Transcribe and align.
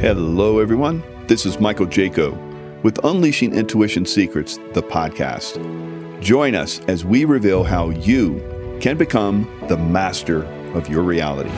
Hello, 0.00 0.60
everyone. 0.60 1.02
This 1.26 1.44
is 1.44 1.58
Michael 1.58 1.84
Jaco 1.84 2.32
with 2.84 3.04
Unleashing 3.04 3.52
Intuition 3.52 4.06
Secrets, 4.06 4.56
the 4.72 4.80
podcast. 4.80 5.58
Join 6.22 6.54
us 6.54 6.78
as 6.86 7.04
we 7.04 7.24
reveal 7.24 7.64
how 7.64 7.90
you 7.90 8.78
can 8.80 8.96
become 8.96 9.42
the 9.68 9.76
master 9.76 10.44
of 10.76 10.88
your 10.88 11.02
reality. 11.02 11.50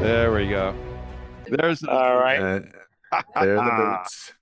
There 0.00 0.32
we 0.32 0.48
go. 0.48 0.72
There's 1.48 1.82
All 1.82 2.14
right. 2.14 2.38
Uh, 2.38 2.60
there 3.42 3.58
are 3.58 3.64
the 3.64 3.98
boots. 4.04 4.32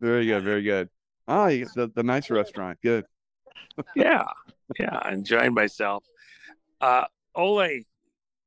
very 0.00 0.26
good, 0.26 0.44
very 0.44 0.62
good. 0.62 0.88
Ah, 1.26 1.46
the, 1.48 1.90
the 1.92 2.04
nice 2.04 2.30
restaurant. 2.30 2.78
Good. 2.80 3.06
yeah. 3.96 4.24
Yeah. 4.78 5.08
Enjoying 5.10 5.54
myself. 5.54 6.04
Uh, 6.80 7.04
Ole, 7.34 7.84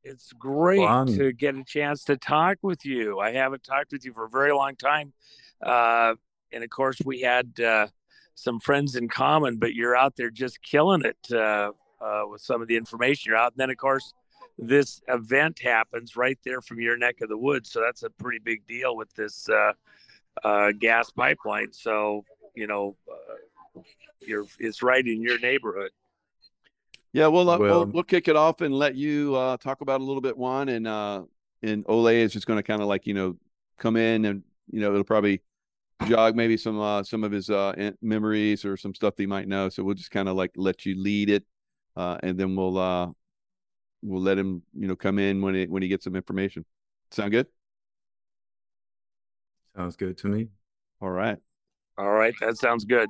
it's 0.04 0.32
great 0.34 0.80
Fun. 0.80 1.08
to 1.08 1.32
get 1.32 1.56
a 1.56 1.64
chance 1.64 2.04
to 2.06 2.18
talk 2.18 2.58
with 2.62 2.86
you. 2.86 3.20
I 3.20 3.32
haven't 3.32 3.64
talked 3.64 3.92
with 3.92 4.06
you 4.06 4.14
for 4.14 4.26
a 4.26 4.30
very 4.30 4.52
long 4.52 4.76
time. 4.76 5.14
Uh, 5.64 6.16
and 6.52 6.64
of 6.64 6.70
course, 6.70 7.00
we 7.04 7.22
had 7.22 7.60
uh, 7.60 7.88
some 8.36 8.60
friends 8.60 8.96
in 8.96 9.08
common, 9.08 9.58
but 9.58 9.74
you're 9.74 9.96
out 9.96 10.16
there 10.16 10.30
just 10.30 10.62
killing 10.62 11.04
it 11.04 11.18
uh, 11.32 11.72
uh, 12.02 12.24
with 12.30 12.42
some 12.42 12.62
of 12.62 12.68
the 12.68 12.78
information 12.78 13.30
you're 13.30 13.38
out. 13.38 13.54
And 13.54 13.60
then, 13.60 13.70
of 13.70 13.78
course, 13.78 14.14
this 14.58 15.02
event 15.08 15.60
happens 15.60 16.16
right 16.16 16.38
there 16.46 16.62
from 16.62 16.80
your 16.80 16.98
neck 16.98 17.22
of 17.22 17.30
the 17.30 17.38
woods. 17.38 17.72
So 17.72 17.82
that's 17.82 18.04
a 18.04 18.10
pretty 18.10 18.40
big 18.40 18.66
deal 18.68 18.96
with 18.96 19.14
this 19.16 19.50
uh, 19.50 19.74
uh, 20.44 20.72
gas 20.80 21.10
pipeline. 21.10 21.74
So, 21.74 22.24
you 22.56 22.68
know, 22.68 22.96
you're, 24.22 24.46
it's 24.60 24.82
right 24.82 25.06
in 25.06 25.22
your 25.22 25.40
neighborhood. 25.40 25.92
Yeah, 27.14 27.28
well, 27.28 27.50
uh, 27.50 27.58
we'll 27.58 27.70
Well- 27.70 27.86
we'll 27.86 28.04
kick 28.04 28.28
it 28.28 28.36
off 28.36 28.62
and 28.62 28.74
let 28.74 28.96
you 28.96 29.36
uh, 29.36 29.58
talk 29.58 29.82
about 29.82 30.02
a 30.02 30.04
little 30.04 30.22
bit 30.22 30.38
Juan 30.38 30.70
and 30.70 30.88
uh, 30.88 31.24
and 31.64 31.86
Ole 31.88 32.08
is 32.08 32.34
just 32.34 32.46
going 32.46 32.58
to 32.58 32.64
kind 32.64 32.82
of 32.82 32.88
like 32.88 33.08
you 33.08 33.14
know 33.14 33.38
come 33.78 33.96
in 33.96 34.26
and 34.26 34.44
you 34.70 34.82
know 34.82 34.92
it'll 34.92 35.04
probably 35.04 35.42
jog 36.08 36.36
maybe 36.36 36.58
some 36.58 36.80
uh, 36.80 37.04
some 37.04 37.24
of 37.24 37.32
his 37.32 37.50
uh, 37.50 37.92
memories 38.02 38.66
or 38.66 38.76
some 38.76 38.94
stuff 38.94 39.16
that 39.16 39.24
he 39.24 39.28
might 39.28 39.48
know. 39.48 39.70
So 39.70 39.84
we'll 39.84 39.96
just 39.96 40.12
kind 40.12 40.28
of 40.28 40.36
like 40.36 40.52
let 40.58 40.86
you 40.86 41.02
lead 41.02 41.30
it, 41.30 41.46
uh, 41.96 42.18
and 42.22 42.38
then 42.38 42.56
we'll 42.56 42.78
uh, 42.78 43.08
we'll 44.02 44.22
let 44.22 44.38
him 44.38 44.62
you 44.78 44.88
know 44.88 44.96
come 44.98 45.18
in 45.18 45.42
when 45.42 45.56
it 45.56 45.70
when 45.70 45.82
he 45.84 45.88
gets 45.88 46.04
some 46.04 46.16
information. 46.18 46.66
Sound 47.12 47.32
good? 47.32 47.48
Sounds 49.76 49.96
good 49.96 50.18
to 50.18 50.28
me. 50.28 50.48
All 51.02 51.10
right. 51.10 51.38
All 51.98 52.12
right. 52.12 52.34
That 52.42 52.58
sounds 52.58 52.84
good. 52.86 53.10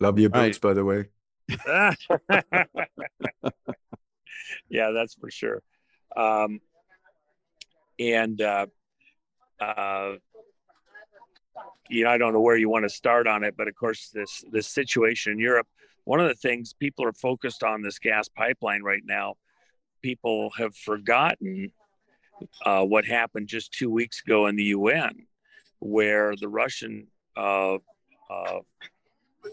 Love 0.00 0.18
your 0.18 0.30
Right. 0.30 0.46
boots, 0.46 0.58
by 0.58 0.74
the 0.74 0.84
way. 0.84 1.06
yeah, 4.68 4.90
that's 4.90 5.14
for 5.14 5.30
sure. 5.30 5.62
Um, 6.16 6.60
and 7.98 8.40
uh, 8.40 8.66
uh, 9.60 10.14
you 11.88 12.04
know, 12.04 12.10
I 12.10 12.18
don't 12.18 12.32
know 12.32 12.40
where 12.40 12.56
you 12.56 12.68
want 12.68 12.84
to 12.84 12.88
start 12.88 13.26
on 13.26 13.44
it, 13.44 13.56
but 13.56 13.68
of 13.68 13.74
course, 13.74 14.10
this 14.12 14.44
this 14.50 14.68
situation 14.68 15.32
in 15.32 15.38
Europe. 15.38 15.66
One 16.04 16.20
of 16.20 16.28
the 16.28 16.34
things 16.34 16.74
people 16.74 17.06
are 17.06 17.12
focused 17.12 17.62
on 17.62 17.82
this 17.82 17.98
gas 17.98 18.28
pipeline 18.28 18.82
right 18.82 19.02
now. 19.04 19.34
People 20.02 20.50
have 20.58 20.76
forgotten 20.76 21.72
uh, 22.64 22.84
what 22.84 23.06
happened 23.06 23.48
just 23.48 23.72
two 23.72 23.90
weeks 23.90 24.22
ago 24.26 24.46
in 24.46 24.56
the 24.56 24.64
UN, 24.64 25.26
where 25.78 26.34
the 26.36 26.48
Russian 26.48 27.06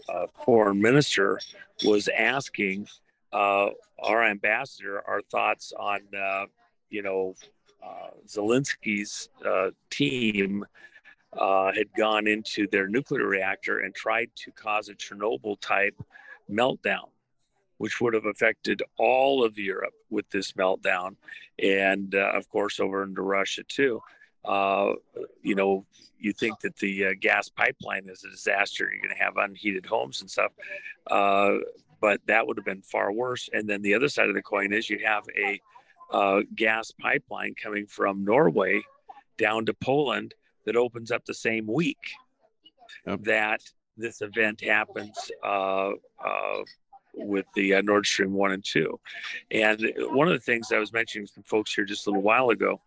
uh, 0.08 0.26
foreign 0.44 0.80
minister 0.80 1.38
was 1.84 2.08
asking 2.08 2.86
uh, 3.32 3.70
our 4.02 4.24
ambassador 4.24 5.02
our 5.06 5.22
thoughts 5.22 5.72
on, 5.78 6.00
uh, 6.16 6.46
you 6.90 7.02
know, 7.02 7.34
uh, 7.84 8.10
Zelensky's 8.26 9.28
uh, 9.44 9.70
team 9.90 10.64
uh, 11.32 11.72
had 11.72 11.92
gone 11.96 12.26
into 12.26 12.68
their 12.68 12.88
nuclear 12.88 13.26
reactor 13.26 13.80
and 13.80 13.94
tried 13.94 14.30
to 14.36 14.52
cause 14.52 14.88
a 14.88 14.94
Chernobyl 14.94 15.58
type 15.60 15.94
meltdown, 16.50 17.08
which 17.78 18.00
would 18.00 18.14
have 18.14 18.26
affected 18.26 18.82
all 18.98 19.42
of 19.44 19.58
Europe 19.58 19.94
with 20.10 20.28
this 20.30 20.52
meltdown, 20.52 21.16
and 21.58 22.14
of 22.14 22.48
course 22.50 22.78
over 22.78 23.02
into 23.02 23.22
Russia 23.22 23.62
too. 23.66 24.00
Uh, 24.44 24.92
you 25.42 25.54
know, 25.54 25.84
you 26.18 26.32
think 26.32 26.60
that 26.60 26.76
the 26.76 27.06
uh, 27.06 27.12
gas 27.20 27.48
pipeline 27.48 28.08
is 28.08 28.24
a 28.24 28.30
disaster. 28.30 28.88
You're 28.90 29.02
going 29.02 29.16
to 29.16 29.22
have 29.22 29.36
unheated 29.36 29.86
homes 29.86 30.20
and 30.20 30.30
stuff. 30.30 30.52
Uh, 31.08 31.54
but 32.00 32.20
that 32.26 32.46
would 32.46 32.56
have 32.56 32.66
been 32.66 32.82
far 32.82 33.12
worse. 33.12 33.48
And 33.52 33.68
then 33.68 33.82
the 33.82 33.94
other 33.94 34.08
side 34.08 34.28
of 34.28 34.34
the 34.34 34.42
coin 34.42 34.72
is 34.72 34.90
you 34.90 35.00
have 35.04 35.24
a 35.36 35.60
uh, 36.12 36.42
gas 36.54 36.90
pipeline 36.92 37.54
coming 37.54 37.86
from 37.86 38.24
Norway 38.24 38.82
down 39.38 39.66
to 39.66 39.74
Poland 39.74 40.34
that 40.64 40.76
opens 40.76 41.10
up 41.10 41.24
the 41.24 41.34
same 41.34 41.66
week 41.66 41.98
Yep. 43.06 43.22
that 43.24 43.60
this 43.96 44.20
event 44.22 44.60
happens 44.60 45.30
uh, 45.44 45.90
uh, 46.24 46.62
with 47.14 47.46
the 47.54 47.74
uh, 47.74 47.82
Nord 47.82 48.06
Stream 48.06 48.32
1 48.32 48.52
and 48.52 48.64
2. 48.64 49.00
And 49.50 49.92
one 50.10 50.28
of 50.28 50.34
the 50.34 50.40
things 50.40 50.72
I 50.72 50.78
was 50.78 50.92
mentioning 50.92 51.26
to 51.26 51.32
some 51.32 51.42
folks 51.44 51.74
here 51.74 51.84
just 51.84 52.06
a 52.06 52.10
little 52.10 52.22
while 52.22 52.50
ago 52.50 52.80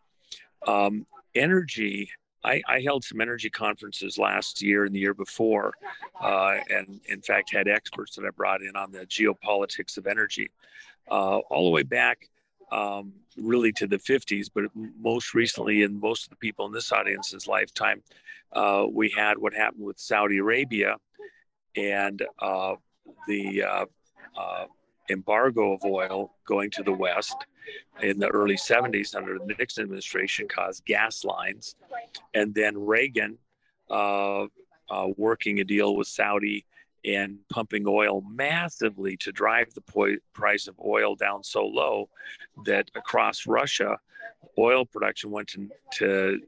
um, 0.67 1.05
energy. 1.35 2.09
I, 2.43 2.61
I 2.67 2.81
held 2.81 3.03
some 3.03 3.21
energy 3.21 3.49
conferences 3.49 4.17
last 4.17 4.61
year 4.61 4.85
and 4.85 4.93
the 4.93 4.99
year 4.99 5.15
before, 5.15 5.73
uh, 6.21 6.57
and 6.69 7.01
in 7.07 7.21
fact 7.21 7.51
had 7.51 7.67
experts 7.67 8.15
that 8.15 8.25
I 8.25 8.29
brought 8.29 8.61
in 8.61 8.75
on 8.75 8.91
the 8.91 9.05
geopolitics 9.07 9.97
of 9.97 10.05
energy, 10.05 10.51
uh, 11.09 11.37
all 11.37 11.65
the 11.65 11.71
way 11.71 11.83
back 11.83 12.29
um, 12.71 13.13
really 13.37 13.71
to 13.73 13.87
the 13.87 13.97
50s, 13.97 14.47
but 14.53 14.65
most 14.75 15.33
recently 15.33 15.83
in 15.83 15.99
most 15.99 16.25
of 16.25 16.29
the 16.29 16.35
people 16.37 16.65
in 16.65 16.71
this 16.71 16.91
audience's 16.91 17.47
lifetime, 17.47 18.01
uh, 18.53 18.85
we 18.89 19.09
had 19.09 19.37
what 19.37 19.53
happened 19.53 19.83
with 19.83 19.99
Saudi 19.99 20.37
Arabia 20.37 20.97
and 21.75 22.23
uh, 22.39 22.75
the 23.27 23.63
uh, 23.63 23.85
uh, 24.37 24.65
embargo 25.09 25.73
of 25.73 25.83
oil 25.83 26.33
going 26.45 26.69
to 26.71 26.83
the 26.83 26.93
West 26.93 27.35
in 28.01 28.19
the 28.19 28.27
early 28.27 28.55
70s 28.55 29.15
under 29.15 29.37
the 29.39 29.55
Nixon 29.57 29.83
administration 29.83 30.47
caused 30.47 30.85
gas 30.85 31.23
lines. 31.23 31.75
And 32.33 32.53
then 32.53 32.77
Reagan 32.77 33.37
uh, 33.89 34.45
uh, 34.89 35.07
working 35.17 35.59
a 35.59 35.63
deal 35.63 35.95
with 35.95 36.07
Saudi 36.07 36.65
and 37.03 37.37
pumping 37.49 37.85
oil 37.87 38.21
massively 38.21 39.15
to 39.17 39.31
drive 39.31 39.73
the 39.73 39.81
po- 39.81 40.17
price 40.33 40.67
of 40.67 40.75
oil 40.83 41.15
down 41.15 41.43
so 41.43 41.65
low 41.65 42.09
that 42.65 42.89
across 42.95 43.45
Russia, 43.45 43.99
oil 44.57 44.85
production 44.85 45.31
went 45.31 45.47
to, 45.49 45.69
to 45.93 46.41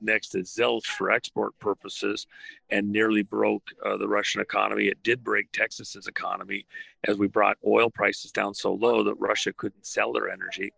next 0.00 0.28
to 0.28 0.38
zilch 0.38 0.86
for 0.86 1.10
export 1.10 1.58
purposes 1.58 2.26
and 2.70 2.90
nearly 2.90 3.22
broke 3.22 3.70
uh, 3.84 3.96
the 3.96 4.08
Russian 4.08 4.40
economy. 4.40 4.86
It 4.86 5.02
did 5.02 5.22
break 5.22 5.50
Texas's 5.52 6.06
economy 6.06 6.66
as 7.04 7.18
we 7.18 7.28
brought 7.28 7.58
oil 7.66 7.90
prices 7.90 8.32
down 8.32 8.54
so 8.54 8.72
low 8.72 9.02
that 9.04 9.14
Russia 9.14 9.52
couldn't 9.52 9.86
sell 9.86 10.12
their 10.12 10.30
energy. 10.30 10.72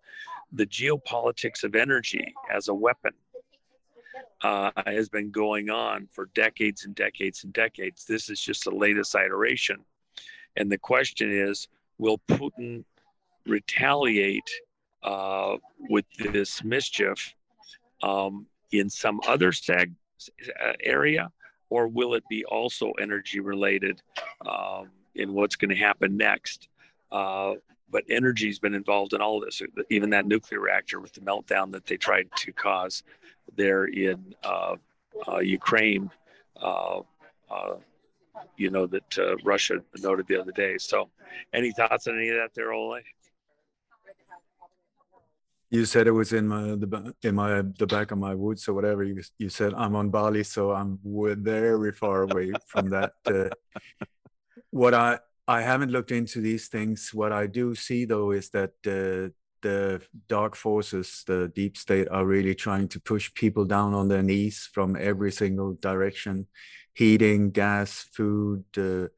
The 0.53 0.67
geopolitics 0.67 1.65
of 1.65 1.75
energy 1.75 2.35
as 2.53 2.69
a 2.69 2.75
weapon 2.75 3.13
uh, 4.43 4.71
has 4.87 5.09
been 5.09 5.31
going 5.31 5.71
on 5.71 6.09
for 6.11 6.27
decades 6.35 6.85
and 6.85 6.95
decades 6.95 7.45
and 7.45 7.53
decades. 7.53 8.05
This 8.05 8.29
is 8.29 8.41
just 8.41 8.65
the 8.65 8.71
latest 8.71 9.15
iteration. 9.15 9.79
And 10.57 10.71
the 10.71 10.79
question 10.79 11.31
is 11.31 11.69
will 11.99 12.19
Putin 12.29 12.85
retaliate 13.47 14.51
uh, 15.03 15.57
with 15.89 16.05
this 16.19 16.63
mischief 16.63 17.35
um, 18.03 18.47
in 18.71 18.89
some 18.89 19.21
other 19.27 19.51
seg- 19.51 19.95
uh, 20.65 20.73
area, 20.83 21.31
or 21.71 21.89
will 21.89 22.15
it 22.15 22.25
be 22.29 22.45
also 22.45 22.93
energy 23.01 23.41
related 23.41 24.01
um, 24.47 24.91
in 25.15 25.33
what's 25.33 25.57
going 25.57 25.71
to 25.71 25.77
happen 25.77 26.17
next? 26.17 26.69
Uh, 27.11 27.55
but 27.91 28.05
energy's 28.09 28.59
been 28.59 28.75
involved 28.75 29.13
in 29.13 29.21
all 29.21 29.41
this, 29.41 29.61
even 29.91 30.09
that 30.11 30.27
nuclear 30.27 30.61
reactor 30.61 30.99
with 30.99 31.13
the 31.13 31.21
meltdown 31.21 31.71
that 31.73 31.85
they 31.85 31.97
tried 31.97 32.29
to 32.37 32.53
cause 32.53 33.03
there 33.57 33.85
in 33.85 34.35
uh, 34.45 34.77
uh, 35.29 35.39
Ukraine. 35.41 36.11
You 38.57 38.71
know 38.71 38.87
that 38.87 39.39
Russia 39.45 39.83
noted 39.99 40.27
the 40.27 40.41
other 40.41 40.53
day. 40.53 40.79
So, 40.79 41.11
any 41.53 41.71
thoughts 41.73 42.07
on 42.07 42.17
any 42.17 42.31
of 42.31 42.37
that, 42.37 42.55
there, 42.55 42.73
Ole? 42.73 43.01
You 45.73 45.87
said 45.87 46.07
it 46.07 46.11
was 46.11 46.35
in 46.35 46.49
my 46.49 46.63
the 46.77 47.15
in 47.23 47.35
my 47.35 47.63
the 47.79 47.87
back 47.87 48.11
of 48.11 48.19
my 48.19 48.35
woods 48.35 48.69
or 48.69 48.75
whatever. 48.75 49.03
You 49.05 49.23
you 49.39 49.49
said 49.49 49.73
I'm 49.73 49.97
on 49.97 50.11
Bali, 50.11 50.45
so 50.45 50.71
I'm 50.71 50.99
very 51.03 51.93
far 51.93 52.25
away 52.25 52.53
from 52.69 52.91
that. 52.91 53.13
Uh, 53.27 53.49
what 54.71 54.93
I 54.93 55.19
I 55.49 55.63
haven't 55.63 55.91
looked 55.91 56.13
into 56.13 56.43
these 56.43 56.69
things. 56.69 57.15
What 57.15 57.33
I 57.33 57.47
do 57.47 57.75
see 57.75 58.05
though 58.05 58.33
is 58.33 58.51
that 58.51 58.73
uh, 58.87 59.33
the 59.63 60.03
dark 60.29 60.57
forces, 60.57 61.25
the 61.27 61.51
deep 61.55 61.79
state, 61.79 62.09
are 62.11 62.27
really 62.27 62.55
trying 62.55 62.89
to 62.89 63.01
push 63.01 63.33
people 63.33 63.65
down 63.65 63.95
on 63.95 64.09
their 64.09 64.23
knees 64.23 64.69
from 64.75 64.95
every 64.95 65.33
single 65.33 65.73
direction, 65.81 66.49
heating, 66.93 67.51
gas, 67.51 68.07
food, 68.13 68.65
uh, 68.77 69.09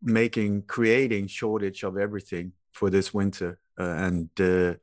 making, 0.00 0.62
creating 0.62 1.26
shortage 1.26 1.82
of 1.82 1.96
everything 1.96 2.52
for 2.72 2.88
this 2.88 3.12
winter, 3.12 3.58
uh, 3.80 4.06
and 4.06 4.28
uh, 4.40 4.74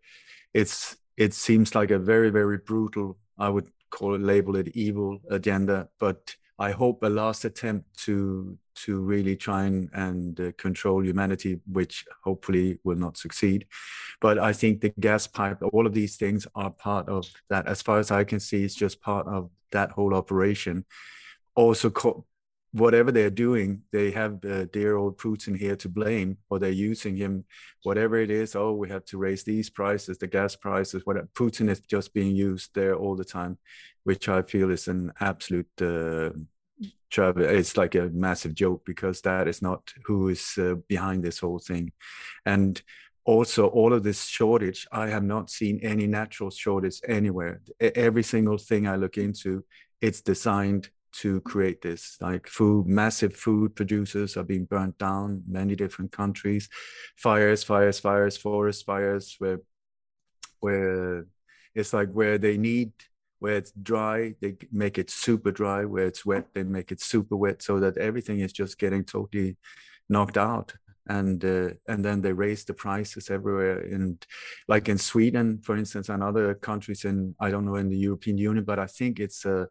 it's 0.54 0.98
it 1.18 1.34
seems 1.34 1.76
like 1.76 1.92
a 1.92 2.00
very 2.00 2.30
very 2.30 2.58
brutal. 2.58 3.18
I 3.38 3.50
would 3.50 3.70
call 3.90 4.16
it 4.16 4.22
label 4.22 4.56
it 4.56 4.70
evil 4.76 5.20
agenda, 5.30 5.90
but 6.00 6.36
I 6.58 6.72
hope 6.72 7.04
a 7.04 7.10
last 7.10 7.46
attempt 7.46 7.98
to 8.06 8.58
to 8.76 9.00
really 9.00 9.36
try 9.36 9.66
and, 9.66 9.90
and 9.94 10.40
uh, 10.40 10.52
control 10.58 11.04
humanity, 11.04 11.60
which 11.72 12.06
hopefully 12.24 12.80
will 12.84 12.98
not 12.98 13.18
succeed. 13.18 13.66
But 14.20 14.38
I 14.38 14.52
think 14.54 14.82
the 14.82 14.94
gas 15.00 15.28
pipe, 15.28 15.60
all 15.74 15.88
of 15.88 15.94
these 15.94 16.18
things 16.18 16.46
are 16.56 16.70
part 16.70 17.08
of 17.08 17.26
that. 17.50 17.68
As 17.68 17.82
far 17.82 18.00
as 18.00 18.12
I 18.12 18.24
can 18.26 18.40
see, 18.40 18.64
it's 18.64 18.76
just 18.76 19.02
part 19.02 19.28
of 19.28 19.50
that 19.72 19.92
whole 19.92 20.14
operation. 20.14 20.86
Also, 21.56 21.90
co- 21.90 22.26
whatever 22.75 23.10
they're 23.10 23.30
doing, 23.30 23.81
they 23.94 24.12
have 24.12 24.44
uh, 24.44 24.66
dear 24.66 24.98
old 24.98 25.18
Putin 25.18 25.57
here 25.57 25.77
to 25.77 25.88
blame, 25.88 26.38
or 26.50 26.60
they're 26.60 26.69
using 26.69 27.16
him, 27.16 27.45
whatever 27.83 28.18
it 28.18 28.30
is. 28.30 28.54
Oh, 28.54 28.74
we 28.74 28.89
have 28.89 29.06
to 29.06 29.18
raise 29.18 29.44
these 29.44 29.69
prices, 29.69 30.18
the 30.18 30.27
gas 30.27 30.57
prices. 30.57 31.06
Whatever. 31.06 31.30
Putin 31.33 31.69
is 31.69 31.80
just 31.80 32.13
being 32.13 32.36
used 32.36 32.72
there 32.75 32.95
all 32.95 33.16
the 33.16 33.24
time, 33.24 33.57
which 34.04 34.27
I 34.27 34.42
feel 34.42 34.72
is 34.72 34.89
an 34.89 35.13
absolute. 35.22 35.69
Uh, 35.81 36.31
it's 37.18 37.77
like 37.77 37.95
a 37.95 38.10
massive 38.10 38.54
joke 38.54 38.83
because 38.86 39.22
that 39.22 39.48
is 39.48 39.62
not 39.62 39.94
who 40.04 40.27
is 40.27 40.57
uh, 40.57 40.75
behind 40.89 41.24
this 41.24 41.39
whole 41.39 41.60
thing 41.60 41.89
and 42.45 42.81
also 43.24 43.68
all 43.68 43.94
of 43.94 44.04
this 44.04 44.25
shortage 44.25 44.86
i 44.92 45.07
have 45.07 45.24
not 45.24 45.50
seen 45.50 45.80
any 45.81 46.07
natural 46.07 46.50
shortage 46.50 47.00
anywhere 47.07 47.62
every 47.80 48.22
single 48.22 48.57
thing 48.57 48.86
i 48.86 48.98
look 48.98 49.18
into 49.18 49.63
it's 50.01 50.19
designed 50.19 50.89
to 51.16 51.40
create 51.42 51.82
this 51.82 52.18
like 52.20 52.48
food 52.48 52.88
massive 52.88 53.36
food 53.36 53.76
producers 53.76 54.36
are 54.36 54.44
being 54.44 54.66
burnt 54.66 54.98
down 54.98 55.44
many 55.48 55.76
different 55.76 56.12
countries. 56.12 56.70
Fires 57.16 57.64
fires 57.64 58.00
fires 58.00 58.38
forest 58.38 58.86
fires 58.86 59.36
where 59.40 59.62
where 60.60 61.26
it's 61.74 61.94
like 61.94 62.12
where 62.12 62.38
they 62.38 62.58
need 62.58 62.92
where 63.40 63.56
it's 63.58 63.72
dry 63.72 64.34
they 64.42 64.56
make 64.72 64.98
it 64.98 65.10
super 65.10 65.52
dry. 65.52 65.86
Where 65.86 66.06
it's 66.06 66.26
wet 66.26 66.48
they 66.54 66.64
make 66.64 66.92
it 66.92 67.02
super 67.02 67.38
wet 67.38 67.62
so 67.62 67.80
that 67.80 67.98
everything 67.98 68.40
is 68.40 68.54
just 68.54 68.78
getting 68.78 69.04
totally 69.04 69.58
knocked 70.10 70.38
out. 70.38 70.74
And 71.08 71.46
uh, 71.46 71.70
and 71.88 72.04
then 72.04 72.22
they 72.22 72.34
raise 72.34 72.66
the 72.66 72.74
prices 72.74 73.30
everywhere. 73.30 73.80
And 73.80 74.26
like 74.68 74.90
in 74.90 74.98
sweden 74.98 75.60
for 75.60 75.78
instance 75.78 76.10
and 76.10 76.24
other 76.24 76.56
countries 76.56 77.06
in 77.06 77.36
i 77.40 77.52
don't 77.52 77.66
know 77.66 77.76
in 77.76 77.90
the 77.90 77.98
european 77.98 78.38
union 78.38 78.64
but 78.64 78.80
i 78.80 78.88
think 78.88 79.20
it's 79.20 79.46
a, 79.46 79.68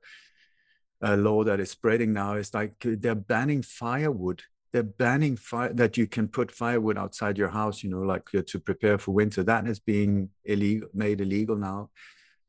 a 1.05 1.17
law 1.17 1.45
that 1.45 1.61
is 1.61 1.71
spreading 1.71 2.13
now 2.13 2.35
is 2.35 2.53
like 2.53 2.75
they're 2.83 3.15
banning 3.15 3.63
firewood 3.63 4.43
they're 4.73 4.83
banning 4.83 5.37
fire 5.37 5.73
that 5.73 5.97
you 5.97 6.07
can 6.07 6.27
put 6.27 6.51
firewood 6.51 6.99
outside 6.99 7.39
your 7.39 7.53
house 7.61 7.83
you 7.83 7.91
know 7.91 8.01
like 8.01 8.29
uh, 8.35 8.43
to 8.47 8.59
prepare 8.59 8.99
for 8.99 9.13
winter 9.13 9.43
that 9.45 9.67
is 9.67 9.79
being 9.79 10.29
illegal 10.45 10.89
made 10.93 11.21
illegal 11.21 11.57
now 11.57 11.91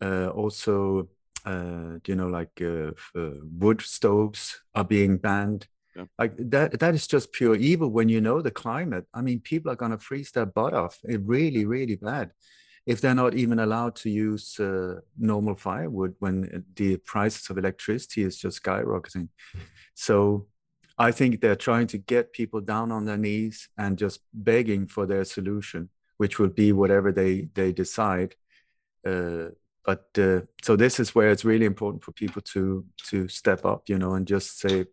uh, 0.01 0.29
also 0.29 1.07
uh, 1.45 1.99
you 2.07 2.15
know, 2.15 2.27
like 2.27 2.61
uh, 2.61 2.91
uh, 3.15 3.35
wood 3.59 3.81
stoves 3.81 4.61
are 4.73 4.83
being 4.83 5.17
banned. 5.17 5.67
Yeah. 5.95 6.05
Like 6.17 6.33
that, 6.37 6.79
that 6.79 6.95
is 6.95 7.07
just 7.07 7.31
pure 7.31 7.55
evil 7.55 7.89
when 7.89 8.09
you 8.09 8.19
know 8.19 8.41
the 8.41 8.51
climate. 8.51 9.05
I 9.13 9.21
mean, 9.21 9.39
people 9.39 9.71
are 9.71 9.75
going 9.75 9.91
to 9.91 9.97
freeze 9.97 10.31
their 10.31 10.45
butt 10.45 10.73
off. 10.73 10.99
It 11.03 11.21
really, 11.23 11.65
really 11.65 11.95
bad 11.95 12.31
if 12.85 13.01
they're 13.01 13.15
not 13.15 13.33
even 13.33 13.59
allowed 13.59 13.95
to 13.95 14.09
use 14.09 14.59
uh, 14.59 14.99
normal 15.17 15.55
firewood 15.55 16.15
when 16.19 16.63
the 16.75 16.97
prices 16.97 17.49
of 17.49 17.57
electricity 17.57 18.21
is 18.21 18.37
just 18.37 18.61
skyrocketing. 18.61 19.29
So 19.95 20.47
I 20.97 21.11
think 21.11 21.41
they're 21.41 21.55
trying 21.55 21.87
to 21.87 21.97
get 21.97 22.31
people 22.31 22.61
down 22.61 22.91
on 22.91 23.05
their 23.05 23.17
knees 23.17 23.69
and 23.77 23.97
just 23.97 24.19
begging 24.33 24.87
for 24.87 25.05
their 25.05 25.25
solution, 25.25 25.89
which 26.17 26.37
will 26.39 26.49
be 26.49 26.71
whatever 26.71 27.11
they 27.11 27.49
they 27.53 27.71
decide. 27.71 28.35
Uh, 29.05 29.49
but 29.85 30.07
uh, 30.17 30.41
so 30.63 30.75
this 30.75 30.99
is 30.99 31.13
where 31.13 31.29
it's 31.29 31.45
really 31.45 31.65
important 31.65 32.03
for 32.03 32.11
people 32.11 32.41
to 32.41 32.85
to 33.09 33.27
step 33.27 33.65
up 33.65 33.83
you 33.87 33.97
know 33.97 34.15
and 34.15 34.27
just 34.27 34.59
say 34.59 34.85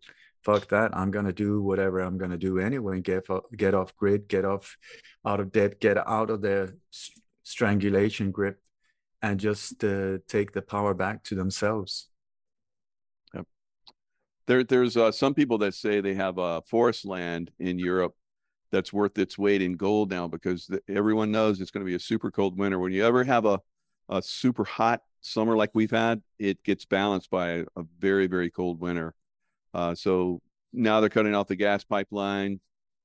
fuck 0.43 0.67
that 0.69 0.95
i'm 0.95 1.11
to 1.11 1.33
do 1.33 1.61
whatever 1.61 1.99
i'm 1.99 2.19
to 2.19 2.37
do 2.37 2.59
anyway 2.59 3.01
get 3.01 3.29
off, 3.29 3.43
get 3.55 3.73
off 3.73 3.95
grid 3.97 4.27
get 4.27 4.45
off 4.45 4.77
out 5.25 5.39
of 5.39 5.51
debt 5.51 5.79
get 5.79 5.97
out 5.97 6.29
of 6.29 6.41
their 6.41 6.75
strangulation 7.43 8.31
grip 8.31 8.59
and 9.21 9.39
just 9.39 9.83
uh, 9.83 10.17
take 10.27 10.51
the 10.51 10.61
power 10.61 10.93
back 10.93 11.23
to 11.23 11.35
themselves 11.35 12.09
yep. 13.33 13.45
there 14.47 14.63
there's 14.63 14.97
uh, 14.97 15.11
some 15.11 15.33
people 15.33 15.57
that 15.57 15.73
say 15.73 16.01
they 16.01 16.13
have 16.13 16.37
a 16.37 16.61
forest 16.63 17.05
land 17.05 17.51
in 17.59 17.77
europe 17.79 18.15
that's 18.71 18.91
worth 18.91 19.17
its 19.17 19.37
weight 19.37 19.61
in 19.61 19.73
gold 19.73 20.09
now 20.09 20.27
because 20.27 20.65
the, 20.65 20.81
everyone 20.89 21.31
knows 21.31 21.61
it's 21.61 21.71
going 21.71 21.85
to 21.85 21.89
be 21.89 21.95
a 21.95 21.99
super 21.99 22.31
cold 22.31 22.57
winter 22.57 22.79
when 22.79 22.91
you 22.91 23.05
ever 23.05 23.23
have 23.23 23.45
a 23.45 23.59
a 24.09 24.21
super 24.21 24.63
hot 24.63 25.01
summer 25.23 25.55
like 25.55 25.71
we've 25.73 25.91
had, 25.91 26.21
it 26.37 26.63
gets 26.63 26.85
balanced 26.85 27.29
by 27.29 27.49
a, 27.49 27.65
a 27.75 27.83
very, 27.99 28.27
very 28.27 28.49
cold 28.49 28.79
winter. 28.79 29.13
Uh, 29.73 29.95
so 29.95 30.41
now 30.71 30.99
they're 30.99 31.09
cutting 31.09 31.35
off 31.35 31.47
the 31.47 31.55
gas 31.55 31.83
pipeline 31.83 32.59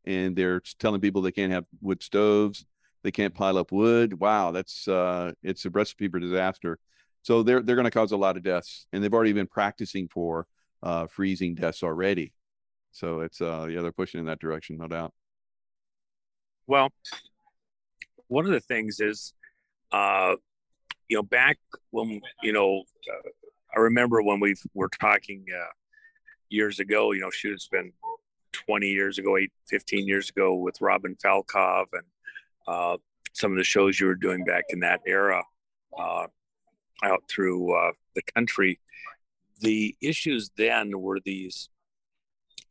and 0.05 0.37
they're 0.37 0.61
telling 0.79 1.01
people 1.01 1.23
they 1.23 1.33
can't 1.33 1.53
have 1.53 1.65
wood 1.81 2.03
stoves. 2.03 2.67
They 3.09 3.13
can't 3.13 3.35
pile 3.35 3.57
up 3.57 3.73
wood. 3.73 4.21
Wow, 4.21 4.51
that's 4.51 4.87
uh, 4.87 5.33
it's 5.43 5.65
a 5.65 5.71
recipe 5.71 6.09
for 6.09 6.21
disaster. 6.21 6.79
So 7.23 7.43
they're 7.43 7.63
they're 7.63 7.75
going 7.75 7.87
to 7.87 7.91
cause 7.91 8.13
a 8.13 8.19
lot 8.19 8.37
of 8.37 8.43
deaths, 8.43 8.87
and 8.93 9.03
they've 9.03 9.15
already 9.15 9.33
been 9.33 9.47
practicing 9.47 10.09
for 10.09 10.47
uh, 10.83 11.07
freezing 11.07 11.55
deaths 11.55 11.83
already. 11.83 12.35
So 12.91 13.21
it's 13.21 13.41
uh, 13.41 13.67
yeah, 13.71 13.81
they're 13.81 13.93
pushing 13.93 14.21
in 14.21 14.27
that 14.27 14.41
direction, 14.41 14.77
no 14.77 14.89
doubt. 14.89 15.15
Well, 16.67 16.91
one 18.27 18.45
of 18.45 18.53
the 18.53 18.61
things 18.61 19.01
is 19.01 19.33
uh, 19.91 20.35
you 21.09 21.17
know, 21.17 21.23
back 21.23 21.57
when, 21.93 22.21
you 22.43 22.53
know, 22.53 22.83
uh, 23.11 23.29
I 23.75 23.81
remember 23.81 24.21
when 24.21 24.39
we 24.39 24.55
were 24.75 24.91
talking 25.01 25.47
uh, 25.51 25.73
years 26.51 26.79
ago, 26.79 27.13
you 27.13 27.23
know, 27.23 27.31
shoot, 27.31 27.55
it's 27.55 27.69
been 27.69 27.91
20 28.53 28.87
years 28.87 29.17
ago, 29.17 29.39
eight, 29.39 29.51
15 29.71 30.07
years 30.07 30.29
ago 30.29 30.57
with 30.57 30.79
Robin 30.83 31.17
Falkov 31.25 31.87
and 31.95 32.05
uh, 32.69 32.99
some 33.33 33.51
of 33.51 33.59
the 33.59 33.65
shows 33.65 33.99
you 33.99 34.07
were 34.07 34.15
doing 34.15 34.45
back 34.45 34.65
in 34.69 34.81
that 34.81 35.01
era 35.07 35.43
uh, 35.99 36.27
out 37.03 37.23
through 37.29 37.75
uh, 37.75 37.93
the 38.15 38.23
country. 38.35 38.79
The 39.61 39.97
issues 40.03 40.51
then 40.57 41.01
were 41.01 41.21
these 41.25 41.71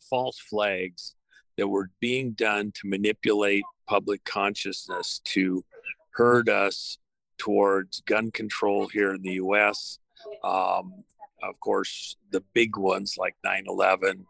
false 0.10 0.40
flags 0.40 1.16
that 1.58 1.68
were 1.68 1.90
being 2.00 2.32
done 2.34 2.72
to 2.76 2.88
manipulate 2.88 3.64
public 3.88 4.24
consciousness 4.24 5.20
to 5.26 5.66
herd 6.12 6.48
us 6.48 7.00
towards 7.38 8.02
gun 8.02 8.32
control 8.32 8.88
here 8.88 9.14
in 9.14 9.22
the 9.24 9.34
US. 9.34 10.00
Um, 10.44 11.04
of 11.42 11.60
course, 11.60 12.18
the 12.32 12.44
big 12.54 12.78
ones 12.78 13.16
like 13.18 13.36
9 13.44 13.64
11 13.68 14.26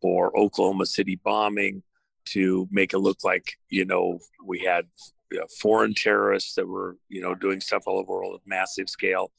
or 0.00 0.36
Oklahoma 0.36 0.86
City 0.86 1.16
bombing 1.22 1.82
to 2.26 2.68
make 2.70 2.92
it 2.92 2.98
look 2.98 3.18
like, 3.24 3.52
you 3.68 3.84
know, 3.84 4.18
we 4.44 4.60
had 4.60 4.86
you 5.30 5.38
know, 5.38 5.46
foreign 5.60 5.94
terrorists 5.94 6.54
that 6.54 6.68
were, 6.68 6.96
you 7.08 7.22
know, 7.22 7.34
doing 7.34 7.60
stuff 7.60 7.84
all 7.86 7.98
over 7.98 8.06
the 8.06 8.12
world 8.12 8.34
at 8.34 8.46
massive 8.46 8.88
scale 8.88 9.32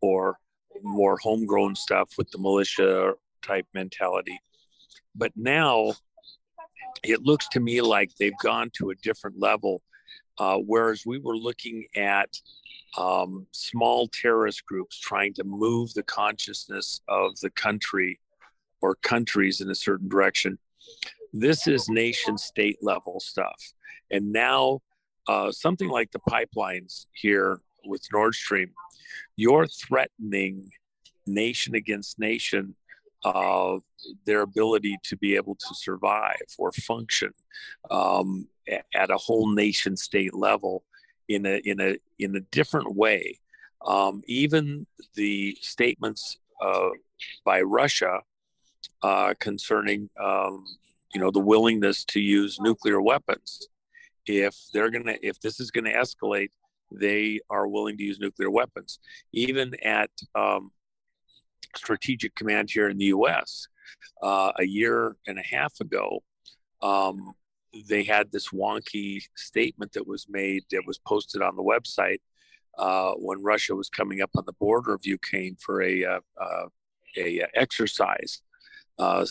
or 0.00 0.36
more 0.82 1.16
homegrown 1.18 1.74
stuff 1.74 2.10
with 2.18 2.30
the 2.30 2.38
militia 2.38 3.14
type 3.42 3.66
mentality. 3.72 4.38
But 5.14 5.32
now 5.36 5.94
it 7.02 7.22
looks 7.22 7.48
to 7.48 7.60
me 7.60 7.80
like 7.80 8.10
they've 8.16 8.38
gone 8.42 8.70
to 8.74 8.90
a 8.90 8.94
different 8.96 9.38
level. 9.38 9.82
Uh, 10.38 10.58
whereas 10.58 11.04
we 11.04 11.18
were 11.18 11.36
looking 11.36 11.86
at 11.96 12.28
um, 12.96 13.46
small 13.52 14.08
terrorist 14.08 14.64
groups 14.66 14.98
trying 14.98 15.34
to 15.34 15.44
move 15.44 15.92
the 15.94 16.02
consciousness 16.02 17.00
of 17.08 17.38
the 17.40 17.50
country 17.50 18.20
or 18.80 18.94
countries 18.96 19.60
in 19.60 19.70
a 19.70 19.74
certain 19.74 20.08
direction. 20.08 20.58
This 21.32 21.66
is 21.66 21.88
nation 21.88 22.38
state 22.38 22.78
level 22.82 23.20
stuff. 23.20 23.72
And 24.10 24.32
now, 24.32 24.80
uh, 25.26 25.52
something 25.52 25.88
like 25.88 26.10
the 26.10 26.20
pipelines 26.20 27.06
here 27.12 27.60
with 27.84 28.02
Nord 28.12 28.34
Stream, 28.34 28.70
you're 29.36 29.66
threatening 29.66 30.70
nation 31.26 31.74
against 31.74 32.18
nation 32.18 32.74
of 33.24 33.82
their 34.24 34.42
ability 34.42 34.96
to 35.04 35.16
be 35.16 35.36
able 35.36 35.54
to 35.56 35.74
survive 35.74 36.46
or 36.56 36.72
function 36.72 37.32
um, 37.90 38.46
at 38.94 39.10
a 39.10 39.16
whole 39.16 39.52
nation 39.52 39.96
state 39.96 40.34
level 40.34 40.84
in 41.28 41.44
a 41.44 41.60
in 41.64 41.80
a 41.80 41.96
in 42.18 42.36
a 42.36 42.40
different 42.40 42.94
way. 42.94 43.38
Um, 43.86 44.22
even 44.26 44.86
the 45.14 45.56
statements 45.60 46.38
uh, 46.64 46.90
by 47.44 47.60
Russia 47.60 48.20
uh, 49.02 49.34
concerning 49.38 50.10
um, 50.20 50.64
you 51.14 51.20
know 51.20 51.30
the 51.30 51.40
willingness 51.40 52.04
to 52.06 52.20
use 52.20 52.58
nuclear 52.60 53.00
weapons, 53.00 53.68
if 54.26 54.54
they're 54.72 54.90
gonna 54.90 55.16
if 55.22 55.40
this 55.40 55.60
is 55.60 55.70
gonna 55.70 55.92
escalate 55.92 56.50
they 56.90 57.40
are 57.50 57.68
willing 57.68 57.96
to 57.98 58.02
use 58.02 58.18
nuclear 58.18 58.50
weapons. 58.50 58.98
Even 59.32 59.74
at 59.84 60.10
um, 60.34 60.70
Strategic 61.76 62.34
Command 62.34 62.70
here 62.70 62.88
in 62.88 62.98
the 62.98 63.06
US, 63.06 63.68
uh, 64.22 64.52
a 64.58 64.64
year 64.64 65.16
and 65.26 65.38
a 65.38 65.42
half 65.42 65.72
ago, 65.80 66.22
um, 66.82 67.32
they 67.88 68.02
had 68.02 68.32
this 68.32 68.48
wonky 68.48 69.22
statement 69.36 69.92
that 69.92 70.06
was 70.06 70.26
made 70.28 70.64
that 70.70 70.86
was 70.86 70.98
posted 70.98 71.42
on 71.42 71.56
the 71.56 71.62
website 71.62 72.20
uh, 72.78 73.12
when 73.12 73.42
Russia 73.42 73.74
was 73.74 73.90
coming 73.90 74.22
up 74.22 74.30
on 74.36 74.44
the 74.46 74.52
border 74.54 74.94
of 74.94 75.04
Ukraine 75.04 75.56
for 75.60 75.82
a 75.82 76.04
uh, 76.04 76.20
uh 76.40 76.66
a 77.16 77.44
exercise. 77.54 78.42
Uh, 78.98 79.24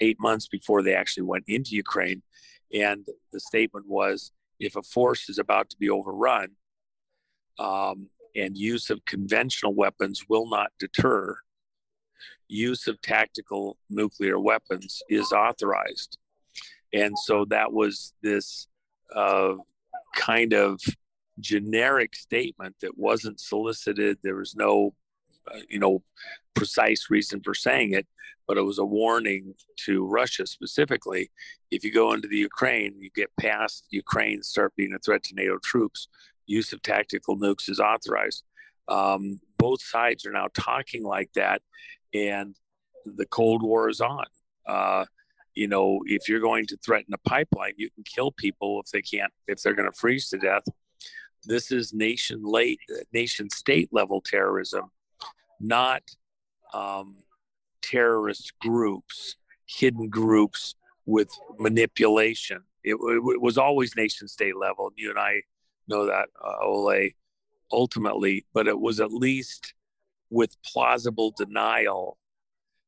eight 0.00 0.18
months 0.18 0.48
before 0.48 0.82
they 0.82 0.94
actually 0.94 1.24
went 1.24 1.44
into 1.46 1.76
Ukraine, 1.76 2.22
and 2.72 3.06
the 3.32 3.40
statement 3.40 3.86
was, 3.86 4.32
if 4.58 4.76
a 4.76 4.82
force 4.82 5.28
is 5.28 5.38
about 5.38 5.68
to 5.70 5.76
be 5.76 5.90
overrun, 5.90 6.48
um, 7.58 8.08
and 8.34 8.56
use 8.56 8.88
of 8.88 9.04
conventional 9.04 9.74
weapons 9.74 10.24
will 10.28 10.48
not 10.48 10.72
deter, 10.78 11.36
use 12.48 12.86
of 12.86 13.00
tactical 13.02 13.76
nuclear 13.90 14.38
weapons 14.38 15.02
is 15.08 15.32
authorized. 15.32 16.18
And 16.92 17.18
so 17.18 17.44
that 17.46 17.72
was 17.72 18.14
this 18.22 18.68
uh, 19.14 19.54
kind 20.14 20.52
of 20.52 20.80
generic 21.40 22.14
statement 22.14 22.76
that 22.80 22.96
wasn't 22.96 23.40
solicited. 23.40 24.18
There 24.22 24.36
was 24.36 24.54
no, 24.54 24.94
you 25.68 25.78
know, 25.78 26.02
precise 26.54 27.08
reason 27.10 27.40
for 27.40 27.54
saying 27.54 27.92
it, 27.92 28.06
but 28.46 28.56
it 28.56 28.62
was 28.62 28.78
a 28.78 28.84
warning 28.84 29.54
to 29.84 30.06
Russia 30.06 30.46
specifically. 30.46 31.30
If 31.70 31.84
you 31.84 31.92
go 31.92 32.12
into 32.12 32.28
the 32.28 32.36
Ukraine, 32.36 32.94
you 32.98 33.10
get 33.14 33.30
past 33.40 33.86
Ukraine, 33.90 34.42
start 34.42 34.74
being 34.76 34.94
a 34.94 34.98
threat 34.98 35.22
to 35.24 35.34
NATO 35.34 35.58
troops, 35.62 36.08
use 36.46 36.72
of 36.72 36.82
tactical 36.82 37.38
nukes 37.38 37.68
is 37.68 37.80
authorized. 37.80 38.44
Um, 38.88 39.40
both 39.58 39.82
sides 39.82 40.26
are 40.26 40.32
now 40.32 40.48
talking 40.54 41.04
like 41.04 41.32
that, 41.34 41.62
and 42.12 42.56
the 43.04 43.26
Cold 43.26 43.62
War 43.62 43.88
is 43.88 44.00
on. 44.00 44.26
Uh, 44.66 45.04
you 45.54 45.68
know, 45.68 46.00
if 46.06 46.28
you're 46.28 46.40
going 46.40 46.66
to 46.66 46.76
threaten 46.78 47.14
a 47.14 47.28
pipeline, 47.28 47.74
you 47.76 47.90
can 47.90 48.04
kill 48.04 48.32
people 48.32 48.80
if 48.80 48.90
they 48.90 49.02
can't, 49.02 49.32
if 49.46 49.62
they're 49.62 49.74
going 49.74 49.90
to 49.90 49.96
freeze 49.96 50.28
to 50.30 50.38
death. 50.38 50.64
This 51.44 51.72
is 51.72 51.92
nation 51.92 52.42
late, 52.42 52.80
nation 53.12 53.50
state 53.50 53.88
level 53.92 54.20
terrorism, 54.20 54.90
not 55.62 56.02
um, 56.74 57.16
terrorist 57.82 58.52
groups, 58.60 59.36
hidden 59.66 60.08
groups 60.08 60.74
with 61.06 61.30
manipulation. 61.58 62.62
It, 62.84 62.94
it, 62.94 63.40
was 63.40 63.58
always 63.58 63.96
nation 63.96 64.28
state 64.28 64.56
level. 64.56 64.90
You 64.96 65.10
and 65.10 65.18
I 65.18 65.42
know 65.88 66.06
that, 66.06 66.28
uh, 66.42 66.64
Ole, 66.64 67.10
ultimately, 67.70 68.46
but 68.52 68.66
it 68.66 68.78
was 68.78 69.00
at 69.00 69.12
least 69.12 69.74
with 70.30 70.56
plausible 70.62 71.32
denial 71.36 72.18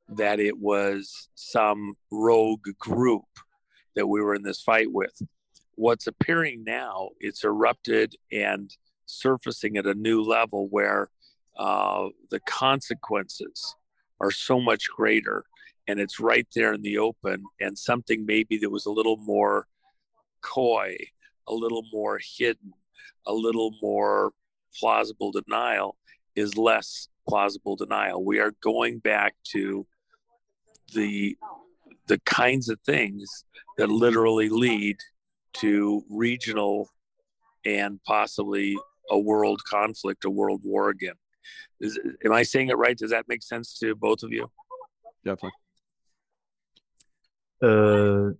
that 0.09 0.41
it 0.41 0.59
was 0.59 1.29
some 1.35 1.95
rogue 2.11 2.69
group 2.79 3.25
that 3.97 4.07
we 4.07 4.21
were 4.21 4.35
in 4.35 4.43
this 4.43 4.61
fight 4.61 4.91
with. 4.91 5.23
What's 5.77 6.07
appearing 6.07 6.65
now, 6.65 7.11
it's 7.21 7.45
erupted 7.45 8.15
and 8.31 8.71
surfacing 9.07 9.77
at 9.77 9.87
a 9.87 9.95
new 9.95 10.23
level 10.23 10.69
where 10.69 11.11
uh, 11.57 12.09
the 12.31 12.41
consequences 12.41 13.75
are 14.21 14.31
so 14.31 14.61
much 14.61 14.89
greater 14.89 15.45
and 15.87 16.01
it's 16.01 16.19
right 16.19 16.47
there 16.55 16.73
in 16.73 16.83
the 16.83 16.99
open 16.99 17.45
and 17.61 17.79
something 17.79 18.25
maybe 18.25 18.59
that 18.59 18.71
was 18.71 18.87
a 18.87 18.91
little 18.91 19.17
more 19.19 19.67
coy 20.41 20.97
a 21.49 21.55
little 21.55 21.85
more 21.93 22.19
hidden 22.39 22.73
a 23.27 23.33
little 23.33 23.75
more 23.83 24.33
plausible 24.79 25.31
denial 25.31 25.97
is 26.35 26.57
less 26.57 27.09
plausible 27.29 27.77
denial 27.77 28.25
we 28.25 28.39
are 28.39 28.53
going 28.63 28.99
back 28.99 29.35
to 29.45 29.87
the 30.95 31.37
the 32.07 32.19
kinds 32.21 32.69
of 32.69 32.79
things 32.81 33.45
that 33.79 33.89
literally 33.89 34.49
lead 34.49 34.97
to 35.55 36.05
regional 36.11 36.91
and 37.65 38.03
possibly 38.05 38.77
a 39.11 39.19
world 39.19 39.63
conflict, 39.65 40.25
a 40.25 40.31
world 40.31 40.61
war 40.65 40.91
again. 40.91 41.15
Is, 41.81 41.99
am 42.25 42.33
I 42.33 42.43
saying 42.43 42.69
it 42.69 42.79
right? 42.79 42.97
Does 42.97 43.11
that 43.11 43.27
make 43.29 43.43
sense 43.43 43.79
to 43.79 43.95
both 43.95 44.23
of 44.23 44.33
you? 44.33 44.51
Definitely. 45.25 45.51
Uh, 47.63 48.31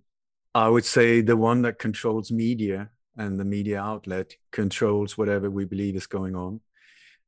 I 0.53 0.69
would 0.69 0.85
say 0.85 1.21
the 1.21 1.37
one 1.37 1.63
that 1.63 1.79
controls 1.79 2.31
media 2.31 2.89
and 3.17 3.39
the 3.39 3.45
media 3.45 3.81
outlet 3.81 4.33
controls 4.51 5.17
whatever 5.17 5.49
we 5.49 5.65
believe 5.65 5.95
is 5.95 6.07
going 6.07 6.35
on. 6.35 6.61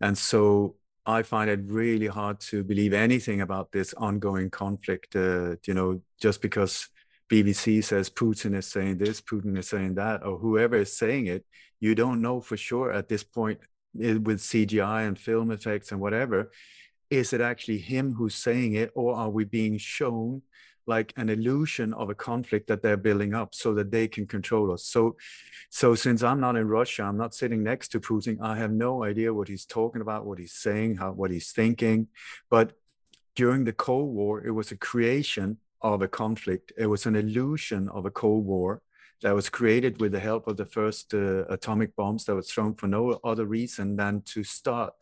And 0.01 0.17
so 0.17 0.75
I 1.05 1.23
find 1.23 1.49
it 1.49 1.61
really 1.65 2.07
hard 2.07 2.39
to 2.51 2.63
believe 2.63 2.93
anything 2.93 3.41
about 3.41 3.71
this 3.71 3.93
ongoing 3.93 4.49
conflict. 4.49 5.15
Uh, 5.15 5.55
you 5.65 5.73
know, 5.73 6.01
just 6.21 6.41
because 6.41 6.89
BBC 7.29 7.83
says 7.83 8.09
Putin 8.09 8.55
is 8.55 8.67
saying 8.67 8.97
this, 8.97 9.21
Putin 9.21 9.57
is 9.57 9.67
saying 9.67 9.95
that, 9.95 10.25
or 10.25 10.37
whoever 10.37 10.75
is 10.75 10.97
saying 10.97 11.27
it, 11.27 11.45
you 11.79 11.95
don't 11.95 12.21
know 12.21 12.41
for 12.41 12.57
sure 12.57 12.91
at 12.91 13.07
this 13.07 13.23
point 13.23 13.59
Eh, 14.01 14.17
with 14.17 14.39
CGI 14.39 15.07
and 15.07 15.17
film 15.17 15.51
effects 15.51 15.91
and 15.91 16.01
whatever. 16.01 16.51
Is 17.09 17.33
it 17.33 17.41
actually 17.41 17.79
him 17.79 18.13
who's 18.13 18.35
saying 18.35 18.73
it, 18.73 18.91
or 18.93 19.15
are 19.15 19.29
we 19.29 19.45
being 19.45 19.77
shown 19.77 20.41
like 20.87 21.13
an 21.17 21.29
illusion 21.29 21.93
of 21.93 22.09
a 22.09 22.15
conflict 22.15 22.67
that 22.67 22.81
they're 22.81 22.97
building 22.97 23.33
up 23.33 23.53
so 23.53 23.73
that 23.73 23.91
they 23.91 24.07
can 24.07 24.25
control 24.25 24.71
us. 24.71 24.85
So, 24.85 25.17
so 25.69 25.95
since 25.95 26.23
I'm 26.23 26.39
not 26.39 26.55
in 26.55 26.67
Russia, 26.67 27.03
I'm 27.03 27.17
not 27.17 27.35
sitting 27.35 27.61
next 27.61 27.89
to 27.89 27.99
Putin. 27.99 28.37
I 28.41 28.57
have 28.57 28.71
no 28.71 29.03
idea 29.03 29.33
what 29.33 29.49
he's 29.49 29.65
talking 29.65 30.01
about, 30.01 30.25
what 30.25 30.39
he's 30.39 30.53
saying, 30.53 30.95
how 30.95 31.11
what 31.11 31.29
he's 31.29 31.51
thinking. 31.51 32.07
But 32.49 32.71
during 33.35 33.65
the 33.65 33.73
Cold 33.73 34.15
War, 34.15 34.45
it 34.45 34.51
was 34.51 34.71
a 34.71 34.77
creation 34.77 35.57
of 35.81 36.01
a 36.01 36.07
conflict. 36.07 36.71
It 36.77 36.87
was 36.87 37.05
an 37.05 37.15
illusion 37.15 37.89
of 37.89 38.05
a 38.05 38.11
Cold 38.11 38.45
War 38.45 38.81
that 39.21 39.35
was 39.35 39.49
created 39.49 39.99
with 39.99 40.11
the 40.11 40.19
help 40.19 40.47
of 40.47 40.57
the 40.57 40.65
first 40.65 41.13
uh, 41.13 41.45
atomic 41.45 41.95
bombs 41.95 42.25
that 42.25 42.35
was 42.35 42.51
thrown 42.51 42.75
for 42.75 42.87
no 42.87 43.19
other 43.23 43.45
reason 43.45 43.95
than 43.95 44.21
to 44.21 44.43
start 44.43 44.93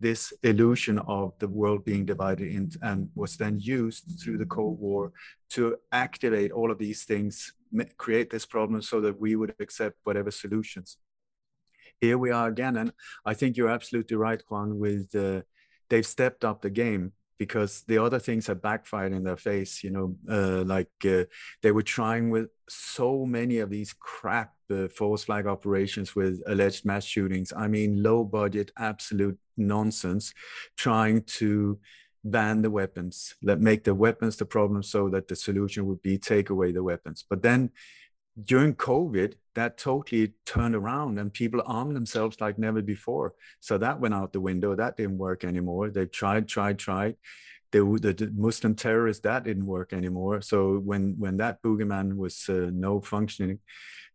this 0.00 0.32
illusion 0.42 0.98
of 0.98 1.32
the 1.38 1.48
world 1.48 1.84
being 1.84 2.04
divided 2.04 2.48
in, 2.48 2.70
and 2.82 3.08
was 3.14 3.36
then 3.36 3.58
used 3.58 4.20
through 4.20 4.36
the 4.36 4.46
Cold 4.46 4.78
War 4.78 5.12
to 5.50 5.76
activate 5.92 6.50
all 6.52 6.70
of 6.70 6.78
these 6.78 7.04
things, 7.04 7.54
create 7.96 8.28
this 8.28 8.44
problem 8.44 8.82
so 8.82 9.00
that 9.00 9.18
we 9.18 9.36
would 9.36 9.54
accept 9.60 9.96
whatever 10.04 10.30
solutions. 10.30 10.98
Here 12.00 12.18
we 12.18 12.30
are 12.30 12.48
again, 12.48 12.76
and 12.76 12.92
I 13.24 13.34
think 13.34 13.56
you're 13.56 13.70
absolutely 13.70 14.16
right, 14.16 14.42
Juan. 14.48 14.78
With 14.78 15.14
uh, 15.14 15.42
they've 15.88 16.04
stepped 16.04 16.44
up 16.44 16.60
the 16.60 16.70
game 16.70 17.12
because 17.38 17.82
the 17.88 17.98
other 17.98 18.18
things 18.18 18.46
have 18.46 18.62
backfired 18.62 19.12
in 19.12 19.24
their 19.24 19.36
face. 19.36 19.82
You 19.82 19.90
know, 19.90 20.16
uh, 20.30 20.64
like 20.64 20.90
uh, 21.04 21.24
they 21.62 21.72
were 21.72 21.82
trying 21.82 22.30
with 22.30 22.48
so 22.68 23.26
many 23.26 23.58
of 23.58 23.70
these 23.70 23.92
crap 23.92 24.52
uh, 24.70 24.88
false 24.88 25.24
flag 25.24 25.46
operations 25.46 26.14
with 26.14 26.42
alleged 26.46 26.84
mass 26.84 27.04
shootings. 27.04 27.52
I 27.56 27.68
mean, 27.68 28.02
low 28.02 28.24
budget, 28.24 28.72
absolute 28.78 29.38
nonsense, 29.56 30.32
trying 30.76 31.22
to 31.22 31.78
ban 32.24 32.62
the 32.62 32.70
weapons, 32.70 33.34
let 33.42 33.60
make 33.60 33.84
the 33.84 33.94
weapons 33.94 34.36
the 34.36 34.46
problem, 34.46 34.82
so 34.82 35.08
that 35.10 35.28
the 35.28 35.36
solution 35.36 35.86
would 35.86 36.02
be 36.02 36.16
take 36.18 36.50
away 36.50 36.72
the 36.72 36.82
weapons. 36.82 37.24
But 37.28 37.42
then 37.42 37.70
during 38.42 38.74
COVID, 38.74 39.34
that 39.54 39.78
totally 39.78 40.32
turned 40.44 40.74
around 40.74 41.18
and 41.18 41.32
people 41.32 41.62
armed 41.64 41.94
themselves 41.94 42.40
like 42.40 42.58
never 42.58 42.82
before. 42.82 43.34
So 43.60 43.78
that 43.78 44.00
went 44.00 44.14
out 44.14 44.32
the 44.32 44.40
window. 44.40 44.74
That 44.74 44.96
didn't 44.96 45.18
work 45.18 45.44
anymore. 45.44 45.90
They 45.90 46.06
tried, 46.06 46.48
tried, 46.48 46.78
tried. 46.78 47.16
The, 47.70 47.80
the, 47.80 48.32
Muslim 48.34 48.74
terrorists 48.74 49.22
that 49.22 49.44
didn't 49.44 49.66
work 49.66 49.92
anymore. 49.92 50.42
So 50.42 50.78
when 50.78 51.16
when 51.18 51.38
that 51.38 51.60
boogeyman 51.60 52.16
was 52.16 52.48
uh, 52.48 52.70
no 52.72 53.00
functioning, 53.00 53.58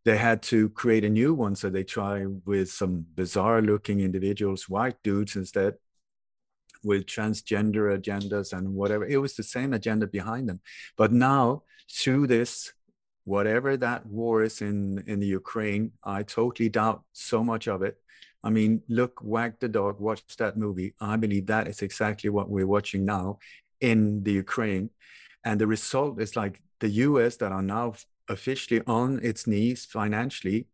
they 0.06 0.18
had 0.18 0.42
to 0.44 0.70
create 0.70 1.04
a 1.04 1.10
new 1.10 1.34
one. 1.34 1.56
So 1.56 1.70
they 1.70 1.84
try 1.84 2.26
with 2.26 2.72
some 2.72 3.06
bizarre 3.16 3.62
looking 3.62 4.00
individuals, 4.00 4.70
white 4.70 4.96
dudes 5.04 5.36
instead, 5.36 5.76
with 6.84 7.06
transgender 7.06 7.98
agendas 7.98 8.58
and 8.58 8.74
whatever. 8.74 9.06
It 9.06 9.18
was 9.18 9.36
the 9.36 9.44
same 9.44 9.74
agenda 9.74 10.08
behind 10.08 10.48
them. 10.48 10.62
But 10.96 11.12
now 11.12 11.64
through 11.92 12.28
this 12.28 12.72
whatever 13.30 13.78
that 13.78 14.06
war 14.08 14.36
is 14.44 14.62
in 14.62 15.04
in 15.12 15.20
the 15.20 15.32
Ukraine, 15.42 15.92
I 16.04 16.24
totally 16.24 16.70
doubt 16.70 17.00
so 17.14 17.44
much 17.52 17.66
of 17.68 17.80
it. 17.90 17.96
I 18.48 18.50
mean, 18.58 18.72
look, 19.00 19.14
wag 19.34 19.52
the 19.60 19.72
dog, 19.80 20.00
watch 20.00 20.22
that 20.38 20.58
movie. 20.58 20.94
I 21.00 21.16
believe 21.24 21.46
that 21.48 21.68
is 21.68 21.82
exactly 21.82 22.30
what 22.30 22.50
we're 22.50 22.74
watching 22.76 23.04
now 23.06 23.40
in 23.90 24.24
the 24.26 24.34
Ukraine. 24.46 24.90
And 25.48 25.56
the 25.60 25.68
result 25.68 26.14
is 26.26 26.36
like 26.36 26.56
the 26.80 26.92
US 27.08 27.38
that 27.38 27.52
are 27.52 27.68
now 27.78 27.94
officially 28.36 28.82
on 28.88 29.20
its 29.30 29.42
knees 29.52 29.86
financially 29.86 30.68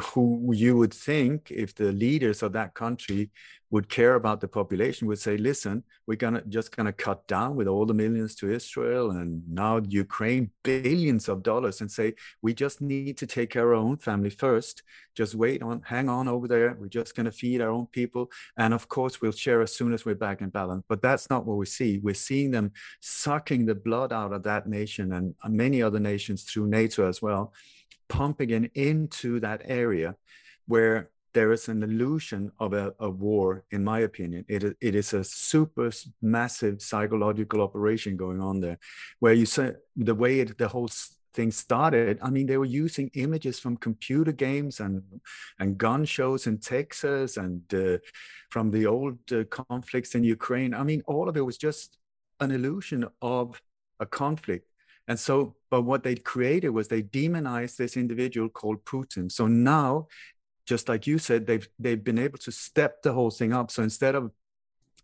who 0.00 0.52
you 0.54 0.76
would 0.76 0.92
think 0.92 1.50
if 1.50 1.74
the 1.74 1.92
leaders 1.92 2.42
of 2.42 2.52
that 2.52 2.74
country 2.74 3.30
would 3.70 3.88
care 3.88 4.14
about 4.14 4.40
the 4.40 4.46
population 4.46 5.08
would 5.08 5.18
say 5.18 5.36
listen 5.36 5.82
we're 6.06 6.14
gonna 6.14 6.42
just 6.48 6.74
gonna 6.76 6.92
cut 6.92 7.26
down 7.26 7.56
with 7.56 7.66
all 7.66 7.84
the 7.84 7.92
millions 7.92 8.34
to 8.36 8.50
israel 8.50 9.10
and 9.10 9.42
now 9.48 9.80
ukraine 9.88 10.50
billions 10.62 11.28
of 11.28 11.42
dollars 11.42 11.80
and 11.80 11.90
say 11.90 12.14
we 12.42 12.54
just 12.54 12.80
need 12.80 13.16
to 13.16 13.26
take 13.26 13.50
care 13.50 13.72
of 13.72 13.78
our 13.78 13.84
own 13.84 13.96
family 13.96 14.30
first. 14.30 14.82
Just 15.14 15.34
wait 15.34 15.62
on 15.62 15.82
hang 15.84 16.08
on 16.08 16.28
over 16.28 16.46
there. 16.48 16.76
We're 16.78 16.88
just 16.88 17.14
gonna 17.14 17.32
feed 17.32 17.60
our 17.60 17.70
own 17.70 17.86
people. 17.86 18.30
And 18.56 18.74
of 18.74 18.88
course 18.88 19.20
we'll 19.20 19.32
share 19.32 19.62
as 19.62 19.72
soon 19.74 19.92
as 19.92 20.04
we're 20.04 20.14
back 20.14 20.40
in 20.40 20.50
balance. 20.50 20.84
But 20.88 21.02
that's 21.02 21.30
not 21.30 21.46
what 21.46 21.56
we 21.56 21.66
see. 21.66 21.98
We're 21.98 22.14
seeing 22.14 22.50
them 22.50 22.72
sucking 23.00 23.66
the 23.66 23.74
blood 23.74 24.12
out 24.12 24.32
of 24.32 24.42
that 24.44 24.68
nation 24.68 25.12
and 25.12 25.34
many 25.48 25.82
other 25.82 26.00
nations 26.00 26.44
through 26.44 26.66
nato 26.66 27.08
as 27.08 27.22
well 27.22 27.52
pumping 28.08 28.50
it 28.50 28.70
into 28.74 29.40
that 29.40 29.62
area 29.64 30.16
where 30.66 31.10
there 31.36 31.52
is 31.52 31.68
an 31.68 31.82
illusion 31.82 32.50
of 32.58 32.72
a, 32.72 32.94
a 32.98 33.10
war, 33.10 33.62
in 33.70 33.84
my 33.84 34.00
opinion. 34.00 34.44
It, 34.48 34.64
it 34.80 34.94
is 34.94 35.12
a 35.12 35.22
super 35.22 35.90
massive 36.22 36.80
psychological 36.80 37.60
operation 37.60 38.16
going 38.16 38.40
on 38.40 38.60
there, 38.60 38.78
where 39.18 39.34
you 39.34 39.44
say 39.44 39.74
the 39.96 40.14
way 40.14 40.40
it, 40.40 40.56
the 40.56 40.68
whole 40.68 40.88
thing 41.34 41.52
started. 41.52 42.18
I 42.22 42.30
mean, 42.30 42.46
they 42.46 42.56
were 42.56 42.64
using 42.64 43.10
images 43.12 43.60
from 43.60 43.76
computer 43.76 44.32
games 44.32 44.80
and 44.80 45.02
and 45.60 45.78
gun 45.78 46.06
shows 46.06 46.46
in 46.46 46.58
Texas 46.58 47.36
and 47.36 47.62
uh, 47.74 47.98
from 48.48 48.70
the 48.70 48.86
old 48.86 49.18
uh, 49.30 49.44
conflicts 49.44 50.14
in 50.14 50.24
Ukraine. 50.24 50.72
I 50.74 50.82
mean, 50.82 51.02
all 51.06 51.28
of 51.28 51.36
it 51.36 51.44
was 51.50 51.58
just 51.58 51.98
an 52.40 52.50
illusion 52.50 53.06
of 53.20 53.60
a 54.00 54.06
conflict. 54.06 54.66
And 55.08 55.18
so, 55.18 55.54
but 55.70 55.82
what 55.82 56.02
they 56.02 56.16
created 56.16 56.70
was 56.70 56.88
they 56.88 57.02
demonized 57.02 57.78
this 57.78 57.96
individual 57.96 58.48
called 58.48 58.84
Putin. 58.84 59.30
So 59.30 59.46
now 59.46 60.08
just 60.66 60.88
like 60.88 61.06
you 61.06 61.18
said, 61.18 61.46
they've 61.46 61.66
they've 61.78 62.02
been 62.02 62.18
able 62.18 62.38
to 62.38 62.52
step 62.52 63.02
the 63.02 63.12
whole 63.12 63.30
thing 63.30 63.52
up. 63.52 63.70
So 63.70 63.82
instead 63.82 64.14
of 64.14 64.32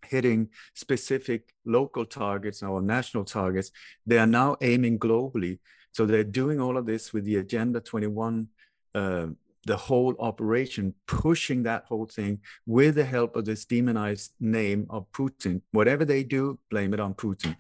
hitting 0.05 0.49
specific 0.75 1.55
local 1.65 2.05
targets 2.05 2.63
or 2.63 2.83
national 2.83 3.25
targets, 3.25 3.71
they 4.05 4.19
are 4.19 4.27
now 4.27 4.57
aiming 4.61 4.99
globally. 4.99 5.61
So 5.93 6.05
they're 6.05 6.25
doing 6.25 6.61
all 6.61 6.77
of 6.77 6.87
this 6.87 7.13
with 7.13 7.25
the 7.25 7.37
Agenda 7.37 7.81
21, 7.81 8.49
uh, 8.95 9.27
the 9.65 9.77
whole 9.77 10.17
operation, 10.19 10.95
pushing 11.07 11.63
that 11.63 11.85
whole 11.85 12.07
thing 12.07 12.41
with 12.67 12.97
the 12.97 13.05
help 13.05 13.37
of 13.37 13.45
this 13.45 13.65
demonized 13.65 14.33
name 14.41 14.87
of 14.91 15.07
Putin. 15.13 15.61
Whatever 15.71 16.05
they 16.05 16.25
do, 16.25 16.59
blame 16.71 16.93
it 16.93 16.99
on 17.01 17.15
Putin. 17.15 17.55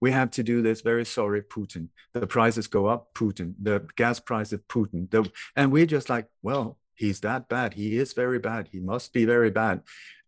We 0.00 0.12
have 0.12 0.30
to 0.32 0.42
do 0.42 0.62
this. 0.62 0.80
Very 0.80 1.04
sorry, 1.04 1.42
Putin. 1.42 1.88
The 2.14 2.26
prices 2.26 2.66
go 2.66 2.86
up, 2.86 3.14
Putin. 3.14 3.54
The 3.60 3.86
gas 3.96 4.20
prices, 4.20 4.60
Putin. 4.68 5.10
The, 5.10 5.30
and 5.56 5.72
we're 5.72 5.86
just 5.86 6.08
like, 6.08 6.26
well, 6.42 6.78
he's 6.94 7.20
that 7.20 7.48
bad. 7.48 7.74
He 7.74 7.98
is 7.98 8.12
very 8.12 8.38
bad. 8.38 8.68
He 8.70 8.80
must 8.80 9.12
be 9.12 9.24
very 9.24 9.50
bad. 9.50 9.82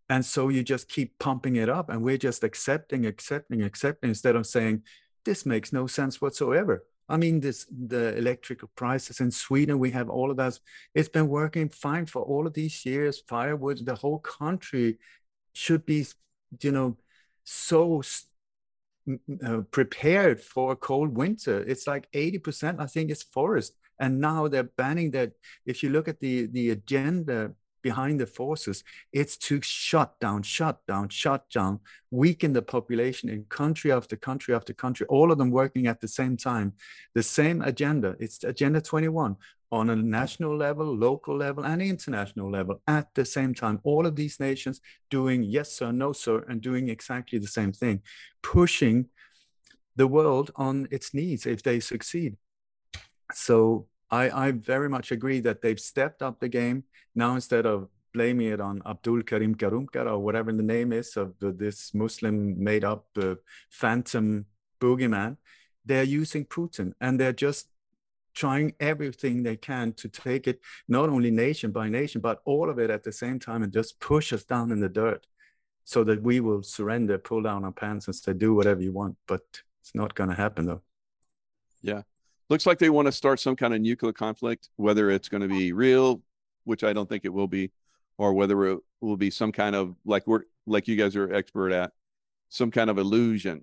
And 0.08 0.24
so 0.24 0.48
you 0.48 0.64
just 0.64 0.88
keep 0.88 1.16
pumping 1.20 1.56
it 1.56 1.68
up, 1.68 1.88
and 1.88 2.02
we're 2.02 2.18
just 2.18 2.42
accepting, 2.42 3.06
accepting, 3.06 3.62
accepting 3.62 4.08
instead 4.08 4.34
of 4.34 4.46
saying, 4.46 4.82
this 5.24 5.46
makes 5.46 5.72
no 5.72 5.86
sense 5.86 6.20
whatsoever. 6.20 6.84
I 7.08 7.16
mean, 7.16 7.40
this 7.40 7.66
the 7.70 8.16
electrical 8.16 8.70
prices 8.76 9.20
in 9.20 9.30
Sweden, 9.30 9.78
we 9.78 9.90
have 9.90 10.08
all 10.08 10.30
of 10.30 10.36
that. 10.36 10.58
It's 10.94 11.08
been 11.08 11.28
working 11.28 11.68
fine 11.68 12.06
for 12.06 12.22
all 12.22 12.46
of 12.46 12.54
these 12.54 12.86
years. 12.86 13.22
Firewood, 13.28 13.84
the 13.84 13.96
whole 13.96 14.20
country 14.20 14.98
should 15.52 15.84
be, 15.84 16.06
you 16.60 16.72
know, 16.72 16.96
so 17.44 18.02
uh, 19.44 19.60
prepared 19.70 20.40
for 20.40 20.72
a 20.72 20.76
cold 20.76 21.16
winter. 21.16 21.62
It's 21.62 21.86
like 21.86 22.10
80%, 22.12 22.80
I 22.80 22.86
think, 22.86 23.10
is 23.10 23.22
forest. 23.22 23.74
And 23.98 24.20
now 24.20 24.48
they're 24.48 24.70
banning 24.76 25.10
that. 25.12 25.32
If 25.66 25.82
you 25.82 25.90
look 25.90 26.08
at 26.08 26.20
the, 26.20 26.46
the 26.46 26.70
agenda 26.70 27.52
behind 27.82 28.20
the 28.20 28.26
forces, 28.26 28.84
it's 29.12 29.36
to 29.36 29.60
shut 29.62 30.18
down, 30.20 30.42
shut 30.42 30.84
down, 30.86 31.08
shut 31.08 31.48
down, 31.50 31.80
weaken 32.10 32.52
the 32.52 32.62
population 32.62 33.28
in 33.28 33.44
country 33.44 33.92
after 33.92 34.16
country 34.16 34.54
after 34.54 34.72
country, 34.72 35.06
all 35.08 35.32
of 35.32 35.38
them 35.38 35.50
working 35.50 35.86
at 35.86 36.00
the 36.00 36.08
same 36.08 36.36
time. 36.36 36.72
The 37.14 37.22
same 37.22 37.62
agenda. 37.62 38.16
It's 38.18 38.44
Agenda 38.44 38.80
21 38.80 39.36
on 39.72 39.90
a 39.90 39.96
national 39.96 40.56
level, 40.56 40.86
local 40.96 41.36
level, 41.36 41.64
and 41.64 41.80
international 41.80 42.50
level 42.50 42.80
at 42.88 43.14
the 43.14 43.24
same 43.24 43.54
time. 43.54 43.80
All 43.84 44.06
of 44.06 44.16
these 44.16 44.40
nations 44.40 44.80
doing 45.10 45.42
yes 45.42 45.72
sir, 45.72 45.92
no 45.92 46.12
sir, 46.12 46.44
and 46.48 46.60
doing 46.60 46.88
exactly 46.88 47.38
the 47.38 47.46
same 47.46 47.72
thing, 47.72 48.02
pushing 48.42 49.06
the 49.96 50.06
world 50.06 50.50
on 50.56 50.88
its 50.90 51.14
knees 51.14 51.46
if 51.46 51.62
they 51.62 51.78
succeed. 51.78 52.36
So 53.32 53.86
I, 54.10 54.48
I 54.48 54.50
very 54.50 54.88
much 54.88 55.12
agree 55.12 55.40
that 55.40 55.62
they've 55.62 55.78
stepped 55.78 56.22
up 56.22 56.40
the 56.40 56.48
game. 56.48 56.84
Now, 57.14 57.34
instead 57.34 57.66
of 57.66 57.88
blaming 58.12 58.48
it 58.48 58.60
on 58.60 58.82
Abdul 58.84 59.22
Karim 59.22 59.54
Karumkar 59.54 60.06
or 60.06 60.18
whatever 60.18 60.52
the 60.52 60.62
name 60.62 60.92
is 60.92 61.16
of 61.16 61.38
the, 61.38 61.52
this 61.52 61.94
Muslim 61.94 62.62
made 62.62 62.84
up 62.84 63.06
uh, 63.16 63.36
phantom 63.70 64.46
boogeyman, 64.80 65.36
they're 65.84 66.02
using 66.02 66.44
Putin 66.44 66.92
and 67.00 67.20
they're 67.20 67.32
just 67.32 67.68
trying 68.34 68.72
everything 68.80 69.42
they 69.42 69.56
can 69.56 69.92
to 69.92 70.08
take 70.08 70.46
it 70.46 70.60
not 70.88 71.08
only 71.08 71.30
nation 71.30 71.70
by 71.70 71.88
nation, 71.88 72.20
but 72.20 72.40
all 72.44 72.68
of 72.68 72.78
it 72.78 72.90
at 72.90 73.04
the 73.04 73.12
same 73.12 73.38
time 73.38 73.62
and 73.62 73.72
just 73.72 74.00
push 74.00 74.32
us 74.32 74.44
down 74.44 74.72
in 74.72 74.80
the 74.80 74.88
dirt 74.88 75.26
so 75.84 76.04
that 76.04 76.22
we 76.22 76.40
will 76.40 76.62
surrender, 76.62 77.18
pull 77.18 77.42
down 77.42 77.64
our 77.64 77.72
pants 77.72 78.06
and 78.06 78.14
say, 78.14 78.32
do 78.32 78.54
whatever 78.54 78.82
you 78.82 78.92
want. 78.92 79.16
But 79.26 79.42
it's 79.80 79.94
not 79.94 80.14
going 80.14 80.30
to 80.30 80.36
happen 80.36 80.66
though. 80.66 80.82
Yeah 81.82 82.02
looks 82.50 82.66
like 82.66 82.78
they 82.78 82.90
want 82.90 83.06
to 83.06 83.12
start 83.12 83.40
some 83.40 83.56
kind 83.56 83.72
of 83.72 83.80
nuclear 83.80 84.12
conflict, 84.12 84.68
whether 84.76 85.10
it's 85.10 85.28
going 85.28 85.42
to 85.42 85.48
be 85.48 85.72
real, 85.72 86.20
which 86.64 86.84
I 86.84 86.92
don't 86.92 87.08
think 87.08 87.24
it 87.24 87.32
will 87.32 87.48
be, 87.48 87.70
or 88.18 88.34
whether 88.34 88.66
it 88.66 88.80
will 89.00 89.16
be 89.16 89.30
some 89.30 89.52
kind 89.52 89.74
of 89.74 89.94
like 90.04 90.26
we're 90.26 90.42
like 90.66 90.88
you 90.88 90.96
guys 90.96 91.16
are 91.16 91.32
expert 91.32 91.72
at, 91.72 91.92
some 92.48 92.70
kind 92.70 92.90
of 92.90 92.98
illusion, 92.98 93.62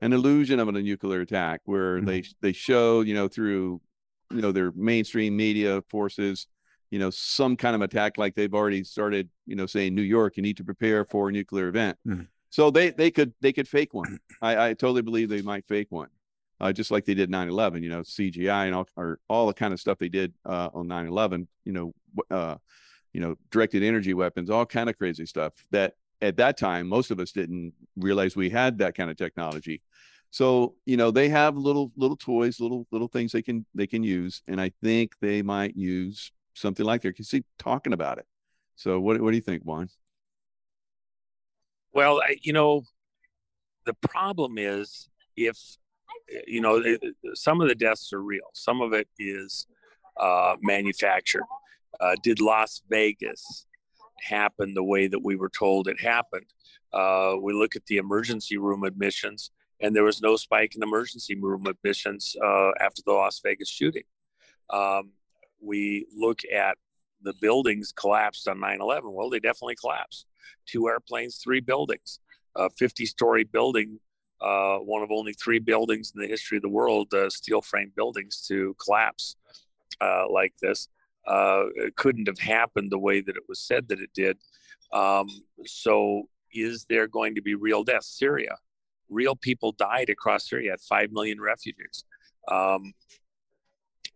an 0.00 0.12
illusion 0.12 0.60
of 0.60 0.68
a 0.68 0.72
nuclear 0.72 1.20
attack 1.20 1.60
where 1.64 1.96
mm-hmm. 1.96 2.06
they 2.06 2.24
they 2.40 2.52
show 2.52 3.02
you 3.02 3.14
know 3.14 3.28
through 3.28 3.80
you 4.30 4.40
know 4.40 4.52
their 4.52 4.72
mainstream 4.72 5.36
media 5.36 5.82
forces 5.90 6.46
you 6.90 6.98
know 6.98 7.10
some 7.10 7.56
kind 7.56 7.74
of 7.74 7.82
attack 7.82 8.18
like 8.18 8.34
they've 8.34 8.54
already 8.54 8.84
started 8.84 9.28
you 9.46 9.56
know 9.56 9.66
saying 9.66 9.94
new 9.94 10.02
york 10.02 10.36
you 10.36 10.42
need 10.42 10.56
to 10.56 10.64
prepare 10.64 11.04
for 11.04 11.28
a 11.28 11.32
nuclear 11.32 11.68
event 11.68 11.98
mm-hmm. 12.06 12.22
so 12.48 12.70
they 12.70 12.90
they 12.90 13.10
could 13.10 13.32
they 13.40 13.52
could 13.52 13.68
fake 13.68 13.92
one 13.92 14.18
i 14.42 14.68
i 14.68 14.74
totally 14.74 15.02
believe 15.02 15.28
they 15.28 15.42
might 15.42 15.66
fake 15.66 15.88
one 15.90 16.08
uh, 16.60 16.72
just 16.72 16.90
like 16.90 17.04
they 17.04 17.14
did 17.14 17.30
9-11 17.30 17.82
you 17.82 17.88
know 17.88 18.00
cgi 18.00 18.66
and 18.66 18.74
all 18.74 18.88
or 18.96 19.18
all 19.28 19.46
the 19.46 19.54
kind 19.54 19.72
of 19.72 19.80
stuff 19.80 19.98
they 19.98 20.08
did 20.08 20.32
uh, 20.44 20.68
on 20.74 20.86
9-11 20.86 21.46
you 21.64 21.72
know 21.72 21.94
uh, 22.30 22.56
you 23.12 23.20
know 23.20 23.36
directed 23.50 23.82
energy 23.82 24.14
weapons 24.14 24.50
all 24.50 24.66
kind 24.66 24.88
of 24.88 24.98
crazy 24.98 25.26
stuff 25.26 25.52
that 25.70 25.94
at 26.22 26.36
that 26.36 26.56
time 26.56 26.88
most 26.88 27.10
of 27.10 27.18
us 27.20 27.32
didn't 27.32 27.72
realize 27.96 28.36
we 28.36 28.50
had 28.50 28.78
that 28.78 28.94
kind 28.94 29.10
of 29.10 29.16
technology. 29.16 29.82
So 30.30 30.74
you 30.86 30.96
know 30.96 31.10
they 31.10 31.28
have 31.28 31.56
little 31.56 31.92
little 31.96 32.16
toys 32.16 32.60
little 32.60 32.86
little 32.92 33.08
things 33.08 33.32
they 33.32 33.42
can 33.42 33.66
they 33.74 33.86
can 33.86 34.04
use 34.04 34.42
and 34.46 34.60
i 34.60 34.70
think 34.82 35.14
they 35.20 35.42
might 35.42 35.76
use 35.76 36.30
something 36.54 36.86
like 36.86 37.02
that 37.02 37.18
you 37.18 37.24
see 37.24 37.44
talking 37.58 37.92
about 37.92 38.18
it. 38.18 38.26
So 38.76 39.00
what, 39.00 39.20
what 39.20 39.30
do 39.30 39.36
you 39.36 39.42
think 39.42 39.64
juan? 39.64 39.88
Well 41.92 42.20
I, 42.20 42.36
you 42.42 42.52
know 42.52 42.84
the 43.86 43.94
problem 43.94 44.56
is 44.56 45.08
if 45.36 45.58
you 46.46 46.60
know, 46.60 46.76
it, 46.76 47.00
some 47.34 47.60
of 47.60 47.68
the 47.68 47.74
deaths 47.74 48.12
are 48.12 48.22
real. 48.22 48.50
Some 48.54 48.80
of 48.80 48.92
it 48.92 49.08
is 49.18 49.66
uh, 50.16 50.56
manufactured. 50.60 51.44
Uh, 52.00 52.14
did 52.22 52.40
Las 52.40 52.82
Vegas 52.88 53.66
happen 54.20 54.74
the 54.74 54.84
way 54.84 55.06
that 55.06 55.22
we 55.22 55.36
were 55.36 55.48
told 55.48 55.88
it 55.88 56.00
happened? 56.00 56.46
Uh, 56.92 57.36
we 57.40 57.52
look 57.52 57.76
at 57.76 57.86
the 57.86 57.98
emergency 57.98 58.56
room 58.56 58.84
admissions, 58.84 59.50
and 59.80 59.94
there 59.94 60.04
was 60.04 60.20
no 60.20 60.36
spike 60.36 60.74
in 60.76 60.82
emergency 60.82 61.34
room 61.34 61.66
admissions 61.66 62.36
uh, 62.44 62.70
after 62.80 63.02
the 63.04 63.12
Las 63.12 63.40
Vegas 63.44 63.68
shooting. 63.68 64.02
Um, 64.70 65.10
we 65.60 66.06
look 66.16 66.40
at 66.52 66.76
the 67.22 67.34
buildings 67.40 67.92
collapsed 67.92 68.48
on 68.48 68.60
9 68.60 68.80
11. 68.80 69.12
Well, 69.12 69.30
they 69.30 69.40
definitely 69.40 69.76
collapsed. 69.76 70.26
Two 70.66 70.88
airplanes, 70.88 71.36
three 71.36 71.60
buildings. 71.60 72.20
A 72.56 72.70
50 72.70 73.06
story 73.06 73.44
building 73.44 74.00
uh, 74.40 74.78
one 74.78 75.02
of 75.02 75.10
only 75.10 75.32
three 75.32 75.58
buildings 75.58 76.12
in 76.14 76.20
the 76.20 76.28
history 76.28 76.56
of 76.56 76.62
the 76.62 76.68
world, 76.68 77.12
uh, 77.12 77.28
steel 77.28 77.60
frame 77.60 77.92
buildings, 77.94 78.44
to 78.48 78.74
collapse 78.82 79.36
uh, 80.00 80.24
like 80.30 80.54
this. 80.62 80.88
Uh, 81.26 81.64
it 81.76 81.96
couldn't 81.96 82.26
have 82.26 82.38
happened 82.38 82.90
the 82.90 82.98
way 82.98 83.20
that 83.20 83.36
it 83.36 83.42
was 83.48 83.60
said 83.60 83.88
that 83.88 84.00
it 84.00 84.10
did. 84.14 84.38
Um, 84.92 85.28
so, 85.66 86.28
is 86.52 86.86
there 86.88 87.06
going 87.06 87.34
to 87.36 87.42
be 87.42 87.54
real 87.54 87.84
death? 87.84 88.04
Syria, 88.04 88.56
real 89.08 89.36
people 89.36 89.72
died 89.72 90.10
across 90.10 90.48
Syria, 90.48 90.72
had 90.72 90.80
5 90.80 91.12
million 91.12 91.40
refugees. 91.40 92.04
Um, 92.48 92.94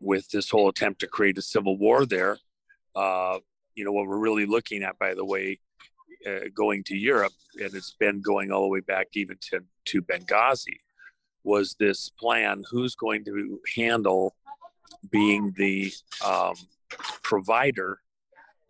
with 0.01 0.29
this 0.31 0.51
whole 0.51 0.69
attempt 0.69 1.01
to 1.01 1.07
create 1.07 1.39
a 1.39 1.43
civil 1.43 1.79
war 1.79 2.05
there, 2.05 2.39
uh, 2.97 3.39
you 3.75 3.85
know, 3.85 3.93
what 3.93 4.07
we're 4.07 4.19
really 4.19 4.47
looking 4.47 4.83
at, 4.83 4.99
by 4.99 5.15
the 5.15 5.25
way, 5.25 5.59
uh, 6.27 6.49
going 6.55 6.85
to 6.85 6.97
Europe, 6.97 7.33
and 7.61 7.75
it's 7.75 7.95
been 7.99 8.21
going 8.21 8.51
all 8.51 8.63
the 8.63 8.69
way 8.69 8.81
back 8.81 9.09
even 9.15 9.37
to, 9.51 9.61
to 9.87 10.03
Benghazi, 10.03 10.79
was 11.43 11.77
this 11.79 12.11
plan 12.19 12.65
who's 12.71 12.95
going 12.95 13.25
to 13.25 13.61
handle 13.77 14.35
being 15.11 15.53
the 15.57 15.93
um, 16.25 16.55
provider 17.23 18.01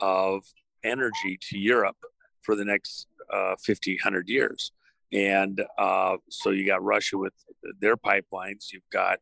of 0.01 0.45
energy 0.83 1.39
to 1.41 1.59
Europe 1.59 1.97
for 2.43 2.57
the 2.57 2.65
next 2.65 3.07
uh, 3.33 3.55
50, 3.63 3.95
100 3.95 4.29
years. 4.29 4.73
And 5.13 5.65
uh, 5.79 6.17
so 6.29 6.51
you 6.51 6.67
got 6.67 6.83
Russia 6.83 7.17
with 7.17 7.33
their 7.81 7.97
pipelines. 7.97 8.73
You've 8.73 8.89
got 8.91 9.21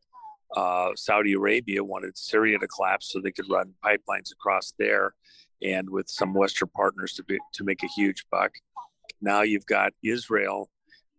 uh, 0.55 0.91
Saudi 0.95 1.33
Arabia 1.33 1.83
wanted 1.83 2.17
Syria 2.17 2.59
to 2.59 2.67
collapse 2.67 3.11
so 3.11 3.19
they 3.19 3.31
could 3.31 3.49
run 3.49 3.73
pipelines 3.83 4.31
across 4.31 4.73
there, 4.77 5.13
and 5.63 5.89
with 5.89 6.09
some 6.09 6.33
Western 6.33 6.69
partners 6.69 7.13
to 7.13 7.23
be, 7.23 7.37
to 7.53 7.63
make 7.63 7.83
a 7.83 7.87
huge 7.87 8.25
buck. 8.29 8.51
Now 9.21 9.41
you've 9.41 9.65
got 9.65 9.93
Israel 10.03 10.69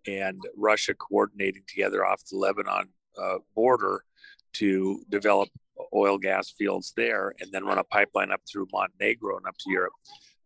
and 0.07 0.41
Russia 0.57 0.95
coordinating 0.95 1.63
together 1.67 2.05
off 2.05 2.23
the 2.31 2.37
Lebanon 2.37 2.89
uh, 3.21 3.39
border 3.55 4.05
to 4.55 5.03
develop 5.09 5.49
oil 5.95 6.19
gas 6.19 6.51
fields 6.51 6.93
there, 6.97 7.35
and 7.41 7.51
then 7.51 7.65
run 7.65 7.79
a 7.79 7.85
pipeline 7.85 8.31
up 8.31 8.41
through 8.51 8.69
Montenegro 8.73 9.37
and 9.37 9.47
up 9.47 9.57
to 9.59 9.71
Europe. 9.71 9.93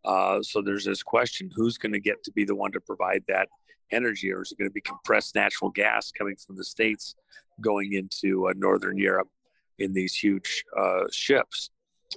Uh, 0.05 0.43
so 0.43 0.63
there's 0.63 0.85
this 0.85 1.03
question: 1.03 1.51
Who's 1.55 1.77
going 1.77 1.93
to 1.93 2.01
get 2.01 2.23
to 2.25 2.33
be 2.33 2.45
the 2.45 2.55
one 2.55 2.73
to 2.73 2.81
provide 2.81 3.25
that 3.29 3.49
energy, 3.91 4.33
or 4.33 4.43
is 4.43 4.53
it 4.53 4.59
going 4.59 4.71
to 4.71 4.75
be 4.75 4.81
compressed 4.81 5.35
natural 5.35 5.71
gas 5.71 6.11
coming 6.11 6.37
from 6.37 6.57
the 6.57 6.65
states 6.65 7.15
going 7.61 7.95
into 7.95 8.49
uh, 8.49 8.53
northern 8.57 8.97
Europe 8.97 9.29
in 9.79 9.93
these 9.93 10.15
huge 10.15 10.65
uh, 10.79 11.05
ships? 11.11 11.71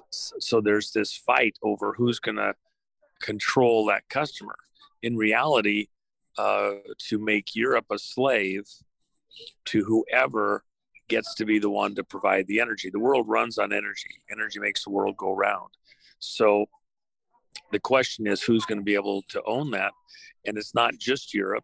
So 0.10 0.62
there's 0.62 0.92
this 0.92 1.16
fight 1.16 1.58
over 1.64 1.94
who's 1.94 2.20
going 2.20 2.38
to 2.38 2.54
control 3.22 3.86
that 3.88 4.08
customer. 4.10 4.56
In 5.04 5.18
reality, 5.18 5.88
uh, 6.38 6.74
to 7.10 7.20
make 7.20 7.56
Europe 7.56 7.86
a 7.92 8.00
slave 8.00 8.66
to 9.66 9.84
whoever 9.84 10.64
gets 11.08 11.36
to 11.36 11.46
be 11.46 11.60
the 11.60 11.70
one 11.70 11.96
to 11.96 12.04
provide 12.04 12.48
the 12.48 12.60
energy. 12.60 12.90
The 12.90 13.00
world 13.00 13.28
runs 13.28 13.58
on 13.58 13.74
energy. 13.74 14.22
Energy 14.32 14.60
makes 14.60 14.84
the 14.84 14.92
world 14.92 15.18
go 15.18 15.36
round. 15.36 15.70
So 16.20 16.68
the 17.72 17.80
question 17.80 18.28
is 18.28 18.42
who's 18.42 18.66
going 18.66 18.78
to 18.78 18.84
be 18.84 18.96
able 18.96 19.24
to 19.30 19.42
own 19.46 19.72
that 19.72 19.92
and 20.46 20.58
it's 20.58 20.76
not 20.76 20.98
just 20.98 21.34
europe 21.34 21.64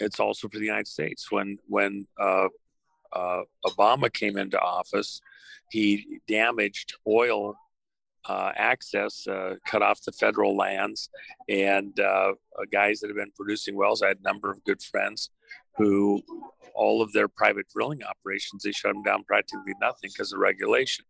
it's 0.00 0.20
also 0.20 0.48
for 0.48 0.58
the 0.58 0.64
united 0.64 0.86
states 0.86 1.30
when 1.30 1.58
when 1.66 2.06
uh, 2.18 2.48
uh, 3.12 3.42
obama 3.66 4.12
came 4.12 4.36
into 4.36 4.58
office 4.58 5.20
he 5.70 6.20
damaged 6.26 6.94
oil 7.06 7.54
uh, 8.28 8.52
access 8.54 9.26
uh, 9.26 9.54
cut 9.66 9.82
off 9.82 10.02
the 10.04 10.12
federal 10.12 10.56
lands 10.56 11.08
and 11.48 11.98
uh, 12.00 12.32
guys 12.70 13.00
that 13.00 13.08
have 13.08 13.16
been 13.16 13.32
producing 13.36 13.74
wells 13.76 14.02
i 14.02 14.08
had 14.08 14.18
a 14.18 14.22
number 14.22 14.50
of 14.50 14.62
good 14.64 14.82
friends 14.82 15.30
who 15.76 16.20
all 16.74 17.02
of 17.02 17.12
their 17.12 17.28
private 17.28 17.66
drilling 17.74 18.02
operations 18.02 18.62
they 18.62 18.72
shut 18.72 18.92
them 18.92 19.02
down 19.02 19.24
practically 19.24 19.74
nothing 19.80 20.10
because 20.12 20.32
of 20.32 20.38
regulation 20.38 21.04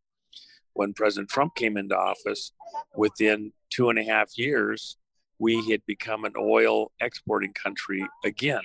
when 0.75 0.93
President 0.93 1.29
Trump 1.29 1.55
came 1.55 1.77
into 1.77 1.97
office, 1.97 2.53
within 2.97 3.53
two 3.71 3.91
and 3.91 3.99
a 3.99 4.05
half 4.05 4.37
years, 4.39 4.97
we 5.39 5.71
had 5.71 5.85
become 5.87 6.25
an 6.25 6.35
oil 6.39 6.93
exporting 7.01 7.53
country 7.53 8.07
again. 8.25 8.63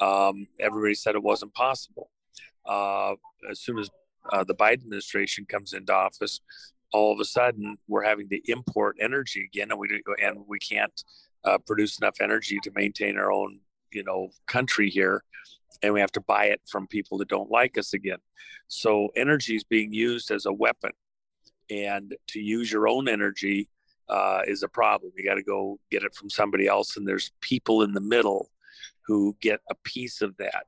Um, 0.00 0.46
everybody 0.60 0.94
said 0.94 1.14
it 1.14 1.22
wasn't 1.22 1.54
possible. 1.54 2.10
Uh, 2.68 3.14
as 3.50 3.60
soon 3.60 3.78
as 3.78 3.90
uh, 4.30 4.44
the 4.44 4.54
Biden 4.54 4.82
administration 4.82 5.46
comes 5.46 5.72
into 5.72 5.92
office, 5.92 6.40
all 6.92 7.12
of 7.12 7.20
a 7.20 7.24
sudden 7.24 7.76
we're 7.88 8.04
having 8.04 8.28
to 8.28 8.40
import 8.50 8.96
energy 9.00 9.48
again, 9.52 9.70
and 9.70 9.80
we 9.80 9.88
and 10.22 10.44
we 10.46 10.58
can't 10.58 11.02
uh, 11.44 11.58
produce 11.58 11.98
enough 11.98 12.20
energy 12.20 12.58
to 12.62 12.70
maintain 12.74 13.16
our 13.18 13.32
own, 13.32 13.60
you 13.92 14.04
know, 14.04 14.28
country 14.46 14.90
here, 14.90 15.22
and 15.82 15.94
we 15.94 16.00
have 16.00 16.12
to 16.12 16.20
buy 16.20 16.46
it 16.46 16.60
from 16.70 16.86
people 16.86 17.18
that 17.18 17.28
don't 17.28 17.50
like 17.50 17.78
us 17.78 17.94
again. 17.94 18.18
So 18.68 19.08
energy 19.16 19.56
is 19.56 19.64
being 19.64 19.92
used 19.92 20.30
as 20.30 20.46
a 20.46 20.52
weapon 20.52 20.92
and 21.70 22.14
to 22.28 22.40
use 22.40 22.70
your 22.72 22.88
own 22.88 23.08
energy 23.08 23.68
uh, 24.08 24.40
is 24.46 24.62
a 24.62 24.68
problem. 24.68 25.12
You 25.16 25.24
got 25.24 25.34
to 25.34 25.42
go 25.42 25.78
get 25.90 26.02
it 26.02 26.14
from 26.14 26.30
somebody 26.30 26.66
else, 26.66 26.96
and 26.96 27.06
there's 27.06 27.32
people 27.40 27.82
in 27.82 27.92
the 27.92 28.00
middle 28.00 28.50
who 29.06 29.36
get 29.40 29.60
a 29.70 29.74
piece 29.84 30.22
of 30.22 30.36
that. 30.38 30.64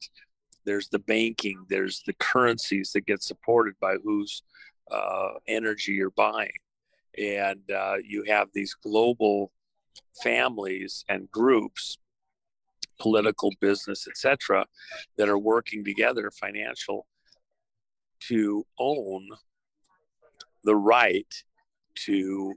There's 0.65 0.89
the 0.89 0.99
banking, 0.99 1.65
there's 1.69 2.03
the 2.07 2.13
currencies 2.15 2.93
that 2.93 3.07
get 3.07 3.23
supported 3.23 3.75
by 3.81 3.97
whose 4.03 4.43
uh, 4.91 5.35
energy 5.47 5.93
you're 5.93 6.11
buying, 6.11 6.53
and 7.19 7.61
uh, 7.71 7.97
you 8.05 8.25
have 8.25 8.49
these 8.53 8.75
global 8.75 9.53
families 10.23 11.05
and 11.09 11.31
groups 11.31 11.99
political 12.99 13.51
business 13.61 14.07
etc 14.07 14.65
that 15.17 15.29
are 15.29 15.39
working 15.39 15.83
together 15.83 16.31
financial 16.31 17.07
to 18.21 18.65
own 18.79 19.29
the 20.65 20.77
right 20.77 21.33
to 21.95 22.55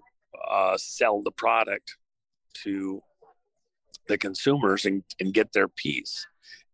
uh, 0.49 0.77
sell 0.77 1.21
the 1.21 1.31
product 1.31 1.95
to 2.53 3.01
the 4.07 4.17
consumers 4.17 4.85
and, 4.85 5.03
and 5.19 5.33
get 5.33 5.53
their 5.53 5.67
piece. 5.67 6.25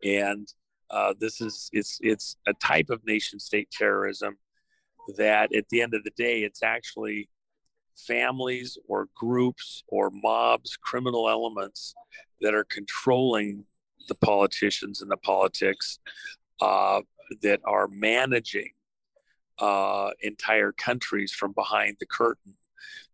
And 0.03 0.51
uh, 0.91 1.13
this 1.19 1.41
is 1.41 1.69
it's 1.73 1.99
it's 2.02 2.38
a 2.47 2.54
type 2.54 2.89
of 2.89 3.06
nation 3.06 3.39
state 3.39 3.69
terrorism 3.71 4.38
that 5.17 5.54
at 5.56 5.67
the 5.69 5.82
end 5.82 5.93
of 5.93 6.04
the 6.04 6.12
day 6.12 6.41
it's 6.41 6.63
actually 6.63 7.30
families 7.95 8.78
or 8.88 9.08
groups 9.15 9.84
or 9.88 10.10
mobs 10.12 10.78
criminal 10.78 11.30
elements 11.30 11.93
that 12.41 12.54
are 12.54 12.65
controlling 12.65 13.65
the 14.08 14.15
politicians 14.15 15.02
and 15.02 15.12
the 15.12 15.17
politics 15.17 15.99
uh, 16.62 17.02
that 17.41 17.60
are 17.65 17.88
managing 17.88 18.69
uh, 19.60 20.12
entire 20.21 20.71
countries 20.71 21.32
from 21.32 21.52
behind 21.54 21.97
the 21.99 22.06
curtain 22.06 22.56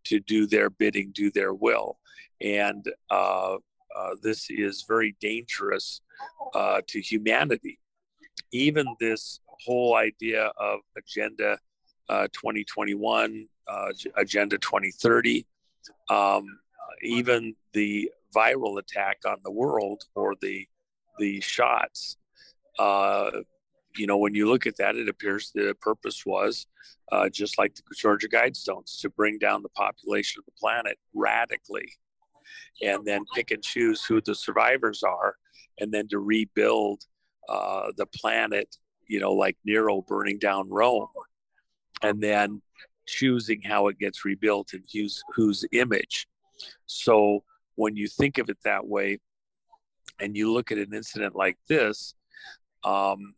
to 0.03 0.19
do 0.19 0.45
their 0.45 0.69
bidding, 0.69 1.11
do 1.13 1.31
their 1.31 1.53
will. 1.53 1.97
And 2.39 2.85
uh, 3.09 3.55
uh, 3.95 4.09
this 4.21 4.47
is 4.49 4.85
very 4.87 5.15
dangerous 5.19 6.01
uh, 6.53 6.81
to 6.87 7.01
humanity. 7.01 7.79
Even 8.51 8.85
this 8.99 9.39
whole 9.47 9.95
idea 9.95 10.51
of 10.57 10.79
Agenda 10.97 11.57
uh, 12.09 12.27
2021, 12.33 13.47
uh, 13.67 13.87
Agenda 14.15 14.57
2030, 14.57 15.45
um, 16.09 16.45
even 17.01 17.55
the 17.73 18.11
viral 18.35 18.79
attack 18.79 19.19
on 19.25 19.37
the 19.43 19.51
world 19.51 20.03
or 20.15 20.35
the 20.41 20.67
the 21.17 21.39
shots 21.39 22.17
uh, 22.77 23.31
you 23.97 24.07
know, 24.07 24.17
when 24.17 24.35
you 24.35 24.47
look 24.47 24.67
at 24.67 24.77
that, 24.77 24.95
it 24.95 25.07
appears 25.07 25.51
the 25.53 25.75
purpose 25.81 26.25
was 26.25 26.67
uh, 27.11 27.29
just 27.29 27.57
like 27.57 27.75
the 27.75 27.83
Georgia 27.95 28.27
Guidestones 28.27 28.99
to 29.01 29.09
bring 29.09 29.37
down 29.37 29.63
the 29.63 29.69
population 29.69 30.39
of 30.39 30.45
the 30.45 30.59
planet 30.59 30.97
radically 31.13 31.91
and 32.81 33.05
then 33.05 33.23
pick 33.33 33.51
and 33.51 33.63
choose 33.63 34.03
who 34.03 34.21
the 34.21 34.35
survivors 34.35 35.01
are 35.03 35.35
and 35.79 35.91
then 35.91 36.07
to 36.09 36.19
rebuild 36.19 37.03
uh, 37.49 37.91
the 37.97 38.05
planet, 38.05 38.75
you 39.07 39.19
know, 39.19 39.33
like 39.33 39.57
Nero 39.65 40.01
burning 40.01 40.39
down 40.39 40.69
Rome 40.69 41.07
and 42.01 42.21
then 42.21 42.61
choosing 43.07 43.61
how 43.61 43.87
it 43.87 43.99
gets 43.99 44.25
rebuilt 44.25 44.73
and 44.73 44.83
whose, 44.91 45.23
whose 45.35 45.65
image. 45.71 46.27
So 46.85 47.43
when 47.75 47.95
you 47.95 48.07
think 48.07 48.37
of 48.37 48.49
it 48.49 48.57
that 48.63 48.87
way 48.87 49.19
and 50.19 50.35
you 50.35 50.51
look 50.51 50.71
at 50.71 50.77
an 50.77 50.93
incident 50.93 51.35
like 51.35 51.57
this, 51.67 52.15
um, 52.83 53.35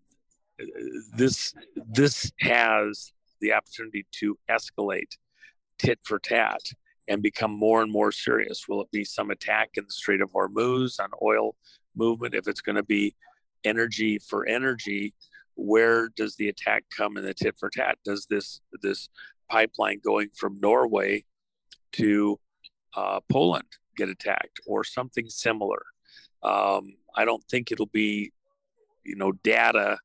this 1.16 1.54
this 1.88 2.32
has 2.40 3.12
the 3.42 3.54
opportunity 3.54 4.06
to 4.12 4.38
escalate 4.50 5.16
tit 5.78 6.00
for 6.04 6.20
tat 6.20 6.62
and 7.08 7.22
become 7.22 7.52
more 7.52 7.82
and 7.82 7.92
more 7.92 8.12
serious. 8.12 8.68
Will 8.68 8.82
it 8.82 8.92
be 8.92 9.04
some 9.04 9.32
attack 9.32 9.72
in 9.76 9.86
the 9.86 9.92
Strait 9.92 10.22
of 10.22 10.32
Hormuz 10.32 11.00
on 11.00 11.10
oil 11.22 11.56
movement? 11.98 12.36
If 12.36 12.48
it's 12.48 12.62
going 12.62 12.76
to 12.76 12.84
be 12.84 13.16
energy 13.64 14.20
for 14.20 14.46
energy, 14.46 15.14
where 15.56 16.10
does 16.10 16.36
the 16.36 16.50
attack 16.50 16.86
come 16.96 17.18
in 17.18 17.24
the 17.24 17.34
tit 17.34 17.56
for 17.60 17.70
tat? 17.70 17.98
Does 18.06 18.28
this 18.30 18.62
this 18.82 19.10
pipeline 19.50 20.00
going 20.04 20.30
from 20.36 20.60
Norway 20.60 21.26
to 21.94 22.40
uh, 22.96 23.20
Poland 23.32 23.66
get 23.96 24.10
attacked 24.10 24.60
or 24.68 24.84
something 24.84 25.30
similar? 25.30 25.82
Um, 26.44 26.96
I 27.16 27.26
don't 27.26 27.44
think 27.50 27.72
it'll 27.72 27.88
be, 27.88 28.32
you 29.04 29.16
know, 29.16 29.32
data 29.32 29.98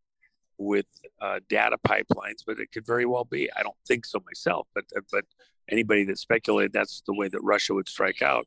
with 0.58 0.86
uh, 1.20 1.40
data 1.48 1.76
pipelines, 1.86 2.42
but 2.46 2.58
it 2.58 2.72
could 2.72 2.86
very 2.86 3.04
well 3.04 3.24
be. 3.24 3.50
I 3.56 3.62
don't 3.62 3.76
think 3.86 4.06
so 4.06 4.22
myself, 4.24 4.66
but 4.74 4.84
uh, 4.96 5.00
but 5.10 5.24
anybody 5.68 6.04
that 6.04 6.18
speculated 6.18 6.72
that's 6.72 7.02
the 7.06 7.14
way 7.14 7.28
that 7.28 7.40
Russia 7.42 7.74
would 7.74 7.88
strike 7.88 8.22
out, 8.22 8.46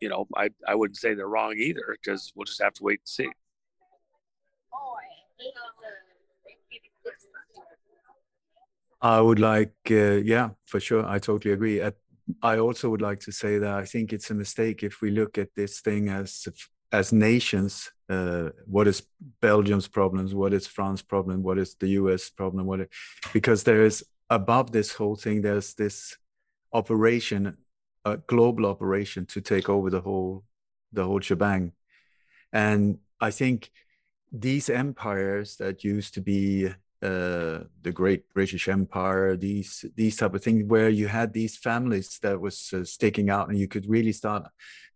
you 0.00 0.08
know, 0.08 0.26
I 0.36 0.50
I 0.66 0.74
wouldn't 0.74 0.96
say 0.96 1.14
they're 1.14 1.28
wrong 1.28 1.54
either 1.56 1.96
because 2.00 2.32
we'll 2.34 2.44
just 2.44 2.62
have 2.62 2.74
to 2.74 2.84
wait 2.84 3.00
and 3.00 3.08
see. 3.08 3.30
I 9.00 9.20
would 9.20 9.38
like, 9.38 9.74
uh, 9.92 10.18
yeah, 10.34 10.50
for 10.66 10.80
sure. 10.80 11.06
I 11.06 11.20
totally 11.20 11.54
agree. 11.54 11.80
I 12.42 12.58
also 12.58 12.90
would 12.90 13.00
like 13.00 13.20
to 13.20 13.32
say 13.32 13.58
that 13.58 13.74
I 13.74 13.84
think 13.84 14.12
it's 14.12 14.30
a 14.30 14.34
mistake 14.34 14.82
if 14.82 15.00
we 15.00 15.10
look 15.10 15.38
at 15.38 15.54
this 15.54 15.80
thing 15.80 16.08
as 16.08 16.46
as 16.90 17.12
nations 17.12 17.90
uh, 18.08 18.48
what 18.66 18.88
is 18.88 19.02
belgium's 19.42 19.86
problems 19.86 20.34
what 20.34 20.54
is 20.54 20.66
france's 20.66 21.02
problem 21.02 21.42
what 21.42 21.58
is 21.58 21.74
the 21.80 21.88
us 21.88 22.30
problem 22.30 22.64
what 22.64 22.80
it, 22.80 22.90
because 23.34 23.62
there 23.64 23.84
is 23.84 24.02
above 24.30 24.72
this 24.72 24.94
whole 24.94 25.14
thing 25.14 25.42
there's 25.42 25.74
this 25.74 26.16
operation, 26.72 27.56
a 28.12 28.16
global 28.18 28.66
operation 28.66 29.26
to 29.26 29.40
take 29.40 29.68
over 29.68 29.90
the 29.90 30.00
whole 30.00 30.44
the 30.92 31.04
whole 31.04 31.20
shebang. 31.20 31.72
And 32.52 32.98
I 33.20 33.30
think 33.30 33.70
these 34.32 34.70
empires 34.70 35.56
that 35.56 35.84
used 35.84 36.14
to 36.14 36.20
be 36.20 36.68
uh, 37.00 37.60
the 37.82 37.92
Great 37.92 38.32
British 38.34 38.68
Empire, 38.68 39.36
these 39.36 39.84
these 39.94 40.16
type 40.16 40.34
of 40.34 40.42
things, 40.42 40.64
where 40.64 40.88
you 40.88 41.08
had 41.08 41.32
these 41.32 41.56
families 41.56 42.18
that 42.22 42.40
was 42.40 42.72
uh, 42.72 42.84
sticking 42.84 43.30
out, 43.30 43.48
and 43.48 43.58
you 43.58 43.68
could 43.68 43.88
really 43.88 44.12
start 44.12 44.46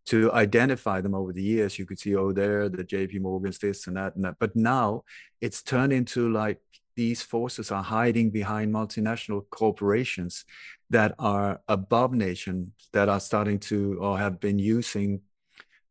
to 0.06 0.32
identify 0.32 1.00
them 1.00 1.14
over 1.14 1.32
the 1.32 1.42
years. 1.42 1.78
You 1.78 1.86
could 1.86 2.00
see, 2.00 2.16
oh, 2.16 2.32
there, 2.32 2.68
the 2.68 2.82
J.P. 2.82 3.20
Morgan's, 3.20 3.58
this 3.58 3.86
and 3.86 3.96
that 3.96 4.16
and 4.16 4.24
that. 4.24 4.36
But 4.40 4.56
now 4.56 5.04
it's 5.40 5.62
turned 5.62 5.92
into 5.92 6.32
like 6.32 6.60
these 6.96 7.22
forces 7.22 7.70
are 7.70 7.82
hiding 7.82 8.30
behind 8.30 8.72
multinational 8.72 9.44
corporations 9.50 10.44
that 10.90 11.14
are 11.18 11.60
above 11.68 12.12
nations 12.12 12.68
that 12.92 13.08
are 13.08 13.20
starting 13.20 13.58
to 13.58 13.98
or 14.00 14.18
have 14.18 14.38
been 14.40 14.58
using 14.58 15.20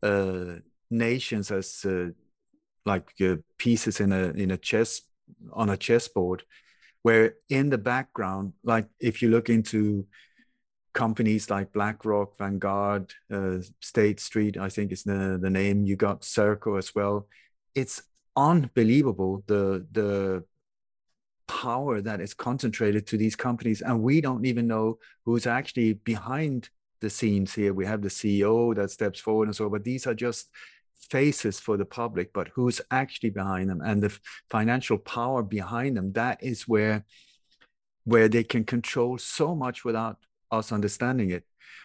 uh, 0.03 0.55
nations 0.89 1.51
as 1.51 1.85
uh, 1.85 2.07
like 2.85 3.11
uh, 3.21 3.35
pieces 3.57 3.99
in 3.99 4.11
a 4.11 4.29
in 4.31 4.51
a 4.51 4.57
chess 4.57 5.01
on 5.53 5.69
a 5.69 5.77
chessboard 5.77 6.43
where 7.03 7.35
in 7.49 7.69
the 7.69 7.77
background 7.77 8.53
like 8.63 8.87
if 8.99 9.21
you 9.21 9.29
look 9.29 9.49
into 9.49 10.05
companies 10.93 11.49
like 11.49 11.71
BlackRock, 11.71 12.37
Vanguard, 12.37 13.13
uh, 13.31 13.57
State 13.79 14.19
Street, 14.19 14.57
I 14.57 14.69
think 14.69 14.91
is 14.91 15.03
the, 15.03 15.39
the 15.41 15.49
name. 15.49 15.85
You 15.85 15.95
got 15.95 16.21
Serco 16.21 16.77
as 16.77 16.93
well. 16.93 17.27
It's 17.75 18.03
unbelievable 18.35 19.43
the 19.47 19.85
the 19.91 20.43
power 21.51 22.01
that 22.01 22.21
is 22.21 22.33
concentrated 22.33 23.05
to 23.07 23.17
these 23.17 23.35
companies, 23.35 23.81
and 23.81 24.01
we 24.01 24.21
don't 24.21 24.45
even 24.45 24.67
know 24.67 24.97
who's 25.25 25.45
actually 25.45 25.93
behind 25.93 26.69
the 27.01 27.09
scenes 27.09 27.53
here. 27.53 27.73
We 27.73 27.85
have 27.85 28.01
the 28.01 28.07
CEO 28.07 28.73
that 28.75 28.89
steps 28.89 29.19
forward 29.19 29.49
and 29.49 29.55
so, 29.55 29.65
on, 29.65 29.71
but 29.71 29.83
these 29.83 30.07
are 30.07 30.13
just 30.13 30.49
faces 31.09 31.59
for 31.59 31.75
the 31.75 31.85
public. 31.85 32.31
But 32.31 32.47
who's 32.55 32.79
actually 32.89 33.31
behind 33.31 33.69
them 33.69 33.81
and 33.83 34.01
the 34.01 34.17
financial 34.49 34.97
power 34.97 35.43
behind 35.43 35.97
them? 35.97 36.13
That 36.13 36.41
is 36.41 36.67
where 36.69 37.03
where 38.05 38.29
they 38.29 38.43
can 38.43 38.63
control 38.63 39.17
so 39.17 39.53
much 39.53 39.83
without 39.83 40.17
us 40.51 40.71
understanding 40.71 41.31
it. 41.31 41.43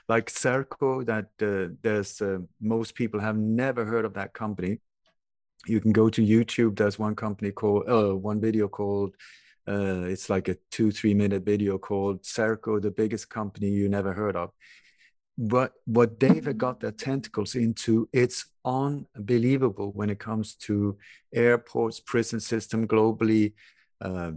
Like 0.08 0.30
Serco, 0.30 1.04
that 1.04 1.26
uh, 1.42 1.74
there's 1.82 2.22
uh, 2.22 2.38
most 2.60 2.94
people 2.94 3.20
have 3.20 3.36
never 3.36 3.84
heard 3.84 4.04
of 4.04 4.14
that 4.14 4.32
company. 4.32 4.78
You 5.66 5.80
can 5.80 5.92
go 5.92 6.08
to 6.08 6.22
YouTube. 6.22 6.76
There's 6.76 6.98
one 6.98 7.16
company 7.16 7.50
called 7.50 7.88
uh, 7.88 8.14
one 8.14 8.40
video 8.40 8.68
called. 8.68 9.16
Uh, 9.68 10.04
it's 10.04 10.30
like 10.30 10.48
a 10.48 10.56
two 10.70 10.90
three 10.90 11.14
minute 11.14 11.44
video 11.44 11.78
called 11.78 12.22
Serco, 12.22 12.80
the 12.80 12.90
biggest 12.90 13.28
company 13.28 13.68
you 13.68 13.88
never 13.88 14.12
heard 14.12 14.36
of. 14.36 14.50
But 15.38 15.72
what 15.84 16.18
they've 16.20 16.56
got 16.58 16.80
their 16.80 16.92
tentacles 16.92 17.54
into, 17.54 18.08
it's 18.12 18.46
unbelievable 18.64 19.92
when 19.92 20.10
it 20.10 20.18
comes 20.18 20.54
to 20.54 20.96
airports, 21.34 22.00
prison 22.00 22.40
system 22.40 22.86
globally, 22.86 23.54
uh, 24.00 24.32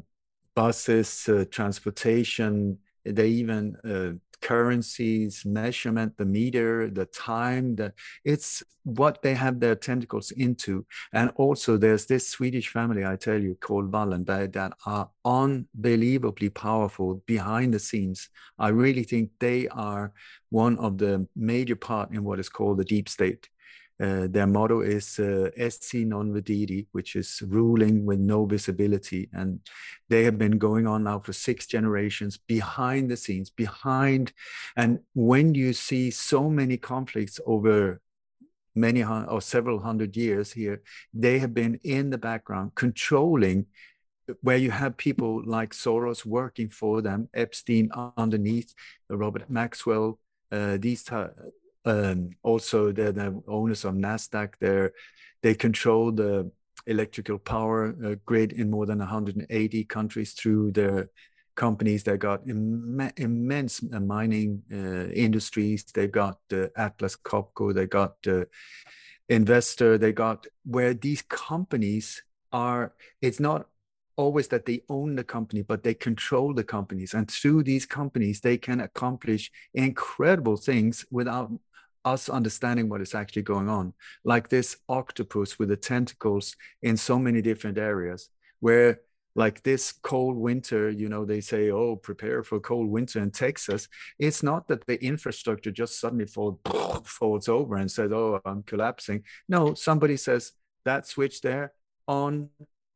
buses, 0.55 1.27
uh, 1.29 1.45
transportation, 1.51 2.79
they 3.05 3.29
even 3.29 3.75
uh, 3.83 4.17
currencies 4.41 5.45
measurement 5.45 6.17
the 6.17 6.25
meter 6.25 6.89
the 6.89 7.05
time 7.05 7.75
that 7.75 7.93
it's 8.23 8.63
what 8.83 9.21
they 9.21 9.33
have 9.35 9.59
their 9.59 9.75
tentacles 9.75 10.31
into. 10.31 10.85
And 11.13 11.31
also 11.35 11.77
there's 11.77 12.05
this 12.05 12.27
swedish 12.27 12.69
family 12.69 13.05
i 13.05 13.15
tell 13.15 13.39
you 13.39 13.55
called 13.59 13.91
wallenberg 13.91 14.53
that 14.53 14.73
are 14.85 15.09
unbelievably 15.25 16.49
powerful 16.49 17.21
behind 17.25 17.73
the 17.73 17.79
scenes. 17.79 18.29
I 18.57 18.69
really 18.69 19.03
think 19.03 19.31
they 19.39 19.67
are 19.67 20.13
one 20.49 20.77
of 20.79 20.97
the 20.97 21.27
major 21.35 21.75
part 21.75 22.11
in 22.11 22.23
what 22.23 22.39
is 22.39 22.49
called 22.49 22.77
the 22.77 22.85
deep 22.85 23.09
state 23.09 23.49
uh, 23.99 24.27
their 24.29 24.47
motto 24.47 24.79
is 24.79 25.19
uh, 25.19 25.49
"Esse 25.57 26.05
non 26.05 26.31
videri," 26.31 26.87
which 26.93 27.15
is 27.15 27.41
ruling 27.45 28.05
with 28.05 28.19
no 28.19 28.45
visibility, 28.45 29.29
and 29.33 29.59
they 30.07 30.23
have 30.23 30.37
been 30.37 30.57
going 30.57 30.87
on 30.87 31.03
now 31.03 31.19
for 31.19 31.33
six 31.33 31.67
generations 31.67 32.37
behind 32.37 33.11
the 33.11 33.17
scenes, 33.17 33.49
behind. 33.49 34.31
And 34.77 34.99
when 35.13 35.53
you 35.53 35.73
see 35.73 36.11
so 36.11 36.49
many 36.49 36.77
conflicts 36.77 37.39
over 37.45 37.99
many 38.73 39.03
or 39.03 39.41
several 39.41 39.79
hundred 39.79 40.15
years 40.15 40.53
here, 40.53 40.81
they 41.13 41.39
have 41.39 41.53
been 41.53 41.79
in 41.83 42.09
the 42.09 42.17
background 42.17 42.75
controlling. 42.75 43.65
Where 44.41 44.57
you 44.57 44.69
have 44.69 44.95
people 44.95 45.41
like 45.43 45.73
Soros 45.73 46.23
working 46.23 46.69
for 46.69 47.01
them, 47.01 47.29
Epstein 47.33 47.89
underneath, 48.15 48.75
Robert 49.09 49.49
Maxwell, 49.49 50.19
uh, 50.51 50.77
these 50.79 51.03
um, 51.85 52.31
also, 52.43 52.91
they're 52.91 53.11
the 53.11 53.41
owners 53.47 53.85
of 53.85 53.93
Nasdaq. 53.95 54.53
They 54.59 54.89
they 55.41 55.55
control 55.55 56.11
the 56.11 56.51
electrical 56.85 57.37
power 57.37 57.95
uh, 58.03 58.15
grid 58.25 58.51
in 58.53 58.69
more 58.69 58.85
than 58.85 58.99
180 58.99 59.83
countries 59.85 60.33
through 60.33 60.71
their 60.71 61.09
companies. 61.55 62.03
They 62.03 62.17
got 62.17 62.47
Im- 62.47 63.11
immense 63.17 63.81
uh, 63.93 63.99
mining 63.99 64.63
uh, 64.71 65.11
industries. 65.11 65.85
They 65.85 66.07
got 66.07 66.39
uh, 66.51 66.67
Atlas 66.75 67.15
Copco. 67.15 67.73
They 67.73 67.87
got 67.87 68.15
uh, 68.27 68.45
Investor. 69.29 69.97
They 69.97 70.11
got 70.11 70.47
where 70.65 70.93
these 70.93 71.21
companies 71.21 72.23
are. 72.51 72.93
It's 73.21 73.39
not 73.39 73.67
always 74.17 74.49
that 74.49 74.65
they 74.65 74.81
own 74.89 75.15
the 75.15 75.23
company, 75.23 75.61
but 75.61 75.83
they 75.83 75.93
control 75.93 76.53
the 76.53 76.63
companies. 76.63 77.13
And 77.13 77.31
through 77.31 77.63
these 77.63 77.85
companies, 77.85 78.41
they 78.41 78.57
can 78.57 78.81
accomplish 78.81 79.49
incredible 79.73 80.57
things 80.57 81.05
without 81.09 81.49
us 82.05 82.29
understanding 82.29 82.89
what 82.89 83.01
is 83.01 83.15
actually 83.15 83.41
going 83.41 83.69
on, 83.69 83.93
like 84.23 84.49
this 84.49 84.77
octopus 84.87 85.59
with 85.59 85.69
the 85.69 85.77
tentacles 85.77 86.55
in 86.81 86.97
so 86.97 87.19
many 87.19 87.41
different 87.41 87.77
areas, 87.77 88.29
where 88.59 88.99
like 89.35 89.63
this 89.63 89.91
cold 89.91 90.35
winter, 90.35 90.89
you 90.89 91.07
know, 91.07 91.23
they 91.23 91.39
say, 91.39 91.71
oh, 91.71 91.95
prepare 91.95 92.43
for 92.43 92.59
cold 92.59 92.89
winter 92.89 93.19
in 93.19 93.31
Texas. 93.31 93.87
It's 94.17 94.43
not 94.43 94.67
that 94.67 94.85
the 94.85 95.01
infrastructure 95.03 95.71
just 95.71 95.99
suddenly 95.99 96.25
fall, 96.25 96.59
falls 97.05 97.47
over 97.47 97.77
and 97.77 97.89
says, 97.89 98.11
oh, 98.11 98.41
I'm 98.43 98.63
collapsing. 98.63 99.23
No, 99.47 99.75
somebody 99.75 100.17
says 100.17 100.53
that 100.83 101.07
switch 101.07 101.41
there 101.41 101.73
on, 102.07 102.49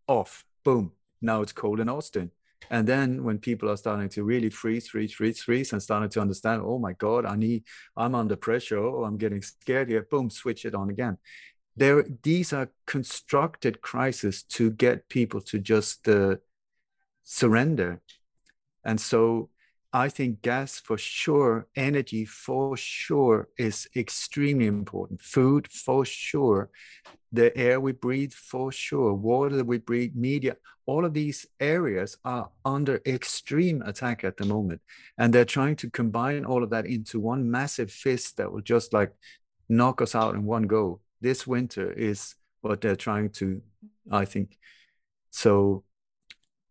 off, 0.08 0.44
boom. 0.66 0.92
Now 1.22 1.42
it's 1.44 1.54
cold 1.54 1.80
in 1.80 1.88
Austin. 1.88 2.32
And 2.70 2.88
then 2.88 3.24
when 3.24 3.38
people 3.40 3.70
are 3.70 3.78
starting 3.78 4.10
to 4.10 4.24
really 4.24 4.50
freeze, 4.50 4.88
freeze, 4.88 5.14
freeze, 5.14 5.42
freeze, 5.42 5.74
and 5.74 5.82
starting 5.82 6.10
to 6.10 6.22
understand, 6.22 6.62
oh 6.66 6.80
my 6.80 6.94
God, 6.94 7.26
I 7.26 7.36
need, 7.36 7.64
I'm 7.96 8.16
under 8.16 8.36
pressure. 8.36 8.78
Oh, 8.78 9.04
I'm 9.04 9.18
getting 9.18 9.42
scared 9.42 9.90
here. 9.90 10.08
Boom, 10.10 10.30
switch 10.30 10.66
it 10.66 10.76
on 10.76 10.90
again. 10.90 11.18
There, 11.76 12.06
these 12.22 12.54
are 12.54 12.70
constructed 12.86 13.82
crises 13.82 14.44
to 14.44 14.72
get 14.72 15.10
people 15.10 15.42
to 15.42 15.60
just 15.60 16.08
uh, 16.08 16.36
surrender. 17.24 18.02
And 18.86 19.00
so 19.00 19.50
I 19.96 20.10
think 20.10 20.42
gas 20.42 20.80
for 20.80 20.98
sure, 20.98 21.68
energy 21.76 22.26
for 22.26 22.76
sure 22.76 23.50
is 23.60 23.88
extremely 23.96 24.66
important. 24.66 25.22
Food 25.22 25.68
for 25.72 26.04
sure, 26.04 26.72
the 27.32 27.56
air 27.56 27.80
we 27.80 27.92
breathe 27.92 28.34
for 28.34 28.72
sure, 28.72 29.14
water 29.14 29.56
that 29.56 29.66
we 29.66 29.78
breathe, 29.78 30.16
media, 30.16 30.58
all 30.88 31.06
of 31.06 31.14
these 31.14 31.46
areas 31.60 32.18
are 32.26 32.50
under 32.66 33.02
extreme 33.06 33.84
attack 33.84 34.24
at 34.24 34.36
the 34.36 34.46
moment. 34.46 34.82
And 35.20 35.32
they're 35.32 35.46
trying 35.46 35.76
to 35.78 35.92
combine 35.92 36.44
all 36.44 36.64
of 36.64 36.72
that 36.72 36.88
into 36.88 37.20
one 37.20 37.50
massive 37.50 37.92
fist 37.92 38.38
that 38.38 38.52
will 38.52 38.62
just 38.62 38.94
like 38.94 39.14
knock 39.70 40.02
us 40.02 40.16
out 40.16 40.34
in 40.34 40.44
one 40.44 40.64
go. 40.64 41.02
This 41.22 41.46
winter 41.46 41.92
is 41.92 42.34
what 42.62 42.82
they're 42.82 42.96
trying 42.96 43.30
to, 43.30 43.62
I 44.12 44.26
think. 44.26 44.58
So 45.30 45.84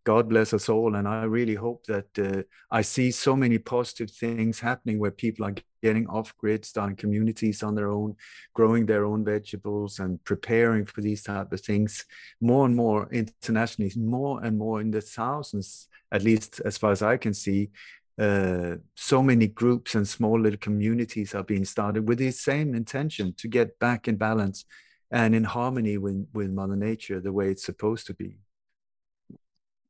God 0.04 0.28
bless 0.28 0.52
us 0.52 0.68
all. 0.68 0.96
And 0.96 1.06
I 1.06 1.24
really 1.24 1.54
hope 1.54 1.86
that 1.86 2.18
uh, 2.18 2.42
I 2.70 2.82
see 2.82 3.10
so 3.10 3.36
many 3.36 3.58
positive 3.58 4.10
things 4.10 4.58
happening 4.58 4.98
where 4.98 5.10
people 5.12 5.46
are 5.46 5.54
getting 5.82 6.08
off 6.08 6.36
grid, 6.38 6.64
starting 6.64 6.96
communities 6.96 7.62
on 7.62 7.74
their 7.74 7.88
own, 7.88 8.16
growing 8.54 8.86
their 8.86 9.04
own 9.04 9.24
vegetables 9.24 10.00
and 10.00 10.22
preparing 10.24 10.86
for 10.86 11.00
these 11.00 11.22
type 11.22 11.52
of 11.52 11.60
things 11.60 12.04
more 12.40 12.66
and 12.66 12.74
more 12.74 13.08
internationally, 13.12 13.92
more 13.96 14.42
and 14.44 14.58
more 14.58 14.80
in 14.80 14.90
the 14.90 15.00
thousands, 15.00 15.88
at 16.10 16.22
least 16.22 16.60
as 16.64 16.78
far 16.78 16.90
as 16.90 17.02
I 17.02 17.16
can 17.16 17.34
see. 17.34 17.70
Uh, 18.18 18.76
so 18.94 19.22
many 19.22 19.46
groups 19.46 19.94
and 19.94 20.06
small 20.06 20.38
little 20.38 20.58
communities 20.58 21.34
are 21.34 21.42
being 21.44 21.64
started 21.64 22.06
with 22.06 22.18
the 22.18 22.30
same 22.30 22.74
intention 22.74 23.34
to 23.38 23.48
get 23.48 23.78
back 23.78 24.06
in 24.06 24.16
balance 24.16 24.64
and 25.10 25.34
in 25.34 25.44
harmony 25.44 25.96
with, 25.96 26.26
with 26.32 26.50
Mother 26.50 26.76
Nature 26.76 27.20
the 27.20 27.32
way 27.32 27.50
it's 27.50 27.64
supposed 27.64 28.06
to 28.06 28.14
be. 28.14 28.36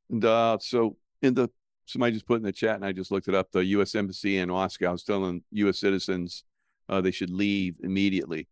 And 0.09 0.23
uh, 0.23 0.57
so 0.59 0.97
in 1.21 1.33
the 1.33 1.49
somebody 1.85 2.13
just 2.13 2.25
put 2.25 2.37
in 2.37 2.43
the 2.43 2.51
chat, 2.51 2.75
and 2.75 2.85
I 2.85 2.91
just 2.91 3.11
looked 3.11 3.27
it 3.27 3.35
up. 3.35 3.51
The 3.51 3.65
U.S. 3.65 3.95
Embassy 3.95 4.37
in 4.37 4.49
Moscow 4.49 4.93
is 4.93 5.03
telling 5.03 5.43
U.S. 5.51 5.79
citizens 5.79 6.43
uh, 6.89 7.01
they 7.01 7.11
should 7.11 7.29
leave 7.29 7.77
immediately. 7.83 8.47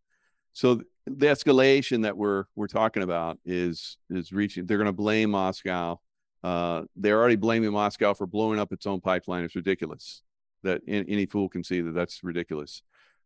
So 0.54 0.82
the 1.06 1.28
escalation 1.28 2.04
that 2.04 2.18
we're 2.18 2.46
we're 2.56 2.68
talking 2.68 3.04
about 3.04 3.40
is 3.46 3.98
is 4.10 4.32
reaching. 4.32 4.66
They're 4.66 4.78
going 4.78 4.86
to 4.88 4.94
blame 4.94 5.32
Moscow. 5.32 6.00
Uh, 6.44 6.84
they're 6.96 7.20
already 7.20 7.36
blaming 7.36 7.72
Moscow 7.72 8.14
for 8.14 8.26
blowing 8.26 8.60
up 8.60 8.74
its 8.74 8.88
own 8.88 9.00
pipeline. 9.00 9.44
It's 9.44 9.56
ridiculous. 9.56 10.24
that 10.64 10.82
any 10.88 11.26
fool 11.26 11.50
can 11.50 11.64
see 11.64 11.82
that 11.82 11.94
that's 11.94 12.24
ridiculous. 12.24 12.82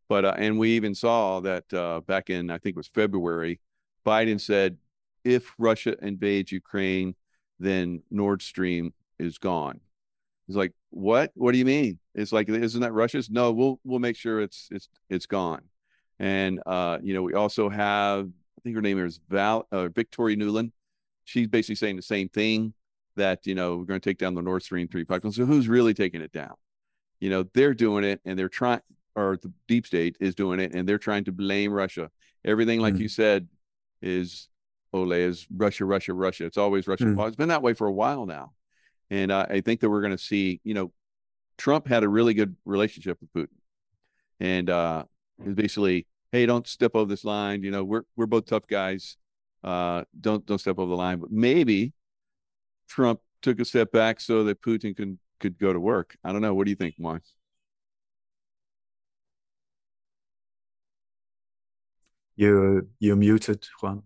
But 0.07 0.25
uh, 0.25 0.35
and 0.37 0.59
we 0.59 0.71
even 0.71 0.93
saw 0.93 1.39
that 1.41 1.73
uh, 1.73 2.01
back 2.01 2.29
in 2.29 2.49
I 2.49 2.57
think 2.57 2.75
it 2.75 2.77
was 2.77 2.87
February, 2.87 3.59
Biden 4.05 4.39
said 4.39 4.77
if 5.23 5.53
Russia 5.57 5.95
invades 6.01 6.51
Ukraine, 6.51 7.15
then 7.59 8.03
Nord 8.11 8.41
Stream 8.41 8.93
is 9.19 9.37
gone. 9.37 9.79
He's 10.47 10.55
like, 10.55 10.73
what? 10.89 11.31
What 11.35 11.51
do 11.51 11.57
you 11.57 11.65
mean? 11.65 11.99
It's 12.13 12.31
like, 12.31 12.49
isn't 12.49 12.81
that 12.81 12.93
Russia's? 12.93 13.29
No, 13.29 13.51
we'll 13.51 13.79
we'll 13.83 13.99
make 13.99 14.15
sure 14.15 14.41
it's 14.41 14.67
it's 14.71 14.89
it's 15.09 15.25
gone. 15.25 15.61
And 16.19 16.61
uh, 16.65 16.99
you 17.01 17.13
know, 17.13 17.23
we 17.23 17.33
also 17.33 17.69
have 17.69 18.27
I 18.27 18.61
think 18.63 18.75
her 18.75 18.81
name 18.81 19.03
is 19.03 19.19
Val 19.29 19.67
uh, 19.71 19.89
Victoria 19.89 20.37
Nuland. 20.37 20.71
She's 21.25 21.47
basically 21.47 21.75
saying 21.75 21.95
the 21.95 22.01
same 22.01 22.29
thing 22.29 22.73
that 23.15 23.45
you 23.45 23.55
know 23.55 23.77
we're 23.77 23.85
going 23.85 23.99
to 23.99 24.09
take 24.09 24.17
down 24.17 24.35
the 24.35 24.41
Nord 24.41 24.63
Stream 24.63 24.87
three 24.87 25.03
pipeline. 25.03 25.33
So 25.33 25.45
who's 25.45 25.67
really 25.67 25.93
taking 25.93 26.21
it 26.21 26.31
down? 26.31 26.55
You 27.19 27.29
know, 27.29 27.43
they're 27.53 27.73
doing 27.73 28.03
it, 28.03 28.21
and 28.25 28.37
they're 28.37 28.49
trying, 28.49 28.81
or 29.15 29.37
the 29.41 29.51
deep 29.67 29.87
state 29.87 30.17
is 30.19 30.35
doing 30.35 30.59
it, 30.59 30.73
and 30.75 30.87
they're 30.87 30.97
trying 30.97 31.23
to 31.25 31.31
blame 31.31 31.71
Russia. 31.71 32.11
Everything, 32.43 32.79
like 32.79 32.95
mm. 32.95 32.99
you 32.99 33.07
said, 33.07 33.47
is 34.01 34.47
Ole 34.95 35.11
is 35.11 35.45
Russia, 35.55 35.85
Russia, 35.85 36.13
Russia. 36.13 36.45
It's 36.45 36.57
always 36.57 36.87
Russia. 36.87 37.05
Mm. 37.05 37.27
It's 37.27 37.35
been 37.35 37.49
that 37.49 37.61
way 37.61 37.73
for 37.73 37.87
a 37.87 37.91
while 37.91 38.25
now, 38.25 38.53
and 39.09 39.31
uh, 39.31 39.45
I 39.49 39.61
think 39.61 39.81
that 39.81 39.89
we're 39.89 40.01
going 40.01 40.15
to 40.15 40.23
see. 40.23 40.61
You 40.63 40.73
know, 40.73 40.91
Trump 41.57 41.87
had 41.87 42.03
a 42.03 42.09
really 42.09 42.33
good 42.33 42.55
relationship 42.65 43.19
with 43.21 43.33
Putin, 43.33 43.57
and 44.39 44.69
uh, 44.69 45.03
basically, 45.53 46.07
hey, 46.31 46.45
don't 46.45 46.67
step 46.67 46.95
over 46.95 47.09
this 47.09 47.23
line. 47.23 47.63
You 47.63 47.71
know, 47.71 47.83
we're 47.83 48.03
we're 48.15 48.25
both 48.25 48.45
tough 48.45 48.67
guys. 48.67 49.17
Uh, 49.63 50.03
don't 50.19 50.45
don't 50.45 50.59
step 50.59 50.79
over 50.79 50.89
the 50.89 50.95
line. 50.95 51.19
But 51.19 51.31
maybe 51.31 51.93
Trump 52.87 53.19
took 53.41 53.59
a 53.59 53.65
step 53.65 53.91
back 53.91 54.21
so 54.21 54.43
that 54.45 54.61
Putin 54.61 54.95
can 54.95 55.19
could 55.39 55.57
go 55.57 55.73
to 55.73 55.79
work. 55.79 56.17
I 56.23 56.31
don't 56.31 56.41
know. 56.41 56.53
What 56.53 56.65
do 56.65 56.71
you 56.71 56.75
think, 56.75 56.95
Juan? 56.97 57.21
You 62.35 62.89
you're 62.99 63.15
muted, 63.15 63.67
Juan. 63.81 64.03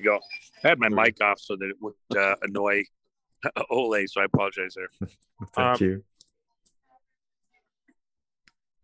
Go. 0.00 0.20
I 0.64 0.68
had 0.68 0.78
my 0.78 0.88
mic 0.88 1.20
off 1.22 1.40
so 1.40 1.56
that 1.56 1.68
it 1.68 1.76
would 1.80 1.94
uh, 2.16 2.34
annoy 2.42 2.84
Ole, 3.70 4.06
so 4.06 4.20
I 4.20 4.24
apologize 4.24 4.74
there. 4.76 4.90
Thank 5.54 5.82
um, 5.82 5.86
you. 5.86 6.04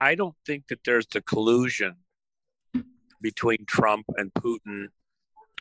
I 0.01 0.15
don't 0.15 0.35
think 0.45 0.69
that 0.69 0.81
there's 0.85 1.07
the 1.07 1.23
collusion 1.23 1.97
between 3.21 3.65
Trump 3.67 4.05
and 4.17 4.33
Putin 4.35 4.89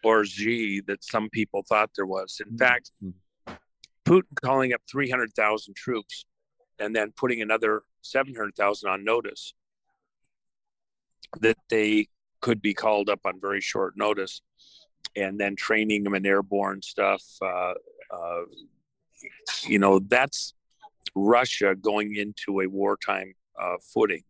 or 0.04 0.26
Xi 0.26 0.82
that 0.88 1.04
some 1.04 1.30
people 1.30 1.64
thought 1.68 1.92
there 1.96 2.06
was. 2.06 2.42
In 2.42 2.48
mm-hmm. 2.48 2.58
fact, 2.58 2.92
Putin 4.06 4.24
calling 4.42 4.74
up 4.74 4.82
300,000 4.90 5.76
troops 5.76 6.26
and 6.80 6.96
then 6.96 7.14
putting 7.16 7.42
another 7.42 7.84
700,000 8.02 8.90
on 8.90 9.06
notice 9.06 9.54
that 11.40 11.58
they 11.70 12.08
could 12.42 12.62
be 12.62 12.74
called 12.74 13.10
up 13.10 13.22
on 13.26 13.40
very 13.40 13.62
short 13.62 13.94
notice 13.96 14.42
and 15.16 15.40
then 15.40 15.56
training 15.56 16.04
them 16.04 16.16
in 16.16 16.26
airborne 16.26 16.82
stuff. 16.82 17.24
Uh, 17.42 17.74
uh, 18.12 18.42
you 19.64 19.80
know, 19.80 20.00
that's 20.00 20.54
Russia 21.16 21.76
going 21.76 22.16
into 22.16 22.62
a 22.62 22.68
wartime 22.68 23.34
uh, 23.60 23.76
footing. 23.94 24.24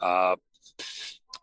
Uh, 0.00 0.36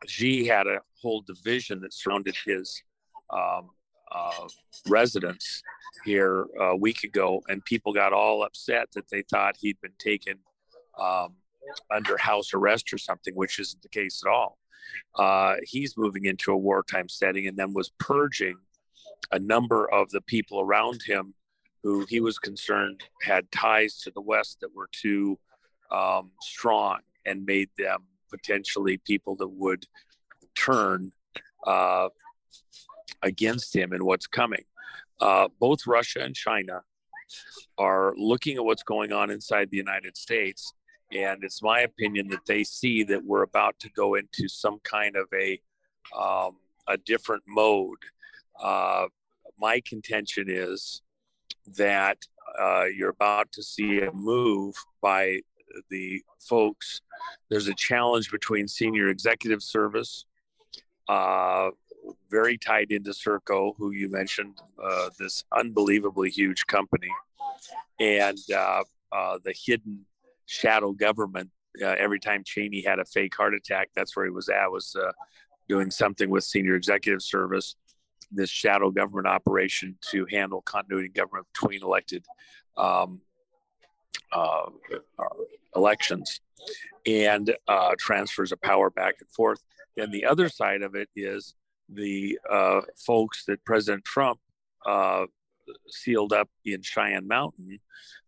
Xi 0.08 0.45
had 0.45 0.67
a 0.67 0.82
whole 1.01 1.21
division 1.21 1.82
that 1.82 1.93
surrounded 1.93 2.36
his 2.45 2.84
um, 3.30 3.69
uh, 4.12 4.47
residence 4.88 5.62
here 6.04 6.45
a 6.60 6.75
week 6.75 7.04
ago, 7.04 7.41
and 7.47 7.63
people 7.65 7.93
got 7.93 8.13
all 8.13 8.43
upset 8.43 8.89
that 8.93 9.10
they 9.10 9.21
thought 9.23 9.56
he'd 9.60 9.80
been 9.82 9.91
taken 9.99 10.36
um, 10.99 11.36
under 11.89 12.17
house 12.17 12.54
arrest 12.54 12.91
or 12.93 12.97
something, 12.97 13.34
which 13.36 13.60
isn't 13.60 13.82
the 13.82 13.89
case 13.89 14.21
at 14.25 14.30
all. 14.30 14.58
Uh, 15.15 15.56
he's 15.63 15.97
moving 15.97 16.25
into 16.25 16.51
a 16.51 16.58
wartime 16.58 17.08
setting 17.08 17.47
and 17.47 17.58
then 17.58 17.73
was 17.73 17.91
purging 17.97 18.58
a 19.31 19.39
number 19.39 19.89
of 19.91 20.10
the 20.10 20.21
people 20.21 20.62
around 20.62 21.01
him 21.03 21.34
who 21.84 22.05
he 22.05 22.19
was 22.19 22.38
concerned 22.38 23.01
had 23.21 23.51
ties 23.51 23.97
to 24.01 24.12
the 24.12 24.21
West 24.21 24.60
that 24.62 24.75
were 24.75 24.89
too 24.91 25.39
um, 25.91 26.31
strong 26.41 26.99
and 27.25 27.45
made 27.45 27.69
them 27.77 28.03
potentially 28.29 28.97
people 28.97 29.36
that 29.36 29.47
would 29.47 29.86
turn 30.55 31.12
uh, 31.65 32.10
against 33.21 33.75
him 33.75 33.91
and 33.91 34.03
what's 34.03 34.27
coming. 34.27 34.63
Uh, 35.19 35.47
both 35.60 35.86
Russia 35.86 36.21
and 36.21 36.36
China 36.36 36.81
are 37.77 38.13
looking 38.17 38.57
at 38.57 38.65
what's 38.65 38.84
going 38.84 39.12
on 39.12 39.29
inside 39.29 39.69
the 39.69 39.77
United 39.77 40.17
States. 40.17 40.73
And 41.13 41.43
it's 41.43 41.62
my 41.62 41.81
opinion 41.81 42.29
that 42.29 42.45
they 42.47 42.63
see 42.63 43.03
that 43.03 43.23
we're 43.23 43.43
about 43.43 43.77
to 43.79 43.89
go 43.89 44.15
into 44.15 44.47
some 44.47 44.79
kind 44.84 45.15
of 45.15 45.27
a, 45.34 45.60
um, 46.17 46.57
a 46.88 46.97
different 46.97 47.43
mode. 47.47 47.97
Uh, 48.62 49.08
my 49.58 49.82
contention 49.86 50.45
is 50.47 51.02
that 51.78 52.17
uh, 52.60 52.86
you're 52.86 53.10
about 53.10 53.52
to 53.54 53.63
see 53.63 54.02
a 54.02 54.12
move 54.12 54.76
by 55.02 55.39
the 55.89 56.21
folks. 56.39 57.02
There's 57.50 57.67
a 57.67 57.74
challenge 57.74 58.32
between 58.32 58.67
senior 58.67 59.10
executive 59.10 59.63
service, 59.63 60.26
uh, 61.08 61.69
very 62.30 62.58
tied 62.58 62.91
into 62.91 63.12
Serco, 63.12 63.74
who 63.78 63.91
you 63.91 64.10
mentioned, 64.10 64.60
uh, 64.84 65.10
this 65.19 65.43
unbelievably 65.52 66.30
huge 66.32 66.65
company, 66.67 67.10
and 68.00 68.38
uh, 68.54 68.84
uh, 69.12 69.38
the 69.43 69.54
hidden 69.65 70.06
shadow 70.45 70.91
government. 70.91 71.50
Uh, 71.82 71.95
every 71.97 72.19
time 72.19 72.43
Cheney 72.43 72.82
had 72.82 73.00
a 73.00 73.06
fake 73.06 73.36
heart 73.36 73.54
attack, 73.54 73.89
that's 73.95 74.15
where 74.15 74.26
he 74.26 74.32
was 74.32 74.50
at. 74.50 74.71
Was 74.71 74.95
uh, 74.95 75.12
doing 75.69 75.89
something 75.91 76.30
with 76.30 76.43
senior 76.43 76.76
executive 76.76 77.21
service, 77.21 77.76
this 78.31 78.49
shadow 78.49 78.91
government 78.91 79.27
operation 79.27 79.97
to 80.12 80.25
handle 80.25 80.62
continuity 80.62 81.10
government 81.10 81.47
between 81.53 81.84
elected 81.84 82.25
um, 82.77 83.21
uh, 84.31 84.65
elections 85.75 86.41
and 87.05 87.55
transfers 87.97 88.51
of 88.51 88.62
power 88.62 88.89
back 88.89 89.15
and 89.19 89.29
forth. 89.29 89.62
And 89.97 90.12
the 90.12 90.25
other 90.25 90.49
side 90.49 90.81
of 90.81 90.95
it 90.95 91.10
is 91.15 91.55
the 91.89 92.39
uh, 92.49 92.81
folks 92.95 93.45
that 93.45 93.63
President 93.65 94.05
Trump 94.05 94.39
uh, 94.86 95.25
sealed 95.89 96.34
up 96.34 96.49
in 96.65 96.81
Cheyenne 96.81 97.27
Mountain 97.27 97.79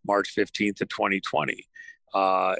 March 0.06 0.34
15th 0.36 0.82
of 0.82 0.90
2020, 0.90 1.66
uh, 2.14 2.56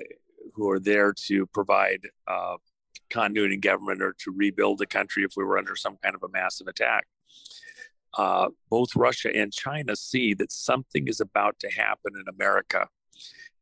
who 0.54 0.70
are 0.70 0.80
there 0.80 1.14
to 1.14 1.46
provide 1.48 2.02
uh, 2.28 2.56
continuity 3.10 3.56
in 3.56 3.60
government 3.60 4.02
or 4.02 4.16
to 4.20 4.32
rebuild 4.32 4.78
the 4.78 4.86
country 4.86 5.24
if 5.24 5.34
we 5.36 5.44
were 5.44 5.58
under 5.58 5.76
some 5.76 5.98
kind 6.02 6.16
of 6.16 6.24
a 6.24 6.30
massive 6.30 6.68
attack. 6.68 7.06
Uh, 8.16 8.50
both 8.70 8.96
Russia 8.96 9.36
and 9.36 9.52
China 9.52 9.96
see 9.96 10.34
that 10.36 10.52
something 10.52 11.08
is 11.08 11.20
about 11.20 11.58
to 11.60 11.70
happen 11.70 12.14
in 12.16 12.28
America. 12.28 12.88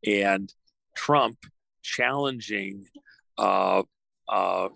And 0.06 0.54
Trump 0.96 1.38
challenging 1.82 2.86
uh, 3.38 3.84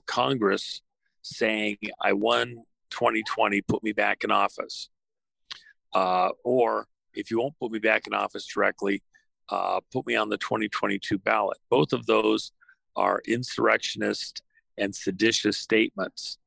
Congress 0.06 0.82
saying, 1.22 1.78
I 2.02 2.14
won 2.14 2.56
2020, 2.92 3.62
put 3.62 3.84
me 3.84 3.92
back 3.92 4.24
in 4.24 4.32
office. 4.32 4.90
Uh, 5.94 6.30
or 6.44 6.88
if 7.14 7.32
you 7.32 7.40
won't 7.40 7.58
put 7.60 7.72
me 7.72 7.80
back 7.80 8.08
in 8.08 8.14
office 8.14 8.46
directly, 8.46 9.02
uh, 9.50 9.80
put 9.92 10.06
me 10.06 10.16
on 10.16 10.30
the 10.30 10.38
2022 10.38 11.18
ballot. 11.20 11.58
Both 11.70 11.94
of 11.94 12.06
those 12.06 12.52
are 12.96 13.22
insurrectionist 13.28 14.42
and 14.78 14.94
seditious 14.94 15.58
statements. 15.58 16.38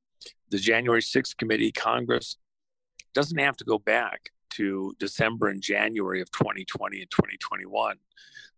The 0.50 0.59
January 0.59 1.02
6th 1.02 1.37
committee, 1.37 1.72
Congress 1.72 2.37
doesn't 3.14 3.38
have 3.38 3.57
to 3.59 3.64
go 3.64 3.78
back 3.78 4.31
to 4.50 4.94
December 4.98 5.48
and 5.48 5.62
January 5.62 6.20
of 6.20 6.31
2020 6.31 7.00
and 7.00 7.11
2021 7.11 7.96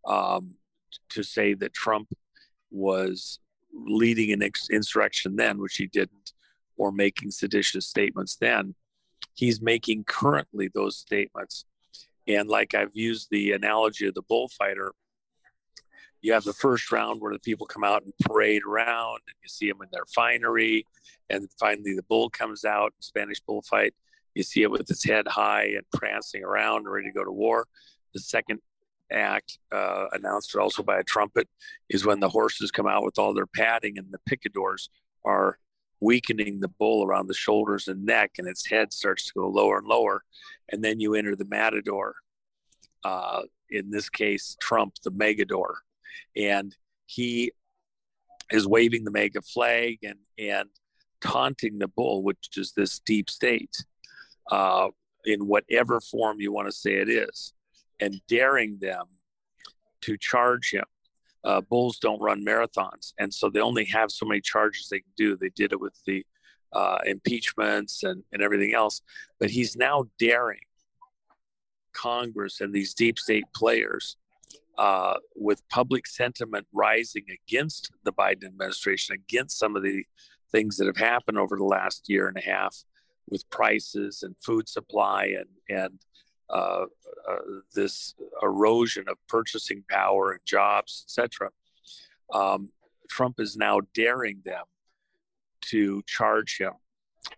um, 0.06 0.54
to 1.10 1.22
say 1.22 1.54
that 1.54 1.72
Trump 1.72 2.08
was 2.70 3.40
leading 3.72 4.32
an 4.32 4.48
insurrection 4.70 5.36
then, 5.36 5.58
which 5.58 5.76
he 5.76 5.86
didn't, 5.86 6.32
or 6.76 6.92
making 6.92 7.30
seditious 7.30 7.86
statements 7.86 8.36
then. 8.36 8.74
He's 9.34 9.60
making 9.60 10.04
currently 10.04 10.70
those 10.74 10.96
statements. 10.96 11.64
And 12.26 12.48
like 12.48 12.74
I've 12.74 12.94
used 12.94 13.28
the 13.30 13.52
analogy 13.52 14.06
of 14.06 14.14
the 14.14 14.22
bullfighter, 14.22 14.92
you 16.22 16.32
have 16.32 16.44
the 16.44 16.52
first 16.52 16.90
round 16.92 17.20
where 17.20 17.32
the 17.32 17.38
people 17.38 17.66
come 17.66 17.84
out 17.84 18.02
and 18.04 18.12
parade 18.20 18.62
around, 18.68 19.20
and 19.26 19.36
you 19.42 19.48
see 19.48 19.68
them 19.68 19.80
in 19.82 19.88
their 19.92 20.04
finery, 20.14 20.86
and 21.28 21.48
finally 21.58 21.94
the 21.94 22.02
bull 22.02 22.28
comes 22.30 22.64
out, 22.64 22.92
Spanish 23.00 23.40
bullfight. 23.40 23.94
You 24.34 24.42
see 24.42 24.62
it 24.62 24.70
with 24.70 24.90
its 24.90 25.04
head 25.04 25.26
high 25.26 25.64
and 25.64 25.84
prancing 25.92 26.44
around, 26.44 26.88
ready 26.88 27.08
to 27.08 27.12
go 27.12 27.24
to 27.24 27.32
war. 27.32 27.66
The 28.14 28.20
second 28.20 28.60
act, 29.10 29.58
uh, 29.72 30.06
announced 30.12 30.54
also 30.54 30.82
by 30.82 30.98
a 30.98 31.04
trumpet, 31.04 31.48
is 31.88 32.04
when 32.04 32.20
the 32.20 32.28
horses 32.28 32.70
come 32.70 32.86
out 32.86 33.04
with 33.04 33.18
all 33.18 33.34
their 33.34 33.46
padding 33.46 33.98
and 33.98 34.06
the 34.12 34.20
picadors 34.26 34.88
are 35.24 35.58
weakening 36.00 36.60
the 36.60 36.68
bull 36.68 37.04
around 37.04 37.26
the 37.26 37.34
shoulders 37.34 37.88
and 37.88 38.04
neck, 38.04 38.32
and 38.38 38.48
its 38.48 38.66
head 38.66 38.92
starts 38.92 39.26
to 39.26 39.32
go 39.36 39.48
lower 39.48 39.78
and 39.78 39.86
lower. 39.86 40.24
And 40.70 40.82
then 40.82 41.00
you 41.00 41.14
enter 41.14 41.36
the 41.36 41.44
matador, 41.44 42.14
uh, 43.04 43.42
in 43.68 43.90
this 43.90 44.08
case, 44.08 44.56
Trump, 44.60 44.94
the 45.02 45.10
megador. 45.10 45.74
And 46.36 46.74
he 47.06 47.52
is 48.50 48.66
waving 48.66 49.04
the 49.04 49.10
MAGA 49.10 49.42
flag 49.42 49.98
and 50.02 50.18
and 50.38 50.68
taunting 51.20 51.78
the 51.78 51.88
bull, 51.88 52.22
which 52.22 52.50
is 52.56 52.72
this 52.72 52.98
deep 53.00 53.28
state, 53.28 53.76
uh, 54.50 54.88
in 55.24 55.46
whatever 55.46 56.00
form 56.00 56.40
you 56.40 56.52
want 56.52 56.66
to 56.66 56.72
say 56.72 56.94
it 56.94 57.08
is, 57.08 57.52
and 58.00 58.20
daring 58.28 58.78
them 58.80 59.04
to 60.02 60.16
charge 60.16 60.70
him. 60.70 60.84
Uh, 61.44 61.60
bulls 61.60 61.98
don't 61.98 62.20
run 62.20 62.44
marathons, 62.44 63.12
and 63.18 63.32
so 63.32 63.48
they 63.48 63.60
only 63.60 63.84
have 63.84 64.10
so 64.10 64.26
many 64.26 64.40
charges 64.40 64.88
they 64.88 65.00
can 65.00 65.12
do. 65.16 65.36
They 65.36 65.50
did 65.50 65.72
it 65.72 65.80
with 65.80 65.98
the 66.06 66.24
uh, 66.72 66.98
impeachments 67.06 68.02
and, 68.02 68.22
and 68.32 68.42
everything 68.42 68.74
else, 68.74 69.02
but 69.38 69.50
he's 69.50 69.76
now 69.76 70.04
daring 70.18 70.60
Congress 71.92 72.60
and 72.60 72.72
these 72.72 72.94
deep 72.94 73.18
state 73.18 73.44
players 73.54 74.16
uh, 74.78 75.16
with 75.34 75.68
public 75.68 76.06
sentiment 76.06 76.66
rising 76.72 77.24
against 77.30 77.90
the 78.04 78.12
Biden 78.12 78.44
administration, 78.44 79.14
against 79.14 79.58
some 79.58 79.76
of 79.76 79.82
the 79.82 80.04
things 80.52 80.76
that 80.76 80.86
have 80.86 80.96
happened 80.96 81.38
over 81.38 81.56
the 81.56 81.64
last 81.64 82.08
year 82.08 82.28
and 82.28 82.36
a 82.36 82.40
half 82.40 82.84
with 83.28 83.48
prices 83.50 84.22
and 84.22 84.34
food 84.38 84.68
supply 84.68 85.24
and 85.24 85.46
and 85.68 86.00
uh, 86.50 86.86
uh, 87.28 87.36
this 87.74 88.14
erosion 88.42 89.04
of 89.08 89.16
purchasing 89.28 89.84
power 89.88 90.32
and 90.32 90.40
jobs, 90.44 91.04
etc. 91.06 91.50
Um, 92.34 92.70
Trump 93.08 93.38
is 93.38 93.56
now 93.56 93.80
daring 93.94 94.40
them 94.44 94.64
to 95.62 96.02
charge 96.06 96.58
him 96.58 96.72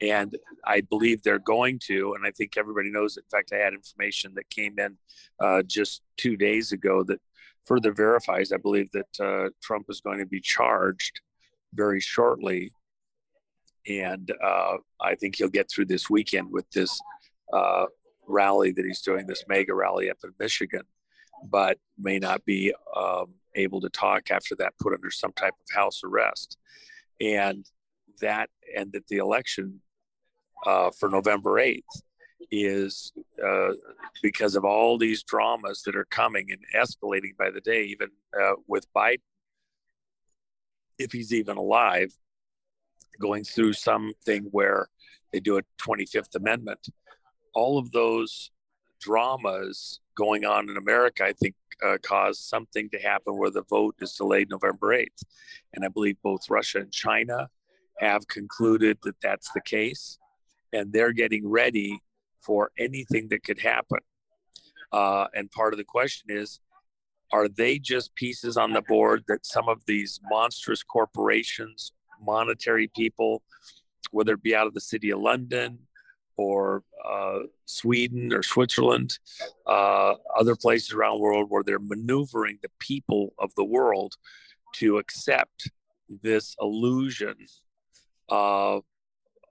and 0.01 0.37
I 0.65 0.81
believe 0.83 1.23
they're 1.23 1.39
going 1.39 1.79
to, 1.87 2.15
and 2.15 2.27
I 2.27 2.31
think 2.31 2.57
everybody 2.57 2.91
knows. 2.91 3.17
In 3.17 3.25
fact, 3.31 3.53
I 3.53 3.57
had 3.57 3.75
information 3.75 4.33
that 4.35 4.49
came 4.51 4.79
in 4.79 4.97
uh, 5.41 5.63
just 5.63 6.03
two 6.17 6.37
days 6.37 6.73
ago 6.73 7.03
that 7.05 7.21
further 7.65 7.93
verifies. 7.93 8.53
I 8.53 8.57
believe 8.57 8.91
that 8.93 9.21
uh, 9.21 9.51
Trump 9.63 9.87
is 9.89 10.01
going 10.01 10.19
to 10.19 10.27
be 10.27 10.41
charged 10.41 11.21
very 11.75 12.01
shortly, 12.01 12.73
and 13.89 14.31
uh, 14.43 14.77
I 15.01 15.15
think 15.15 15.37
he'll 15.37 15.49
get 15.49 15.71
through 15.71 15.87
this 15.87 16.09
weekend 16.09 16.51
with 16.51 16.69
this 16.71 17.01
uh, 17.53 17.87
rally 18.27 18.73
that 18.73 18.85
he's 18.85 19.03
doing, 19.03 19.27
this 19.27 19.45
MAGA 19.49 19.75
rally 19.75 20.11
up 20.11 20.19
in 20.25 20.31
Michigan, 20.39 20.83
but 21.45 21.79
may 21.99 22.19
not 22.19 22.45
be 22.45 22.73
um, 22.97 23.35
able 23.55 23.81
to 23.81 23.89
talk 23.91 24.31
after 24.31 24.55
that, 24.57 24.75
put 24.81 24.95
under 24.95 25.11
some 25.11 25.33
type 25.33 25.55
of 25.55 25.75
house 25.75 26.03
arrest, 26.05 26.57
and 27.21 27.67
that 28.21 28.51
and 28.77 28.93
that 28.93 29.07
the 29.09 29.19
election 29.19 29.81
uh, 30.67 30.91
for 30.99 31.09
November 31.09 31.53
8th 31.53 31.81
is 32.51 33.13
uh, 33.45 33.71
because 34.23 34.57
of 34.57 34.65
all 34.65 34.99
these 34.99 35.23
dramas 35.23 35.83
that 35.83 35.97
are 35.97 36.07
coming 36.07 36.49
and 36.51 36.61
escalating 36.77 37.37
by 37.39 37.51
the 37.51 37.61
day, 37.61 37.85
even 37.85 38.09
uh, 38.41 38.53
with 38.67 38.87
Biden, 38.95 39.19
if 40.99 41.13
he's 41.13 41.33
even 41.33 41.57
alive, 41.57 42.13
going 43.21 43.45
through 43.45 43.73
something 43.73 44.45
where 44.51 44.89
they 45.33 45.41
do 45.41 45.59
a 45.59 45.63
25th 45.81 46.35
Amendment. 46.35 46.89
All 47.55 47.79
of 47.79 47.91
those 47.93 48.51
dramas 49.01 50.01
going 50.17 50.45
on 50.45 50.69
in 50.69 50.77
America, 50.77 51.25
I 51.25 51.33
think, 51.33 51.55
uh, 51.85 51.99
caused 52.03 52.43
something 52.43 52.89
to 52.91 52.99
happen 52.99 53.37
where 53.37 53.51
the 53.51 53.65
vote 53.65 53.97
is 54.01 54.13
delayed 54.13 54.51
November 54.51 54.97
8th. 54.97 55.25
And 55.75 55.85
I 55.85 55.89
believe 55.89 56.17
both 56.23 56.51
Russia 56.51 56.79
and 56.79 56.93
China 56.93 57.49
have 58.03 58.27
concluded 58.29 58.99
that 59.05 59.15
that's 59.23 59.51
the 59.53 59.61
case, 59.61 60.19
and 60.73 60.93
they're 60.93 61.13
getting 61.13 61.49
ready 61.49 62.01
for 62.41 62.73
anything 62.79 63.29
that 63.29 63.45
could 63.45 63.61
happen. 63.61 64.01
Uh, 64.93 65.27
and 65.35 65.51
part 65.51 65.73
of 65.73 65.79
the 65.79 65.85
question 65.85 66.31
is 66.31 66.61
are 67.33 67.49
they 67.49 67.79
just 67.79 68.15
pieces 68.15 68.59
on 68.59 68.73
the 68.73 68.83
board 68.83 69.25
that 69.27 69.47
some 69.47 69.67
of 69.69 69.81
these 69.87 70.21
monstrous 70.31 70.83
corporations, 70.83 71.93
monetary 72.21 72.89
people, 72.95 73.43
whether 74.11 74.35
it 74.35 74.43
be 74.43 74.55
out 74.55 74.67
of 74.67 74.75
the 74.75 74.81
city 74.81 75.11
of 75.11 75.21
London 75.21 75.79
or 76.37 76.83
uh, 77.09 77.39
Sweden 77.65 78.35
or 78.35 78.43
Switzerland, 78.43 79.19
uh, 79.67 80.15
other 80.39 80.55
places 80.55 80.93
around 80.93 81.17
the 81.17 81.23
world 81.23 81.47
where 81.49 81.63
they're 81.63 81.79
maneuvering 81.79 82.59
the 82.61 82.71
people 82.79 83.33
of 83.39 83.55
the 83.55 83.65
world 83.65 84.15
to 84.75 84.99
accept 84.99 85.71
this 86.23 86.55
illusion 86.61 87.35
of 88.33 88.83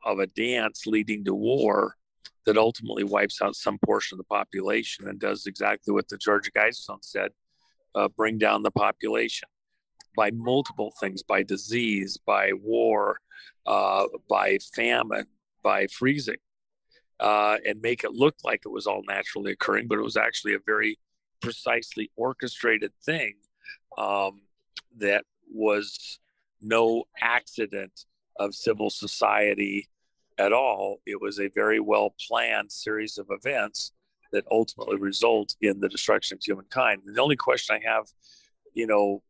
of 0.04 0.18
a 0.18 0.26
dance 0.26 0.88
leading 0.88 1.24
to 1.24 1.36
war 1.36 1.96
that 2.48 2.58
ultimately 2.58 3.04
wipes 3.04 3.40
out 3.40 3.56
some 3.56 3.78
portion 3.86 4.16
of 4.16 4.18
the 4.18 4.36
population 4.36 5.08
and 5.08 5.20
does 5.20 5.46
exactly 5.46 5.94
what 5.94 6.10
the 6.10 6.18
Georgia 6.18 6.52
Guidestone 6.52 7.04
said 7.04 7.30
uh, 7.94 8.08
bring 8.08 8.40
down 8.40 8.64
the 8.64 8.72
population 8.72 9.48
by 10.18 10.32
multiple 10.32 10.92
things 11.00 11.22
by 11.22 11.44
disease, 11.44 12.18
by 12.26 12.52
war, 12.54 13.20
uh, 13.68 14.08
by 14.28 14.58
famine, 14.76 15.28
by 15.62 15.86
freezing, 15.86 16.42
uh, 17.20 17.58
and 17.64 17.80
make 17.82 18.04
it 18.04 18.12
look 18.12 18.36
like 18.44 18.62
it 18.66 18.72
was 18.72 18.88
all 18.88 19.04
naturally 19.08 19.52
occurring, 19.52 19.88
but 19.88 20.00
it 20.00 20.04
was 20.04 20.18
actually 20.18 20.56
a 20.56 20.60
very 20.66 20.98
precisely 21.42 22.10
orchestrated 22.16 22.92
thing 23.06 23.36
um, 24.00 24.42
that 24.98 25.24
was 25.54 26.18
no 26.60 27.04
accident 27.22 28.06
of 28.42 28.56
civil 28.56 28.90
society 28.90 29.90
at 30.38 30.52
all. 30.52 30.98
It 31.06 31.22
was 31.22 31.40
a 31.40 31.50
very 31.50 31.80
well 31.80 32.16
planned 32.28 32.72
series 32.72 33.18
of 33.18 33.28
events 33.30 33.92
that 34.32 34.46
ultimately 34.50 34.98
result 34.98 35.56
in 35.62 35.80
the 35.80 35.90
destruction 35.90 36.38
of 36.38 36.44
humankind. 36.44 37.02
And 37.06 37.16
the 37.16 37.22
only 37.22 37.36
question 37.36 37.76
I 37.76 37.88
have, 37.88 38.06
you 38.74 38.88
know, 38.88 39.22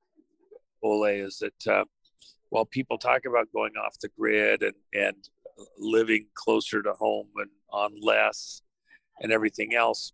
Ole, 0.84 1.05
is 1.05 1.39
that 1.39 1.68
uh, 1.68 1.86
while 2.49 2.66
people 2.66 2.97
talk 2.97 3.26
about 3.26 3.51
going 3.53 3.74
off 3.78 3.99
the 3.99 4.09
grid 4.18 4.64
and, 4.64 4.76
and 4.93 5.16
living 5.78 6.28
closer 6.34 6.82
to 6.82 6.93
home 6.93 7.28
and 7.38 7.49
on 7.72 7.93
less 8.01 8.62
and 9.22 9.32
everything 9.32 9.74
else, 9.74 10.14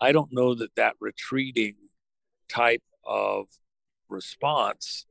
I 0.00 0.12
don't 0.12 0.32
know 0.32 0.54
that 0.54 0.74
that 0.76 0.94
retreating 1.00 1.76
type 2.48 2.82
of 3.04 3.46
response 4.08 5.06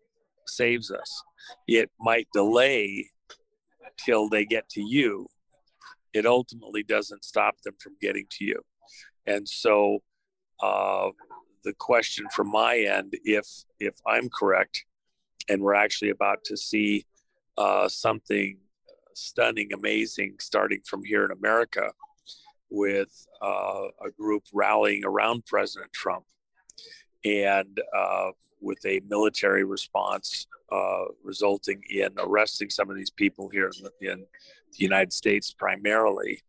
saves 0.45 0.91
us. 0.91 1.23
It 1.67 1.89
might 1.99 2.27
delay 2.33 3.09
till 3.97 4.29
they 4.29 4.45
get 4.45 4.69
to 4.69 4.81
you. 4.81 5.27
It 6.13 6.25
ultimately 6.25 6.83
doesn't 6.83 7.25
stop 7.25 7.55
them 7.63 7.75
from 7.79 7.93
getting 8.01 8.25
to 8.31 8.45
you. 8.45 8.61
And 9.25 9.47
so, 9.47 9.99
uh, 10.61 11.09
the 11.63 11.73
question 11.73 12.27
from 12.33 12.49
my 12.51 12.77
end, 12.77 13.15
if 13.23 13.47
if 13.79 13.95
I'm 14.07 14.29
correct, 14.29 14.85
and 15.49 15.61
we're 15.61 15.73
actually 15.73 16.11
about 16.11 16.43
to 16.45 16.55
see 16.55 17.05
uh, 17.57 17.89
something 17.89 18.59
stunning, 19.13 19.73
amazing, 19.73 20.35
starting 20.39 20.81
from 20.85 21.03
here 21.03 21.25
in 21.25 21.31
America, 21.31 21.91
with 22.69 23.27
uh, 23.41 23.87
a 24.05 24.11
group 24.17 24.43
rallying 24.53 25.03
around 25.03 25.45
President 25.45 25.91
Trump, 25.93 26.25
and 27.23 27.79
uh, 27.97 28.29
with 28.65 28.83
a 28.85 28.99
military 29.07 29.63
response 29.63 30.47
uh, 30.71 31.05
resulting 31.23 31.81
in 31.89 32.09
arresting 32.17 32.69
some 32.69 32.89
of 32.89 32.95
these 32.95 33.11
people 33.11 33.47
here 33.49 33.69
in 33.77 33.83
the, 33.83 34.11
in 34.11 34.19
the, 34.19 34.77
United 34.77 35.13
States, 35.13 35.53
primarily 35.53 36.41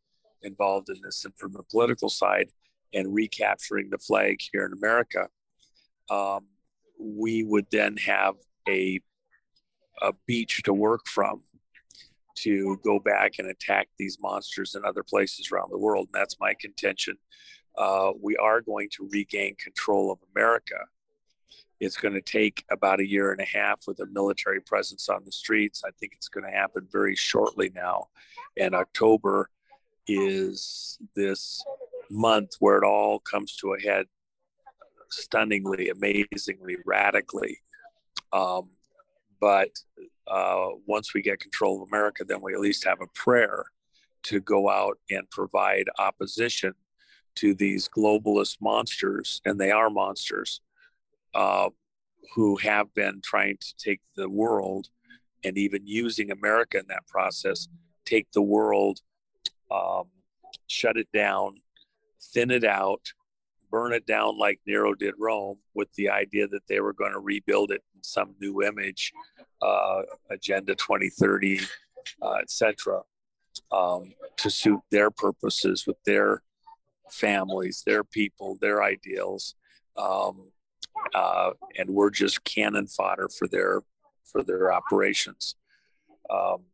involved 0.42 0.88
in 0.88 0.96
this, 1.04 1.24
and 1.24 1.34
from 1.36 1.52
the 1.52 1.62
political 1.62 2.08
side, 2.08 2.48
and 2.94 3.14
recapturing 3.14 3.90
the 3.90 3.98
flag 3.98 4.40
here 4.52 4.64
in 4.64 4.72
America, 4.72 5.28
um, 6.10 6.46
we 6.98 7.44
would 7.44 7.66
then 7.70 7.96
have 7.98 8.34
a 8.68 8.98
a 10.02 10.12
beach 10.26 10.62
to 10.62 10.74
work 10.74 11.06
from 11.06 11.42
to 12.36 12.78
go 12.84 12.98
back 12.98 13.32
and 13.38 13.48
attack 13.48 13.88
these 13.98 14.18
monsters 14.20 14.74
in 14.74 14.84
other 14.84 15.02
places 15.02 15.50
around 15.50 15.70
the 15.70 15.78
world. 15.78 16.08
And 16.12 16.20
that's 16.20 16.38
my 16.38 16.52
contention. 16.60 17.16
Uh, 17.78 18.12
we 18.20 18.36
are 18.36 18.60
going 18.60 18.88
to 18.92 19.08
regain 19.10 19.54
control 19.56 20.12
of 20.12 20.18
America 20.34 20.76
it's 21.80 21.96
going 21.96 22.14
to 22.14 22.20
take 22.20 22.64
about 22.70 23.00
a 23.00 23.08
year 23.08 23.32
and 23.32 23.40
a 23.40 23.44
half 23.44 23.86
with 23.86 24.00
a 24.00 24.06
military 24.06 24.60
presence 24.60 25.08
on 25.08 25.22
the 25.24 25.32
streets. 25.32 25.82
I 25.84 25.90
think 25.98 26.12
it's 26.14 26.28
going 26.28 26.44
to 26.44 26.56
happen 26.56 26.86
very 26.90 27.14
shortly 27.14 27.70
now. 27.74 28.08
And 28.56 28.74
October 28.74 29.50
is 30.06 30.98
this 31.14 31.62
month 32.10 32.56
where 32.60 32.78
it 32.78 32.84
all 32.84 33.18
comes 33.18 33.56
to 33.56 33.74
a 33.74 33.80
head 33.80 34.06
stunningly, 35.10 35.90
amazingly, 35.90 36.76
radically. 36.84 37.58
Um, 38.32 38.70
but 39.40 39.70
uh, 40.26 40.68
once 40.86 41.12
we 41.12 41.22
get 41.22 41.40
control 41.40 41.82
of 41.82 41.88
America, 41.88 42.24
then 42.24 42.40
we 42.40 42.54
at 42.54 42.60
least 42.60 42.84
have 42.84 43.00
a 43.00 43.06
prayer 43.08 43.66
to 44.24 44.40
go 44.40 44.68
out 44.70 44.98
and 45.10 45.28
provide 45.30 45.86
opposition 45.98 46.72
to 47.36 47.54
these 47.54 47.88
globalist 47.88 48.56
monsters, 48.62 49.42
and 49.44 49.60
they 49.60 49.70
are 49.70 49.90
monsters 49.90 50.62
uh, 51.36 51.68
who 52.34 52.56
have 52.56 52.92
been 52.94 53.20
trying 53.22 53.58
to 53.60 53.74
take 53.76 54.00
the 54.16 54.28
world 54.28 54.88
and 55.44 55.58
even 55.58 55.86
using 55.86 56.30
America 56.30 56.78
in 56.78 56.86
that 56.88 57.06
process, 57.06 57.68
take 58.06 58.26
the 58.32 58.42
world, 58.42 59.00
um, 59.70 60.04
shut 60.66 60.96
it 60.96 61.08
down, 61.12 61.56
thin 62.32 62.50
it 62.50 62.64
out, 62.64 63.02
burn 63.70 63.92
it 63.92 64.06
down 64.06 64.38
like 64.38 64.60
Nero 64.66 64.94
did 64.94 65.14
Rome 65.18 65.58
with 65.74 65.92
the 65.94 66.08
idea 66.08 66.48
that 66.48 66.66
they 66.68 66.80
were 66.80 66.94
going 66.94 67.12
to 67.12 67.20
rebuild 67.20 67.70
it 67.70 67.82
in 67.94 68.02
some 68.02 68.34
new 68.40 68.62
image, 68.62 69.12
uh, 69.60 70.02
Agenda 70.30 70.74
2030, 70.74 71.60
uh, 72.22 72.34
etc., 72.40 73.02
um, 73.72 74.14
to 74.38 74.48
suit 74.48 74.80
their 74.90 75.10
purposes 75.10 75.86
with 75.86 76.02
their 76.04 76.42
families, 77.10 77.82
their 77.84 78.04
people, 78.04 78.56
their 78.60 78.82
ideals, 78.82 79.54
um, 79.96 80.50
uh, 81.14 81.50
and 81.78 81.90
we're 81.90 82.10
just 82.10 82.44
cannon 82.44 82.86
fodder 82.86 83.28
for 83.28 83.46
their 83.48 83.82
for 84.24 84.42
their 84.42 84.72
operations. 84.72 85.54
Um, 86.28 86.64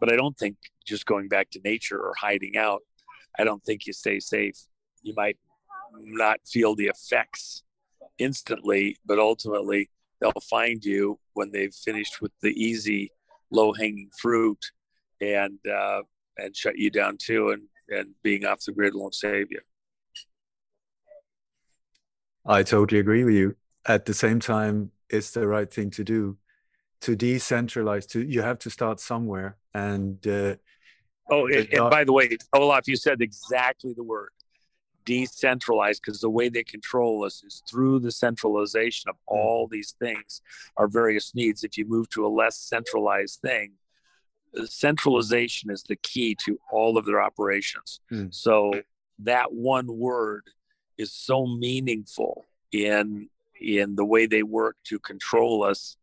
but 0.00 0.12
I 0.12 0.16
don't 0.16 0.36
think 0.36 0.56
just 0.84 1.06
going 1.06 1.28
back 1.28 1.50
to 1.50 1.60
nature 1.64 1.98
or 1.98 2.14
hiding 2.18 2.56
out, 2.56 2.82
I 3.38 3.44
don't 3.44 3.62
think 3.64 3.86
you 3.86 3.92
stay 3.92 4.20
safe. 4.20 4.56
You 5.02 5.14
might 5.14 5.36
not 5.98 6.40
feel 6.46 6.74
the 6.74 6.86
effects 6.86 7.62
instantly, 8.18 8.96
but 9.04 9.18
ultimately 9.18 9.90
they'll 10.20 10.32
find 10.48 10.84
you 10.84 11.18
when 11.34 11.50
they've 11.52 11.74
finished 11.74 12.20
with 12.20 12.32
the 12.42 12.50
easy, 12.50 13.10
low 13.50 13.72
hanging 13.72 14.10
fruit 14.18 14.72
and 15.20 15.58
uh, 15.66 16.02
and 16.38 16.56
shut 16.56 16.76
you 16.76 16.90
down 16.90 17.16
too. 17.18 17.50
And 17.50 17.62
and 17.88 18.14
being 18.22 18.44
off 18.44 18.64
the 18.64 18.72
grid 18.72 18.94
won't 18.94 19.14
save 19.14 19.50
you. 19.50 19.60
I 22.46 22.62
totally 22.62 23.00
agree 23.00 23.24
with 23.24 23.34
you. 23.34 23.56
At 23.86 24.04
the 24.04 24.14
same 24.14 24.40
time, 24.40 24.90
it's 25.08 25.30
the 25.30 25.46
right 25.46 25.72
thing 25.72 25.90
to 25.90 26.04
do 26.04 26.36
to 27.02 27.16
decentralize. 27.16 28.08
To 28.10 28.22
you 28.22 28.42
have 28.42 28.58
to 28.60 28.70
start 28.70 29.00
somewhere, 29.00 29.56
and 29.74 30.24
uh, 30.26 30.56
oh, 31.30 31.46
and, 31.46 31.68
and 31.72 31.90
by 31.90 32.04
the 32.04 32.12
way, 32.12 32.36
Olaf, 32.52 32.88
you 32.88 32.96
said 32.96 33.20
exactly 33.20 33.92
the 33.94 34.02
word 34.02 34.30
decentralized 35.04 36.02
because 36.04 36.20
the 36.20 36.28
way 36.28 36.48
they 36.48 36.64
control 36.64 37.24
us 37.24 37.42
is 37.44 37.62
through 37.70 38.00
the 38.00 38.10
centralization 38.10 39.08
of 39.08 39.16
hmm. 39.28 39.36
all 39.36 39.68
these 39.68 39.94
things, 40.00 40.42
our 40.76 40.88
various 40.88 41.34
needs. 41.34 41.64
If 41.64 41.78
you 41.78 41.86
move 41.86 42.08
to 42.10 42.26
a 42.26 42.28
less 42.28 42.58
centralized 42.58 43.40
thing, 43.40 43.72
centralization 44.64 45.70
is 45.70 45.82
the 45.84 45.96
key 45.96 46.34
to 46.44 46.58
all 46.70 46.98
of 46.98 47.06
their 47.06 47.20
operations. 47.20 48.00
Mm. 48.10 48.34
So 48.34 48.72
that 49.20 49.52
one 49.52 49.86
word 49.86 50.44
is 50.98 51.12
so 51.12 51.46
meaningful 51.46 52.44
in 52.72 53.28
in 53.60 53.96
the 53.96 54.04
way 54.04 54.26
they 54.26 54.42
work 54.42 54.76
to 54.84 54.98
control 54.98 55.62
us 55.62 55.96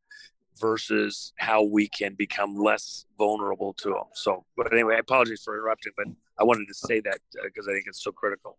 versus 0.59 1.33
how 1.37 1.63
we 1.63 1.87
can 1.87 2.13
become 2.15 2.55
less 2.55 3.05
vulnerable 3.17 3.73
to 3.73 3.89
them. 3.89 4.03
So, 4.13 4.45
but 4.55 4.71
anyway, 4.73 4.95
I 4.95 4.99
apologize 4.99 5.41
for 5.43 5.55
interrupting, 5.55 5.93
but 5.95 6.07
I 6.39 6.43
wanted 6.43 6.67
to 6.67 6.73
say 6.73 6.99
that 7.01 7.19
because 7.43 7.67
uh, 7.67 7.71
I 7.71 7.73
think 7.73 7.85
it's 7.87 8.03
so 8.03 8.11
critical. 8.11 8.57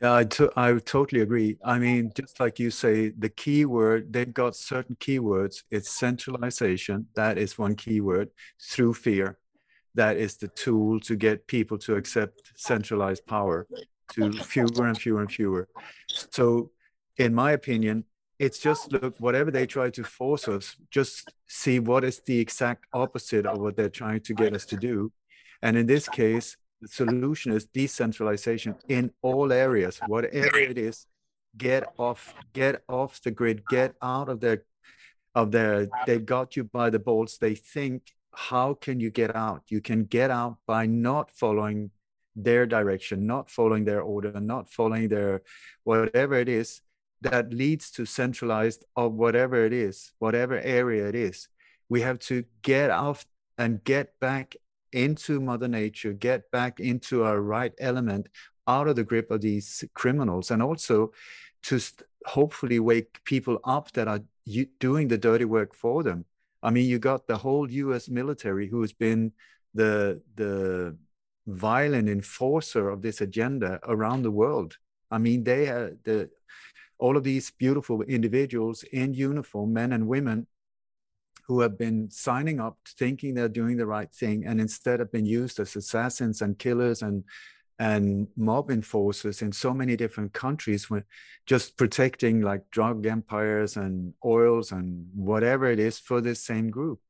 Yeah, 0.00 0.12
I, 0.12 0.26
I 0.56 0.78
totally 0.78 1.22
agree. 1.22 1.56
I 1.64 1.78
mean, 1.78 2.12
just 2.16 2.40
like 2.40 2.58
you 2.58 2.70
say, 2.70 3.10
the 3.10 3.28
keyword, 3.28 4.12
they've 4.12 4.34
got 4.34 4.56
certain 4.56 4.96
keywords. 4.96 5.62
It's 5.70 5.90
centralization. 5.90 7.06
That 7.14 7.38
is 7.38 7.58
one 7.58 7.76
keyword 7.76 8.30
through 8.60 8.94
fear. 8.94 9.38
That 9.94 10.16
is 10.16 10.36
the 10.36 10.48
tool 10.48 10.98
to 11.00 11.14
get 11.14 11.46
people 11.46 11.78
to 11.78 11.94
accept 11.94 12.52
centralized 12.56 13.24
power 13.26 13.68
to 14.12 14.32
fewer 14.32 14.86
and 14.86 14.98
fewer 14.98 15.20
and 15.20 15.30
fewer. 15.30 15.68
So, 16.08 16.70
in 17.16 17.34
my 17.34 17.52
opinion, 17.52 18.04
it's 18.38 18.58
just 18.58 18.92
look, 18.92 19.14
whatever 19.18 19.50
they 19.50 19.66
try 19.66 19.90
to 19.90 20.04
force 20.04 20.48
us, 20.48 20.76
just 20.90 21.32
see 21.46 21.78
what 21.78 22.04
is 22.04 22.20
the 22.20 22.38
exact 22.38 22.84
opposite 22.92 23.46
of 23.46 23.58
what 23.58 23.76
they're 23.76 23.88
trying 23.88 24.20
to 24.20 24.34
get 24.34 24.54
us 24.54 24.64
to 24.66 24.76
do. 24.76 25.12
And 25.62 25.76
in 25.76 25.86
this 25.86 26.08
case, 26.08 26.56
the 26.80 26.88
solution 26.88 27.52
is 27.52 27.66
decentralization 27.66 28.74
in 28.88 29.10
all 29.22 29.52
areas, 29.52 30.00
whatever 30.06 30.58
it 30.58 30.76
is, 30.76 31.06
get 31.56 31.84
off, 31.98 32.34
get 32.52 32.82
off 32.88 33.22
the 33.22 33.30
grid, 33.30 33.62
get 33.68 33.94
out 34.02 34.28
of 34.28 34.40
their 34.40 34.64
of 35.34 35.50
their 35.50 35.88
they 36.06 36.18
got 36.18 36.56
you 36.56 36.64
by 36.64 36.90
the 36.90 36.98
balls. 36.98 37.38
They 37.40 37.54
think, 37.54 38.12
how 38.32 38.74
can 38.74 39.00
you 39.00 39.10
get 39.10 39.34
out? 39.34 39.62
You 39.68 39.80
can 39.80 40.04
get 40.04 40.30
out 40.30 40.58
by 40.66 40.86
not 40.86 41.30
following 41.30 41.90
their 42.36 42.66
direction, 42.66 43.26
not 43.26 43.50
following 43.50 43.84
their 43.84 44.00
order, 44.00 44.40
not 44.40 44.70
following 44.70 45.08
their 45.08 45.42
whatever 45.84 46.34
it 46.34 46.48
is 46.48 46.80
that 47.20 47.52
leads 47.52 47.90
to 47.92 48.04
centralized 48.04 48.84
of 48.96 49.14
whatever 49.14 49.64
it 49.64 49.72
is, 49.72 50.12
whatever 50.18 50.60
area 50.60 51.08
it 51.08 51.14
is. 51.14 51.48
We 51.88 52.02
have 52.02 52.18
to 52.20 52.44
get 52.62 52.90
off 52.90 53.24
and 53.56 53.82
get 53.84 54.18
back 54.20 54.56
into 54.92 55.40
Mother 55.40 55.68
Nature, 55.68 56.12
get 56.12 56.50
back 56.50 56.80
into 56.80 57.24
our 57.24 57.40
right 57.40 57.72
element, 57.78 58.28
out 58.66 58.88
of 58.88 58.96
the 58.96 59.04
grip 59.04 59.30
of 59.30 59.40
these 59.40 59.84
criminals, 59.94 60.50
and 60.50 60.62
also 60.62 61.12
to 61.64 61.80
hopefully 62.26 62.78
wake 62.78 63.22
people 63.24 63.58
up 63.64 63.92
that 63.92 64.08
are 64.08 64.20
doing 64.80 65.08
the 65.08 65.18
dirty 65.18 65.44
work 65.44 65.74
for 65.74 66.02
them. 66.02 66.24
I 66.62 66.70
mean, 66.70 66.88
you 66.88 66.98
got 66.98 67.26
the 67.26 67.36
whole 67.36 67.70
U.S. 67.70 68.08
military 68.08 68.68
who 68.68 68.80
has 68.80 68.92
been 68.92 69.32
the 69.74 70.22
the 70.36 70.96
violent 71.46 72.08
enforcer 72.08 72.88
of 72.88 73.02
this 73.02 73.20
agenda 73.20 73.80
around 73.84 74.22
the 74.22 74.30
world. 74.30 74.76
I 75.10 75.18
mean, 75.18 75.44
they 75.44 75.68
are 75.68 75.96
the 76.04 76.30
all 76.98 77.16
of 77.16 77.24
these 77.24 77.50
beautiful 77.50 78.02
individuals 78.02 78.84
in 78.84 79.14
uniform, 79.14 79.72
men 79.72 79.92
and 79.92 80.06
women, 80.06 80.46
who 81.46 81.60
have 81.60 81.76
been 81.78 82.10
signing 82.10 82.60
up 82.60 82.78
thinking 82.98 83.34
they're 83.34 83.48
doing 83.48 83.76
the 83.76 83.86
right 83.86 84.12
thing 84.12 84.46
and 84.46 84.60
instead 84.60 85.00
have 85.00 85.12
been 85.12 85.26
used 85.26 85.60
as 85.60 85.76
assassins 85.76 86.42
and 86.42 86.58
killers 86.58 87.02
and 87.02 87.24
and 87.80 88.28
mob 88.36 88.70
enforcers 88.70 89.42
in 89.42 89.50
so 89.50 89.74
many 89.74 89.96
different 89.96 90.32
countries 90.32 90.88
just 91.44 91.76
protecting 91.76 92.40
like 92.40 92.62
drug 92.70 93.04
empires 93.04 93.76
and 93.76 94.14
oils 94.24 94.70
and 94.70 95.08
whatever 95.12 95.66
it 95.66 95.80
is 95.80 95.98
for 95.98 96.20
this 96.20 96.40
same 96.40 96.70
group 96.70 97.00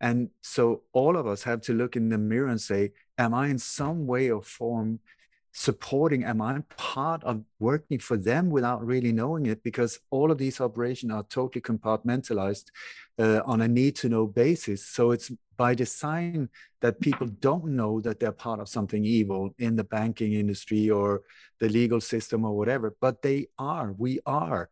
and 0.00 0.28
so 0.42 0.82
all 0.92 1.16
of 1.16 1.26
us 1.26 1.42
have 1.42 1.62
to 1.62 1.72
look 1.72 1.96
in 1.96 2.10
the 2.10 2.18
mirror 2.18 2.48
and 2.48 2.60
say 2.60 2.92
am 3.22 3.34
i 3.34 3.48
in 3.48 3.58
some 3.58 4.06
way 4.06 4.30
or 4.30 4.42
form 4.42 5.00
supporting? 5.52 6.24
Am 6.24 6.40
i 6.40 6.60
part 6.76 7.22
of 7.24 7.42
working 7.58 7.98
for 7.98 8.16
them 8.16 8.50
without 8.50 8.84
really 8.84 9.12
knowing 9.12 9.46
it? 9.46 9.62
Because 9.62 10.00
all 10.10 10.30
of 10.30 10.38
these 10.38 10.60
operations 10.60 11.12
are 11.12 11.24
totally 11.24 11.60
compartmentalized 11.60 12.66
uh, 13.18 13.40
on 13.44 13.60
a 13.62 13.68
need 13.68 13.94
to 13.96 14.08
know 14.08 14.26
basis. 14.26 14.84
So 14.86 15.10
it's 15.12 15.30
by 15.56 15.74
design 15.74 16.48
that 16.80 17.00
people 17.00 17.26
don't 17.26 17.66
know 17.66 18.00
that 18.00 18.18
they're 18.18 18.32
part 18.32 18.60
of 18.60 18.68
something 18.68 19.04
evil 19.04 19.54
in 19.58 19.76
the 19.76 19.84
banking 19.84 20.32
industry 20.32 20.90
or 20.90 21.22
the 21.60 21.68
legal 21.68 22.00
system 22.00 22.44
or 22.44 22.56
whatever 22.56 22.96
but 23.00 23.22
they 23.22 23.46
are 23.58 23.92
we 23.92 24.18
are. 24.26 24.70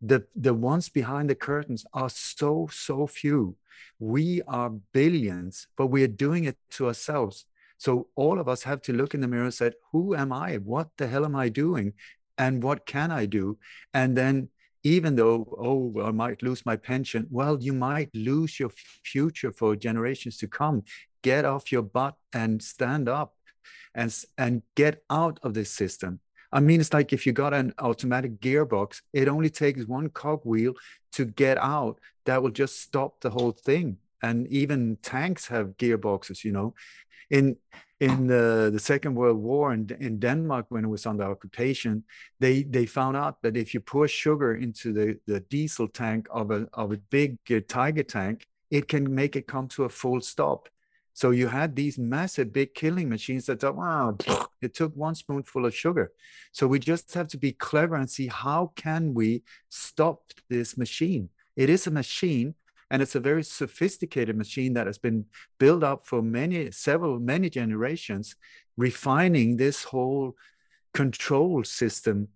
The 0.00 0.26
the 0.34 0.54
ones 0.54 0.88
behind 0.88 1.30
the 1.30 1.36
curtains 1.36 1.84
are 1.92 2.10
so 2.10 2.68
so 2.72 3.06
few. 3.06 3.56
We 3.98 4.42
are 4.48 4.70
billions 4.70 5.68
but 5.76 5.88
we 5.88 6.02
are 6.02 6.14
doing 6.26 6.44
it 6.44 6.56
to 6.70 6.86
ourselves 6.86 7.46
so 7.82 8.06
all 8.14 8.38
of 8.38 8.48
us 8.48 8.62
have 8.62 8.80
to 8.82 8.92
look 8.92 9.12
in 9.12 9.20
the 9.20 9.26
mirror 9.26 9.42
and 9.42 9.52
say, 9.52 9.72
who 9.90 10.14
am 10.14 10.32
I? 10.32 10.58
What 10.58 10.90
the 10.98 11.08
hell 11.08 11.24
am 11.24 11.34
I 11.34 11.48
doing? 11.48 11.94
And 12.38 12.62
what 12.62 12.86
can 12.86 13.10
I 13.10 13.26
do? 13.26 13.58
And 13.92 14.16
then 14.16 14.50
even 14.84 15.16
though, 15.16 15.52
oh, 15.58 16.00
I 16.00 16.12
might 16.12 16.44
lose 16.44 16.64
my 16.64 16.76
pension, 16.76 17.26
well, 17.28 17.60
you 17.60 17.72
might 17.72 18.08
lose 18.14 18.60
your 18.60 18.70
future 19.04 19.50
for 19.50 19.74
generations 19.74 20.36
to 20.36 20.46
come. 20.46 20.84
Get 21.24 21.44
off 21.44 21.72
your 21.72 21.82
butt 21.82 22.14
and 22.32 22.62
stand 22.62 23.08
up 23.08 23.34
and, 23.96 24.16
and 24.38 24.62
get 24.76 25.02
out 25.10 25.40
of 25.42 25.52
this 25.52 25.72
system. 25.72 26.20
I 26.52 26.60
mean, 26.60 26.80
it's 26.80 26.92
like 26.92 27.12
if 27.12 27.26
you 27.26 27.32
got 27.32 27.52
an 27.52 27.74
automatic 27.80 28.38
gearbox, 28.38 29.00
it 29.12 29.26
only 29.26 29.50
takes 29.50 29.88
one 29.88 30.08
cogwheel 30.08 30.74
to 31.14 31.24
get 31.24 31.58
out 31.58 31.98
that 32.26 32.44
will 32.44 32.50
just 32.50 32.80
stop 32.80 33.20
the 33.20 33.30
whole 33.30 33.50
thing. 33.50 33.96
And 34.22 34.46
even 34.46 34.98
tanks 35.02 35.48
have 35.48 35.76
gearboxes, 35.78 36.44
you 36.44 36.52
know 36.52 36.74
in 37.32 37.56
in 37.98 38.26
the, 38.26 38.70
the 38.72 38.80
Second 38.80 39.14
World 39.14 39.38
War 39.38 39.72
in, 39.72 39.88
in 40.00 40.18
Denmark 40.18 40.66
when 40.70 40.84
it 40.84 40.88
was 40.88 41.06
under 41.06 41.24
occupation, 41.24 42.04
they 42.38 42.62
they 42.64 42.86
found 42.86 43.16
out 43.16 43.42
that 43.42 43.56
if 43.56 43.74
you 43.74 43.80
pour 43.80 44.06
sugar 44.08 44.56
into 44.56 44.92
the, 44.92 45.18
the 45.26 45.40
diesel 45.40 45.88
tank 45.88 46.26
of 46.30 46.50
a 46.50 46.68
of 46.74 46.92
a 46.92 46.98
big 47.10 47.38
uh, 47.50 47.60
tiger 47.68 48.04
tank, 48.04 48.46
it 48.70 48.86
can 48.88 49.12
make 49.14 49.34
it 49.36 49.46
come 49.46 49.66
to 49.68 49.84
a 49.84 49.88
full 49.88 50.20
stop. 50.20 50.68
So 51.14 51.30
you 51.30 51.48
had 51.48 51.76
these 51.76 51.98
massive 51.98 52.52
big 52.52 52.74
killing 52.74 53.08
machines 53.08 53.46
that 53.46 53.60
thought, 53.60 53.76
wow, 53.76 54.16
it 54.62 54.74
took 54.74 54.96
one 54.96 55.14
spoonful 55.14 55.66
of 55.66 55.74
sugar. 55.74 56.12
So 56.52 56.66
we 56.66 56.78
just 56.78 57.12
have 57.14 57.28
to 57.28 57.38
be 57.38 57.52
clever 57.52 57.96
and 57.96 58.08
see 58.08 58.28
how 58.28 58.72
can 58.76 59.12
we 59.14 59.42
stop 59.68 60.22
this 60.48 60.78
machine. 60.78 61.28
It 61.54 61.68
is 61.68 61.86
a 61.86 61.90
machine, 61.90 62.54
and 62.92 63.00
it's 63.00 63.14
a 63.14 63.20
very 63.20 63.42
sophisticated 63.42 64.36
machine 64.36 64.74
that 64.74 64.86
has 64.86 64.98
been 64.98 65.24
built 65.58 65.82
up 65.82 66.06
for 66.06 66.20
many 66.20 66.70
several 66.70 67.18
many 67.18 67.48
generations 67.48 68.36
refining 68.76 69.56
this 69.56 69.82
whole 69.82 70.36
control 70.92 71.64
system 71.64 72.28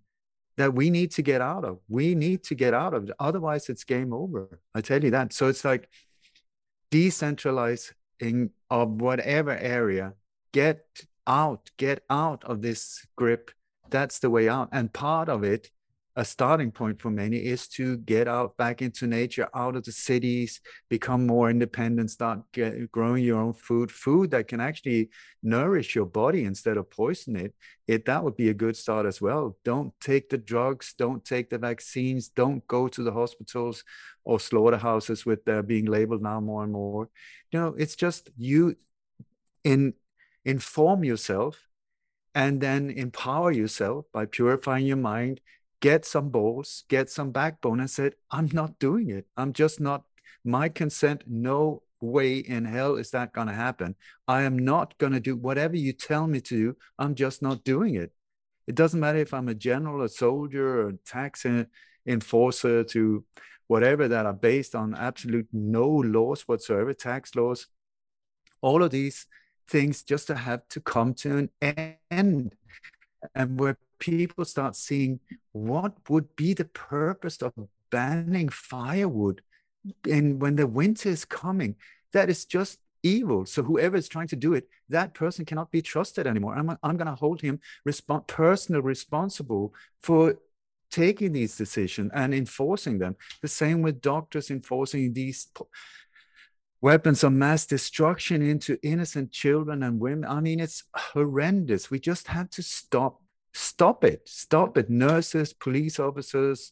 that 0.57 0.73
we 0.73 0.89
need 0.89 1.11
to 1.11 1.21
get 1.21 1.39
out 1.39 1.63
of. 1.63 1.77
We 1.87 2.15
need 2.15 2.43
to 2.45 2.55
get 2.55 2.73
out 2.73 2.95
of 2.95 3.03
it, 3.03 3.15
otherwise 3.19 3.69
it's 3.69 3.83
game 3.83 4.11
over. 4.11 4.59
I 4.73 4.81
tell 4.81 5.03
you 5.03 5.11
that. 5.11 5.31
So 5.31 5.47
it's 5.47 5.63
like 5.63 5.87
decentralizing 6.91 8.49
of 8.71 8.89
whatever 8.99 9.55
area. 9.55 10.13
Get 10.51 10.87
out 11.27 11.69
get 11.77 12.03
out 12.09 12.43
of 12.45 12.63
this 12.63 13.05
grip. 13.15 13.51
That's 13.91 14.17
the 14.19 14.31
way 14.31 14.49
out. 14.49 14.69
And 14.71 14.91
part 14.91 15.29
of 15.29 15.43
it 15.43 15.69
a 16.17 16.25
starting 16.25 16.71
point 16.71 16.99
for 16.99 17.11
many 17.11 17.37
is 17.37 17.67
to 17.67 17.97
get 17.97 18.27
out 18.27 18.57
back 18.57 18.81
into 18.81 19.05
nature, 19.05 19.47
out 19.53 19.75
of 19.75 19.83
the 19.83 19.91
cities, 19.91 20.59
become 20.89 21.27
more 21.27 21.47
independent, 21.51 22.09
start 22.09 22.39
get, 22.51 22.91
growing 22.91 23.23
your 23.23 23.39
own 23.39 23.53
food, 23.53 23.91
food 23.91 24.31
that 24.31 24.47
can 24.47 24.59
actually 24.59 25.09
nourish 25.43 25.93
your 25.93 26.07
body 26.07 26.43
instead 26.43 26.75
of 26.75 26.89
poison 26.89 27.35
it. 27.35 27.53
It 27.87 28.05
that 28.05 28.23
would 28.23 28.35
be 28.35 28.49
a 28.49 28.53
good 28.55 28.75
start 28.75 29.05
as 29.05 29.21
well. 29.21 29.57
Don't 29.63 29.93
take 30.01 30.27
the 30.29 30.39
drugs, 30.39 30.95
don't 30.97 31.23
take 31.23 31.51
the 31.51 31.59
vaccines, 31.59 32.29
don't 32.29 32.65
go 32.67 32.87
to 32.87 33.03
the 33.03 33.13
hospitals 33.13 33.83
or 34.25 34.39
slaughterhouses 34.39 35.23
with 35.23 35.47
uh, 35.47 35.61
being 35.61 35.85
labeled 35.85 36.23
now 36.23 36.39
more 36.39 36.63
and 36.63 36.73
more. 36.73 37.09
You 37.51 37.59
know, 37.59 37.75
it's 37.77 37.95
just 37.95 38.31
you 38.35 38.75
in 39.63 39.93
inform 40.43 41.03
yourself 41.03 41.61
and 42.33 42.59
then 42.59 42.89
empower 42.89 43.51
yourself 43.51 44.05
by 44.11 44.25
purifying 44.25 44.87
your 44.87 44.97
mind 44.97 45.41
get 45.81 46.05
some 46.05 46.29
balls, 46.29 46.83
get 46.87 47.09
some 47.09 47.31
backbone, 47.31 47.79
and 47.79 47.89
said, 47.89 48.15
I'm 48.31 48.49
not 48.53 48.79
doing 48.79 49.09
it. 49.09 49.27
I'm 49.35 49.53
just 49.53 49.79
not, 49.79 50.03
my 50.43 50.69
consent, 50.69 51.23
no 51.27 51.83
way 52.01 52.37
in 52.37 52.65
hell 52.65 52.95
is 52.95 53.11
that 53.11 53.33
going 53.33 53.47
to 53.47 53.53
happen. 53.53 53.95
I 54.27 54.43
am 54.43 54.57
not 54.57 54.97
going 54.97 55.13
to 55.13 55.19
do 55.19 55.35
whatever 55.35 55.75
you 55.75 55.93
tell 55.93 56.27
me 56.27 56.41
to 56.41 56.55
do. 56.55 56.77
I'm 56.99 57.15
just 57.15 57.41
not 57.41 57.63
doing 57.63 57.95
it. 57.95 58.11
It 58.67 58.75
doesn't 58.75 58.99
matter 58.99 59.19
if 59.19 59.33
I'm 59.33 59.49
a 59.49 59.55
general, 59.55 60.03
a 60.03 60.09
soldier, 60.09 60.81
or 60.81 60.89
a 60.89 60.97
tax 60.97 61.45
enforcer 62.05 62.83
to 62.83 63.23
whatever 63.67 64.07
that 64.07 64.25
are 64.25 64.33
based 64.33 64.75
on 64.75 64.95
absolute 64.95 65.47
no 65.51 65.87
laws 65.87 66.41
whatsoever, 66.47 66.93
tax 66.93 67.35
laws. 67.35 67.67
All 68.61 68.83
of 68.83 68.91
these 68.91 69.25
things 69.67 70.03
just 70.03 70.27
have 70.29 70.67
to 70.69 70.81
come 70.81 71.13
to 71.15 71.49
an 71.61 71.97
end. 72.11 72.55
And 73.35 73.59
where 73.59 73.77
people 73.99 74.45
start 74.45 74.75
seeing 74.75 75.19
what 75.51 75.93
would 76.09 76.35
be 76.35 76.53
the 76.53 76.65
purpose 76.65 77.37
of 77.41 77.53
banning 77.89 78.49
firewood 78.49 79.41
and 80.09 80.41
when 80.41 80.55
the 80.55 80.67
winter 80.67 81.09
is 81.09 81.25
coming. 81.25 81.75
That 82.13 82.29
is 82.29 82.45
just 82.45 82.79
evil. 83.03 83.45
So 83.45 83.63
whoever 83.63 83.95
is 83.95 84.07
trying 84.07 84.27
to 84.29 84.35
do 84.35 84.53
it 84.53 84.67
that 84.89 85.13
person 85.13 85.45
cannot 85.45 85.71
be 85.71 85.81
trusted 85.81 86.27
anymore. 86.27 86.55
I'm, 86.55 86.69
I'm 86.83 86.97
going 86.97 87.07
to 87.07 87.15
hold 87.15 87.41
him 87.41 87.59
resp- 87.87 88.27
personally 88.27 88.81
responsible 88.81 89.73
for 90.01 90.35
taking 90.89 91.33
these 91.33 91.57
decisions 91.57 92.11
and 92.13 92.33
enforcing 92.33 92.97
them. 92.97 93.15
The 93.41 93.47
same 93.47 93.81
with 93.81 94.01
doctors 94.01 94.49
enforcing 94.49 95.13
these 95.13 95.47
weapons 96.81 97.23
of 97.23 97.33
mass 97.33 97.65
destruction 97.65 98.41
into 98.41 98.77
innocent 98.83 99.31
children 99.31 99.83
and 99.83 99.99
women. 99.99 100.29
I 100.29 100.39
mean 100.39 100.59
it's 100.59 100.83
horrendous. 100.95 101.91
We 101.91 101.99
just 101.99 102.27
have 102.27 102.49
to 102.51 102.63
stop 102.63 103.21
Stop 103.57 104.03
it. 104.03 104.21
Stop 104.29 104.77
it. 104.77 104.87
Nurses, 104.87 105.51
police 105.51 105.99
officers, 105.99 106.71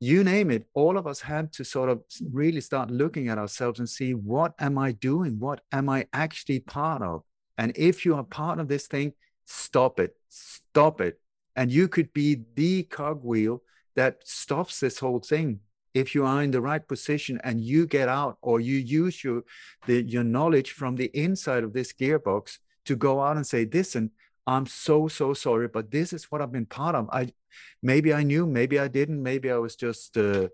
you 0.00 0.24
name 0.24 0.50
it. 0.50 0.66
All 0.72 0.96
of 0.96 1.06
us 1.06 1.20
have 1.20 1.50
to 1.50 1.64
sort 1.64 1.90
of 1.90 2.02
really 2.32 2.62
start 2.62 2.90
looking 2.90 3.28
at 3.28 3.36
ourselves 3.36 3.78
and 3.78 3.88
see 3.88 4.14
what 4.14 4.54
am 4.58 4.78
I 4.78 4.92
doing? 4.92 5.38
What 5.38 5.60
am 5.70 5.90
I 5.90 6.06
actually 6.14 6.60
part 6.60 7.02
of? 7.02 7.24
And 7.58 7.76
if 7.76 8.06
you 8.06 8.14
are 8.14 8.22
part 8.22 8.58
of 8.58 8.68
this 8.68 8.86
thing, 8.86 9.12
stop 9.44 10.00
it. 10.00 10.16
Stop 10.30 11.02
it. 11.02 11.20
And 11.56 11.70
you 11.70 11.88
could 11.88 12.10
be 12.14 12.42
the 12.54 12.84
cogwheel 12.84 13.62
that 13.94 14.26
stops 14.26 14.80
this 14.80 14.98
whole 14.98 15.20
thing 15.20 15.60
if 15.92 16.14
you 16.14 16.24
are 16.24 16.42
in 16.42 16.52
the 16.52 16.62
right 16.62 16.88
position 16.88 17.38
and 17.44 17.60
you 17.60 17.86
get 17.86 18.08
out 18.08 18.38
or 18.40 18.60
you 18.60 18.76
use 18.76 19.22
your 19.22 19.42
the, 19.86 20.02
your 20.04 20.24
knowledge 20.24 20.70
from 20.70 20.96
the 20.96 21.10
inside 21.12 21.64
of 21.64 21.74
this 21.74 21.92
gearbox 21.92 22.58
to 22.86 22.96
go 22.96 23.20
out 23.20 23.36
and 23.36 23.46
say 23.46 23.68
listen 23.70 24.10
I'm 24.48 24.64
so 24.64 25.08
so 25.08 25.34
sorry, 25.34 25.68
but 25.68 25.90
this 25.90 26.14
is 26.14 26.24
what 26.32 26.40
I've 26.40 26.52
been 26.52 26.64
part 26.64 26.94
of. 26.94 27.10
I 27.12 27.34
maybe 27.82 28.14
I 28.14 28.22
knew, 28.22 28.46
maybe 28.46 28.78
I 28.78 28.88
didn't, 28.88 29.22
maybe 29.22 29.50
I 29.50 29.58
was 29.58 29.76
just 29.76 30.16
uh, 30.16 30.48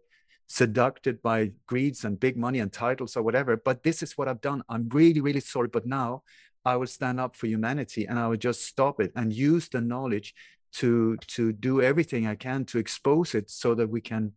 seduced 0.49 1.23
by 1.23 1.53
greeds 1.69 2.05
and 2.05 2.19
big 2.19 2.37
money 2.37 2.59
and 2.59 2.73
titles 2.73 3.17
or 3.17 3.23
whatever. 3.23 3.57
But 3.57 3.85
this 3.85 4.03
is 4.03 4.19
what 4.19 4.27
I've 4.27 4.41
done. 4.41 4.65
I'm 4.69 4.89
really 4.89 5.21
really 5.21 5.39
sorry, 5.39 5.69
but 5.69 5.87
now 5.87 6.25
I 6.65 6.75
will 6.75 6.89
stand 6.89 7.21
up 7.21 7.37
for 7.37 7.47
humanity 7.47 8.07
and 8.07 8.19
I 8.19 8.27
will 8.27 8.37
just 8.37 8.65
stop 8.65 9.01
it 9.01 9.13
and 9.15 9.33
use 9.33 9.69
the 9.69 9.81
knowledge 9.81 10.35
to 10.81 11.17
to 11.29 11.53
do 11.53 11.81
everything 11.81 12.27
I 12.27 12.35
can 12.35 12.65
to 12.67 12.79
expose 12.79 13.37
it 13.37 13.49
so 13.49 13.77
that 13.77 13.89
we 13.89 14.01
can 14.01 14.33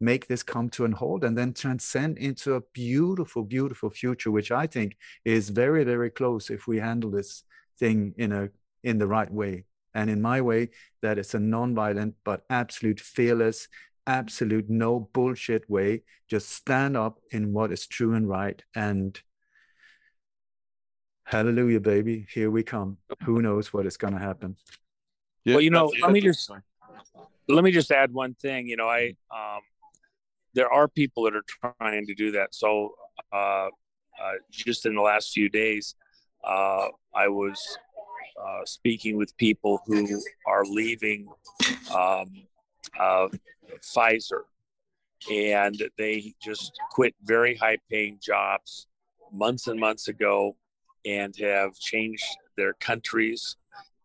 make 0.00 0.26
this 0.26 0.42
come 0.42 0.68
to 0.70 0.84
an 0.84 0.92
hold 0.92 1.22
and 1.22 1.38
then 1.38 1.52
transcend 1.52 2.18
into 2.18 2.54
a 2.54 2.60
beautiful 2.74 3.42
beautiful 3.42 3.88
future 3.88 4.30
which 4.30 4.50
i 4.52 4.66
think 4.66 4.94
is 5.24 5.48
very 5.48 5.84
very 5.84 6.10
close 6.10 6.50
if 6.50 6.66
we 6.66 6.78
handle 6.78 7.10
this 7.10 7.44
thing 7.78 8.12
in 8.18 8.30
a 8.30 8.50
in 8.82 8.98
the 8.98 9.06
right 9.06 9.30
way. 9.30 9.64
And 9.94 10.10
in 10.10 10.20
my 10.20 10.40
way, 10.40 10.70
that 11.02 11.18
is 11.18 11.34
a 11.34 11.40
non-violent 11.40 12.16
but 12.24 12.44
absolute 12.50 13.00
fearless, 13.00 13.68
absolute 14.06 14.68
no 14.68 15.08
bullshit 15.12 15.68
way. 15.70 16.02
Just 16.28 16.50
stand 16.50 16.96
up 16.96 17.18
in 17.30 17.52
what 17.52 17.72
is 17.72 17.86
true 17.86 18.14
and 18.14 18.28
right. 18.28 18.62
And 18.74 19.18
hallelujah, 21.24 21.80
baby, 21.80 22.26
here 22.30 22.50
we 22.50 22.62
come. 22.62 22.98
Who 23.24 23.40
knows 23.40 23.72
what 23.72 23.86
is 23.86 23.96
going 23.96 24.12
to 24.12 24.20
happen? 24.20 24.56
Yeah, 25.44 25.54
well, 25.54 25.62
you 25.62 25.70
know, 25.70 25.92
let 26.02 26.12
me 26.12 26.20
just 26.20 26.50
let 27.48 27.62
me 27.64 27.70
just 27.70 27.90
add 27.90 28.12
one 28.12 28.34
thing. 28.34 28.66
You 28.66 28.76
know, 28.76 28.88
I 28.88 29.14
um, 29.30 29.60
there 30.54 30.72
are 30.72 30.88
people 30.88 31.24
that 31.24 31.34
are 31.36 31.74
trying 31.80 32.06
to 32.06 32.14
do 32.14 32.32
that. 32.32 32.54
So 32.54 32.94
uh, 33.32 33.68
uh, 34.20 34.32
just 34.50 34.86
in 34.86 34.94
the 34.94 35.02
last 35.02 35.32
few 35.32 35.48
days, 35.48 35.94
uh, 36.42 36.88
I 37.14 37.28
was 37.28 37.78
uh, 38.42 38.64
speaking 38.64 39.16
with 39.16 39.36
people 39.36 39.80
who 39.86 40.20
are 40.46 40.64
leaving 40.64 41.26
um, 41.94 42.30
uh, 42.98 43.28
Pfizer, 43.80 44.42
and 45.30 45.82
they 45.98 46.34
just 46.42 46.72
quit 46.92 47.14
very 47.22 47.56
high 47.56 47.78
paying 47.90 48.18
jobs 48.22 48.86
months 49.32 49.66
and 49.66 49.80
months 49.80 50.08
ago 50.08 50.56
and 51.04 51.34
have 51.36 51.74
changed 51.74 52.24
their 52.56 52.74
countries 52.74 53.56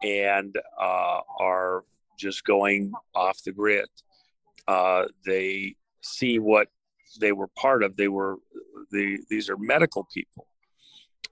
and 0.03 0.55
uh, 0.79 1.19
are 1.39 1.83
just 2.17 2.43
going 2.43 2.91
off 3.15 3.41
the 3.43 3.51
grid. 3.51 3.87
Uh, 4.67 5.05
they 5.25 5.75
see 6.01 6.39
what 6.39 6.67
they 7.19 7.31
were 7.31 7.49
part 7.57 7.83
of. 7.83 7.95
They 7.97 8.07
were 8.07 8.37
the 8.91 9.19
these 9.29 9.49
are 9.49 9.57
medical 9.57 10.07
people 10.13 10.47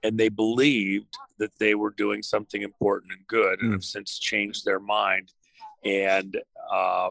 and 0.02 0.18
they 0.18 0.28
believed 0.28 1.16
that 1.38 1.58
they 1.58 1.74
were 1.74 1.90
doing 1.90 2.22
something 2.22 2.62
important 2.62 3.12
and 3.12 3.26
good 3.26 3.60
and 3.60 3.72
have 3.72 3.80
hmm. 3.80 3.84
since 3.84 4.18
changed 4.18 4.64
their 4.64 4.80
mind. 4.80 5.32
And 5.84 6.38
uh, 6.72 7.10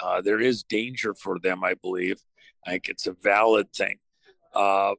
uh, 0.00 0.20
there 0.20 0.40
is 0.40 0.64
danger 0.64 1.14
for 1.14 1.38
them 1.38 1.64
i 1.64 1.74
believe. 1.74 2.20
I 2.66 2.72
think 2.72 2.88
it's 2.88 3.06
a 3.06 3.16
valid 3.22 3.72
thing. 3.72 3.98
Uh, 4.54 4.94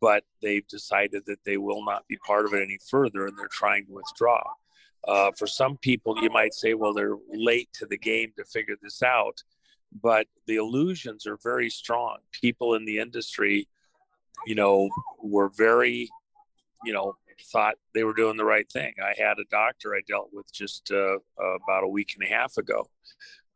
but 0.00 0.24
they've 0.40 0.66
decided 0.66 1.24
that 1.26 1.44
they 1.44 1.58
will 1.58 1.84
not 1.84 2.06
be 2.08 2.16
part 2.26 2.46
of 2.46 2.54
it 2.54 2.62
any 2.62 2.78
further 2.88 3.26
and 3.26 3.38
they're 3.38 3.48
trying 3.48 3.86
to 3.86 3.92
withdraw. 3.92 4.42
Uh, 5.06 5.30
for 5.36 5.46
some 5.46 5.76
people 5.78 6.22
you 6.22 6.30
might 6.30 6.52
say 6.52 6.74
well 6.74 6.92
they're 6.92 7.16
late 7.32 7.68
to 7.72 7.86
the 7.86 7.96
game 7.96 8.32
to 8.36 8.44
figure 8.44 8.76
this 8.82 9.02
out. 9.02 9.42
But 10.02 10.26
the 10.46 10.56
illusions 10.56 11.26
are 11.26 11.36
very 11.42 11.68
strong. 11.68 12.18
People 12.32 12.74
in 12.74 12.84
the 12.84 12.98
industry 12.98 13.68
you 14.46 14.54
know, 14.54 14.90
were 15.22 15.50
very, 15.50 16.08
you 16.84 16.92
know, 16.92 17.14
thought 17.52 17.74
they 17.94 18.04
were 18.04 18.14
doing 18.14 18.36
the 18.36 18.44
right 18.44 18.70
thing. 18.70 18.94
I 19.02 19.14
had 19.20 19.38
a 19.38 19.44
doctor 19.50 19.94
I 19.94 20.00
dealt 20.06 20.30
with 20.32 20.52
just 20.52 20.90
uh, 20.92 21.18
about 21.38 21.84
a 21.84 21.88
week 21.88 22.14
and 22.18 22.28
a 22.28 22.34
half 22.34 22.56
ago, 22.56 22.86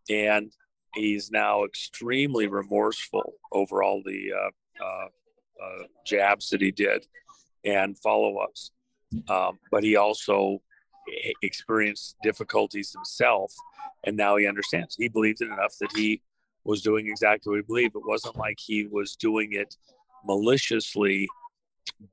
and 0.09 0.53
he's 0.95 1.31
now 1.31 1.65
extremely 1.65 2.47
remorseful 2.47 3.35
over 3.53 3.83
all 3.83 4.03
the 4.05 4.33
uh, 4.33 4.85
uh, 4.85 5.07
uh 5.63 5.85
jabs 6.07 6.51
that 6.51 6.61
he 6.61 6.71
did 6.71 7.07
and 7.65 7.99
follow 7.99 8.39
ups. 8.39 8.71
Um, 9.29 9.59
but 9.71 9.85
he 9.85 9.97
also 9.97 10.61
experienced 11.43 12.17
difficulties 12.23 12.93
himself, 12.93 13.53
and 14.05 14.17
now 14.17 14.37
he 14.37 14.47
understands. 14.47 14.97
He 14.97 15.09
believed 15.09 15.43
it 15.43 15.51
enough 15.51 15.75
that 15.81 15.91
he 15.95 16.23
was 16.65 16.83
doing 16.83 17.07
exactly 17.07 17.51
what 17.51 17.57
he 17.59 17.63
believed. 17.63 17.97
It 17.97 18.07
wasn't 18.07 18.37
like 18.37 18.59
he 18.59 18.87
was 18.87 19.17
doing 19.17 19.53
it 19.53 19.77
maliciously, 20.25 21.29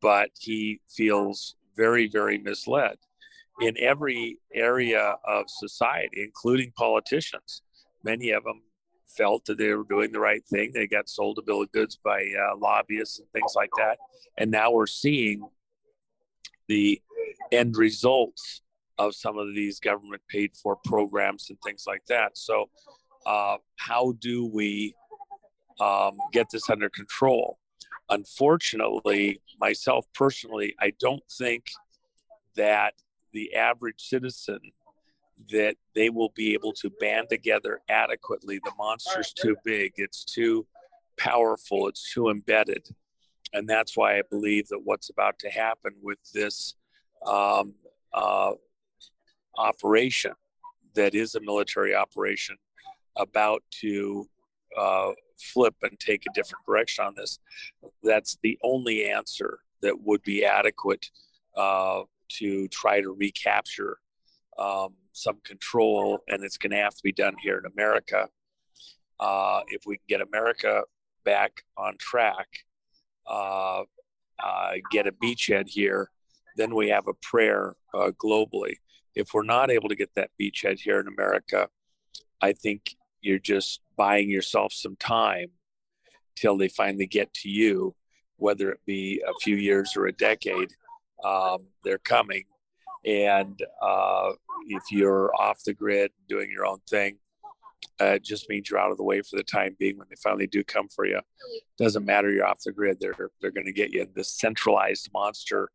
but 0.01 0.29
he 0.39 0.79
feels 0.89 1.55
very, 1.75 2.07
very 2.07 2.37
misled 2.37 2.97
in 3.61 3.75
every 3.79 4.37
area 4.53 5.15
of 5.25 5.45
society, 5.47 6.23
including 6.23 6.71
politicians. 6.75 7.61
Many 8.03 8.31
of 8.31 8.43
them 8.43 8.61
felt 9.17 9.45
that 9.45 9.57
they 9.57 9.73
were 9.73 9.83
doing 9.83 10.11
the 10.11 10.19
right 10.19 10.43
thing. 10.45 10.71
They 10.73 10.87
got 10.87 11.09
sold 11.09 11.37
a 11.37 11.41
bill 11.41 11.61
of 11.61 11.71
goods 11.71 11.97
by 12.03 12.21
uh, 12.21 12.57
lobbyists 12.57 13.19
and 13.19 13.27
things 13.31 13.53
like 13.55 13.69
that. 13.77 13.97
And 14.37 14.49
now 14.49 14.71
we're 14.71 14.87
seeing 14.87 15.47
the 16.67 17.01
end 17.51 17.77
results 17.77 18.61
of 18.97 19.15
some 19.15 19.37
of 19.37 19.53
these 19.53 19.79
government 19.79 20.21
paid 20.29 20.51
for 20.55 20.77
programs 20.85 21.49
and 21.49 21.57
things 21.63 21.85
like 21.87 22.05
that. 22.07 22.37
So, 22.37 22.69
uh, 23.25 23.57
how 23.77 24.13
do 24.19 24.45
we 24.45 24.95
um, 25.79 26.17
get 26.31 26.47
this 26.51 26.69
under 26.69 26.89
control? 26.89 27.57
Unfortunately, 28.11 29.41
myself 29.59 30.05
personally, 30.13 30.75
I 30.79 30.91
don't 30.99 31.23
think 31.37 31.63
that 32.55 32.93
the 33.33 33.55
average 33.55 34.01
citizen 34.01 34.59
that 35.49 35.75
they 35.95 36.09
will 36.09 36.31
be 36.35 36.53
able 36.53 36.73
to 36.73 36.89
band 36.99 37.29
together 37.29 37.79
adequately. 37.89 38.59
The 38.63 38.73
monster's 38.77 39.33
too 39.33 39.55
big, 39.63 39.93
it's 39.95 40.23
too 40.23 40.67
powerful, 41.17 41.87
it's 41.87 42.13
too 42.13 42.29
embedded. 42.29 42.85
And 43.53 43.67
that's 43.67 43.97
why 43.97 44.17
I 44.17 44.23
believe 44.29 44.67
that 44.67 44.81
what's 44.83 45.09
about 45.09 45.39
to 45.39 45.49
happen 45.49 45.93
with 46.01 46.19
this 46.33 46.75
um, 47.25 47.73
uh, 48.13 48.51
operation 49.57 50.33
that 50.95 51.15
is 51.15 51.35
a 51.35 51.41
military 51.41 51.95
operation 51.95 52.57
about 53.17 53.63
to 53.81 54.27
uh, 54.77 55.11
flip 55.41 55.75
and 55.81 55.99
take 55.99 56.23
a 56.25 56.33
different 56.33 56.65
direction 56.65 57.05
on 57.05 57.13
this, 57.15 57.39
that's 58.03 58.37
the 58.43 58.57
only 58.63 59.05
answer 59.05 59.59
that 59.81 60.01
would 60.01 60.21
be 60.23 60.45
adequate 60.45 61.07
uh, 61.57 62.01
to 62.29 62.67
try 62.69 63.01
to 63.01 63.11
recapture 63.11 63.97
um, 64.57 64.93
some 65.13 65.39
control. 65.43 66.19
And 66.27 66.43
it's 66.43 66.57
going 66.57 66.71
to 66.71 66.77
have 66.77 66.95
to 66.95 67.03
be 67.03 67.11
done 67.11 67.35
here 67.41 67.57
in 67.57 67.71
America. 67.71 68.27
Uh, 69.19 69.61
if 69.67 69.83
we 69.85 69.97
can 69.97 70.05
get 70.07 70.21
America 70.21 70.83
back 71.23 71.63
on 71.77 71.97
track, 71.97 72.47
uh, 73.27 73.83
uh, 74.43 74.71
get 74.91 75.07
a 75.07 75.11
beachhead 75.11 75.69
here, 75.69 76.09
then 76.57 76.75
we 76.75 76.89
have 76.89 77.07
a 77.07 77.13
prayer 77.13 77.75
uh, 77.93 78.11
globally. 78.23 78.75
If 79.15 79.33
we're 79.33 79.43
not 79.43 79.69
able 79.69 79.89
to 79.89 79.95
get 79.95 80.15
that 80.15 80.31
beachhead 80.39 80.79
here 80.79 80.99
in 80.99 81.07
America, 81.07 81.69
I 82.41 82.53
think 82.53 82.95
you're 83.21 83.39
just 83.39 83.81
buying 83.95 84.29
yourself 84.29 84.73
some 84.73 84.95
time 84.95 85.51
till 86.35 86.57
they 86.57 86.67
finally 86.67 87.07
get 87.07 87.33
to 87.33 87.49
you, 87.49 87.95
whether 88.37 88.71
it 88.71 88.79
be 88.85 89.21
a 89.27 89.33
few 89.41 89.55
years 89.55 89.95
or 89.95 90.07
a 90.07 90.13
decade. 90.13 90.69
Um, 91.23 91.67
they're 91.83 91.99
coming. 91.99 92.43
And 93.05 93.61
uh, 93.81 94.31
if 94.67 94.83
you're 94.91 95.31
off 95.35 95.63
the 95.63 95.73
grid 95.73 96.11
doing 96.27 96.49
your 96.51 96.65
own 96.65 96.79
thing, 96.89 97.17
uh, 97.99 98.13
it 98.15 98.23
just 98.23 98.49
means 98.49 98.69
you're 98.69 98.79
out 98.79 98.91
of 98.91 98.97
the 98.97 99.03
way 99.03 99.21
for 99.21 99.37
the 99.37 99.43
time 99.43 99.75
being 99.79 99.97
when 99.97 100.07
they 100.09 100.15
finally 100.23 100.47
do 100.47 100.63
come 100.63 100.87
for 100.87 101.05
you. 101.05 101.19
Doesn't 101.77 102.05
matter 102.05 102.31
you're 102.31 102.45
off 102.45 102.61
the 102.63 102.71
grid, 102.71 102.97
they're 102.99 103.15
they're 103.41 103.51
going 103.51 103.65
to 103.65 103.73
get 103.73 103.91
you. 103.91 104.07
This 104.15 104.33
centralized 104.33 105.09
monster, 105.13 105.69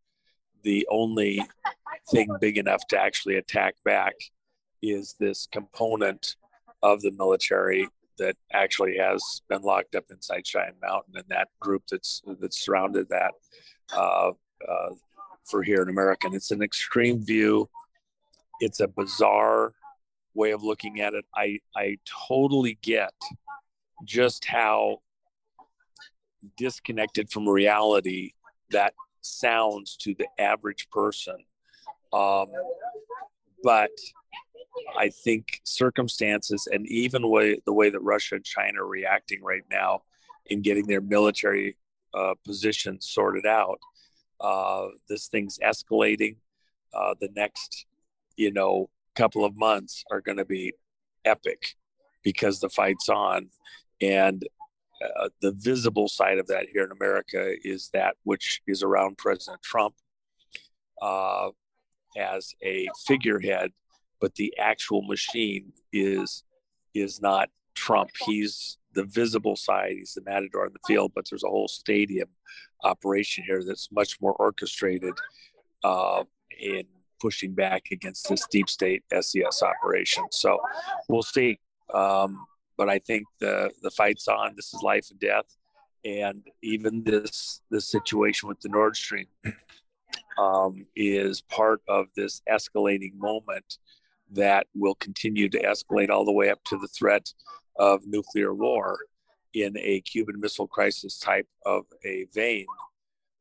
the 0.62 0.86
only 0.90 1.42
thing 2.10 2.28
big 2.40 2.58
enough 2.58 2.86
to 2.88 2.98
actually 2.98 3.36
attack 3.36 3.74
back 3.84 4.14
is 4.82 5.14
this 5.18 5.48
component 5.50 6.36
of 6.86 7.02
the 7.02 7.10
military 7.12 7.88
that 8.18 8.36
actually 8.52 8.96
has 8.96 9.42
been 9.48 9.62
locked 9.62 9.94
up 9.94 10.04
inside 10.10 10.46
Cheyenne 10.46 10.72
Mountain 10.80 11.14
and 11.16 11.24
that 11.28 11.48
group 11.60 11.82
that's 11.90 12.22
that's 12.40 12.64
surrounded 12.64 13.08
that 13.08 13.32
uh, 13.92 14.30
uh, 14.66 14.90
for 15.44 15.62
here 15.62 15.82
in 15.82 15.88
America. 15.88 16.26
And 16.26 16.36
it's 16.36 16.52
an 16.52 16.62
extreme 16.62 17.24
view. 17.24 17.68
It's 18.60 18.80
a 18.80 18.88
bizarre 18.88 19.72
way 20.34 20.52
of 20.52 20.62
looking 20.62 21.00
at 21.00 21.14
it. 21.14 21.24
I 21.34 21.58
I 21.74 21.98
totally 22.28 22.78
get 22.82 23.12
just 24.04 24.44
how 24.44 25.00
disconnected 26.56 27.30
from 27.30 27.48
reality 27.48 28.32
that 28.70 28.94
sounds 29.22 29.96
to 29.96 30.14
the 30.14 30.28
average 30.38 30.88
person. 30.90 31.36
Um, 32.12 32.46
but 33.62 33.90
I 34.96 35.10
think 35.10 35.60
circumstances 35.64 36.68
and 36.70 36.86
even 36.86 37.28
way 37.28 37.58
the 37.66 37.72
way 37.72 37.90
that 37.90 38.00
Russia 38.00 38.36
and 38.36 38.44
China 38.44 38.82
are 38.82 38.86
reacting 38.86 39.42
right 39.42 39.64
now 39.70 40.02
in 40.46 40.62
getting 40.62 40.86
their 40.86 41.00
military 41.00 41.76
uh, 42.14 42.34
positions 42.44 43.08
sorted 43.10 43.46
out, 43.46 43.78
uh, 44.40 44.88
this 45.08 45.28
thing's 45.28 45.58
escalating. 45.58 46.36
Uh, 46.94 47.14
the 47.20 47.28
next, 47.34 47.86
you 48.36 48.50
know, 48.50 48.88
couple 49.14 49.44
of 49.44 49.56
months 49.56 50.04
are 50.10 50.20
going 50.20 50.38
to 50.38 50.44
be 50.44 50.72
epic 51.24 51.74
because 52.22 52.60
the 52.60 52.68
fight's 52.68 53.08
on, 53.08 53.48
and 54.00 54.46
uh, 55.02 55.28
the 55.40 55.52
visible 55.52 56.08
side 56.08 56.38
of 56.38 56.46
that 56.46 56.66
here 56.72 56.84
in 56.84 56.92
America 56.92 57.54
is 57.64 57.90
that 57.92 58.16
which 58.24 58.62
is 58.66 58.82
around 58.82 59.18
President 59.18 59.62
Trump 59.62 59.94
uh, 61.02 61.48
as 62.16 62.54
a 62.62 62.88
figurehead 63.06 63.72
but 64.20 64.34
the 64.34 64.54
actual 64.58 65.02
machine 65.02 65.72
is 65.92 66.44
is 66.94 67.20
not 67.20 67.48
Trump. 67.74 68.10
He's 68.24 68.78
the 68.94 69.04
visible 69.04 69.56
side. 69.56 69.92
He's 69.98 70.14
the 70.14 70.22
matador 70.22 70.66
in 70.66 70.72
the 70.72 70.78
field, 70.86 71.12
but 71.14 71.26
there's 71.28 71.44
a 71.44 71.48
whole 71.48 71.68
stadium 71.68 72.28
operation 72.82 73.44
here 73.46 73.62
that's 73.62 73.92
much 73.92 74.20
more 74.20 74.32
orchestrated 74.32 75.14
uh, 75.84 76.24
in 76.58 76.84
pushing 77.20 77.54
back 77.54 77.84
against 77.92 78.28
this 78.28 78.46
deep 78.50 78.68
state 78.68 79.02
SES 79.12 79.62
operation. 79.62 80.24
So 80.30 80.58
we'll 81.08 81.22
see. 81.22 81.58
Um, 81.92 82.46
but 82.76 82.88
I 82.88 82.98
think 82.98 83.24
the 83.40 83.70
the 83.82 83.90
fight's 83.90 84.28
on. 84.28 84.54
This 84.56 84.74
is 84.74 84.82
life 84.82 85.08
and 85.10 85.20
death, 85.20 85.46
and 86.04 86.42
even 86.62 87.04
this 87.04 87.60
this 87.70 87.90
situation 87.90 88.48
with 88.48 88.60
the 88.60 88.68
Nord 88.68 88.96
Stream 88.96 89.26
um, 90.38 90.86
is 90.94 91.40
part 91.40 91.80
of 91.88 92.06
this 92.16 92.42
escalating 92.50 93.14
moment 93.16 93.78
that 94.32 94.66
will 94.74 94.94
continue 94.96 95.48
to 95.48 95.62
escalate 95.62 96.10
all 96.10 96.24
the 96.24 96.32
way 96.32 96.50
up 96.50 96.62
to 96.64 96.78
the 96.78 96.88
threat 96.88 97.32
of 97.78 98.06
nuclear 98.06 98.54
war 98.54 98.98
in 99.54 99.76
a 99.78 100.00
Cuban 100.02 100.40
Missile 100.40 100.66
Crisis 100.66 101.18
type 101.18 101.48
of 101.64 101.84
a 102.04 102.26
vein 102.34 102.66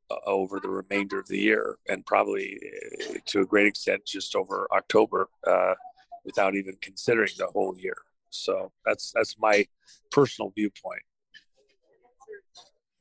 uh, 0.09 0.15
over 0.25 0.59
the 0.59 0.69
remainder 0.69 1.19
of 1.19 1.27
the 1.27 1.37
year, 1.37 1.77
and 1.89 2.05
probably 2.05 2.59
uh, 3.09 3.17
to 3.25 3.41
a 3.41 3.45
great 3.45 3.67
extent 3.67 4.05
just 4.05 4.35
over 4.35 4.67
October, 4.71 5.27
uh, 5.47 5.73
without 6.23 6.55
even 6.55 6.75
considering 6.81 7.31
the 7.37 7.47
whole 7.47 7.75
year. 7.77 7.97
So 8.29 8.71
that's 8.85 9.11
that's 9.13 9.35
my 9.39 9.65
personal 10.11 10.51
viewpoint. 10.55 11.01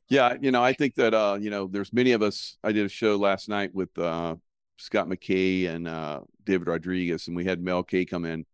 Yeah, 0.09 0.35
you 0.41 0.51
know, 0.51 0.63
I 0.63 0.73
think 0.73 0.95
that 0.97 1.15
uh, 1.15 1.39
you 1.41 1.51
know, 1.51 1.67
there's 1.67 1.93
many 1.93 2.13
of 2.13 2.23
us. 2.23 2.57
I 2.63 2.73
did 2.73 2.87
a 2.87 2.89
show 2.89 3.17
last 3.17 3.49
night 3.49 3.75
with 3.75 3.97
uh, 3.99 4.37
Scott 4.77 5.09
McKay 5.09 5.69
and 5.69 5.89
uh, 5.89 6.21
David 6.45 6.69
Rodriguez, 6.69 7.29
and 7.29 7.37
we 7.37 7.45
had 7.45 7.63
Mel 7.63 7.83
K 7.83 8.05
come 8.05 8.25
in. 8.25 8.45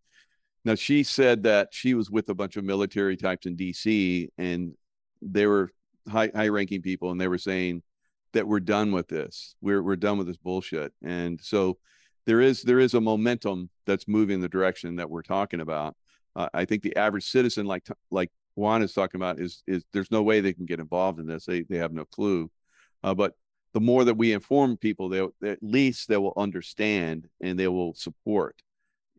Now 0.64 0.74
she 0.74 1.02
said 1.02 1.44
that 1.44 1.68
she 1.72 1.94
was 1.94 2.10
with 2.10 2.28
a 2.28 2.34
bunch 2.34 2.56
of 2.56 2.64
military 2.64 3.16
types 3.16 3.46
in 3.46 3.56
D.C. 3.56 4.28
and 4.36 4.74
they 5.22 5.46
were 5.46 5.70
high 6.08 6.30
high 6.34 6.48
ranking 6.48 6.82
people, 6.82 7.10
and 7.10 7.20
they 7.20 7.28
were 7.28 7.38
saying 7.38 7.82
that 8.32 8.46
we're 8.46 8.60
done 8.60 8.92
with 8.92 9.08
this. 9.08 9.54
We're 9.60 9.82
we're 9.82 9.96
done 9.96 10.18
with 10.18 10.26
this 10.26 10.36
bullshit. 10.36 10.92
And 11.02 11.40
so 11.42 11.78
there 12.26 12.40
is 12.40 12.62
there 12.62 12.78
is 12.78 12.94
a 12.94 13.00
momentum 13.00 13.70
that's 13.86 14.08
moving 14.08 14.36
in 14.36 14.40
the 14.40 14.48
direction 14.48 14.96
that 14.96 15.10
we're 15.10 15.22
talking 15.22 15.60
about. 15.60 15.96
Uh, 16.36 16.48
I 16.54 16.64
think 16.64 16.82
the 16.82 16.96
average 16.96 17.24
citizen, 17.24 17.66
like 17.66 17.86
like 18.10 18.30
Juan 18.54 18.82
is 18.82 18.92
talking 18.92 19.18
about, 19.18 19.40
is 19.40 19.62
is 19.66 19.84
there's 19.92 20.10
no 20.10 20.22
way 20.22 20.40
they 20.40 20.52
can 20.52 20.66
get 20.66 20.80
involved 20.80 21.18
in 21.18 21.26
this. 21.26 21.44
They 21.46 21.62
they 21.62 21.78
have 21.78 21.92
no 21.92 22.04
clue. 22.04 22.50
Uh, 23.02 23.14
but 23.14 23.34
the 23.72 23.80
more 23.80 24.04
that 24.04 24.14
we 24.14 24.32
inform 24.32 24.76
people, 24.76 25.08
they 25.08 25.26
at 25.48 25.62
least 25.62 26.08
they 26.08 26.16
will 26.16 26.32
understand 26.36 27.28
and 27.40 27.58
they 27.58 27.68
will 27.68 27.94
support 27.94 28.62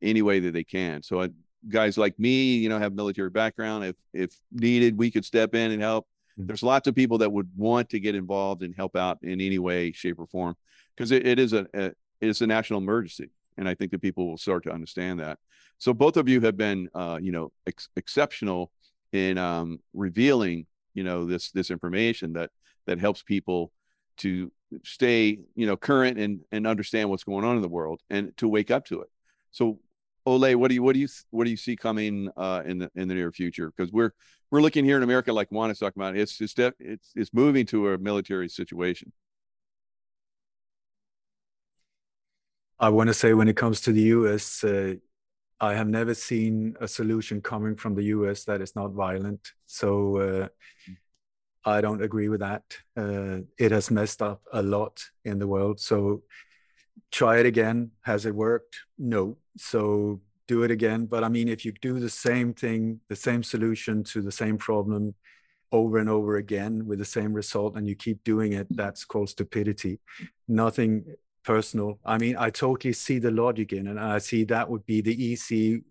any 0.02 0.22
way 0.22 0.40
that 0.40 0.52
they 0.52 0.64
can. 0.64 1.04
So, 1.04 1.28
guys 1.70 1.98
like 1.98 2.18
me, 2.20 2.56
you 2.56 2.70
know, 2.70 2.80
have 2.80 2.94
military 2.94 3.30
background. 3.30 3.86
If 3.86 3.96
if 4.14 4.36
needed, 4.52 4.98
we 4.98 5.12
could 5.12 5.26
step 5.26 5.56
in 5.56 5.72
and 5.72 5.82
help. 5.82 6.08
Mm-hmm. 6.38 6.48
There's 6.48 6.64
lots 6.64 6.88
of 6.88 6.96
people 6.96 7.20
that 7.20 7.32
would 7.32 7.50
want 7.56 7.90
to 7.90 8.00
get 8.00 8.16
involved 8.16 8.64
and 8.64 8.76
help 8.76 8.96
out 8.96 9.20
in 9.22 9.40
any 9.42 9.60
way, 9.60 9.92
shape, 9.92 10.20
or 10.20 10.28
form 10.28 10.56
because 10.96 11.12
it, 11.12 11.26
it 11.26 11.40
is 11.40 11.54
a, 11.54 11.66
a 11.74 11.92
it's 12.20 12.42
a 12.42 12.48
national 12.48 12.80
emergency, 12.80 13.30
and 13.58 13.68
I 13.70 13.76
think 13.76 13.92
that 13.92 14.02
people 14.02 14.28
will 14.28 14.38
start 14.38 14.64
to 14.64 14.72
understand 14.72 15.20
that. 15.20 15.40
So, 15.78 15.94
both 15.94 16.18
of 16.18 16.28
you 16.28 16.42
have 16.42 16.58
been, 16.58 16.90
uh, 16.94 17.20
you 17.22 17.32
know, 17.32 17.52
ex- 17.66 17.90
exceptional 17.96 18.72
in 19.14 19.38
um, 19.38 19.80
revealing, 19.94 20.66
you 20.94 21.04
know, 21.04 21.26
this 21.26 21.52
this 21.52 21.72
information 21.72 22.34
that 22.34 22.50
that 22.86 23.00
helps 23.00 23.24
people 23.24 23.72
to 24.18 24.52
stay 24.84 25.40
you 25.56 25.66
know 25.66 25.76
current 25.76 26.18
and 26.18 26.42
and 26.52 26.66
understand 26.66 27.10
what's 27.10 27.24
going 27.24 27.44
on 27.44 27.56
in 27.56 27.62
the 27.62 27.68
world 27.68 28.02
and 28.10 28.36
to 28.38 28.48
wake 28.48 28.72
up 28.72 28.86
to 28.86 29.02
it 29.02 29.10
so 29.52 29.80
Ole, 30.26 30.56
what 30.56 30.68
do 30.68 30.76
you 30.76 30.84
what 30.84 30.94
do 30.94 31.00
you 31.00 31.08
what 31.32 31.46
do 31.46 31.50
you 31.50 31.58
see 31.58 31.76
coming 31.76 32.30
uh, 32.38 32.62
in 32.66 32.78
the 32.78 32.92
in 32.96 33.08
the 33.08 33.16
near 33.16 33.32
future? 33.32 33.72
Because 33.76 33.92
we're 33.92 34.12
we're 34.52 34.62
looking 34.62 34.86
here 34.86 34.98
in 34.98 35.04
America, 35.04 35.34
like 35.34 35.50
Juan 35.50 35.72
is 35.72 35.80
talking 35.80 36.02
about. 36.02 36.16
It's 36.16 36.40
it's 36.42 36.54
it's 36.80 37.12
it's 37.16 37.34
moving 37.34 37.66
to 37.68 37.94
a 37.94 37.98
military 37.98 38.48
situation. 38.48 39.12
I 42.80 42.90
want 42.90 43.08
to 43.08 43.14
say 43.14 43.34
when 43.34 43.48
it 43.48 43.58
comes 43.58 43.82
to 43.82 43.92
the 43.92 44.02
U.S., 44.02 44.64
uh, 44.64 44.96
I 45.60 45.74
have 45.76 45.88
never 45.88 46.16
seen 46.16 46.76
a 46.80 46.88
solution 46.88 47.42
coming 47.42 47.76
from 47.76 47.96
the 47.96 48.04
U.S. 48.06 48.44
that 48.46 48.62
is 48.62 48.76
not 48.76 48.92
violent. 48.92 49.52
So 49.68 50.18
uh, 50.18 50.48
I 51.64 51.82
don't 51.82 52.02
agree 52.02 52.28
with 52.28 52.40
that. 52.40 52.64
Uh, 52.98 53.40
it 53.58 53.72
has 53.72 53.92
messed 53.92 54.22
up 54.22 54.42
a 54.52 54.62
lot 54.62 55.04
in 55.26 55.40
the 55.40 55.48
world. 55.48 55.80
So 55.80 56.24
try 57.12 57.40
it 57.40 57.46
again. 57.46 57.92
Has 58.02 58.26
it 58.26 58.34
worked? 58.34 58.78
No. 58.98 59.38
So 59.58 60.22
do 60.48 60.64
it 60.64 60.72
again. 60.72 61.06
But 61.06 61.24
I 61.24 61.30
mean, 61.30 61.48
if 61.48 61.64
you 61.64 61.72
do 61.72 62.00
the 62.00 62.10
same 62.10 62.54
thing, 62.54 63.00
the 63.10 63.16
same 63.16 63.44
solution 63.44 64.04
to 64.06 64.22
the 64.22 64.32
same 64.32 64.58
problem 64.58 65.14
over 65.72 66.00
and 66.00 66.10
over 66.10 66.38
again 66.38 66.86
with 66.86 67.00
the 67.00 67.06
same 67.06 67.34
result, 67.34 67.78
and 67.78 67.88
you 67.88 67.96
keep 67.96 68.24
doing 68.24 68.54
it, 68.54 68.68
that's 68.72 69.06
called 69.06 69.30
stupidity. 69.30 70.00
Nothing 70.48 71.06
personal. 71.44 72.00
I 72.06 72.18
mean, 72.18 72.36
I 72.38 72.50
totally 72.50 72.94
see 72.94 73.20
the 73.20 73.32
logic 73.32 73.72
in 73.74 73.88
it. 73.88 73.92
And 73.92 74.00
I 74.00 74.18
see 74.18 74.44
that 74.46 74.70
would 74.70 74.86
be 74.86 75.02
the 75.02 75.24
easy 75.24 75.84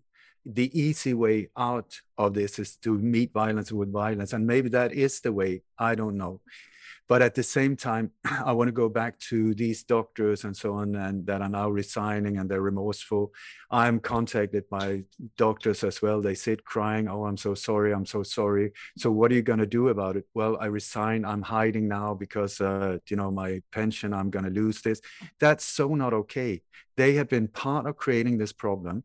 the 0.45 0.79
easy 0.79 1.13
way 1.13 1.49
out 1.57 1.99
of 2.17 2.33
this 2.33 2.59
is 2.59 2.75
to 2.77 2.97
meet 2.97 3.31
violence 3.33 3.71
with 3.71 3.91
violence. 3.91 4.33
And 4.33 4.47
maybe 4.47 4.69
that 4.69 4.93
is 4.93 5.19
the 5.21 5.31
way. 5.31 5.63
I 5.77 5.95
don't 5.95 6.17
know. 6.17 6.41
But 7.11 7.21
at 7.21 7.35
the 7.35 7.43
same 7.43 7.75
time, 7.75 8.11
I 8.45 8.53
want 8.53 8.69
to 8.69 8.71
go 8.71 8.87
back 8.87 9.19
to 9.31 9.53
these 9.53 9.83
doctors 9.83 10.45
and 10.45 10.55
so 10.55 10.75
on, 10.75 10.95
and 10.95 11.25
that 11.25 11.41
are 11.41 11.49
now 11.49 11.69
resigning 11.69 12.37
and 12.37 12.49
they're 12.49 12.61
remorseful. 12.61 13.33
I'm 13.69 13.99
contacted 13.99 14.69
by 14.69 15.03
doctors 15.35 15.83
as 15.83 16.01
well. 16.01 16.21
They 16.21 16.35
sit 16.35 16.63
crying, 16.63 17.09
Oh, 17.09 17.25
I'm 17.25 17.35
so 17.35 17.53
sorry. 17.53 17.93
I'm 17.93 18.05
so 18.05 18.23
sorry. 18.23 18.71
So, 18.97 19.11
what 19.11 19.29
are 19.29 19.35
you 19.35 19.41
going 19.41 19.59
to 19.59 19.65
do 19.65 19.89
about 19.89 20.15
it? 20.15 20.25
Well, 20.33 20.57
I 20.61 20.67
resign. 20.67 21.25
I'm 21.25 21.41
hiding 21.41 21.89
now 21.89 22.13
because, 22.13 22.61
uh, 22.61 22.99
you 23.09 23.17
know, 23.17 23.29
my 23.29 23.61
pension, 23.73 24.13
I'm 24.13 24.29
going 24.29 24.45
to 24.45 24.51
lose 24.51 24.81
this. 24.81 25.01
That's 25.37 25.65
so 25.65 25.93
not 25.95 26.13
okay. 26.13 26.61
They 26.95 27.15
have 27.15 27.27
been 27.27 27.49
part 27.49 27.87
of 27.87 27.97
creating 27.97 28.37
this 28.37 28.53
problem 28.53 29.03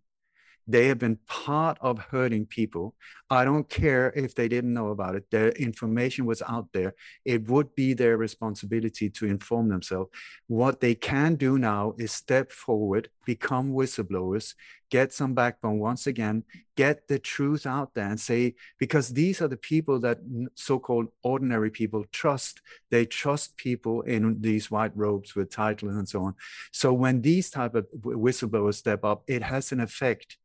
they 0.67 0.89
have 0.89 0.99
been 0.99 1.19
part 1.27 1.79
of 1.81 1.99
hurting 1.99 2.47
people. 2.47 2.95
I 3.31 3.45
don't 3.45 3.69
care 3.69 4.13
if 4.17 4.35
they 4.35 4.49
didn't 4.49 4.73
know 4.73 4.89
about 4.89 5.15
it. 5.15 5.31
Their 5.31 5.51
information 5.51 6.27
was 6.27 6.43
out 6.43 6.69
there. 6.73 6.95
It 7.25 7.49
would 7.49 7.75
be 7.75 7.93
their 7.93 8.17
responsibility 8.17 9.11
to 9.11 9.27
inform 9.27 9.69
themselves. 9.69 10.11
What 10.49 10.81
they 10.81 10.95
can 10.95 11.37
do 11.37 11.59
now 11.59 11.95
is 11.99 12.13
step 12.13 12.51
forward, 12.51 13.09
become 13.25 13.73
whistleblowers, 13.73 14.55
get 14.91 15.13
some 15.13 15.35
backbone 15.35 15.79
once 15.79 16.07
again, 16.07 16.45
get 16.77 17.09
the 17.09 17.19
truth 17.19 17.67
out 17.67 17.95
there 17.95 18.09
and 18.09 18.21
say, 18.21 18.55
because 18.79 19.09
these 19.09 19.41
are 19.43 19.49
the 19.49 19.57
people 19.57 19.99
that 20.01 20.19
so-called 20.55 21.09
ordinary 21.23 21.71
people 21.71 22.05
trust. 22.13 22.61
They 22.91 23.07
trust 23.07 23.57
people 23.57 24.03
in 24.03 24.41
these 24.41 24.71
white 24.71 24.97
robes 24.97 25.35
with 25.35 25.51
titles 25.51 25.95
and 25.95 26.09
so 26.09 26.23
on. 26.25 26.35
So 26.73 26.93
when 26.93 27.23
these 27.23 27.51
type 27.51 27.75
of 27.75 27.87
whistleblowers 28.03 28.75
step 28.75 29.05
up, 29.05 29.25
it 29.27 29.43
has 29.43 29.73
an 29.73 29.81
effect 29.81 30.39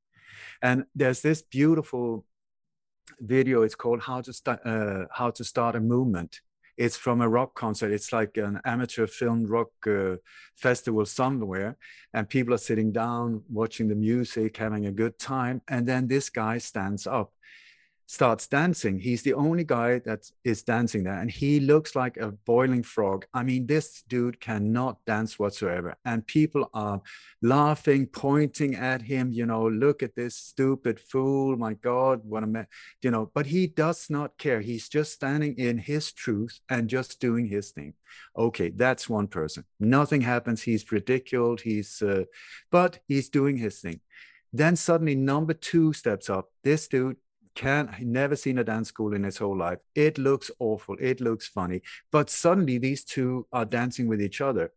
and 0.61 0.85
there's 0.95 1.21
this 1.21 1.41
beautiful 1.41 2.25
video. 3.19 3.63
It's 3.63 3.75
called 3.75 4.01
"How 4.01 4.21
to 4.21 4.33
Start 4.33 4.59
uh, 4.65 5.05
How 5.11 5.31
to 5.31 5.43
Start 5.43 5.75
a 5.75 5.79
Movement." 5.79 6.41
It's 6.77 6.97
from 6.97 7.21
a 7.21 7.29
rock 7.29 7.53
concert. 7.53 7.91
It's 7.91 8.11
like 8.11 8.37
an 8.37 8.59
amateur 8.65 9.05
film 9.05 9.45
rock 9.45 9.69
uh, 9.85 10.15
festival 10.55 11.05
somewhere, 11.05 11.77
and 12.13 12.27
people 12.27 12.53
are 12.53 12.65
sitting 12.69 12.91
down 12.91 13.43
watching 13.49 13.87
the 13.87 13.95
music, 13.95 14.57
having 14.57 14.85
a 14.85 14.91
good 14.91 15.19
time. 15.19 15.61
And 15.67 15.87
then 15.87 16.07
this 16.07 16.29
guy 16.29 16.57
stands 16.57 17.05
up 17.05 17.33
starts 18.11 18.45
dancing. 18.45 18.99
He's 18.99 19.23
the 19.23 19.35
only 19.35 19.63
guy 19.63 19.99
that 19.99 20.29
is 20.43 20.63
dancing 20.63 21.05
there, 21.05 21.17
and 21.21 21.31
he 21.31 21.61
looks 21.61 21.95
like 21.95 22.17
a 22.17 22.33
boiling 22.45 22.83
frog. 22.83 23.25
I 23.33 23.41
mean, 23.43 23.65
this 23.67 24.03
dude 24.09 24.41
cannot 24.41 24.97
dance 25.05 25.39
whatsoever. 25.39 25.95
And 26.03 26.27
people 26.27 26.69
are 26.73 27.01
laughing, 27.41 28.07
pointing 28.07 28.75
at 28.75 29.01
him, 29.01 29.31
you 29.31 29.45
know, 29.45 29.65
look 29.65 30.03
at 30.03 30.13
this 30.13 30.35
stupid 30.35 30.99
fool. 30.99 31.55
My 31.55 31.73
God, 31.75 32.19
what 32.25 32.43
a 32.43 32.47
man, 32.47 32.67
you 33.01 33.11
know, 33.11 33.31
but 33.33 33.45
he 33.45 33.67
does 33.67 34.09
not 34.09 34.37
care. 34.37 34.59
He's 34.59 34.89
just 34.89 35.13
standing 35.13 35.55
in 35.57 35.77
his 35.77 36.11
truth 36.11 36.59
and 36.67 36.89
just 36.89 37.21
doing 37.21 37.47
his 37.47 37.71
thing. 37.71 37.93
Okay, 38.37 38.71
that's 38.71 39.07
one 39.07 39.27
person. 39.27 39.63
Nothing 39.79 40.19
happens. 40.19 40.61
He's 40.61 40.91
ridiculed. 40.91 41.61
He's, 41.61 42.01
uh, 42.01 42.25
but 42.71 42.99
he's 43.07 43.29
doing 43.29 43.55
his 43.55 43.79
thing. 43.79 44.01
Then 44.51 44.75
suddenly, 44.75 45.15
number 45.15 45.53
two 45.53 45.93
steps 45.93 46.29
up. 46.29 46.49
This 46.61 46.89
dude 46.89 47.15
can 47.55 47.95
never 47.99 48.35
seen 48.35 48.57
a 48.57 48.63
dance 48.63 48.89
school 48.89 49.13
in 49.13 49.23
his 49.23 49.37
whole 49.37 49.57
life. 49.57 49.79
It 49.95 50.17
looks 50.17 50.51
awful. 50.59 50.95
It 50.99 51.21
looks 51.21 51.47
funny. 51.47 51.81
But 52.11 52.29
suddenly 52.29 52.77
these 52.77 53.03
two 53.03 53.47
are 53.51 53.65
dancing 53.65 54.07
with 54.07 54.21
each 54.21 54.41
other. 54.41 54.71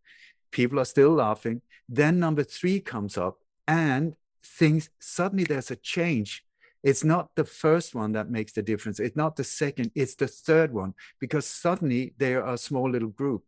People 0.50 0.80
are 0.80 0.84
still 0.84 1.10
laughing. 1.10 1.62
Then 1.88 2.18
number 2.18 2.44
three 2.44 2.80
comes 2.80 3.16
up 3.18 3.38
and 3.68 4.16
things 4.42 4.90
suddenly 4.98 5.44
there's 5.44 5.70
a 5.70 5.76
change. 5.76 6.44
It's 6.82 7.04
not 7.04 7.30
the 7.34 7.44
first 7.44 7.94
one 7.94 8.12
that 8.12 8.30
makes 8.30 8.52
the 8.52 8.62
difference. 8.62 9.00
It's 9.00 9.16
not 9.16 9.36
the 9.36 9.44
second, 9.44 9.90
it's 9.94 10.14
the 10.14 10.28
third 10.28 10.72
one 10.72 10.94
because 11.18 11.46
suddenly 11.46 12.14
they 12.18 12.34
are 12.34 12.52
a 12.52 12.58
small 12.58 12.90
little 12.90 13.08
group. 13.08 13.44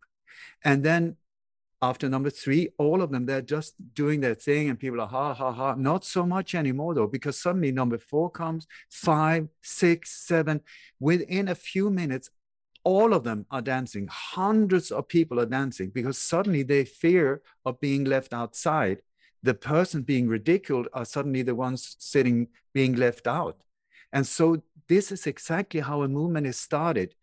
And 0.64 0.82
then 0.82 1.16
after 1.86 2.08
number 2.08 2.30
three, 2.30 2.68
all 2.78 3.00
of 3.00 3.10
them, 3.10 3.26
they're 3.26 3.40
just 3.56 3.74
doing 3.94 4.20
their 4.20 4.34
thing 4.34 4.68
and 4.68 4.78
people 4.78 5.00
are 5.00 5.06
ha, 5.06 5.34
ha, 5.34 5.52
ha. 5.52 5.74
Not 5.74 6.04
so 6.04 6.26
much 6.26 6.54
anymore 6.54 6.94
though, 6.94 7.06
because 7.06 7.38
suddenly 7.38 7.72
number 7.72 7.98
four 7.98 8.28
comes, 8.30 8.66
five, 8.90 9.48
six, 9.62 10.26
seven. 10.26 10.60
Within 10.98 11.48
a 11.48 11.54
few 11.54 11.90
minutes, 11.90 12.30
all 12.82 13.14
of 13.14 13.24
them 13.24 13.46
are 13.50 13.62
dancing. 13.62 14.08
Hundreds 14.10 14.90
of 14.90 15.08
people 15.08 15.38
are 15.40 15.52
dancing 15.60 15.90
because 15.90 16.18
suddenly 16.18 16.62
they 16.62 16.84
fear 16.84 17.42
of 17.64 17.80
being 17.80 18.04
left 18.04 18.32
outside. 18.32 18.98
The 19.42 19.54
person 19.54 20.02
being 20.02 20.28
ridiculed 20.28 20.88
are 20.92 21.04
suddenly 21.04 21.42
the 21.42 21.54
ones 21.54 21.96
sitting 21.98 22.48
being 22.74 22.94
left 22.96 23.26
out. 23.26 23.56
And 24.12 24.26
so 24.26 24.62
this 24.88 25.12
is 25.12 25.26
exactly 25.26 25.80
how 25.80 26.02
a 26.02 26.08
movement 26.08 26.46
is 26.46 26.58
started. 26.58 27.14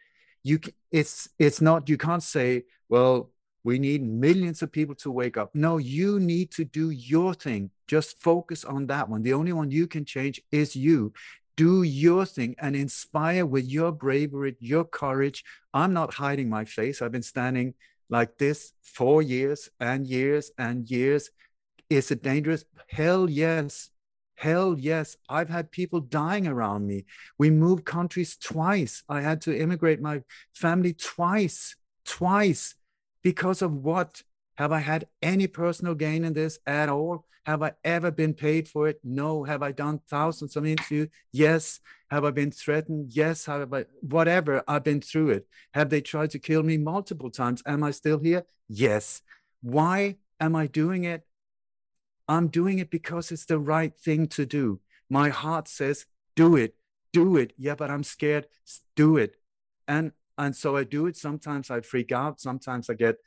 You, 0.44 0.60
it's, 0.92 1.30
it's 1.40 1.62
not, 1.62 1.90
you 1.90 1.98
can't 1.98 2.24
say, 2.24 2.64
well, 2.90 3.32
we 3.64 3.80
need 3.80 4.04
millions 4.04 4.62
of 4.62 4.72
people 4.72 4.96
to 4.96 5.12
wake 5.12 5.38
up. 5.38 5.52
No, 5.54 5.78
you 5.78 6.20
need 6.20 6.52
to 6.52 6.66
do 6.66 6.90
your 6.90 7.34
thing. 7.34 7.72
Just 7.88 8.22
focus 8.22 8.66
on 8.66 8.88
that 8.88 9.08
one. 9.08 9.24
The 9.24 9.34
only 9.34 9.54
one 9.54 9.72
you 9.72 9.88
can 9.88 10.04
change 10.04 10.42
is 10.52 10.76
you. 10.76 11.14
Do 11.56 11.84
your 11.84 12.26
thing 12.26 12.56
and 12.60 12.76
inspire 12.76 13.46
with 13.46 13.66
your 13.66 13.92
bravery, 13.92 14.58
your 14.60 14.84
courage. 14.84 15.46
I'm 15.74 15.94
not 15.94 16.14
hiding 16.14 16.50
my 16.50 16.66
face. 16.66 17.02
I've 17.02 17.12
been 17.12 17.22
standing 17.22 17.74
like 18.10 18.38
this 18.38 18.74
for 18.82 19.22
years 19.22 19.70
and 19.80 20.06
years 20.06 20.52
and 20.58 20.90
years. 20.90 21.30
Is 21.90 22.12
it 22.12 22.24
dangerous? 22.24 22.66
Hell 22.88 23.30
yes. 23.30 23.92
Hell 24.36 24.76
yes. 24.78 25.16
I've 25.30 25.50
had 25.50 25.72
people 25.72 26.02
dying 26.02 26.48
around 26.48 26.86
me. 26.88 27.06
We 27.38 27.50
moved 27.50 27.86
countries 27.86 28.36
twice. 28.36 29.04
I 29.08 29.22
had 29.22 29.40
to 29.42 29.58
immigrate 29.58 30.02
my 30.02 30.24
family 30.54 30.94
twice, 30.94 31.76
twice 32.04 32.76
because 33.24 33.62
of 33.62 33.74
what? 33.74 34.24
Have 34.56 34.72
I 34.72 34.80
had 34.80 35.08
any 35.22 35.48
personal 35.48 35.96
gain 35.96 36.24
in 36.24 36.34
this 36.34 36.60
at 36.68 36.90
all? 36.90 37.26
Have 37.46 37.64
I 37.64 37.74
ever 37.84 38.12
been 38.12 38.34
paid 38.34 38.70
for 38.70 38.88
it? 38.88 39.00
No. 39.04 39.44
Have 39.44 39.64
I 39.64 39.72
done 39.72 40.00
thousands 40.08 40.56
of 40.56 40.66
interviews? 40.66 41.10
Yes. 41.32 41.80
Have 42.12 42.24
I 42.24 42.32
been 42.32 42.52
threatened? 42.52 43.12
Yes. 43.12 43.46
Have 43.46 43.74
I, 43.74 43.86
whatever, 44.02 44.64
I've 44.68 44.84
been 44.84 45.02
through 45.02 45.32
it. 45.32 45.48
Have 45.74 45.90
they 45.90 46.02
tried 46.02 46.30
to 46.32 46.40
kill 46.40 46.64
me 46.64 46.78
multiple 46.78 47.32
times? 47.32 47.64
Am 47.66 47.84
I 47.84 47.92
still 47.92 48.20
here? 48.20 48.46
Yes. 48.70 49.22
Why 49.62 50.18
am 50.40 50.56
I 50.56 50.68
doing 50.68 51.04
it? 51.04 51.26
I'm 52.28 52.48
doing 52.48 52.80
it 52.80 52.90
because 52.90 53.32
it's 53.32 53.46
the 53.46 53.60
right 53.60 53.94
thing 53.98 54.28
to 54.28 54.46
do. 54.46 54.80
My 55.10 55.30
heart 55.30 55.68
says, 55.68 56.06
do 56.36 56.56
it, 56.56 56.76
do 57.12 57.36
it. 57.38 57.54
Yeah, 57.58 57.76
but 57.76 57.92
I'm 57.92 58.04
scared. 58.04 58.48
Do 58.96 59.18
it. 59.18 59.36
And 59.88 60.14
and 60.44 60.56
so 60.56 60.78
I 60.78 60.84
do 60.84 61.08
it. 61.08 61.18
Sometimes 61.18 61.72
I 61.72 61.82
freak 61.82 62.12
out. 62.12 62.40
Sometimes 62.40 62.90
I 62.90 62.94
get 62.94 63.18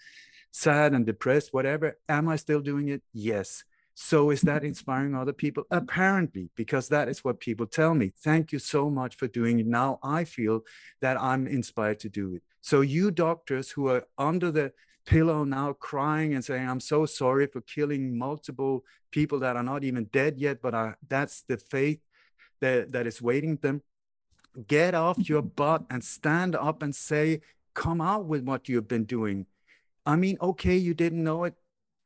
sad 0.50 0.92
and 0.94 1.04
depressed, 1.04 1.52
whatever. 1.52 1.98
Am 2.08 2.28
I 2.28 2.36
still 2.36 2.60
doing 2.60 2.88
it? 2.88 3.02
Yes. 3.12 3.64
So 3.94 4.30
is 4.30 4.42
that 4.42 4.58
mm-hmm. 4.58 4.66
inspiring 4.66 5.14
other 5.14 5.32
people? 5.32 5.64
Apparently, 5.70 6.50
because 6.54 6.88
that 6.88 7.08
is 7.08 7.24
what 7.24 7.40
people 7.40 7.66
tell 7.66 7.94
me. 7.94 8.12
Thank 8.22 8.52
you 8.52 8.58
so 8.58 8.90
much 8.90 9.16
for 9.16 9.26
doing 9.26 9.58
it. 9.58 9.66
Now 9.66 9.98
I 10.02 10.24
feel 10.24 10.64
that 11.00 11.20
I'm 11.20 11.46
inspired 11.46 12.00
to 12.00 12.10
do 12.10 12.34
it. 12.34 12.42
So 12.60 12.82
you 12.82 13.10
doctors 13.10 13.70
who 13.70 13.88
are 13.88 14.04
under 14.18 14.50
the 14.50 14.72
pillow 15.06 15.44
now 15.44 15.72
crying 15.72 16.34
and 16.34 16.44
saying, 16.44 16.68
I'm 16.68 16.80
so 16.80 17.06
sorry 17.06 17.46
for 17.46 17.62
killing 17.62 18.18
multiple 18.18 18.84
people 19.10 19.38
that 19.40 19.56
are 19.56 19.62
not 19.62 19.84
even 19.84 20.04
dead 20.12 20.36
yet, 20.36 20.60
but 20.60 20.74
I, 20.74 20.94
that's 21.08 21.42
the 21.48 21.56
fate 21.56 22.02
that, 22.60 22.92
that 22.92 23.06
is 23.06 23.22
waiting 23.22 23.56
them 23.56 23.82
get 24.66 24.94
off 24.94 25.28
your 25.28 25.42
butt 25.42 25.84
and 25.90 26.02
stand 26.02 26.56
up 26.56 26.82
and 26.82 26.94
say, 26.94 27.40
come 27.74 28.00
out 28.00 28.24
with 28.24 28.42
what 28.42 28.68
you've 28.68 28.88
been 28.88 29.04
doing. 29.04 29.46
I 30.04 30.16
mean, 30.16 30.38
okay, 30.40 30.76
you 30.76 30.94
didn't 30.94 31.22
know 31.22 31.44
it. 31.44 31.54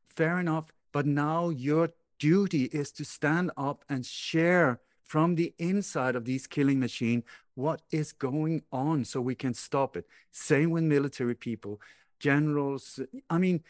Fair 0.09 0.39
enough. 0.41 0.67
But 0.93 1.07
now 1.07 1.51
your 1.51 1.91
duty 2.19 2.65
is 2.65 2.91
to 2.93 3.05
stand 3.05 3.51
up 3.57 3.85
and 3.89 4.05
share 4.05 4.81
from 5.05 5.35
the 5.35 5.53
inside 5.59 6.17
of 6.17 6.25
these 6.25 6.47
killing 6.47 6.79
machine 6.79 7.23
what 7.55 7.83
is 7.91 8.13
going 8.13 8.63
on 8.73 9.05
so 9.05 9.21
we 9.21 9.35
can 9.35 9.55
stop 9.55 9.97
it. 9.97 10.07
Same 10.31 10.71
with 10.71 10.85
military 10.85 11.35
people, 11.35 11.81
generals. 12.19 13.01
I 13.29 13.39
mean, 13.39 13.63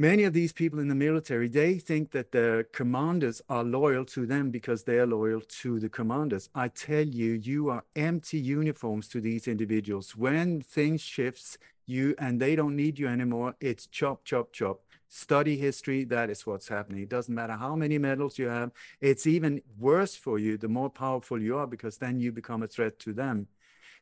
many 0.00 0.22
of 0.22 0.32
these 0.32 0.52
people 0.52 0.78
in 0.78 0.86
the 0.86 0.94
military 0.94 1.48
they 1.48 1.74
think 1.74 2.12
that 2.12 2.30
their 2.30 2.62
commanders 2.62 3.42
are 3.48 3.64
loyal 3.64 4.04
to 4.04 4.24
them 4.26 4.50
because 4.50 4.84
they 4.84 4.98
are 4.98 5.06
loyal 5.06 5.40
to 5.40 5.80
the 5.80 5.88
commanders. 5.88 6.48
I 6.54 6.68
tell 6.68 7.04
you 7.04 7.32
you 7.32 7.68
are 7.68 7.84
empty 7.96 8.38
uniforms 8.38 9.08
to 9.08 9.20
these 9.20 9.48
individuals. 9.48 10.16
When 10.16 10.62
things 10.62 11.00
shifts 11.00 11.58
you 11.86 12.14
and 12.18 12.40
they 12.40 12.54
don't 12.54 12.76
need 12.76 12.98
you 12.98 13.08
anymore 13.08 13.56
it's 13.60 13.86
chop 13.86 14.24
chop 14.24 14.52
chop. 14.52 14.80
Study 15.08 15.56
history 15.56 16.04
that 16.04 16.30
is 16.30 16.46
what's 16.46 16.68
happening. 16.68 17.02
It 17.02 17.08
doesn't 17.08 17.34
matter 17.34 17.54
how 17.54 17.74
many 17.74 17.98
medals 17.98 18.38
you 18.38 18.46
have 18.46 18.70
it's 19.00 19.26
even 19.26 19.62
worse 19.78 20.14
for 20.14 20.38
you 20.38 20.56
the 20.56 20.68
more 20.68 20.90
powerful 20.90 21.42
you 21.42 21.58
are 21.58 21.66
because 21.66 21.98
then 21.98 22.20
you 22.20 22.30
become 22.30 22.62
a 22.62 22.68
threat 22.68 23.00
to 23.00 23.12
them. 23.12 23.48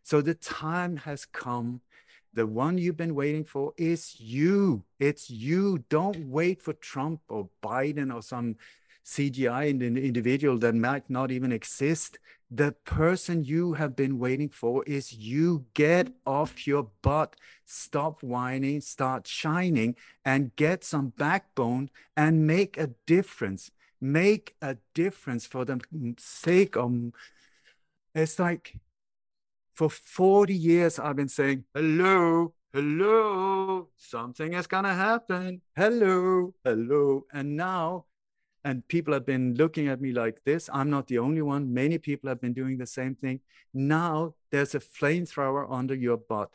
So 0.02 0.20
the 0.20 0.34
time 0.34 0.98
has 0.98 1.24
come 1.24 1.80
The 2.36 2.46
one 2.46 2.76
you've 2.76 2.98
been 2.98 3.14
waiting 3.14 3.44
for 3.44 3.72
is 3.78 4.20
you. 4.20 4.84
It's 5.00 5.30
you. 5.30 5.78
Don't 5.88 6.28
wait 6.28 6.60
for 6.60 6.74
Trump 6.74 7.22
or 7.30 7.48
Biden 7.62 8.14
or 8.14 8.20
some 8.20 8.56
CGI 9.06 9.70
individual 9.70 10.58
that 10.58 10.74
might 10.74 11.08
not 11.08 11.30
even 11.30 11.50
exist. 11.50 12.18
The 12.50 12.72
person 12.84 13.42
you 13.42 13.72
have 13.72 13.96
been 13.96 14.18
waiting 14.18 14.50
for 14.50 14.84
is 14.84 15.14
you. 15.14 15.64
Get 15.72 16.12
off 16.26 16.66
your 16.66 16.90
butt, 17.00 17.36
stop 17.64 18.22
whining, 18.22 18.82
start 18.82 19.26
shining, 19.26 19.96
and 20.22 20.54
get 20.56 20.84
some 20.84 21.14
backbone 21.16 21.88
and 22.18 22.46
make 22.46 22.76
a 22.76 22.90
difference. 23.06 23.70
Make 23.98 24.56
a 24.60 24.76
difference 24.92 25.46
for 25.46 25.64
the 25.64 25.80
sake 26.18 26.76
of. 26.76 26.92
It's 28.14 28.38
like 28.38 28.74
for 29.76 29.90
40 29.90 30.54
years, 30.54 30.98
I've 30.98 31.16
been 31.16 31.28
saying, 31.28 31.64
hello, 31.74 32.54
hello, 32.72 33.88
something 33.96 34.54
is 34.54 34.66
going 34.66 34.84
to 34.84 34.94
happen. 34.94 35.60
Hello, 35.76 36.54
hello. 36.64 37.26
And 37.32 37.56
now, 37.56 38.06
and 38.64 38.88
people 38.88 39.12
have 39.12 39.26
been 39.26 39.54
looking 39.54 39.88
at 39.88 40.00
me 40.00 40.12
like 40.12 40.42
this. 40.44 40.70
I'm 40.72 40.88
not 40.88 41.06
the 41.08 41.18
only 41.18 41.42
one. 41.42 41.72
Many 41.72 41.98
people 41.98 42.28
have 42.30 42.40
been 42.40 42.54
doing 42.54 42.78
the 42.78 42.86
same 42.86 43.14
thing. 43.14 43.40
Now 43.74 44.34
there's 44.50 44.74
a 44.74 44.80
flamethrower 44.80 45.70
under 45.70 45.94
your 45.94 46.16
butt. 46.16 46.50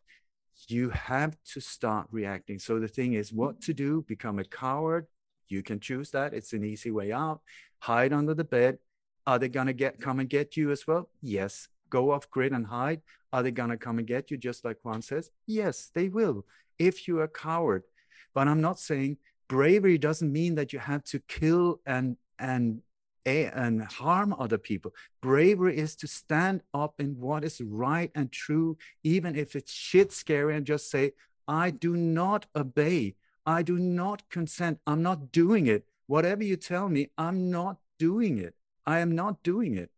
You 0.67 0.89
have 0.89 1.37
to 1.53 1.61
start 1.61 2.07
reacting. 2.11 2.57
So 2.57 2.79
the 2.79 2.87
thing 2.87 3.13
is, 3.13 3.31
what 3.31 3.61
to 3.61 3.73
do? 3.73 4.03
Become 4.07 4.39
a 4.39 4.43
coward. 4.43 5.05
You 5.47 5.61
can 5.61 5.79
choose 5.79 6.09
that. 6.11 6.33
It's 6.33 6.53
an 6.53 6.63
easy 6.63 6.89
way 6.89 7.11
out. 7.11 7.41
Hide 7.79 8.13
under 8.13 8.33
the 8.33 8.43
bed. 8.43 8.79
Are 9.27 9.37
they 9.37 9.47
gonna 9.47 9.73
get 9.73 10.01
come 10.01 10.19
and 10.19 10.27
get 10.27 10.57
you 10.57 10.71
as 10.71 10.87
well? 10.87 11.07
Yes 11.21 11.67
go 11.91 12.11
off 12.11 12.29
grid 12.31 12.53
and 12.53 12.65
hide? 12.65 13.01
Are 13.31 13.43
they 13.43 13.51
going 13.51 13.69
to 13.69 13.77
come 13.77 13.99
and 13.99 14.07
get 14.07 14.31
you, 14.31 14.37
just 14.37 14.65
like 14.65 14.77
Juan 14.83 15.03
says? 15.03 15.29
Yes, 15.45 15.91
they 15.93 16.09
will, 16.09 16.45
if 16.79 17.07
you're 17.07 17.23
a 17.23 17.27
coward. 17.27 17.83
But 18.33 18.47
I'm 18.47 18.61
not 18.61 18.79
saying 18.79 19.17
bravery 19.47 19.97
doesn't 19.97 20.31
mean 20.31 20.55
that 20.55 20.73
you 20.73 20.79
have 20.79 21.03
to 21.03 21.19
kill 21.27 21.81
and, 21.85 22.17
and, 22.39 22.81
and 23.25 23.83
harm 23.83 24.33
other 24.39 24.57
people. 24.57 24.91
Bravery 25.21 25.77
is 25.77 25.95
to 25.97 26.07
stand 26.07 26.61
up 26.73 26.95
in 26.99 27.19
what 27.19 27.43
is 27.43 27.61
right 27.61 28.09
and 28.15 28.31
true, 28.31 28.77
even 29.03 29.35
if 29.35 29.55
it's 29.55 29.71
shit 29.71 30.11
scary, 30.11 30.55
and 30.55 30.65
just 30.65 30.89
say, 30.89 31.11
I 31.47 31.69
do 31.69 31.95
not 31.95 32.45
obey. 32.55 33.15
I 33.45 33.61
do 33.61 33.77
not 33.77 34.29
consent. 34.29 34.79
I'm 34.87 35.03
not 35.03 35.31
doing 35.31 35.67
it. 35.67 35.85
Whatever 36.07 36.43
you 36.43 36.55
tell 36.55 36.89
me, 36.89 37.09
I'm 37.17 37.49
not 37.49 37.77
doing 37.99 38.37
it. 38.37 38.55
I 38.85 38.99
am 38.99 39.15
not 39.15 39.43
doing 39.43 39.75
it. 39.75 39.89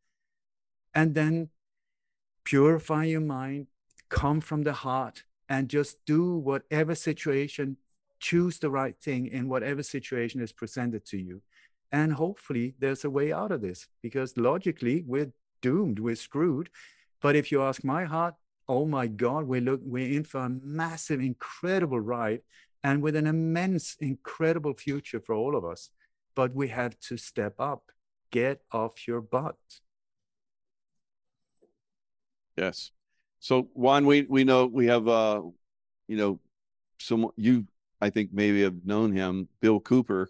And 0.94 1.16
then 1.16 1.50
purify 2.44 3.06
your 3.06 3.22
mind, 3.22 3.68
come 4.10 4.42
from 4.42 4.64
the 4.64 4.74
heart, 4.74 5.24
and 5.50 5.70
just 5.70 6.04
do 6.06 6.36
whatever 6.38 6.96
situation, 6.96 7.78
choose 8.20 8.60
the 8.60 8.70
right 8.70 8.96
thing 9.02 9.28
in 9.28 9.50
whatever 9.50 9.84
situation 9.84 10.42
is 10.42 10.52
presented 10.52 11.06
to 11.06 11.18
you. 11.18 11.42
And 11.92 12.14
hopefully 12.14 12.74
there's 12.80 13.06
a 13.06 13.10
way 13.10 13.32
out 13.32 13.52
of 13.52 13.62
this 13.62 13.88
because 14.02 14.36
logically 14.38 15.04
we're 15.06 15.32
doomed, 15.62 16.00
we're 16.00 16.16
screwed. 16.16 16.70
But 17.22 17.36
if 17.36 17.52
you 17.52 17.62
ask 17.62 17.84
my 17.84 18.06
heart, 18.06 18.36
oh 18.68 18.86
my 18.86 19.08
God, 19.08 19.46
we're, 19.46 19.62
look, 19.62 19.82
we're 19.84 20.16
in 20.18 20.24
for 20.24 20.42
a 20.42 20.50
massive, 20.50 21.20
incredible 21.20 22.00
ride 22.00 22.42
and 22.84 23.02
with 23.02 23.16
an 23.16 23.28
immense, 23.28 23.96
incredible 24.00 24.74
future 24.74 25.20
for 25.20 25.36
all 25.36 25.56
of 25.56 25.64
us. 25.64 25.90
But 26.36 26.56
we 26.56 26.70
have 26.70 27.00
to 27.02 27.18
step 27.18 27.56
up, 27.60 27.92
get 28.32 28.62
off 28.72 29.08
your 29.08 29.22
butt. 29.22 29.58
Yes. 32.58 32.92
So 33.40 33.70
Juan, 33.74 34.06
we 34.06 34.24
we 34.24 34.44
know 34.44 34.66
we 34.66 34.88
have 34.88 35.08
uh, 35.08 35.42
you 36.08 36.18
know, 36.18 36.40
some 37.00 37.30
you 37.36 37.66
I 38.02 38.10
think 38.10 38.30
maybe 38.34 38.64
have 38.64 38.86
known 38.86 39.12
him, 39.12 39.48
Bill 39.62 39.80
Cooper. 39.80 40.30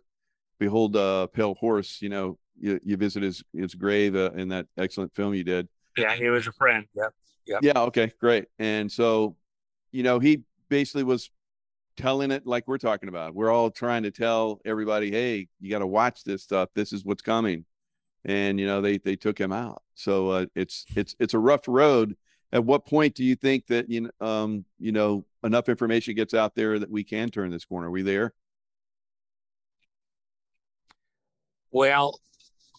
Behold, 0.59 0.95
uh, 0.95 1.27
Pale 1.27 1.55
Horse. 1.55 2.01
You 2.01 2.09
know, 2.09 2.37
you, 2.59 2.79
you 2.83 2.97
visit 2.97 3.23
his 3.23 3.43
his 3.53 3.75
grave 3.75 4.15
uh, 4.15 4.31
in 4.31 4.49
that 4.49 4.67
excellent 4.77 5.13
film 5.15 5.33
you 5.33 5.43
did. 5.43 5.67
Yeah, 5.97 6.15
he 6.15 6.29
was 6.29 6.47
a 6.47 6.51
friend. 6.51 6.85
Yep. 6.95 7.13
Yep. 7.45 7.59
Yeah. 7.63 7.79
Okay. 7.81 8.11
Great. 8.19 8.45
And 8.57 8.91
so, 8.91 9.35
you 9.91 10.03
know, 10.03 10.19
he 10.19 10.43
basically 10.69 11.03
was 11.03 11.29
telling 11.97 12.31
it 12.31 12.47
like 12.47 12.67
we're 12.67 12.77
talking 12.77 13.09
about. 13.09 13.35
We're 13.35 13.51
all 13.51 13.69
trying 13.69 14.03
to 14.03 14.11
tell 14.11 14.61
everybody, 14.65 15.11
hey, 15.11 15.47
you 15.59 15.69
got 15.69 15.79
to 15.79 15.87
watch 15.87 16.23
this 16.23 16.41
stuff. 16.41 16.69
This 16.73 16.93
is 16.93 17.03
what's 17.03 17.21
coming 17.21 17.65
and 18.25 18.59
you 18.59 18.65
know 18.65 18.81
they 18.81 18.97
they 18.97 19.15
took 19.15 19.39
him 19.39 19.51
out. 19.51 19.81
So 19.95 20.29
uh, 20.29 20.45
it's 20.55 20.85
it's 20.95 21.15
it's 21.19 21.33
a 21.33 21.39
rough 21.39 21.67
road. 21.67 22.15
At 22.51 22.63
what 22.63 22.85
point 22.85 23.15
do 23.15 23.23
you 23.23 23.35
think 23.35 23.67
that 23.67 23.89
you 23.89 24.01
know 24.01 24.27
um, 24.27 24.65
you 24.79 24.91
know 24.91 25.25
enough 25.43 25.69
information 25.69 26.15
gets 26.15 26.33
out 26.33 26.55
there 26.55 26.79
that 26.79 26.89
we 26.89 27.03
can 27.03 27.29
turn 27.29 27.51
this 27.51 27.65
corner? 27.65 27.87
Are 27.87 27.91
we 27.91 28.01
there? 28.01 28.33
Well, 31.71 32.19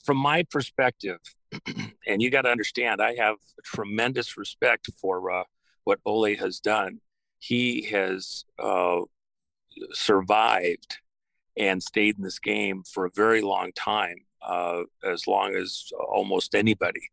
from 0.05 0.19
my 0.19 0.45
perspective, 0.45 1.19
and 2.07 2.23
you 2.23 2.31
got 2.31 2.43
to 2.43 2.51
understand, 2.51 3.03
I 3.03 3.17
have 3.17 3.37
tremendous 3.65 4.37
respect 4.37 4.89
for 5.01 5.33
uh, 5.33 5.45
what 5.83 5.99
Ole 6.05 6.37
has 6.37 6.61
done. 6.61 7.01
He 7.41 7.83
has 7.91 8.45
uh, 8.63 9.01
survived 9.93 10.99
and 11.57 11.83
stayed 11.83 12.17
in 12.17 12.25
this 12.25 12.39
game 12.39 12.83
for 12.85 13.05
a 13.05 13.11
very 13.15 13.41
long 13.41 13.73
time 13.73 14.17
uh, 14.47 14.83
as 15.05 15.27
long 15.27 15.55
as 15.55 15.91
almost 16.09 16.55
anybody. 16.55 17.11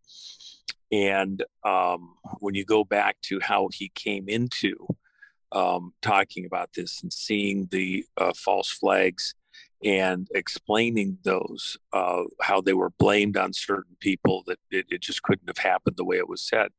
And 0.92 1.44
um, 1.64 2.16
when 2.40 2.56
you 2.56 2.66
go 2.66 2.84
back 2.84 3.18
to 3.24 3.40
how 3.40 3.70
he 3.74 3.90
came 3.96 4.28
into 4.28 4.76
um, 5.54 5.94
talking 6.02 6.46
about 6.46 6.74
this 6.74 7.02
and 7.02 7.12
seeing 7.12 7.68
the 7.72 8.06
uh, 8.18 8.34
false 8.36 8.70
flags 8.70 9.34
and 9.84 10.28
explaining 10.36 11.18
those, 11.24 11.78
uh, 11.94 12.24
how 12.42 12.62
they 12.62 12.74
were 12.74 12.92
blamed 12.92 13.38
on 13.38 13.54
certain 13.54 13.96
people, 14.00 14.44
that 14.48 14.60
it, 14.70 14.86
it, 14.90 15.02
just 15.02 15.24
couldn't 15.24 15.50
have 15.50 15.58
happened 15.58 15.98
the 15.98 16.06
way 16.06 16.18
it 16.18 16.30
was 16.30 16.42
said. 16.42 16.70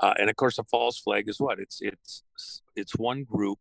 Uh, 0.00 0.14
and 0.18 0.28
of 0.28 0.36
course, 0.36 0.58
a 0.58 0.64
false 0.64 0.98
flag 0.98 1.28
is 1.28 1.38
what? 1.38 1.60
It's 1.60 1.78
it's 1.82 2.22
it's 2.74 2.96
one 2.96 3.24
group 3.24 3.58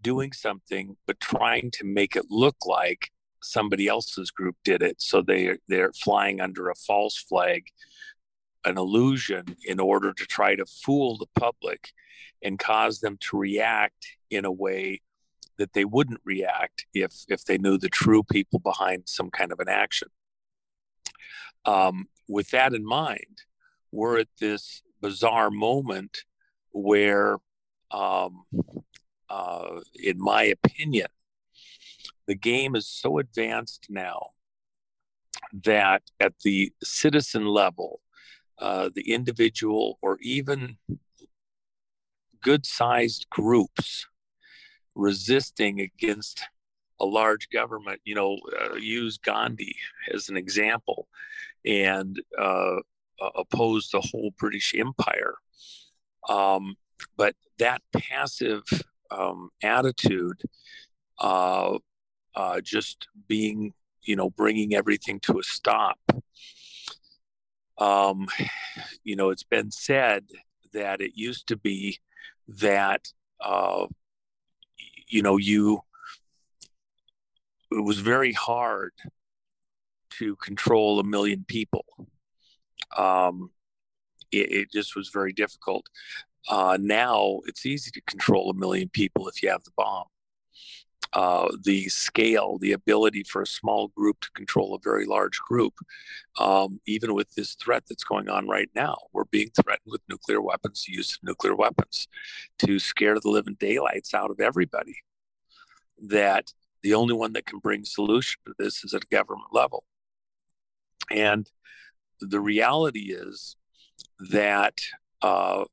doing 0.00 0.32
something, 0.32 0.96
but 1.06 1.18
trying 1.18 1.70
to 1.72 1.84
make 1.84 2.14
it 2.14 2.26
look 2.30 2.56
like 2.64 3.10
somebody 3.46 3.88
else's 3.88 4.30
group 4.30 4.56
did 4.64 4.82
it. 4.82 5.00
So 5.00 5.22
they 5.22 5.58
they're 5.68 5.92
flying 5.92 6.40
under 6.40 6.68
a 6.68 6.74
false 6.74 7.16
flag, 7.16 7.66
an 8.64 8.78
illusion, 8.78 9.56
in 9.64 9.80
order 9.80 10.12
to 10.12 10.26
try 10.26 10.54
to 10.56 10.66
fool 10.66 11.16
the 11.16 11.40
public 11.40 11.92
and 12.42 12.58
cause 12.58 13.00
them 13.00 13.16
to 13.20 13.38
react 13.38 14.06
in 14.30 14.44
a 14.44 14.52
way 14.52 15.00
that 15.58 15.72
they 15.72 15.84
wouldn't 15.84 16.20
react 16.24 16.86
if 16.92 17.12
if 17.28 17.44
they 17.44 17.58
knew 17.58 17.78
the 17.78 17.88
true 17.88 18.22
people 18.22 18.58
behind 18.58 19.04
some 19.06 19.30
kind 19.30 19.52
of 19.52 19.60
an 19.60 19.68
action. 19.68 20.08
Um, 21.64 22.08
with 22.28 22.50
that 22.50 22.74
in 22.74 22.84
mind, 22.84 23.42
we're 23.90 24.18
at 24.18 24.28
this 24.38 24.82
bizarre 25.00 25.50
moment 25.50 26.24
where, 26.72 27.38
um, 27.90 28.44
uh, 29.28 29.80
in 29.94 30.18
my 30.18 30.44
opinion, 30.44 31.08
the 32.26 32.34
game 32.34 32.74
is 32.74 32.88
so 32.88 33.18
advanced 33.18 33.86
now 33.88 34.30
that 35.64 36.02
at 36.20 36.34
the 36.44 36.72
citizen 36.82 37.46
level, 37.46 38.00
uh, 38.58 38.90
the 38.94 39.12
individual 39.12 39.98
or 40.02 40.18
even 40.22 40.76
good 42.40 42.66
sized 42.66 43.26
groups 43.30 44.06
resisting 44.94 45.80
against 45.80 46.44
a 47.00 47.04
large 47.04 47.50
government, 47.50 48.00
you 48.04 48.14
know, 48.14 48.38
uh, 48.60 48.74
use 48.76 49.18
Gandhi 49.18 49.76
as 50.12 50.28
an 50.28 50.36
example 50.36 51.08
and 51.64 52.20
uh, 52.38 52.76
oppose 53.34 53.90
the 53.90 54.00
whole 54.00 54.32
British 54.38 54.74
Empire. 54.74 55.34
Um, 56.28 56.76
but 57.16 57.34
that 57.58 57.82
passive 57.92 58.64
um, 59.10 59.50
attitude 59.62 60.42
uh, 62.36 62.60
just 62.60 63.08
being, 63.26 63.72
you 64.02 64.14
know, 64.14 64.30
bringing 64.30 64.74
everything 64.74 65.18
to 65.20 65.38
a 65.38 65.42
stop. 65.42 65.98
Um, 67.78 68.28
you 69.04 69.16
know, 69.16 69.30
it's 69.30 69.42
been 69.42 69.70
said 69.70 70.26
that 70.72 71.00
it 71.00 71.12
used 71.14 71.48
to 71.48 71.56
be 71.56 71.98
that, 72.48 73.08
uh, 73.40 73.86
you 75.08 75.22
know, 75.22 75.38
you, 75.38 75.80
it 77.72 77.84
was 77.84 77.98
very 77.98 78.32
hard 78.32 78.92
to 80.10 80.36
control 80.36 81.00
a 81.00 81.04
million 81.04 81.44
people. 81.48 81.84
Um, 82.96 83.50
it, 84.30 84.52
it, 84.52 84.72
just 84.72 84.96
was 84.96 85.08
very 85.08 85.32
difficult. 85.32 85.86
Uh, 86.48 86.78
now 86.80 87.40
it's 87.46 87.66
easy 87.66 87.90
to 87.90 88.00
control 88.02 88.50
a 88.50 88.54
million 88.54 88.88
people 88.88 89.28
if 89.28 89.42
you 89.42 89.50
have 89.50 89.64
the 89.64 89.72
bomb. 89.76 90.06
Uh, 91.12 91.48
the 91.62 91.88
scale, 91.88 92.58
the 92.58 92.72
ability 92.72 93.22
for 93.22 93.42
a 93.42 93.46
small 93.46 93.88
group 93.88 94.20
to 94.20 94.30
control 94.32 94.74
a 94.74 94.80
very 94.82 95.06
large 95.06 95.38
group, 95.38 95.74
um, 96.38 96.80
even 96.86 97.14
with 97.14 97.32
this 97.34 97.54
threat 97.54 97.84
that's 97.88 98.04
going 98.04 98.28
on 98.28 98.48
right 98.48 98.70
now. 98.74 98.96
We're 99.12 99.24
being 99.24 99.50
threatened 99.50 99.90
with 99.90 100.02
nuclear 100.08 100.40
weapons, 100.40 100.84
the 100.84 100.92
use 100.92 101.14
of 101.14 101.22
nuclear 101.22 101.54
weapons 101.54 102.08
to 102.60 102.78
scare 102.78 103.18
the 103.20 103.30
living 103.30 103.56
daylights 103.58 104.14
out 104.14 104.30
of 104.30 104.40
everybody. 104.40 104.96
That 105.98 106.52
the 106.82 106.94
only 106.94 107.14
one 107.14 107.32
that 107.32 107.46
can 107.46 107.58
bring 107.58 107.84
solution 107.84 108.40
to 108.46 108.54
this 108.58 108.84
is 108.84 108.92
at 108.94 109.04
a 109.04 109.08
government 109.08 109.48
level. 109.52 109.84
And 111.10 111.50
the 112.20 112.40
reality 112.40 113.14
is 113.14 113.56
that 114.30 114.78
uh, 115.22 115.64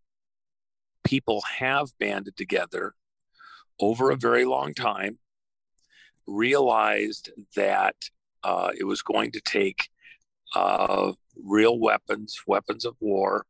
people 1.04 1.42
have 1.58 1.98
banded 2.00 2.38
together 2.38 2.94
over 3.80 4.12
a 4.12 4.16
very 4.16 4.46
long 4.46 4.74
time 4.74 5.18
realized 6.28 7.32
that 7.56 7.96
uh, 8.44 8.72
it 8.78 8.84
was 8.84 9.02
going 9.02 9.32
to 9.32 9.42
take 9.42 9.90
uh, 10.56 11.14
real 11.44 11.80
weapons, 11.80 12.42
weapons 12.46 12.86
of 12.86 12.96
war, 13.00 13.46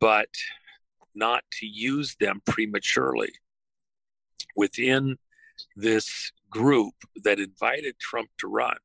but 0.00 0.28
not 1.14 1.42
to 1.50 1.66
use 1.66 2.16
them 2.20 2.42
prematurely. 2.44 3.32
Within 4.54 5.16
this 5.74 6.32
group 6.50 6.94
that 7.24 7.38
invited 7.38 7.98
Trump 7.98 8.30
to 8.38 8.48
run, 8.48 8.76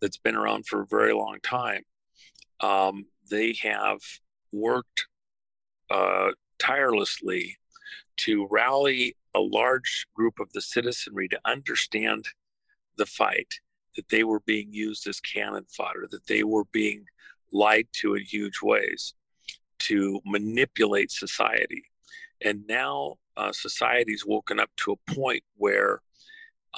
that's 0.00 0.18
been 0.18 0.36
around 0.36 0.66
for 0.66 0.82
a 0.82 0.86
very 0.86 1.12
long 1.12 1.38
time, 1.42 1.82
um, 2.60 3.06
they 3.30 3.54
have 3.54 4.00
worked 4.52 5.06
uh, 5.90 6.30
tirelessly 6.58 7.56
to 8.18 8.46
rally 8.50 9.16
a 9.34 9.40
large 9.40 10.06
group 10.14 10.40
of 10.40 10.52
the 10.52 10.60
citizenry 10.60 11.28
to 11.28 11.40
understand 11.44 12.26
the 12.96 13.06
fight, 13.06 13.52
that 13.96 14.08
they 14.08 14.24
were 14.24 14.40
being 14.40 14.72
used 14.72 15.06
as 15.06 15.20
cannon 15.20 15.64
fodder, 15.68 16.06
that 16.10 16.26
they 16.26 16.42
were 16.42 16.64
being 16.72 17.04
lied 17.52 17.86
to 17.92 18.14
in 18.14 18.22
huge 18.22 18.60
ways 18.62 19.14
to 19.78 20.20
manipulate 20.24 21.10
society. 21.10 21.84
And 22.42 22.66
now 22.66 23.16
uh, 23.36 23.52
society's 23.52 24.24
woken 24.26 24.58
up 24.60 24.70
to 24.78 24.92
a 24.92 25.14
point 25.14 25.44
where, 25.56 26.00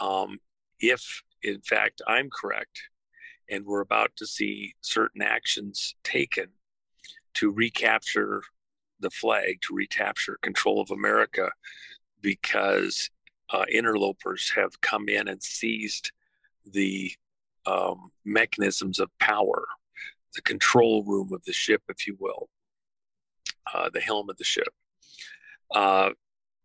um, 0.01 0.39
if 0.81 1.23
in 1.43 1.61
fact 1.61 2.03
I'm 2.07 2.29
correct, 2.31 2.81
and 3.51 3.65
we're 3.65 3.81
about 3.81 4.11
to 4.17 4.27
see 4.27 4.75
certain 4.81 5.23
actions 5.23 5.95
taken 6.05 6.49
to 7.35 7.51
recapture 7.51 8.43
the 9.01 9.11
flag, 9.11 9.61
to 9.63 9.75
recapture 9.75 10.39
control 10.43 10.81
of 10.81 10.91
America, 10.91 11.51
because 12.21 13.11
uh, 13.51 13.65
interlopers 13.71 14.51
have 14.51 14.81
come 14.81 15.09
in 15.09 15.29
and 15.29 15.43
seized 15.43 16.13
the 16.73 17.13
um, 17.67 18.11
mechanisms 18.25 18.99
of 18.99 19.11
power, 19.19 19.65
the 20.35 20.43
control 20.43 21.05
room 21.05 21.33
of 21.33 21.45
the 21.45 21.53
ship, 21.53 21.83
if 21.89 22.07
you 22.07 22.17
will, 22.19 22.49
uh, 23.73 23.91
the 23.93 24.01
helm 24.01 24.29
of 24.31 24.37
the 24.37 24.45
ship. 24.45 24.69
Uh, 25.75 26.11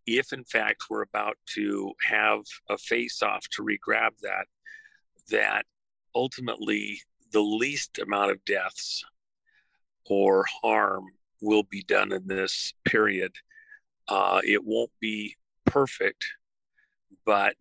if 0.05 0.33
in 0.33 0.43
fact 0.43 0.83
we're 0.89 1.01
about 1.01 1.37
to 1.45 1.91
have 2.01 2.41
a 2.69 2.77
face 2.77 3.21
off 3.21 3.47
to 3.49 3.63
regrab 3.63 4.11
that, 4.21 4.45
that 5.29 5.65
ultimately 6.15 6.99
the 7.31 7.41
least 7.41 7.99
amount 7.99 8.31
of 8.31 8.43
deaths 8.45 9.03
or 10.05 10.45
harm 10.61 11.05
will 11.43 11.63
be 11.63 11.83
done 11.83 12.11
in 12.11 12.25
this 12.25 12.73
period. 12.85 13.33
Uh, 14.07 14.41
it 14.43 14.63
won't 14.63 14.91
be 14.99 15.35
perfect, 15.65 16.25
but 17.25 17.57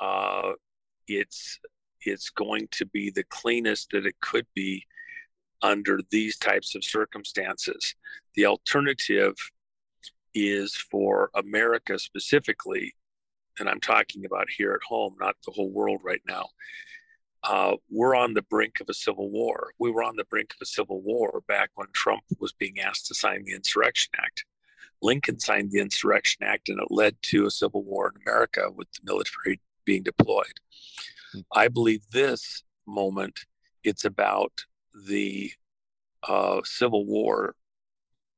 uh, 0.00 0.52
it's 1.08 1.58
it's 2.02 2.28
going 2.30 2.68
to 2.70 2.84
be 2.86 3.10
the 3.10 3.24
cleanest 3.24 3.90
that 3.90 4.04
it 4.04 4.14
could 4.20 4.46
be 4.54 4.84
under 5.62 6.00
these 6.10 6.36
types 6.36 6.74
of 6.74 6.84
circumstances. 6.84 7.94
The 8.34 8.44
alternative 8.44 9.34
is 10.34 10.74
for 10.74 11.30
America 11.34 11.98
specifically, 11.98 12.94
and 13.58 13.68
I'm 13.68 13.80
talking 13.80 14.26
about 14.26 14.50
here 14.50 14.74
at 14.74 14.86
home, 14.86 15.14
not 15.18 15.36
the 15.46 15.52
whole 15.52 15.70
world 15.70 16.00
right 16.04 16.20
now. 16.28 16.46
Uh, 17.44 17.76
we're 17.90 18.16
on 18.16 18.32
the 18.32 18.42
brink 18.42 18.80
of 18.80 18.88
a 18.88 18.94
civil 18.94 19.30
war. 19.30 19.72
We 19.78 19.90
were 19.90 20.02
on 20.02 20.16
the 20.16 20.24
brink 20.24 20.52
of 20.54 20.62
a 20.62 20.66
civil 20.66 21.02
war 21.02 21.42
back 21.46 21.70
when 21.74 21.88
Trump 21.92 22.22
was 22.38 22.52
being 22.52 22.80
asked 22.80 23.06
to 23.06 23.14
sign 23.14 23.44
the 23.44 23.52
Insurrection 23.52 24.12
Act. 24.18 24.44
Lincoln 25.02 25.38
signed 25.38 25.70
the 25.70 25.80
Insurrection 25.80 26.44
Act, 26.44 26.70
and 26.70 26.80
it 26.80 26.90
led 26.90 27.20
to 27.22 27.46
a 27.46 27.50
civil 27.50 27.84
war 27.84 28.12
in 28.14 28.22
America 28.22 28.70
with 28.74 28.90
the 28.92 29.00
military 29.04 29.60
being 29.84 30.02
deployed. 30.02 30.58
Hmm. 31.32 31.40
I 31.52 31.68
believe 31.68 32.02
this 32.10 32.62
moment, 32.86 33.40
it's 33.82 34.06
about 34.06 34.52
the 35.06 35.52
uh, 36.26 36.60
Civil 36.64 37.04
War 37.04 37.54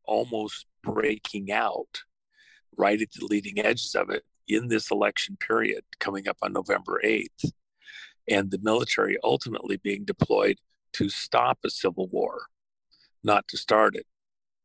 almost 0.05 0.67
breaking 0.83 1.53
out 1.53 2.03
right 2.77 3.01
at 3.01 3.13
the 3.13 3.27
leading 3.27 3.59
edges 3.59 3.95
of 3.95 4.11
it 4.11 4.25
in 4.49 4.69
this 4.69 4.91
election 4.91 5.37
period 5.37 5.85
coming 5.99 6.29
up 6.29 6.37
on 6.43 6.53
November 6.53 7.01
8th, 7.05 7.53
and 8.29 8.51
the 8.51 8.61
military 8.63 9.17
ultimately 9.23 9.77
being 9.77 10.05
deployed 10.05 10.59
to 10.95 11.09
stop 11.09 11.59
a 11.65 11.71
civil 11.71 12.09
war, 12.09 12.47
not 13.23 13.47
to 13.49 13.57
start 13.57 13.97
it. 13.97 14.07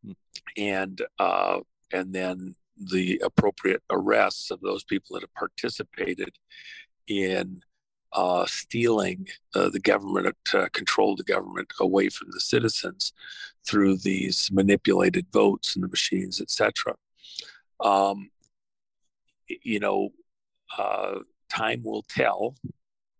Hmm. 0.05 0.11
And 0.57 1.01
uh, 1.19 1.59
and 1.91 2.13
then 2.13 2.55
the 2.77 3.21
appropriate 3.23 3.83
arrests 3.89 4.49
of 4.49 4.61
those 4.61 4.83
people 4.83 5.13
that 5.13 5.23
have 5.23 5.33
participated 5.33 6.37
in 7.07 7.61
uh, 8.13 8.45
stealing 8.45 9.27
uh, 9.55 9.69
the 9.69 9.79
government 9.79 10.35
to 10.45 10.69
control 10.71 11.15
the 11.15 11.23
government 11.23 11.71
away 11.79 12.09
from 12.09 12.29
the 12.31 12.39
citizens 12.39 13.13
through 13.65 13.97
these 13.97 14.49
manipulated 14.51 15.25
votes 15.31 15.75
and 15.75 15.83
the 15.83 15.87
machines, 15.87 16.41
etc. 16.41 16.95
Um, 17.79 18.31
you 19.47 19.79
know, 19.79 20.09
uh, 20.77 21.19
time 21.49 21.83
will 21.83 22.03
tell 22.03 22.55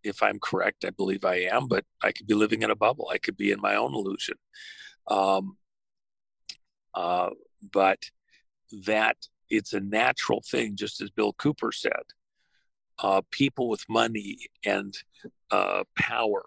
if 0.03 0.23
I'm 0.23 0.39
correct. 0.39 0.85
I 0.85 0.89
believe 0.91 1.25
I 1.25 1.35
am, 1.51 1.67
but 1.67 1.85
I 2.01 2.11
could 2.11 2.27
be 2.27 2.33
living 2.33 2.61
in 2.63 2.71
a 2.71 2.75
bubble. 2.75 3.09
I 3.11 3.17
could 3.17 3.37
be 3.37 3.51
in 3.51 3.61
my 3.61 3.75
own 3.75 3.93
illusion. 3.93 4.35
Um, 5.07 5.57
uh, 6.93 7.29
but 7.71 7.99
that 8.85 9.17
it's 9.49 9.73
a 9.73 9.79
natural 9.79 10.41
thing, 10.49 10.75
just 10.75 11.01
as 11.01 11.09
Bill 11.09 11.33
Cooper 11.33 11.71
said. 11.71 12.03
Uh, 12.99 13.21
people 13.31 13.67
with 13.67 13.83
money 13.89 14.37
and 14.65 14.95
uh, 15.49 15.83
power, 15.97 16.43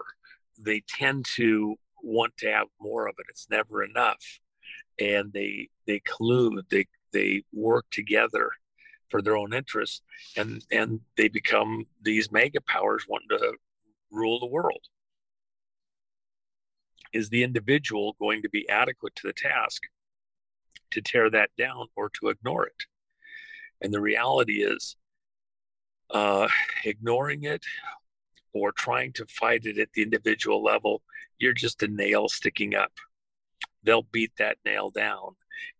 they 0.59 0.83
tend 0.89 1.25
to 1.37 1.77
want 2.03 2.37
to 2.39 2.51
have 2.51 2.69
more 2.81 3.09
of 3.09 3.15
it. 3.19 3.27
It's 3.29 3.49
never 3.51 3.83
enough, 3.83 4.23
and 5.01 5.33
they 5.33 5.69
they 5.87 6.01
collude, 6.01 6.69
they 6.71 6.87
they 7.13 7.43
work 7.53 7.87
together 7.91 8.51
for 9.15 9.23
their 9.23 9.37
own 9.37 9.55
interests, 9.55 10.03
and 10.37 10.67
and 10.73 10.99
they 11.17 11.29
become 11.29 11.87
these 12.03 12.33
mega 12.33 12.61
powers 12.61 13.05
wanting 13.09 13.29
to 13.29 13.53
rule 14.11 14.41
the 14.41 14.47
world. 14.47 14.89
Is 17.12 17.29
the 17.29 17.45
individual 17.45 18.17
going 18.19 18.43
to 18.43 18.49
be 18.49 18.69
adequate 18.69 19.15
to 19.15 19.29
the 19.29 19.33
task? 19.33 19.85
to 20.91 21.03
tear 21.03 21.29
that 21.29 21.51
down 21.59 21.87
or 21.97 22.09
to 22.09 22.29
ignore 22.29 22.67
it. 22.67 22.85
And 23.81 23.93
the 23.93 24.01
reality 24.01 24.62
is, 24.62 24.97
uh, 26.11 26.49
ignoring 26.85 27.43
it 27.43 27.65
or 28.53 28.71
trying 28.71 29.12
to 29.15 29.27
fight 29.27 29.67
it 29.67 29.79
at 29.79 29.89
the 29.93 30.03
individual 30.03 30.62
level, 30.62 31.03
you're 31.39 31.53
just 31.53 31.83
a 31.83 31.89
nail 31.89 32.29
sticking 32.29 32.77
up. 32.77 32.93
They'll 33.83 34.07
beat 34.12 34.33
that 34.39 34.59
nail 34.65 34.91
down, 34.91 35.35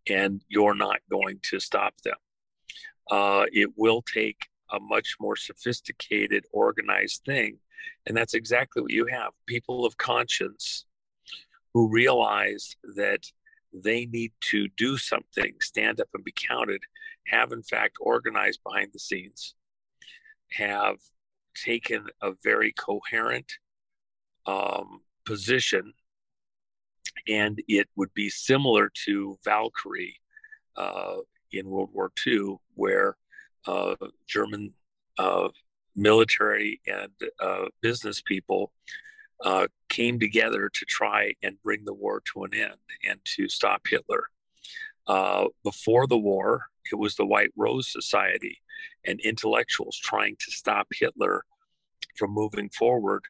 and 0.07 0.43
you're 0.49 0.75
not 0.75 0.99
going 1.09 1.39
to 1.43 1.59
stop 1.61 1.93
them. 2.03 2.17
Uh, 3.11 3.45
it 3.51 3.69
will 3.75 4.01
take 4.01 4.47
a 4.71 4.79
much 4.79 5.15
more 5.19 5.35
sophisticated, 5.35 6.45
organized 6.51 7.21
thing. 7.25 7.57
And 8.07 8.17
that's 8.17 8.33
exactly 8.33 8.81
what 8.81 8.91
you 8.91 9.05
have 9.05 9.31
people 9.45 9.85
of 9.85 9.97
conscience 9.97 10.85
who 11.73 11.89
realize 11.89 12.75
that 12.95 13.23
they 13.73 14.05
need 14.05 14.31
to 14.39 14.67
do 14.77 14.97
something, 14.97 15.53
stand 15.61 15.99
up 15.99 16.07
and 16.13 16.23
be 16.23 16.33
counted, 16.35 16.81
have 17.27 17.51
in 17.51 17.63
fact 17.63 17.97
organized 17.99 18.61
behind 18.63 18.91
the 18.93 18.99
scenes, 18.99 19.55
have 20.51 20.97
taken 21.55 22.07
a 22.21 22.31
very 22.43 22.71
coherent 22.73 23.51
um, 24.45 25.01
position, 25.25 25.93
and 27.27 27.61
it 27.67 27.87
would 27.95 28.13
be 28.13 28.29
similar 28.29 28.91
to 29.05 29.37
Valkyrie 29.43 30.19
uh, 30.77 31.17
in 31.57 31.69
World 31.69 31.89
War 31.93 32.11
II, 32.25 32.57
where 32.75 33.15
uh, 33.67 33.95
German 34.27 34.73
uh, 35.17 35.49
military 35.95 36.81
and 36.87 37.11
uh, 37.39 37.65
business 37.81 38.21
people 38.21 38.71
uh, 39.43 39.67
came 39.89 40.19
together 40.19 40.69
to 40.69 40.85
try 40.85 41.33
and 41.43 41.61
bring 41.63 41.83
the 41.85 41.93
war 41.93 42.21
to 42.25 42.43
an 42.43 42.53
end 42.53 42.75
and 43.07 43.19
to 43.23 43.47
stop 43.47 43.81
Hitler. 43.87 44.25
Uh, 45.07 45.45
before 45.63 46.07
the 46.07 46.17
war, 46.17 46.65
it 46.91 46.95
was 46.95 47.15
the 47.15 47.25
White 47.25 47.51
Rose 47.55 47.87
Society. 47.87 48.61
and 49.07 49.19
intellectuals 49.21 49.97
trying 49.97 50.35
to 50.39 50.51
stop 50.51 50.87
Hitler 50.91 51.43
from 52.17 52.31
moving 52.31 52.69
forward 52.69 53.23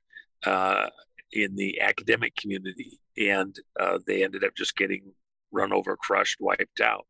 uh, 0.45 0.87
in 1.31 1.55
the 1.55 1.81
academic 1.81 2.35
community, 2.35 2.99
and 3.17 3.59
they 4.05 4.23
ended 4.23 4.43
up 4.43 4.55
just 4.55 4.75
getting 4.75 5.13
run 5.51 5.73
over, 5.73 5.95
crushed, 5.95 6.39
wiped 6.39 6.81
out. 6.81 7.07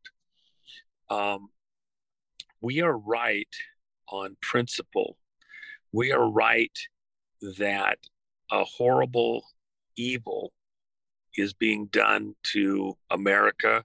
Um, 1.08 1.48
we 2.60 2.82
are 2.82 2.96
right 2.96 3.54
on 4.08 4.36
principle. 4.40 5.16
We 5.92 6.12
are 6.12 6.28
right 6.28 6.76
that 7.58 7.98
a 8.50 8.64
horrible 8.64 9.44
evil 9.96 10.52
is 11.36 11.52
being 11.52 11.86
done 11.86 12.34
to 12.42 12.96
America 13.10 13.84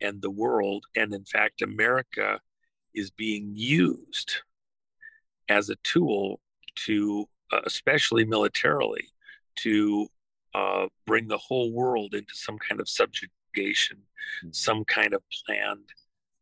and 0.00 0.20
the 0.20 0.30
world. 0.30 0.84
And 0.96 1.12
in 1.12 1.24
fact, 1.24 1.62
America 1.62 2.40
is 2.94 3.10
being 3.10 3.52
used 3.54 4.36
as 5.48 5.68
a 5.68 5.76
tool 5.82 6.40
to, 6.86 7.28
uh, 7.50 7.60
especially 7.64 8.24
militarily, 8.24 9.08
to 9.56 10.08
uh, 10.54 10.86
bring 11.06 11.28
the 11.28 11.38
whole 11.38 11.72
world 11.72 12.14
into 12.14 12.34
some 12.34 12.58
kind 12.58 12.80
of 12.80 12.88
subjugation, 12.88 13.98
mm-hmm. 13.98 14.48
some 14.52 14.84
kind 14.84 15.14
of 15.14 15.22
planned 15.46 15.90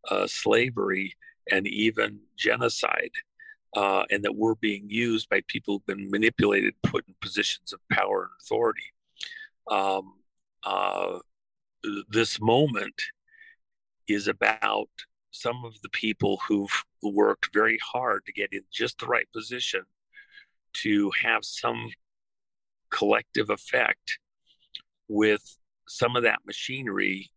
uh, 0.08 0.26
slavery, 0.26 1.14
and 1.50 1.66
even 1.66 2.20
genocide. 2.36 3.12
Uh, 3.76 4.02
and 4.10 4.24
that 4.24 4.34
we're 4.34 4.56
being 4.56 4.90
used 4.90 5.28
by 5.28 5.40
people 5.46 5.74
who've 5.74 5.96
been 5.96 6.10
manipulated, 6.10 6.74
put 6.82 7.06
in 7.06 7.14
positions 7.20 7.72
of 7.72 7.78
power 7.88 8.22
and 8.22 8.30
authority. 8.40 8.82
Um, 9.70 10.14
uh, 10.64 11.20
this 12.08 12.40
moment 12.40 13.00
is 14.08 14.26
about 14.26 14.88
some 15.30 15.64
of 15.64 15.80
the 15.82 15.88
people 15.90 16.40
who've 16.46 16.84
worked 17.02 17.50
very 17.54 17.78
hard 17.78 18.24
to 18.26 18.32
get 18.32 18.52
in 18.52 18.62
just 18.72 18.98
the 18.98 19.06
right 19.06 19.30
position 19.32 19.82
to 20.72 21.10
have 21.22 21.44
some 21.44 21.88
collective 22.90 23.50
effect 23.50 24.18
with 25.08 25.56
some 25.88 26.16
of 26.16 26.22
that 26.22 26.40
machinery 26.46 27.30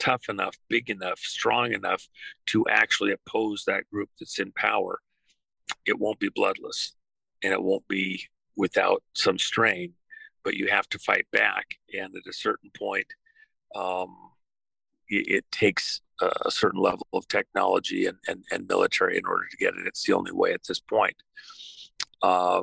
tough 0.00 0.28
enough, 0.28 0.56
big 0.68 0.90
enough, 0.90 1.18
strong 1.20 1.72
enough 1.72 2.08
to 2.46 2.64
actually 2.68 3.12
oppose 3.12 3.64
that 3.66 3.88
group 3.90 4.08
that's 4.18 4.40
in 4.40 4.50
power. 4.52 4.98
It 5.86 5.98
won't 5.98 6.18
be 6.18 6.30
bloodless 6.34 6.94
and 7.42 7.52
it 7.52 7.62
won't 7.62 7.86
be 7.86 8.24
without 8.56 9.02
some 9.14 9.38
strain, 9.38 9.92
but 10.42 10.54
you 10.54 10.68
have 10.68 10.88
to 10.88 10.98
fight 10.98 11.26
back. 11.30 11.78
And 11.96 12.14
at 12.16 12.26
a 12.28 12.32
certain 12.32 12.70
point, 12.76 13.06
um, 13.74 14.16
it, 15.08 15.28
it, 15.28 15.44
takes 15.52 16.00
a, 16.20 16.50
certain 16.50 16.80
level 16.80 17.06
of 17.12 17.26
technology 17.28 18.06
and, 18.06 18.18
and, 18.26 18.44
and 18.50 18.68
military 18.68 19.16
in 19.16 19.26
order 19.26 19.44
to 19.50 19.56
get 19.56 19.74
it. 19.74 19.86
It's 19.86 20.04
the 20.04 20.12
only 20.12 20.32
way 20.32 20.52
at 20.52 20.64
this 20.66 20.80
point. 20.80 21.16
Uh, 22.22 22.62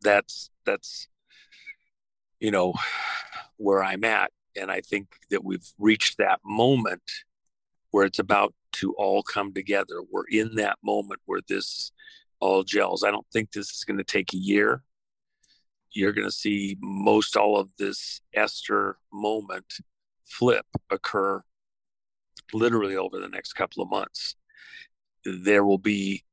that's 0.00 0.50
that's 0.64 1.08
you 2.40 2.50
know 2.50 2.74
where 3.56 3.82
I'm 3.82 4.04
at, 4.04 4.30
and 4.58 4.70
I 4.70 4.80
think 4.80 5.08
that 5.30 5.44
we've 5.44 5.66
reached 5.78 6.18
that 6.18 6.40
moment 6.44 7.02
where 7.90 8.04
it's 8.04 8.18
about 8.18 8.54
to 8.72 8.92
all 8.94 9.22
come 9.22 9.52
together. 9.52 10.02
We're 10.10 10.26
in 10.30 10.56
that 10.56 10.78
moment 10.82 11.20
where 11.24 11.40
this 11.48 11.92
all 12.40 12.62
gels. 12.62 13.02
I 13.02 13.10
don't 13.10 13.26
think 13.32 13.52
this 13.52 13.70
is 13.70 13.84
going 13.84 13.98
to 13.98 14.04
take 14.04 14.32
a 14.32 14.38
year. 14.38 14.82
You're 15.90 16.12
going 16.12 16.28
to 16.28 16.32
see 16.32 16.76
most 16.80 17.36
all 17.36 17.58
of 17.58 17.70
this 17.78 18.20
Esther 18.34 18.98
moment 19.12 19.74
flip 20.26 20.66
occur 20.90 21.42
literally 22.52 22.96
over 22.96 23.18
the 23.18 23.28
next 23.28 23.54
couple 23.54 23.82
of 23.82 23.90
months. 23.90 24.36
There 25.24 25.64
will 25.64 25.78
be 25.78 26.24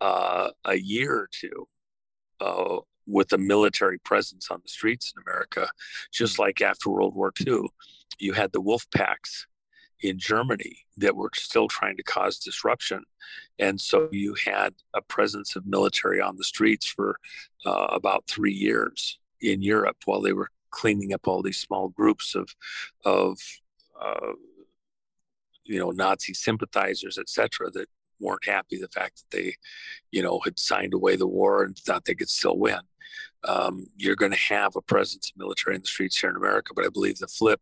uh, 0.00 0.50
a 0.64 0.76
year 0.76 1.12
or 1.12 1.28
two 1.30 1.68
uh, 2.40 2.78
with 3.06 3.32
a 3.32 3.38
military 3.38 3.98
presence 3.98 4.50
on 4.50 4.60
the 4.62 4.68
streets 4.68 5.12
in 5.16 5.22
America, 5.22 5.68
just 6.12 6.38
like 6.38 6.60
after 6.60 6.90
World 6.90 7.14
War 7.14 7.32
II, 7.46 7.68
you 8.18 8.32
had 8.32 8.52
the 8.52 8.60
wolf 8.60 8.86
packs 8.94 9.46
in 10.00 10.18
Germany 10.18 10.78
that 10.98 11.16
were 11.16 11.30
still 11.34 11.68
trying 11.68 11.96
to 11.96 12.02
cause 12.02 12.38
disruption. 12.38 13.04
And 13.58 13.80
so 13.80 14.08
you 14.12 14.34
had 14.44 14.74
a 14.94 15.00
presence 15.00 15.56
of 15.56 15.66
military 15.66 16.20
on 16.20 16.36
the 16.36 16.44
streets 16.44 16.86
for 16.86 17.18
uh, 17.64 17.88
about 17.90 18.24
three 18.26 18.52
years 18.52 19.18
in 19.40 19.62
Europe 19.62 19.96
while 20.04 20.20
they 20.20 20.32
were 20.32 20.50
cleaning 20.70 21.12
up 21.12 21.26
all 21.26 21.42
these 21.42 21.58
small 21.58 21.88
groups 21.88 22.34
of, 22.34 22.54
of 23.04 23.38
uh, 24.00 24.32
you 25.64 25.78
know, 25.78 25.90
Nazi 25.90 26.34
sympathizers, 26.34 27.18
etc., 27.18 27.70
that 27.72 27.88
weren't 28.20 28.46
happy 28.46 28.78
the 28.78 28.88
fact 28.88 29.16
that 29.16 29.36
they, 29.36 29.54
you 30.10 30.22
know, 30.22 30.40
had 30.44 30.58
signed 30.58 30.94
away 30.94 31.16
the 31.16 31.26
war 31.26 31.62
and 31.62 31.76
thought 31.76 32.04
they 32.04 32.14
could 32.14 32.30
still 32.30 32.58
win. 32.58 32.80
Um, 33.44 33.86
you're 33.96 34.16
going 34.16 34.32
to 34.32 34.38
have 34.38 34.76
a 34.76 34.82
presence 34.82 35.30
of 35.30 35.38
military 35.38 35.76
in 35.76 35.82
the 35.82 35.88
streets 35.88 36.18
here 36.18 36.30
in 36.30 36.36
America, 36.36 36.72
but 36.74 36.84
I 36.84 36.88
believe 36.88 37.18
the 37.18 37.28
flip 37.28 37.60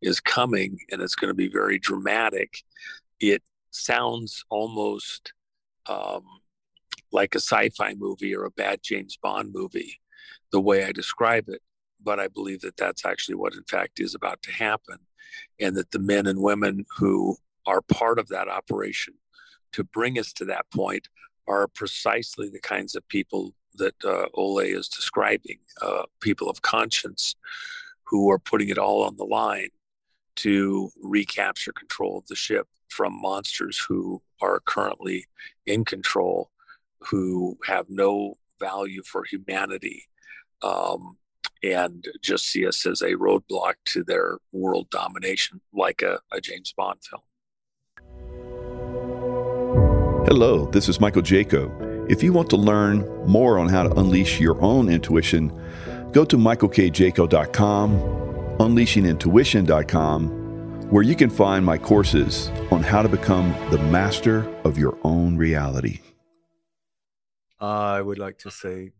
is 0.00 0.20
coming 0.20 0.78
and 0.90 1.02
it's 1.02 1.14
going 1.14 1.30
to 1.30 1.34
be 1.34 1.48
very 1.48 1.78
dramatic. 1.78 2.62
It 3.18 3.42
sounds 3.70 4.44
almost 4.50 5.32
um, 5.86 6.22
like 7.12 7.34
a 7.34 7.40
sci 7.40 7.70
fi 7.70 7.94
movie 7.94 8.34
or 8.34 8.44
a 8.44 8.50
bad 8.50 8.80
James 8.82 9.16
Bond 9.20 9.52
movie, 9.52 10.00
the 10.52 10.60
way 10.60 10.84
I 10.84 10.92
describe 10.92 11.48
it. 11.48 11.62
But 12.02 12.20
I 12.20 12.28
believe 12.28 12.60
that 12.60 12.76
that's 12.76 13.04
actually 13.04 13.36
what, 13.36 13.54
in 13.54 13.64
fact, 13.64 14.00
is 14.00 14.14
about 14.14 14.42
to 14.42 14.52
happen. 14.52 14.98
And 15.58 15.76
that 15.76 15.90
the 15.90 15.98
men 15.98 16.26
and 16.26 16.40
women 16.40 16.84
who 16.96 17.36
are 17.66 17.82
part 17.82 18.18
of 18.18 18.28
that 18.28 18.48
operation 18.48 19.14
to 19.76 19.84
bring 19.84 20.18
us 20.18 20.32
to 20.32 20.46
that 20.46 20.64
point 20.70 21.06
are 21.46 21.68
precisely 21.68 22.48
the 22.48 22.60
kinds 22.60 22.96
of 22.96 23.06
people 23.08 23.52
that 23.74 23.94
uh, 24.02 24.24
Ole 24.32 24.60
is 24.60 24.88
describing 24.88 25.58
uh, 25.82 26.04
people 26.20 26.48
of 26.48 26.62
conscience 26.62 27.36
who 28.04 28.30
are 28.30 28.38
putting 28.38 28.70
it 28.70 28.78
all 28.78 29.02
on 29.02 29.16
the 29.18 29.24
line 29.24 29.68
to 30.36 30.90
recapture 31.02 31.72
control 31.72 32.16
of 32.16 32.26
the 32.28 32.34
ship 32.34 32.66
from 32.88 33.20
monsters 33.20 33.76
who 33.78 34.22
are 34.40 34.60
currently 34.60 35.26
in 35.66 35.84
control, 35.84 36.50
who 37.00 37.58
have 37.66 37.84
no 37.90 38.38
value 38.58 39.02
for 39.02 39.24
humanity, 39.24 40.04
um, 40.62 41.18
and 41.62 42.08
just 42.22 42.46
see 42.46 42.66
us 42.66 42.86
as 42.86 43.02
a 43.02 43.12
roadblock 43.12 43.74
to 43.84 44.02
their 44.04 44.38
world 44.52 44.88
domination, 44.88 45.60
like 45.74 46.00
a, 46.00 46.18
a 46.32 46.40
James 46.40 46.72
Bond 46.74 47.00
film. 47.04 47.20
Hello, 50.26 50.66
this 50.66 50.88
is 50.88 51.00
Michael 51.00 51.22
Jaco. 51.22 51.70
If 52.10 52.20
you 52.20 52.32
want 52.32 52.50
to 52.50 52.56
learn 52.56 53.06
more 53.28 53.60
on 53.60 53.68
how 53.68 53.84
to 53.84 53.96
unleash 53.96 54.40
your 54.40 54.60
own 54.60 54.88
intuition, 54.88 55.52
go 56.10 56.24
to 56.24 56.36
michaelkjaco.com, 56.36 57.90
unleashingintuition.com, 58.58 60.90
where 60.90 61.04
you 61.04 61.14
can 61.14 61.30
find 61.30 61.64
my 61.64 61.78
courses 61.78 62.48
on 62.72 62.82
how 62.82 63.02
to 63.02 63.08
become 63.08 63.54
the 63.70 63.78
master 63.78 64.52
of 64.64 64.76
your 64.76 64.98
own 65.04 65.36
reality. 65.36 66.00
I 67.60 68.02
would 68.02 68.18
like 68.18 68.38
to 68.38 68.50
say 68.50 68.90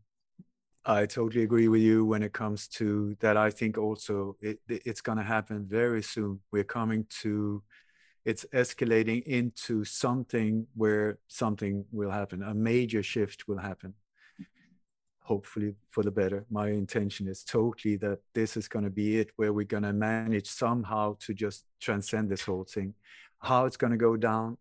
I 0.85 1.07
totally 1.07 1.43
agree 1.43 1.67
with 1.67 1.81
you 1.81 2.05
when 2.05 2.23
it 2.23 2.35
comes 2.35 2.69
to 2.79 3.17
that. 3.19 3.37
I 3.37 3.51
think 3.51 3.79
also 3.79 4.37
it, 4.41 4.61
it's 4.69 5.01
going 5.01 5.19
to 5.19 5.25
happen 5.25 5.67
very 5.67 6.05
soon. 6.05 6.39
We're 6.53 6.63
coming 6.63 7.05
to 7.23 7.65
it's 8.27 8.45
escalating 8.53 9.23
into 9.23 9.85
something 9.85 10.67
where 10.75 11.19
something 11.29 11.85
will 11.93 12.11
happen. 12.11 12.43
A 12.43 12.53
major 12.53 13.01
shift 13.01 13.47
will 13.47 13.57
happen. 13.59 13.95
Hopefully 15.21 15.77
for 15.91 16.03
the 16.03 16.11
better. 16.11 16.45
My 16.51 16.71
intention 16.71 17.29
is 17.29 17.45
totally 17.45 17.97
that 17.99 18.19
this 18.35 18.57
is 18.57 18.67
going 18.67 18.85
to 18.85 18.91
be 18.91 19.19
it 19.21 19.31
where 19.37 19.53
we're 19.53 19.65
going 19.65 19.85
to 19.85 19.93
manage 19.93 20.49
somehow 20.49 21.17
to 21.21 21.35
just 21.35 21.67
transcend 21.81 22.29
this 22.29 22.43
whole 22.43 22.65
thing. 22.65 22.95
How 23.39 23.65
it's 23.67 23.77
going 23.77 23.93
to 23.93 23.97
go 23.97 24.17
down 24.17 24.59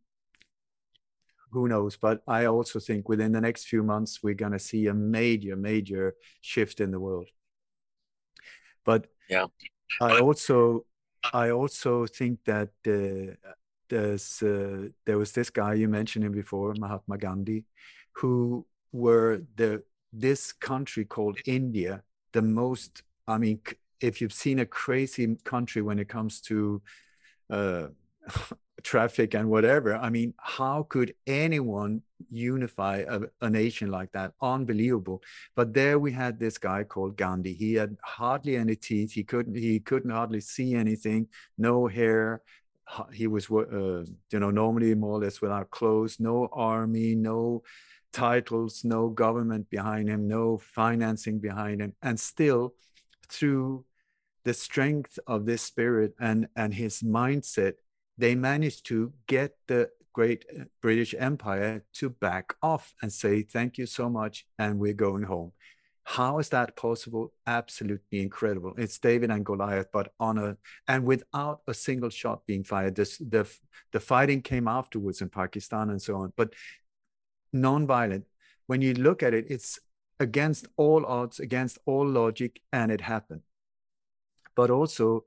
who 1.52 1.68
knows? 1.70 1.96
But 1.96 2.22
i 2.28 2.46
also 2.46 2.80
think 2.80 3.08
within 3.08 3.32
the 3.32 3.40
next 3.40 3.66
few 3.66 3.82
months 3.82 4.20
we're 4.22 4.34
going 4.34 4.52
to 4.52 4.60
see 4.60 4.88
a 4.88 4.94
major 4.94 5.56
major 5.56 6.16
shift 6.42 6.82
in 6.82 6.92
the 6.92 7.00
world. 7.00 7.30
But 8.84 9.08
yeah. 9.30 9.46
I 10.02 10.20
also 10.20 10.86
I 11.34 11.52
also 11.52 12.06
think 12.06 12.40
that 12.46 12.70
uh, 12.88 13.36
there's 13.90 14.42
uh, 14.42 14.90
there 15.06 15.18
was 15.18 15.32
this 15.32 15.50
guy 15.50 15.74
you 15.74 15.88
mentioned 15.88 16.26
him 16.26 16.32
before, 16.32 16.74
Mahatma 16.78 17.18
Gandhi, 17.18 17.66
who 18.14 18.66
were 18.92 19.42
the 19.56 19.84
this 20.12 20.54
country 20.54 21.06
called 21.06 21.38
India, 21.46 22.04
the 22.32 22.42
most. 22.42 23.04
I 23.28 23.38
mean, 23.38 23.60
if 24.02 24.22
you've 24.22 24.34
seen 24.34 24.60
a 24.60 24.66
crazy 24.66 25.36
country 25.44 25.82
when 25.82 26.00
it 26.00 26.08
comes 26.08 26.42
to 26.42 26.82
uh, 27.50 27.88
traffic 28.84 29.34
and 29.34 29.50
whatever, 29.50 29.96
I 29.96 30.10
mean, 30.10 30.34
how 30.38 30.84
could 30.84 31.14
anyone 31.28 32.02
unify 32.30 33.04
a, 33.08 33.22
a, 33.42 33.50
nation 33.50 33.90
like 33.90 34.12
that? 34.12 34.34
Unbelievable. 34.42 35.22
But 35.56 35.74
there 35.74 36.00
we 36.00 36.12
had 36.12 36.40
this 36.40 36.58
guy 36.58 36.84
called 36.84 37.18
Gandhi. 37.18 37.54
He 37.54 37.74
had 37.74 37.98
hardly 38.04 38.58
any 38.58 38.76
teeth. 38.76 39.12
He 39.12 39.24
couldn't. 39.24 39.56
He 39.56 39.80
couldn't 39.80 40.12
hardly 40.12 40.42
see 40.42 40.76
anything. 40.76 41.28
No 41.58 41.88
hair 41.88 42.42
he 43.12 43.28
was 43.28 43.50
uh, 43.50 44.04
you 44.32 44.40
know 44.40 44.52
normally 44.52 44.94
more 44.96 45.18
or 45.18 45.20
less 45.20 45.42
without 45.42 45.72
clothes 45.72 46.20
no 46.20 46.48
army 46.54 47.16
no 47.16 47.64
titles 48.14 48.84
no 48.84 49.10
government 49.10 49.70
behind 49.70 50.08
him 50.08 50.28
no 50.28 50.58
financing 50.58 51.40
behind 51.40 51.82
him 51.82 51.94
and 52.02 52.20
still 52.20 52.74
through 53.28 53.84
the 54.44 54.54
strength 54.54 55.18
of 55.26 55.46
this 55.46 55.64
spirit 55.64 56.14
and 56.20 56.48
and 56.56 56.74
his 56.74 57.02
mindset 57.02 57.74
they 58.18 58.36
managed 58.36 58.86
to 58.88 59.14
get 59.28 59.56
the 59.68 59.90
great 60.14 60.46
uh, 60.58 60.64
british 60.82 61.14
empire 61.18 61.84
to 61.94 62.10
back 62.10 62.56
off 62.62 62.94
and 63.02 63.12
say 63.12 63.42
thank 63.42 63.78
you 63.78 63.86
so 63.86 64.10
much 64.10 64.46
and 64.60 64.80
we're 64.80 64.94
going 64.94 65.24
home 65.24 65.52
how 66.08 66.38
is 66.38 66.50
that 66.50 66.76
possible? 66.76 67.34
Absolutely 67.48 68.22
incredible. 68.22 68.74
It's 68.78 69.00
David 69.00 69.32
and 69.32 69.44
Goliath, 69.44 69.88
but 69.92 70.14
on 70.20 70.38
a 70.38 70.56
and 70.88 71.04
without 71.04 71.62
a 71.68 71.74
single 71.74 72.12
shot 72.12 72.46
being 72.46 72.64
fired. 72.64 72.96
This 72.96 73.18
the 73.18 73.50
the 73.92 74.00
fighting 74.00 74.44
came 74.44 74.68
afterwards 74.68 75.22
in 75.22 75.30
Pakistan 75.30 75.90
and 75.90 76.00
so 76.00 76.18
on, 76.18 76.32
but 76.38 76.54
non-violent. 77.52 78.26
When 78.68 78.82
you 78.82 78.94
look 78.94 79.24
at 79.24 79.34
it, 79.34 79.48
it's 79.50 79.80
against 80.20 80.68
all 80.78 81.06
odds, 81.08 81.40
against 81.40 81.80
all 81.88 82.08
logic, 82.08 82.62
and 82.72 82.92
it 82.92 83.02
happened. 83.02 83.42
But 84.56 84.70
also, 84.70 85.26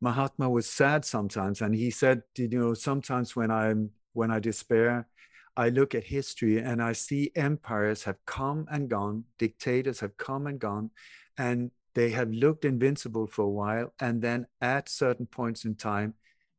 Mahatma 0.00 0.48
was 0.48 0.68
sad 0.68 1.04
sometimes, 1.04 1.60
and 1.60 1.74
he 1.74 1.90
said, 1.90 2.22
you 2.36 2.48
know, 2.48 2.74
sometimes 2.74 3.34
when 3.34 3.50
I'm 3.50 3.90
when 4.12 4.30
I 4.30 4.38
despair, 4.38 5.06
I 5.56 5.68
look 5.70 5.94
at 5.94 6.04
history 6.04 6.58
and 6.58 6.82
I 6.82 6.92
see 6.92 7.32
empires 7.34 8.04
have 8.04 8.16
come 8.26 8.66
and 8.70 8.88
gone, 8.88 9.24
dictators 9.38 10.00
have 10.00 10.16
come 10.16 10.46
and 10.46 10.58
gone, 10.58 10.90
and 11.36 11.70
they 11.94 12.10
have 12.10 12.30
looked 12.30 12.64
invincible 12.64 13.26
for 13.26 13.42
a 13.42 13.50
while. 13.50 13.92
And 13.98 14.22
then 14.22 14.46
at 14.60 14.88
certain 14.88 15.26
points 15.26 15.64
in 15.64 15.74
time, 15.74 16.14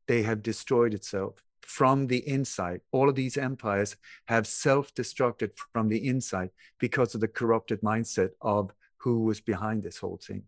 they 0.06 0.22
have 0.22 0.42
destroyed 0.42 0.92
itself 0.92 1.42
from 1.62 2.08
the 2.08 2.26
inside. 2.28 2.80
All 2.92 3.08
of 3.08 3.14
these 3.14 3.38
empires 3.38 3.96
have 4.26 4.46
self 4.46 4.94
destructed 4.94 5.52
from 5.72 5.88
the 5.88 6.06
inside 6.06 6.50
because 6.78 7.14
of 7.14 7.20
the 7.20 7.28
corrupted 7.28 7.80
mindset 7.80 8.30
of 8.42 8.72
who 8.98 9.20
was 9.20 9.40
behind 9.40 9.82
this 9.82 9.98
whole 9.98 10.18
thing. 10.18 10.42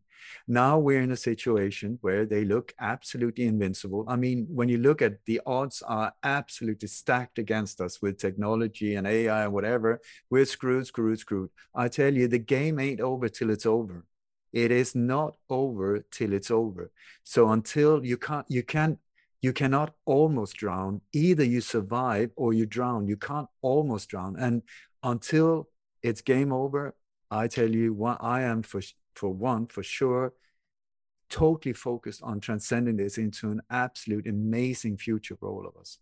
Now 0.46 0.78
we're 0.78 1.00
in 1.00 1.12
a 1.12 1.16
situation 1.16 1.98
where 2.00 2.26
they 2.26 2.44
look 2.44 2.72
absolutely 2.80 3.46
invincible. 3.46 4.04
I 4.08 4.16
mean, 4.16 4.46
when 4.48 4.68
you 4.68 4.78
look 4.78 5.02
at 5.02 5.24
the 5.26 5.40
odds 5.46 5.82
are 5.82 6.12
absolutely 6.22 6.88
stacked 6.88 7.38
against 7.38 7.80
us 7.80 8.00
with 8.02 8.18
technology 8.18 8.94
and 8.94 9.06
AI 9.06 9.44
and 9.44 9.52
whatever, 9.52 10.00
we're 10.30 10.44
screwed, 10.44 10.86
screwed, 10.86 11.18
screwed. 11.18 11.50
I 11.74 11.88
tell 11.88 12.12
you, 12.12 12.28
the 12.28 12.38
game 12.38 12.78
ain't 12.78 13.00
over 13.00 13.28
till 13.28 13.50
it's 13.50 13.66
over. 13.66 14.04
It 14.52 14.70
is 14.70 14.94
not 14.94 15.36
over 15.48 16.04
till 16.10 16.32
it's 16.32 16.50
over. 16.50 16.90
So 17.24 17.50
until 17.50 18.04
you 18.04 18.18
can't, 18.18 18.46
you 18.48 18.62
can't, 18.62 18.98
you 19.40 19.52
cannot 19.52 19.94
almost 20.04 20.56
drown. 20.56 21.00
Either 21.12 21.44
you 21.44 21.60
survive 21.60 22.30
or 22.36 22.52
you 22.52 22.66
drown. 22.66 23.08
You 23.08 23.16
can't 23.16 23.48
almost 23.62 24.08
drown. 24.08 24.36
And 24.38 24.62
until 25.02 25.68
it's 26.02 26.20
game 26.20 26.52
over, 26.52 26.94
I 27.30 27.48
tell 27.48 27.68
you 27.68 27.94
what 27.94 28.18
I 28.20 28.42
am 28.42 28.62
for 28.62 28.82
for 29.14 29.30
one, 29.30 29.66
for 29.66 29.82
sure, 29.82 30.32
totally 31.28 31.72
focused 31.72 32.22
on 32.22 32.40
transcending 32.40 32.96
this 32.96 33.18
into 33.18 33.50
an 33.50 33.62
absolute 33.70 34.26
amazing 34.26 34.96
future 34.98 35.36
for 35.36 35.48
all 35.48 35.66
of 35.66 35.76
us. 35.80 35.98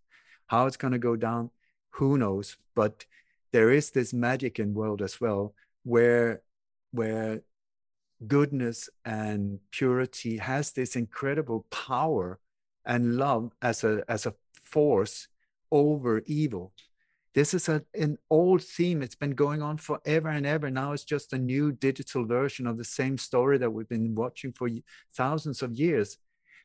How 0.46 0.66
it's 0.66 0.76
going 0.76 0.92
to 0.92 0.98
go 0.98 1.16
down, 1.16 1.50
who 1.90 2.18
knows? 2.18 2.56
But 2.74 3.04
there 3.52 3.70
is 3.70 3.90
this 3.90 4.12
magic 4.12 4.58
in 4.58 4.74
world 4.74 5.02
as 5.02 5.20
well, 5.20 5.54
where 5.84 6.42
where 6.92 7.42
goodness 8.26 8.88
and 9.04 9.60
purity 9.70 10.36
has 10.38 10.72
this 10.72 10.96
incredible 10.96 11.66
power 11.70 12.38
and 12.84 13.16
love 13.16 13.52
as 13.62 13.84
a 13.84 14.02
as 14.08 14.26
a 14.26 14.34
force 14.62 15.28
over 15.70 16.22
evil 16.26 16.72
this 17.34 17.54
is 17.54 17.68
a, 17.68 17.82
an 17.94 18.18
old 18.28 18.62
theme. 18.62 19.02
It's 19.02 19.14
been 19.14 19.34
going 19.34 19.62
on 19.62 19.76
forever 19.76 20.28
and 20.28 20.46
ever. 20.46 20.70
Now 20.70 20.92
it's 20.92 21.04
just 21.04 21.32
a 21.32 21.38
new 21.38 21.72
digital 21.72 22.24
version 22.24 22.66
of 22.66 22.76
the 22.76 22.84
same 22.84 23.18
story 23.18 23.58
that 23.58 23.70
we've 23.70 23.88
been 23.88 24.14
watching 24.14 24.52
for 24.52 24.68
thousands 25.14 25.62
of 25.62 25.74
years. 25.74 26.18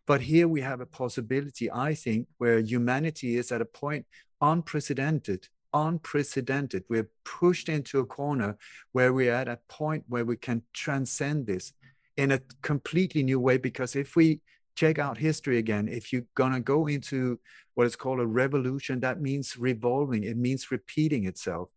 But 0.08 0.22
here 0.22 0.48
we 0.48 0.62
have 0.62 0.82
a 0.82 0.86
possibility, 0.86 1.72
I 1.72 1.94
think, 1.94 2.28
where 2.38 2.60
humanity 2.60 3.38
is 3.38 3.52
at 3.52 3.62
a 3.62 3.66
point 3.66 4.06
unprecedented, 4.42 5.48
unprecedented. 5.74 6.84
We're 6.90 7.10
pushed 7.24 7.70
into 7.70 8.00
a 8.00 8.06
corner 8.06 8.58
where 8.92 9.14
we're 9.14 9.34
at 9.34 9.48
a 9.48 9.60
point 9.68 10.04
where 10.08 10.26
we 10.26 10.38
can 10.38 10.64
transcend 10.74 11.48
this 11.48 11.74
in 12.18 12.32
a 12.32 12.42
completely 12.62 13.24
new 13.24 13.40
way. 13.40 13.58
Because 13.58 13.96
if 13.96 14.16
we 14.16 14.42
check 14.76 15.00
out 15.00 15.18
history 15.18 15.58
again. 15.58 15.88
If 15.88 16.12
you're 16.12 16.26
going 16.36 16.54
to 16.54 16.60
go 16.60 16.88
into 16.88 17.40
what 17.74 17.88
is 17.88 17.96
called 17.96 18.20
a 18.20 18.26
revolution, 18.26 19.00
that 19.02 19.22
means 19.22 19.58
revolving, 19.58 20.24
it 20.24 20.38
means 20.38 20.72
repeating 20.72 21.26
itself. 21.26 21.70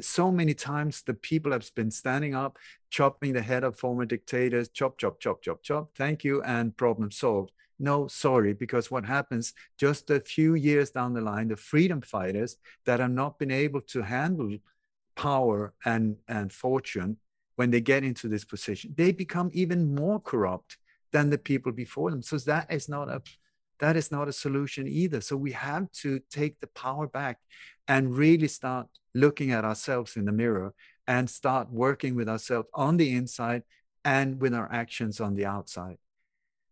So 0.00 0.32
many 0.32 0.54
times 0.54 1.02
the 1.02 1.14
people 1.14 1.52
have 1.52 1.70
been 1.74 1.90
standing 1.90 2.34
up, 2.34 2.58
chopping 2.90 3.32
the 3.32 3.42
head 3.42 3.62
of 3.62 3.76
former 3.76 4.04
dictators, 4.04 4.68
chop, 4.68 4.98
chop, 4.98 5.20
chop, 5.20 5.40
chop, 5.42 5.62
chop, 5.62 5.90
thank 5.96 6.24
you, 6.24 6.42
and 6.42 6.76
problem 6.76 7.10
solved. 7.10 7.52
No, 7.78 8.06
sorry, 8.08 8.54
because 8.54 8.90
what 8.90 9.04
happens 9.04 9.52
just 9.78 10.10
a 10.10 10.20
few 10.20 10.54
years 10.54 10.90
down 10.90 11.12
the 11.12 11.20
line, 11.20 11.48
the 11.48 11.56
freedom 11.56 12.00
fighters 12.00 12.56
that 12.86 13.00
have 13.00 13.10
not 13.10 13.38
been 13.38 13.50
able 13.50 13.80
to 13.82 14.02
handle 14.02 14.56
power 15.16 15.74
and, 15.84 16.16
and 16.28 16.52
fortune 16.52 17.16
when 17.56 17.70
they 17.70 17.80
get 17.80 18.02
into 18.02 18.28
this 18.28 18.44
position, 18.44 18.92
they 18.96 19.12
become 19.12 19.50
even 19.52 19.94
more 19.94 20.20
corrupt 20.20 20.76
than 21.14 21.30
the 21.30 21.38
people 21.38 21.70
before 21.70 22.10
them. 22.10 22.22
So 22.22 22.36
that 22.38 22.70
is 22.70 22.88
not 22.88 23.08
a 23.08 23.22
that 23.78 23.96
is 23.96 24.10
not 24.10 24.28
a 24.28 24.32
solution 24.32 24.86
either. 24.86 25.20
So 25.20 25.36
we 25.36 25.52
have 25.52 25.90
to 26.02 26.20
take 26.30 26.60
the 26.60 26.66
power 26.68 27.06
back 27.06 27.38
and 27.88 28.16
really 28.16 28.48
start 28.48 28.86
looking 29.14 29.50
at 29.52 29.64
ourselves 29.64 30.16
in 30.16 30.24
the 30.24 30.32
mirror 30.32 30.74
and 31.06 31.28
start 31.28 31.70
working 31.70 32.14
with 32.14 32.28
ourselves 32.28 32.68
on 32.74 32.96
the 32.96 33.14
inside 33.14 33.62
and 34.04 34.40
with 34.40 34.54
our 34.54 34.70
actions 34.72 35.20
on 35.20 35.34
the 35.34 35.46
outside. 35.46 35.98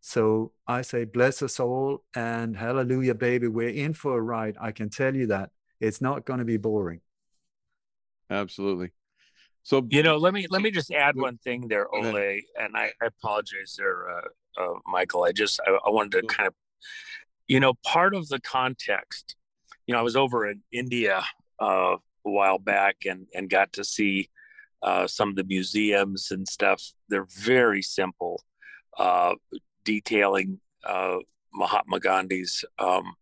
So 0.01 0.52
I 0.66 0.82
say, 0.82 1.05
bless 1.05 1.43
us 1.43 1.60
all 1.60 2.05
and 2.14 2.56
hallelujah, 2.56 3.14
baby. 3.14 3.48
We're 3.48 3.69
in 3.86 3.94
for 3.94 4.16
a 4.16 4.20
ride. 4.20 4.56
I 4.60 4.73
can 4.73 4.90
tell 4.90 5.14
you 5.14 5.27
that 5.28 5.51
it's 5.81 6.01
not 6.01 6.24
going 6.24 6.40
to 6.40 6.44
be 6.44 6.56
boring. 6.56 7.01
Absolutely. 8.31 8.90
So 9.64 9.86
you 9.90 10.02
know, 10.02 10.16
let 10.16 10.34
me 10.34 10.47
let 10.51 10.62
me 10.62 10.70
just 10.70 10.90
add 10.90 11.16
one 11.16 11.39
thing 11.39 11.68
there, 11.68 11.86
Ole, 11.94 12.40
and 12.59 12.76
I, 12.76 12.93
I 13.01 13.06
apologize 13.06 13.76
there, 13.78 14.10
uh, 14.10 14.60
uh, 14.60 14.74
Michael. 14.86 15.22
I 15.22 15.32
just 15.32 15.60
I, 15.66 15.70
I, 15.86 15.90
wanted 15.90 16.20
to 16.20 16.26
kind 16.26 16.48
of, 16.48 16.55
you 17.47 17.60
know, 17.60 17.74
part 17.84 18.14
of 18.14 18.28
the 18.28 18.40
context. 18.40 19.36
You 19.86 19.94
know, 19.94 20.01
I 20.01 20.02
was 20.02 20.16
over 20.16 20.51
in 20.51 20.62
India 20.72 21.22
uh, 21.60 21.97
a 22.26 22.30
while 22.30 22.59
back 22.59 22.97
and 23.09 23.26
and 23.34 23.48
got 23.48 23.72
to 23.74 23.84
see 23.84 24.30
uh, 24.82 25.06
some 25.06 25.28
of 25.28 25.36
the 25.36 25.44
museums 25.44 26.32
and 26.32 26.48
stuff. 26.48 26.82
They're 27.09 27.28
very 27.39 27.82
simple, 27.82 28.43
uh, 28.98 29.36
detailing 29.84 30.59
uh, 30.84 31.18
Mahatma 31.55 32.01
Gandhi's 32.01 32.64
um, 32.80 33.14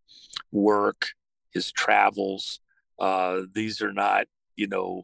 work, 0.52 1.10
his 1.52 1.70
travels. 1.70 2.60
these 3.52 3.82
are 3.82 3.92
not, 3.92 4.24
you 4.56 4.68
know, 4.68 5.02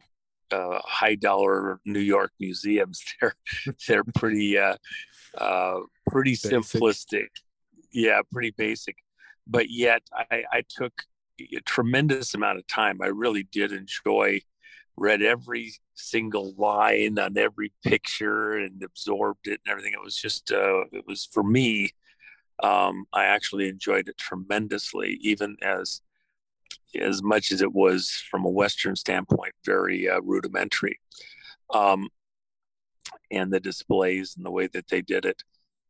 uh, 0.51 0.79
high 0.83 1.15
dollar 1.15 1.79
New 1.85 1.99
York 1.99 2.31
museums. 2.39 3.03
They're 3.21 3.35
they're 3.87 4.03
pretty 4.15 4.57
uh, 4.57 4.75
uh, 5.37 5.79
pretty 6.09 6.31
basic. 6.31 6.51
simplistic. 6.51 7.27
Yeah, 7.91 8.21
pretty 8.31 8.51
basic. 8.51 8.97
But 9.45 9.69
yet, 9.69 10.03
I, 10.13 10.43
I 10.51 10.63
took 10.67 10.93
a 11.39 11.59
tremendous 11.65 12.33
amount 12.33 12.59
of 12.59 12.67
time. 12.67 12.99
I 13.01 13.07
really 13.07 13.43
did 13.43 13.71
enjoy. 13.71 14.41
Read 14.99 15.21
every 15.21 15.73
single 15.93 16.55
line 16.57 17.19
on 17.19 17.37
every 17.37 17.71
picture 17.83 18.53
and 18.53 18.81
absorbed 18.81 19.47
it 19.47 19.61
and 19.63 19.71
everything. 19.71 19.93
It 19.93 20.03
was 20.03 20.15
just 20.15 20.51
uh, 20.51 20.85
it 20.91 21.05
was 21.07 21.29
for 21.31 21.43
me. 21.43 21.91
Um, 22.63 23.05
I 23.13 23.25
actually 23.25 23.69
enjoyed 23.69 24.09
it 24.09 24.17
tremendously, 24.17 25.19
even 25.21 25.57
as 25.61 26.01
as 26.99 27.21
much 27.21 27.51
as 27.51 27.61
it 27.61 27.73
was 27.73 28.23
from 28.29 28.45
a 28.45 28.49
Western 28.49 28.95
standpoint, 28.95 29.53
very 29.65 30.09
uh, 30.09 30.19
rudimentary. 30.21 30.99
Um, 31.73 32.09
and 33.31 33.51
the 33.51 33.59
displays 33.59 34.35
and 34.35 34.45
the 34.45 34.51
way 34.51 34.67
that 34.67 34.87
they 34.89 35.01
did 35.01 35.25
it. 35.25 35.43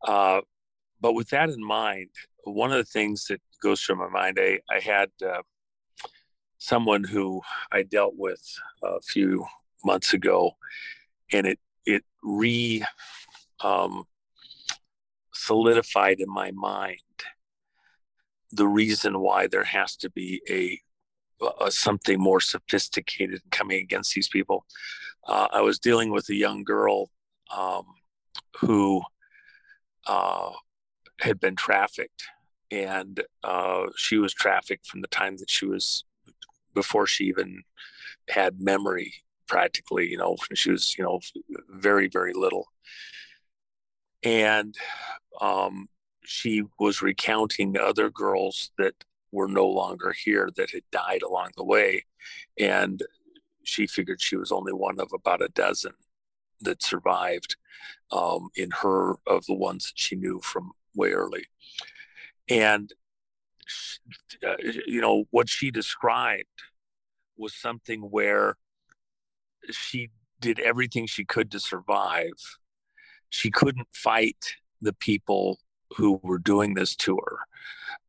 Uh, 0.08 0.42
but 1.00 1.14
with 1.14 1.30
that 1.30 1.50
in 1.50 1.64
mind, 1.64 2.10
one 2.44 2.72
of 2.72 2.78
the 2.78 2.84
things 2.92 3.26
that 3.26 3.42
goes 3.62 3.82
through 3.82 3.98
my 3.98 4.10
mind, 4.10 4.40
I, 4.40 4.60
I 4.70 4.80
had 4.80 5.10
uh, 5.26 5.42
someone 6.58 7.04
who 7.04 7.42
I 7.72 7.84
dealt 7.84 8.14
with 8.16 8.42
a 8.84 9.02
few 9.02 9.46
months 9.84 10.14
ago, 10.14 10.52
and 11.32 11.46
it 11.46 11.60
it 11.86 12.04
re 12.24 12.84
um, 13.64 14.06
solidified 15.34 16.20
in 16.20 16.30
my 16.30 16.52
mind 16.52 17.00
the 18.52 18.68
reason 18.68 19.20
why 19.20 19.48
there 19.48 19.64
has 19.64 19.96
to 19.98 20.10
be 20.10 20.42
a, 20.50 20.80
a 21.64 21.72
something 21.72 22.20
more 22.20 22.40
sophisticated 22.40 23.42
coming 23.52 23.80
against 23.80 24.14
these 24.14 24.28
people. 24.28 24.66
Uh, 25.28 25.48
I 25.52 25.62
was 25.62 25.80
dealing 25.80 26.12
with 26.12 26.30
a 26.30 26.36
young 26.36 26.64
girl 26.64 27.10
um, 27.56 27.84
who 28.60 29.02
uh, 30.06 30.52
had 31.20 31.40
been 31.40 31.56
trafficked 31.56 32.24
and 32.72 33.24
uh, 33.44 33.86
she 33.96 34.18
was 34.18 34.34
trafficked 34.34 34.86
from 34.86 35.02
the 35.02 35.08
time 35.08 35.38
that 35.38 35.50
she 35.50 35.66
was 35.66 36.04
before 36.74 37.08
she 37.08 37.26
even 37.26 37.64
had 38.30 38.62
memory 38.62 39.14
practically 39.48 40.10
you 40.10 40.18
know 40.18 40.36
she 40.54 40.70
was 40.70 40.98
you 40.98 41.04
know 41.04 41.20
very 41.70 42.08
very 42.08 42.34
little 42.34 42.68
and 44.24 44.76
um, 45.40 45.88
she 46.28 46.62
was 46.78 47.02
recounting 47.02 47.78
other 47.78 48.10
girls 48.10 48.72
that 48.78 48.94
were 49.32 49.48
no 49.48 49.66
longer 49.66 50.12
here 50.12 50.50
that 50.58 50.72
had 50.72 50.84
died 50.92 51.22
along 51.22 51.52
the 51.56 51.64
way. 51.64 52.04
And 52.60 53.02
she 53.64 53.88
figured 53.88 54.22
she 54.22 54.36
was 54.36 54.52
only 54.52 54.74
one 54.74 55.00
of 55.00 55.14
about 55.14 55.42
a 55.42 55.48
dozen 55.48 55.94
that 56.60 56.84
survived 56.84 57.56
um, 58.12 58.50
in 58.56 58.72
her 58.72 59.16
of 59.26 59.46
the 59.46 59.54
ones 59.54 59.86
that 59.86 59.98
she 59.98 60.16
knew 60.16 60.42
from 60.44 60.74
way 60.94 61.12
early. 61.12 61.46
And 62.50 62.92
uh, 64.46 64.56
you 64.86 65.00
know 65.00 65.26
what 65.32 65.48
she 65.48 65.72
described 65.72 66.62
was 67.38 67.54
something 67.54 68.02
where 68.02 68.58
she 69.72 70.10
did 70.42 70.60
everything 70.60 71.08
she 71.08 71.24
could 71.24 71.52
to 71.52 71.60
survive. 71.62 72.58
She 73.30 73.50
couldn't 73.50 73.88
fight 73.94 74.56
the 74.82 74.94
people 74.94 75.60
who 75.96 76.20
were 76.24 76.40
doing 76.40 76.74
this 76.74 76.96
to 76.96 77.16
her 77.16 77.40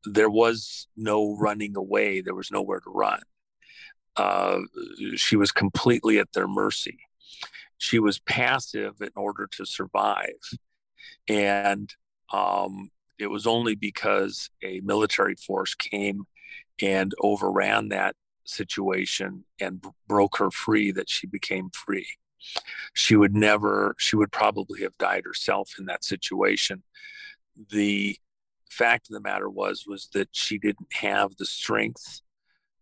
there 0.05 0.30
was 0.30 0.86
no 0.96 1.36
running 1.36 1.76
away. 1.76 2.20
There 2.20 2.34
was 2.34 2.50
nowhere 2.50 2.80
to 2.80 2.90
run. 2.90 3.20
Uh, 4.16 4.60
she 5.16 5.36
was 5.36 5.52
completely 5.52 6.18
at 6.18 6.32
their 6.32 6.48
mercy. 6.48 6.98
She 7.78 7.98
was 7.98 8.18
passive 8.18 9.00
in 9.00 9.10
order 9.14 9.48
to 9.52 9.64
survive. 9.64 10.40
And 11.28 11.92
um, 12.32 12.90
it 13.18 13.28
was 13.28 13.46
only 13.46 13.74
because 13.74 14.50
a 14.62 14.80
military 14.80 15.36
force 15.36 15.74
came 15.74 16.26
and 16.82 17.12
overran 17.22 17.88
that 17.90 18.16
situation 18.44 19.44
and 19.60 19.84
broke 20.09 20.38
her 20.38 20.50
free 20.50 20.90
that 20.92 21.09
she 21.09 21.26
became 21.26 21.70
free. 21.70 22.09
She 22.94 23.14
would 23.14 23.34
never, 23.34 23.94
she 23.98 24.16
would 24.16 24.32
probably 24.32 24.82
have 24.82 24.96
died 24.98 25.24
herself 25.24 25.74
in 25.78 25.86
that 25.86 26.05
situation. 26.05 26.82
The 27.70 28.16
fact 28.70 29.09
of 29.09 29.14
the 29.14 29.20
matter 29.20 29.48
was, 29.48 29.85
was 29.86 30.09
that 30.14 30.28
she 30.32 30.59
didn't 30.59 30.93
have 30.93 31.36
the 31.36 31.47
strength, 31.47 32.20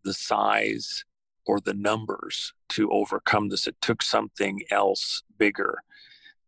the 0.05 0.15
size, 0.15 1.05
or 1.47 1.61
the 1.61 1.75
numbers 1.75 2.53
to 2.71 2.91
overcome 2.91 3.49
this. 3.49 3.67
It 3.67 3.77
took 3.81 4.03
something 4.03 4.63
else 4.71 5.23
bigger 5.39 5.83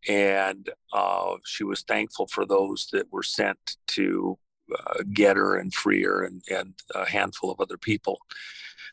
and 0.07 0.69
uh, 0.93 1.35
she 1.45 1.63
was 1.63 1.81
thankful 1.81 2.27
for 2.27 2.45
those 2.45 2.87
that 2.93 3.11
were 3.11 3.23
sent 3.23 3.77
to 3.87 4.37
uh, 4.77 5.03
get 5.13 5.35
her 5.35 5.57
and 5.57 5.73
free 5.73 6.03
her 6.03 6.23
and, 6.23 6.41
and 6.49 6.73
a 6.95 7.09
handful 7.09 7.51
of 7.51 7.59
other 7.59 7.77
people. 7.77 8.19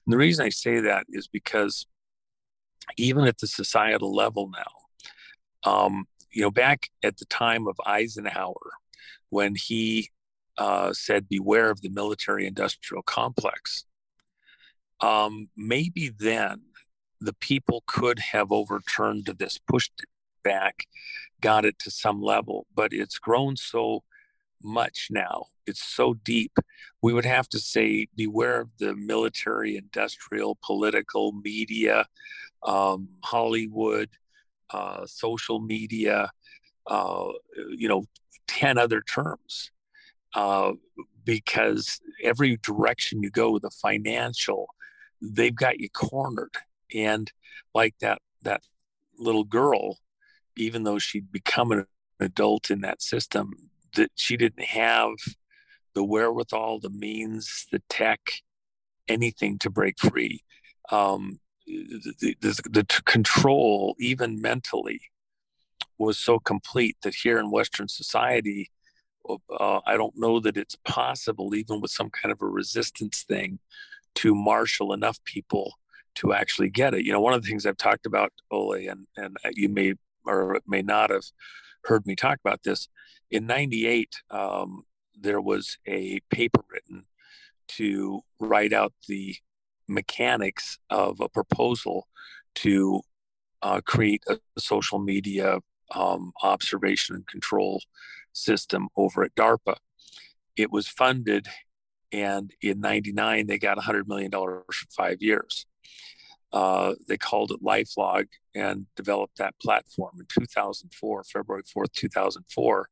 And 0.04 0.12
the 0.12 0.18
reason 0.18 0.44
I 0.44 0.48
say 0.48 0.80
that 0.80 1.06
is 1.08 1.28
because 1.28 1.86
even 2.96 3.26
at 3.26 3.38
the 3.38 3.46
societal 3.46 4.14
level 4.14 4.50
now, 4.50 5.70
um, 5.70 6.06
you 6.32 6.42
know, 6.42 6.50
back 6.50 6.90
at 7.02 7.18
the 7.18 7.24
time 7.26 7.66
of 7.66 7.76
Eisenhower, 7.86 8.72
when 9.30 9.54
he 9.54 10.10
uh, 10.58 10.92
said, 10.92 11.28
Beware 11.28 11.70
of 11.70 11.80
the 11.82 11.90
military 11.90 12.46
industrial 12.46 13.02
complex, 13.02 13.84
um, 15.00 15.48
maybe 15.56 16.10
then 16.18 16.62
the 17.20 17.34
people 17.34 17.82
could 17.86 18.18
have 18.18 18.52
overturned 18.52 19.26
this, 19.38 19.58
pushed 19.58 19.92
it 19.98 20.08
back, 20.42 20.86
got 21.40 21.64
it 21.64 21.78
to 21.80 21.90
some 21.90 22.22
level, 22.22 22.66
but 22.74 22.92
it's 22.92 23.18
grown 23.18 23.56
so 23.56 24.02
much 24.62 25.08
now. 25.10 25.46
It's 25.66 25.84
so 25.84 26.14
deep. 26.14 26.58
We 27.02 27.12
would 27.12 27.24
have 27.24 27.48
to 27.50 27.58
say, 27.58 28.06
beware 28.14 28.60
of 28.60 28.70
the 28.78 28.94
military, 28.94 29.76
industrial, 29.76 30.58
political, 30.64 31.32
media, 31.32 32.06
um, 32.62 33.08
Hollywood, 33.22 34.10
uh, 34.70 35.06
social 35.06 35.60
media, 35.60 36.30
uh, 36.86 37.28
you 37.76 37.88
know, 37.88 38.04
10 38.48 38.78
other 38.78 39.00
terms. 39.00 39.70
Uh, 40.34 40.72
because 41.24 42.00
every 42.22 42.56
direction 42.58 43.22
you 43.22 43.30
go, 43.30 43.50
with 43.50 43.62
the 43.62 43.70
financial, 43.70 44.68
they've 45.20 45.54
got 45.54 45.80
you 45.80 45.88
cornered. 45.88 46.54
And 46.94 47.32
like 47.74 47.94
that, 48.00 48.20
that 48.42 48.62
little 49.18 49.44
girl 49.44 49.98
even 50.56 50.82
though 50.82 50.98
she'd 50.98 51.30
become 51.30 51.70
an 51.70 51.86
adult 52.18 52.70
in 52.70 52.80
that 52.80 53.02
system, 53.02 53.52
that 53.94 54.10
she 54.16 54.36
didn't 54.36 54.64
have 54.64 55.12
the 55.94 56.02
wherewithal, 56.04 56.80
the 56.80 56.90
means, 56.90 57.66
the 57.70 57.82
tech, 57.88 58.20
anything 59.08 59.58
to 59.58 59.70
break 59.70 59.98
free. 59.98 60.42
Um, 60.90 61.40
the, 61.66 62.36
the, 62.40 62.60
the 62.70 63.02
control, 63.04 63.94
even 63.98 64.40
mentally, 64.40 65.00
was 65.98 66.18
so 66.18 66.38
complete 66.38 66.96
that 67.02 67.14
here 67.14 67.38
in 67.38 67.50
Western 67.50 67.88
society, 67.88 68.70
uh, 69.28 69.80
I 69.86 69.96
don't 69.96 70.16
know 70.16 70.40
that 70.40 70.56
it's 70.56 70.76
possible, 70.84 71.54
even 71.54 71.80
with 71.80 71.90
some 71.90 72.10
kind 72.10 72.32
of 72.32 72.40
a 72.42 72.46
resistance 72.46 73.22
thing, 73.22 73.58
to 74.16 74.34
marshal 74.34 74.92
enough 74.92 75.22
people 75.24 75.74
to 76.16 76.32
actually 76.32 76.70
get 76.70 76.94
it. 76.94 77.04
You 77.04 77.12
know, 77.12 77.20
one 77.20 77.34
of 77.34 77.42
the 77.42 77.48
things 77.48 77.66
I've 77.66 77.76
talked 77.76 78.06
about, 78.06 78.32
Ole, 78.50 78.88
and, 78.88 79.06
and 79.16 79.36
you 79.52 79.68
may 79.68 79.94
or 80.24 80.60
may 80.66 80.82
not 80.82 81.10
have 81.10 81.24
heard 81.84 82.06
me 82.06 82.16
talk 82.16 82.38
about 82.44 82.62
this. 82.62 82.88
In 83.30 83.46
98, 83.46 84.14
um, 84.30 84.84
there 85.18 85.40
was 85.40 85.78
a 85.86 86.20
paper 86.30 86.62
written 86.70 87.04
to 87.68 88.20
write 88.40 88.72
out 88.72 88.92
the 89.08 89.36
mechanics 89.88 90.78
of 90.90 91.20
a 91.20 91.28
proposal 91.28 92.08
to 92.54 93.00
uh, 93.62 93.80
create 93.84 94.22
a 94.28 94.38
social 94.58 94.98
media 94.98 95.58
um, 95.94 96.32
observation 96.42 97.16
and 97.16 97.26
control 97.26 97.82
system 98.32 98.88
over 98.96 99.22
at 99.24 99.34
DARPA. 99.34 99.76
It 100.56 100.70
was 100.70 100.88
funded, 100.88 101.48
and 102.12 102.52
in 102.60 102.80
99, 102.80 103.46
they 103.46 103.58
got 103.58 103.78
$100 103.78 104.06
million 104.06 104.30
for 104.30 104.64
five 104.90 105.22
years. 105.22 105.66
Uh, 106.52 106.94
they 107.08 107.16
called 107.18 107.50
it 107.50 107.62
LifeLog 107.62 108.26
and 108.54 108.86
developed 108.96 109.36
that 109.38 109.58
platform. 109.60 110.12
In 110.18 110.26
2004, 110.26 111.24
February 111.24 111.62
4th, 111.64 111.92
2004, 111.92 112.88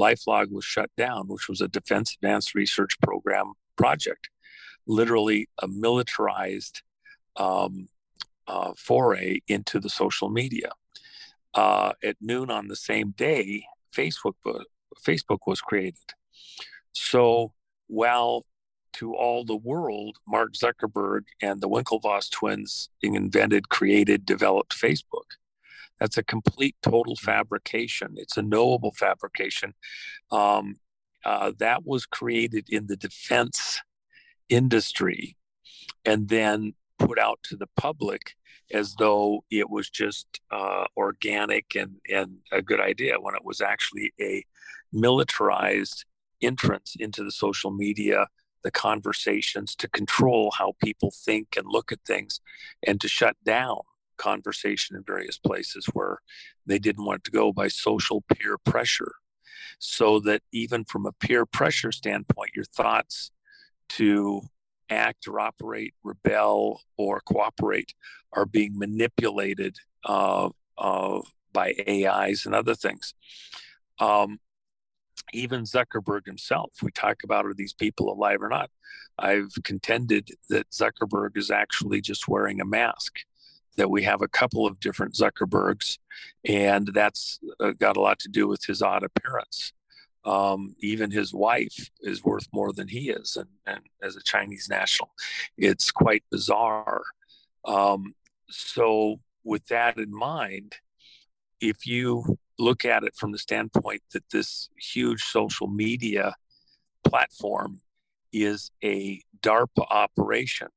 LifeLog 0.00 0.50
was 0.50 0.64
shut 0.64 0.90
down, 0.96 1.28
which 1.28 1.48
was 1.48 1.60
a 1.60 1.68
Defense 1.68 2.14
Advanced 2.14 2.54
Research 2.54 2.98
Program 3.00 3.52
project, 3.76 4.30
literally 4.86 5.48
a 5.62 5.68
militarized 5.68 6.82
um, 7.36 7.88
uh, 8.46 8.72
foray 8.76 9.40
into 9.48 9.78
the 9.78 9.90
social 9.90 10.28
media. 10.28 10.70
Uh, 11.54 11.92
at 12.02 12.16
noon 12.20 12.50
on 12.50 12.68
the 12.68 12.76
same 12.76 13.12
day, 13.12 13.64
Facebook, 13.94 14.34
Facebook 15.06 15.38
was 15.46 15.60
created. 15.60 16.14
So 16.92 17.52
while 17.86 18.44
to 18.94 19.14
all 19.14 19.44
the 19.44 19.56
world, 19.56 20.18
Mark 20.26 20.54
Zuckerberg 20.54 21.22
and 21.42 21.60
the 21.60 21.68
Winklevoss 21.68 22.30
twins 22.30 22.88
invented, 23.02 23.68
created, 23.68 24.24
developed 24.24 24.76
Facebook. 24.76 25.36
That's 25.98 26.16
a 26.16 26.22
complete, 26.22 26.76
total 26.82 27.16
fabrication. 27.16 28.14
It's 28.16 28.36
a 28.36 28.42
knowable 28.42 28.92
fabrication. 28.92 29.74
Um, 30.30 30.76
uh, 31.24 31.52
that 31.58 31.84
was 31.84 32.06
created 32.06 32.66
in 32.68 32.86
the 32.86 32.96
defense 32.96 33.80
industry 34.48 35.36
and 36.04 36.28
then 36.28 36.74
put 37.06 37.18
out 37.18 37.38
to 37.44 37.56
the 37.56 37.68
public 37.76 38.34
as 38.72 38.94
though 38.94 39.44
it 39.50 39.68
was 39.68 39.90
just 39.90 40.40
uh, 40.50 40.84
organic 40.96 41.74
and, 41.76 41.96
and 42.10 42.38
a 42.52 42.62
good 42.62 42.80
idea 42.80 43.20
when 43.20 43.34
it 43.34 43.44
was 43.44 43.60
actually 43.60 44.12
a 44.20 44.44
militarized 44.92 46.04
entrance 46.40 46.96
into 46.98 47.22
the 47.22 47.32
social 47.32 47.70
media 47.70 48.26
the 48.62 48.70
conversations 48.70 49.76
to 49.76 49.88
control 49.88 50.50
how 50.58 50.72
people 50.82 51.12
think 51.14 51.54
and 51.56 51.66
look 51.68 51.92
at 51.92 52.00
things 52.06 52.40
and 52.86 53.00
to 53.00 53.06
shut 53.06 53.36
down 53.44 53.80
conversation 54.16 54.96
in 54.96 55.02
various 55.02 55.38
places 55.38 55.86
where 55.92 56.18
they 56.66 56.78
didn't 56.78 57.04
want 57.04 57.24
to 57.24 57.30
go 57.30 57.52
by 57.52 57.68
social 57.68 58.22
peer 58.22 58.56
pressure. 58.58 59.12
So 59.78 60.20
that 60.20 60.42
even 60.52 60.84
from 60.84 61.04
a 61.04 61.12
peer 61.12 61.44
pressure 61.44 61.92
standpoint, 61.92 62.52
your 62.54 62.64
thoughts 62.64 63.30
to 63.90 64.42
act 64.90 65.26
or 65.26 65.40
operate, 65.40 65.94
rebel, 66.02 66.80
or 66.96 67.20
cooperate 67.20 67.94
are 68.32 68.46
being 68.46 68.78
manipulated 68.78 69.76
uh, 70.04 70.50
uh, 70.78 71.20
by 71.52 71.74
AIs 71.88 72.46
and 72.46 72.54
other 72.54 72.74
things. 72.74 73.14
Um, 73.98 74.38
even 75.32 75.62
Zuckerberg 75.62 76.26
himself, 76.26 76.72
we 76.82 76.90
talk 76.90 77.22
about 77.24 77.46
are 77.46 77.54
these 77.54 77.72
people 77.72 78.12
alive 78.12 78.42
or 78.42 78.48
not? 78.48 78.70
I've 79.18 79.52
contended 79.62 80.30
that 80.50 80.70
Zuckerberg 80.70 81.36
is 81.36 81.50
actually 81.50 82.00
just 82.00 82.28
wearing 82.28 82.60
a 82.60 82.64
mask, 82.64 83.20
that 83.76 83.90
we 83.90 84.02
have 84.02 84.22
a 84.22 84.28
couple 84.28 84.66
of 84.66 84.80
different 84.80 85.14
Zuckerbergs, 85.14 85.98
and 86.44 86.90
that's 86.92 87.38
uh, 87.60 87.72
got 87.72 87.96
a 87.96 88.00
lot 88.00 88.18
to 88.20 88.28
do 88.28 88.46
with 88.48 88.64
his 88.64 88.82
odd 88.82 89.02
appearance. 89.02 89.72
Um, 90.24 90.74
even 90.80 91.10
his 91.10 91.34
wife 91.34 91.90
is 92.00 92.24
worth 92.24 92.46
more 92.52 92.72
than 92.72 92.88
he 92.88 93.10
is, 93.10 93.36
and, 93.36 93.48
and 93.66 93.80
as 94.02 94.16
a 94.16 94.22
Chinese 94.22 94.68
national, 94.70 95.10
it's 95.58 95.90
quite 95.90 96.24
bizarre. 96.30 97.02
Um, 97.66 98.14
so, 98.48 99.20
with 99.42 99.66
that 99.66 99.98
in 99.98 100.14
mind, 100.14 100.76
if 101.60 101.86
you 101.86 102.38
look 102.58 102.84
at 102.84 103.04
it 103.04 103.14
from 103.16 103.32
the 103.32 103.38
standpoint 103.38 104.02
that 104.12 104.30
this 104.30 104.70
huge 104.78 105.22
social 105.24 105.66
media 105.66 106.34
platform 107.04 107.80
is 108.32 108.70
a 108.82 109.20
DARPA 109.42 109.86
operation, 109.90 110.68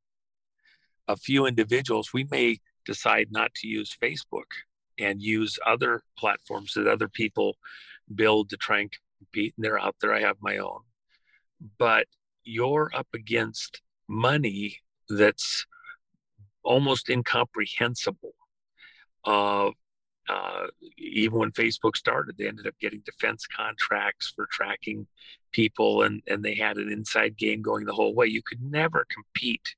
a 1.07 1.15
few 1.15 1.45
individuals, 1.45 2.13
we 2.13 2.25
may 2.29 2.59
decide 2.85 3.27
not 3.31 3.53
to 3.55 3.67
use 3.67 3.95
Facebook 4.01 4.51
and 4.99 5.21
use 5.21 5.59
other 5.65 6.01
platforms 6.17 6.73
that 6.73 6.87
other 6.87 7.07
people 7.07 7.55
build 8.13 8.49
to 8.49 8.57
try 8.57 8.79
and 8.79 8.91
And 9.35 9.51
they're 9.57 9.79
out 9.79 9.95
there. 10.01 10.13
I 10.13 10.21
have 10.21 10.37
my 10.41 10.57
own. 10.57 10.81
But 11.77 12.05
you're 12.43 12.91
up 12.93 13.07
against 13.13 13.81
money 14.07 14.77
that's 15.09 15.65
almost 16.63 17.09
incomprehensible. 17.09 18.33
Uh, 19.25 19.71
uh, 20.29 20.67
even 20.97 21.39
when 21.39 21.51
Facebook 21.51 21.95
started, 21.95 22.37
they 22.37 22.47
ended 22.47 22.67
up 22.67 22.75
getting 22.79 23.01
defense 23.05 23.45
contracts 23.47 24.33
for 24.35 24.47
tracking 24.51 25.07
people, 25.51 26.01
and, 26.01 26.21
and 26.27 26.43
they 26.43 26.55
had 26.55 26.77
an 26.77 26.91
inside 26.91 27.37
game 27.37 27.61
going 27.61 27.85
the 27.85 27.93
whole 27.93 28.13
way. 28.13 28.27
You 28.27 28.41
could 28.43 28.61
never 28.61 29.05
compete 29.09 29.75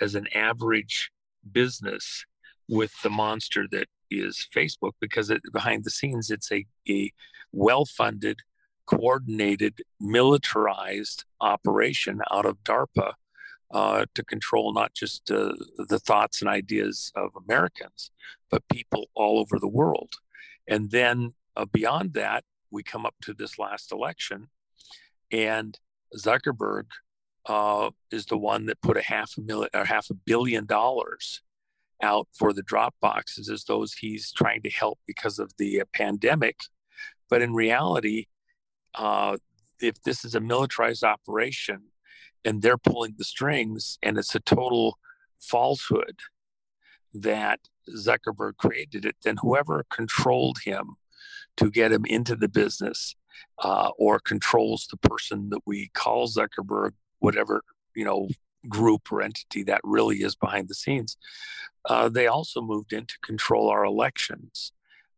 as 0.00 0.14
an 0.14 0.26
average 0.34 1.10
business 1.52 2.24
with 2.68 2.92
the 3.02 3.10
monster 3.10 3.66
that 3.70 3.86
is 4.10 4.48
Facebook 4.54 4.92
because 5.00 5.30
it, 5.30 5.40
behind 5.52 5.84
the 5.84 5.90
scenes 5.90 6.30
it's 6.30 6.50
a, 6.50 6.66
a 6.88 7.12
well-funded, 7.52 8.40
coordinated, 8.86 9.82
militarized 10.00 11.24
operation 11.40 12.20
out 12.30 12.46
of 12.46 12.62
DARPA 12.64 13.12
uh, 13.72 14.06
to 14.14 14.24
control 14.24 14.72
not 14.72 14.94
just 14.94 15.30
uh, 15.30 15.52
the 15.88 15.98
thoughts 15.98 16.40
and 16.40 16.48
ideas 16.48 17.12
of 17.16 17.30
Americans, 17.48 18.10
but 18.50 18.66
people 18.68 19.08
all 19.14 19.38
over 19.38 19.58
the 19.58 19.68
world. 19.68 20.12
And 20.68 20.90
then 20.90 21.34
uh, 21.56 21.66
beyond 21.66 22.14
that, 22.14 22.44
we 22.70 22.82
come 22.82 23.06
up 23.06 23.14
to 23.22 23.32
this 23.32 23.58
last 23.58 23.92
election, 23.92 24.48
and 25.30 25.78
Zuckerberg 26.16 26.86
uh, 27.46 27.90
is 28.10 28.26
the 28.26 28.36
one 28.36 28.66
that 28.66 28.80
put 28.80 28.96
a 28.96 29.02
half 29.02 29.32
a 29.38 29.40
million 29.40 29.70
or 29.74 29.84
half 29.84 30.10
a 30.10 30.14
billion 30.14 30.66
dollars 30.66 31.42
out 32.02 32.28
for 32.36 32.52
the 32.52 32.62
drop 32.62 32.94
boxes 33.00 33.48
as 33.48 33.64
those 33.64 33.92
he's 33.94 34.32
trying 34.32 34.62
to 34.62 34.70
help 34.70 34.98
because 35.06 35.38
of 35.38 35.52
the 35.58 35.80
uh, 35.80 35.84
pandemic. 35.92 36.60
But 37.30 37.42
in 37.42 37.54
reality, 37.54 38.26
uh, 38.96 39.36
if 39.80 40.02
this 40.02 40.24
is 40.24 40.34
a 40.34 40.40
militarized 40.40 41.04
operation 41.04 41.82
and 42.44 42.62
they're 42.62 42.78
pulling 42.78 43.14
the 43.18 43.24
strings 43.24 43.98
and 44.02 44.18
it's 44.18 44.34
a 44.34 44.40
total 44.40 44.98
falsehood 45.38 46.20
that 47.12 47.60
Zuckerberg 47.96 48.56
created 48.56 49.04
it, 49.04 49.16
then 49.22 49.36
whoever 49.40 49.84
controlled 49.90 50.58
him 50.64 50.96
to 51.56 51.70
get 51.70 51.92
him 51.92 52.04
into 52.06 52.36
the 52.36 52.48
business 52.48 53.16
uh, 53.62 53.90
or 53.98 54.18
controls 54.18 54.86
the 54.90 54.96
person 54.96 55.50
that 55.50 55.60
we 55.66 55.88
call 55.94 56.28
Zuckerberg, 56.28 56.92
whatever, 57.20 57.62
you 57.94 58.04
know, 58.04 58.28
group 58.68 59.12
or 59.12 59.22
entity 59.22 59.62
that 59.62 59.80
really 59.84 60.22
is 60.22 60.34
behind 60.34 60.68
the 60.68 60.74
scenes. 60.74 61.16
Uh, 61.84 62.08
they 62.08 62.26
also 62.26 62.60
moved 62.60 62.92
in 62.92 63.06
to 63.06 63.18
control 63.22 63.68
our 63.68 63.84
elections 63.84 64.72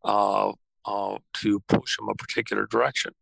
uh, 0.05 0.53
uh, 0.89 1.19
to 1.35 1.61
push 1.69 1.97
them 1.97 2.09
a 2.09 2.15
particular 2.15 2.67
direction 2.67 3.13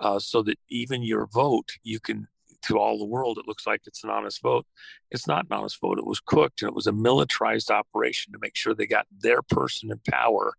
uh, 0.00 0.18
so 0.18 0.42
that 0.42 0.58
even 0.68 1.02
your 1.02 1.26
vote, 1.26 1.70
you 1.84 2.00
can, 2.00 2.26
to 2.62 2.78
all 2.78 2.98
the 2.98 3.04
world, 3.04 3.38
it 3.38 3.46
looks 3.46 3.64
like 3.64 3.82
it's 3.86 4.02
an 4.02 4.10
honest 4.10 4.42
vote. 4.42 4.66
It's 5.12 5.28
not 5.28 5.44
an 5.44 5.52
honest 5.56 5.80
vote. 5.80 5.98
It 5.98 6.06
was 6.06 6.18
cooked 6.18 6.62
and 6.62 6.68
it 6.68 6.74
was 6.74 6.88
a 6.88 6.92
militarized 6.92 7.70
operation 7.70 8.32
to 8.32 8.40
make 8.42 8.56
sure 8.56 8.74
they 8.74 8.88
got 8.88 9.06
their 9.16 9.40
person 9.40 9.92
in 9.92 10.00
power 10.10 10.54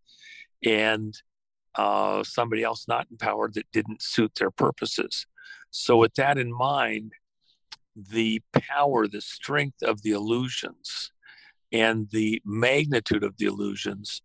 and 0.63 1.13
uh, 1.75 2.23
somebody 2.23 2.63
else 2.63 2.87
not 2.87 3.07
in 3.11 3.17
power 3.17 3.49
that 3.53 3.69
didn't 3.73 4.01
suit 4.01 4.31
their 4.35 4.51
purposes. 4.51 5.27
So, 5.69 5.97
with 5.97 6.13
that 6.15 6.37
in 6.37 6.55
mind, 6.55 7.11
the 7.95 8.41
power, 8.53 9.07
the 9.07 9.21
strength 9.21 9.81
of 9.83 10.01
the 10.03 10.11
illusions, 10.11 11.11
and 11.71 12.07
the 12.11 12.41
magnitude 12.45 13.23
of 13.23 13.35
the 13.37 13.47
illusions 13.47 14.21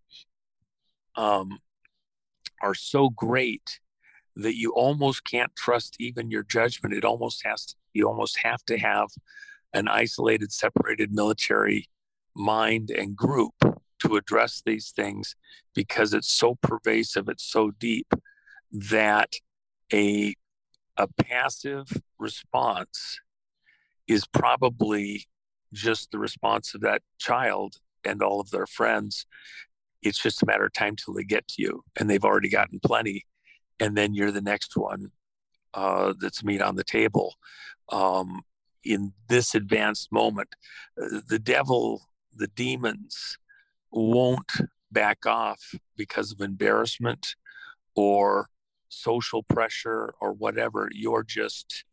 um, 1.16 1.58
are 2.62 2.74
so 2.74 3.10
great 3.10 3.80
that 4.36 4.56
you 4.56 4.72
almost 4.72 5.24
can't 5.24 5.54
trust 5.56 5.96
even 5.98 6.30
your 6.30 6.44
judgment. 6.44 6.94
It 6.94 7.04
almost 7.04 7.44
has 7.44 7.66
to, 7.66 7.74
you 7.92 8.08
almost 8.08 8.38
have 8.38 8.64
to 8.66 8.78
have 8.78 9.08
an 9.72 9.88
isolated, 9.88 10.52
separated 10.52 11.12
military 11.12 11.88
mind 12.34 12.90
and 12.90 13.16
group 13.16 13.54
to 14.00 14.16
address 14.16 14.62
these 14.64 14.92
things 14.92 15.34
because 15.74 16.14
it's 16.14 16.30
so 16.30 16.56
pervasive, 16.62 17.28
it's 17.28 17.44
so 17.44 17.72
deep 17.72 18.12
that 18.70 19.34
a 19.92 20.34
a 20.96 21.06
passive 21.06 21.88
response 22.18 23.20
is 24.08 24.26
probably 24.26 25.26
just 25.72 26.10
the 26.10 26.18
response 26.18 26.74
of 26.74 26.80
that 26.80 27.02
child 27.18 27.76
and 28.04 28.22
all 28.22 28.40
of 28.40 28.50
their 28.50 28.66
friends. 28.66 29.26
It's 30.02 30.18
just 30.18 30.42
a 30.42 30.46
matter 30.46 30.64
of 30.64 30.72
time 30.72 30.96
till 30.96 31.14
they 31.14 31.24
get 31.24 31.46
to 31.48 31.62
you, 31.62 31.82
and 31.98 32.08
they've 32.08 32.24
already 32.24 32.48
gotten 32.48 32.80
plenty, 32.80 33.26
and 33.80 33.96
then 33.96 34.14
you're 34.14 34.32
the 34.32 34.40
next 34.40 34.76
one 34.76 35.10
uh, 35.74 36.14
that's 36.20 36.44
meat 36.44 36.62
on 36.62 36.76
the 36.76 36.84
table. 36.84 37.34
Um, 37.90 38.42
in 38.84 39.12
this 39.28 39.54
advanced 39.54 40.12
moment, 40.12 40.54
uh, 41.00 41.20
the 41.28 41.38
devil, 41.38 42.02
the 42.34 42.48
demons, 42.48 43.38
won't 43.90 44.52
back 44.90 45.26
off 45.26 45.74
because 45.96 46.32
of 46.32 46.40
embarrassment 46.40 47.34
or 47.94 48.48
social 48.88 49.42
pressure 49.42 50.14
or 50.20 50.32
whatever. 50.32 50.88
You're 50.92 51.24
just 51.24 51.84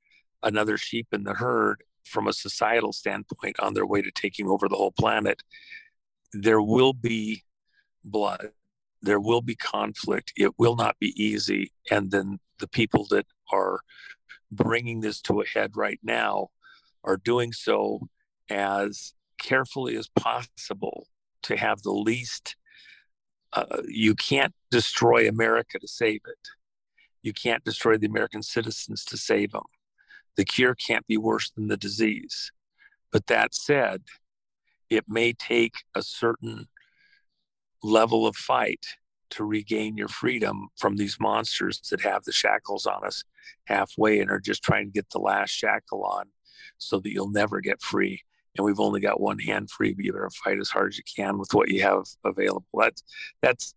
another 0.44 0.78
sheep 0.78 1.08
in 1.12 1.24
the 1.24 1.34
herd 1.34 1.84
from 2.06 2.28
a 2.28 2.34
societal 2.34 2.94
standpoint 2.94 3.60
on 3.60 3.74
their 3.74 3.86
way 3.86 4.02
to 4.02 4.12
taking 4.12 4.48
over 4.48 4.70
the 4.70 4.76
whole 4.76 4.92
planet, 4.92 5.42
there 6.34 6.62
will 6.62 6.94
be 6.94 7.44
blood, 8.06 8.52
there 9.02 9.20
will 9.20 9.42
be 9.42 9.56
conflict. 9.56 10.34
It 10.36 10.58
will 10.58 10.76
not 10.76 10.98
be 11.00 11.14
easy. 11.22 11.72
And 11.92 12.12
then 12.12 12.40
the 12.60 12.68
people 12.68 13.06
that 13.10 13.26
are 13.52 13.82
bringing 14.52 15.02
this 15.02 15.22
to 15.22 15.42
a 15.42 15.48
head 15.48 15.72
right 15.76 16.00
now 16.04 16.50
are 17.04 17.18
doing 17.18 17.52
so 17.52 18.08
as 18.50 19.14
carefully 19.42 19.98
as 19.98 20.08
possible 20.08 21.08
to 21.44 21.58
have 21.58 21.82
the 21.82 21.92
least. 21.92 22.56
Uh, 23.54 23.82
you 23.88 24.16
can't 24.16 24.54
destroy 24.72 25.28
America 25.28 25.80
to 25.80 25.88
save 25.88 26.22
it. 26.26 26.50
You 27.22 27.34
can't 27.34 27.64
destroy 27.64 27.98
the 27.98 28.08
American 28.08 28.44
citizens 28.44 29.04
to 29.06 29.18
save 29.18 29.52
them 29.52 29.64
the 30.36 30.46
cure 30.46 30.76
can't 30.76 31.08
be 31.08 31.18
worse 31.18 31.50
than 31.52 31.68
the 31.68 31.78
disease. 31.78 32.52
But 33.12 33.28
that 33.28 33.54
said, 33.54 34.04
it 34.90 35.06
may 35.08 35.34
take 35.34 35.76
a 35.96 36.04
certain 36.04 36.68
level 37.86 38.28
of 38.28 38.36
fight 38.36 38.86
to 39.32 39.44
regain 39.44 39.98
your 39.98 40.08
freedom 40.08 40.68
from 40.78 40.98
these 40.98 41.18
monsters 41.20 41.80
that 41.90 42.02
have 42.02 42.24
the 42.24 42.32
shackles 42.32 42.86
on 42.86 43.06
us 43.06 43.24
halfway 43.66 44.20
and 44.20 44.30
are 44.30 44.40
just 44.40 44.64
trying 44.64 44.86
to 44.86 44.92
get 44.92 45.10
the 45.10 45.20
last 45.20 45.50
shackle 45.50 46.04
on 46.04 46.26
so 46.78 47.00
that 47.00 47.12
you'll 47.12 47.30
never 47.30 47.62
get 47.62 47.82
free. 47.82 48.22
And 48.56 48.66
we've 48.66 48.80
only 48.80 49.02
got 49.02 49.20
one 49.20 49.40
hand 49.40 49.70
free, 49.70 49.94
but 49.94 50.06
you 50.06 50.14
better 50.14 50.30
fight 50.30 50.60
as 50.60 50.70
hard 50.70 50.94
as 50.94 50.98
you 50.98 51.04
can 51.16 51.38
with 51.38 51.54
what 51.54 51.70
you 51.70 51.82
have 51.82 52.06
available. 52.24 52.66
That's 52.74 53.04
that's 53.42 53.74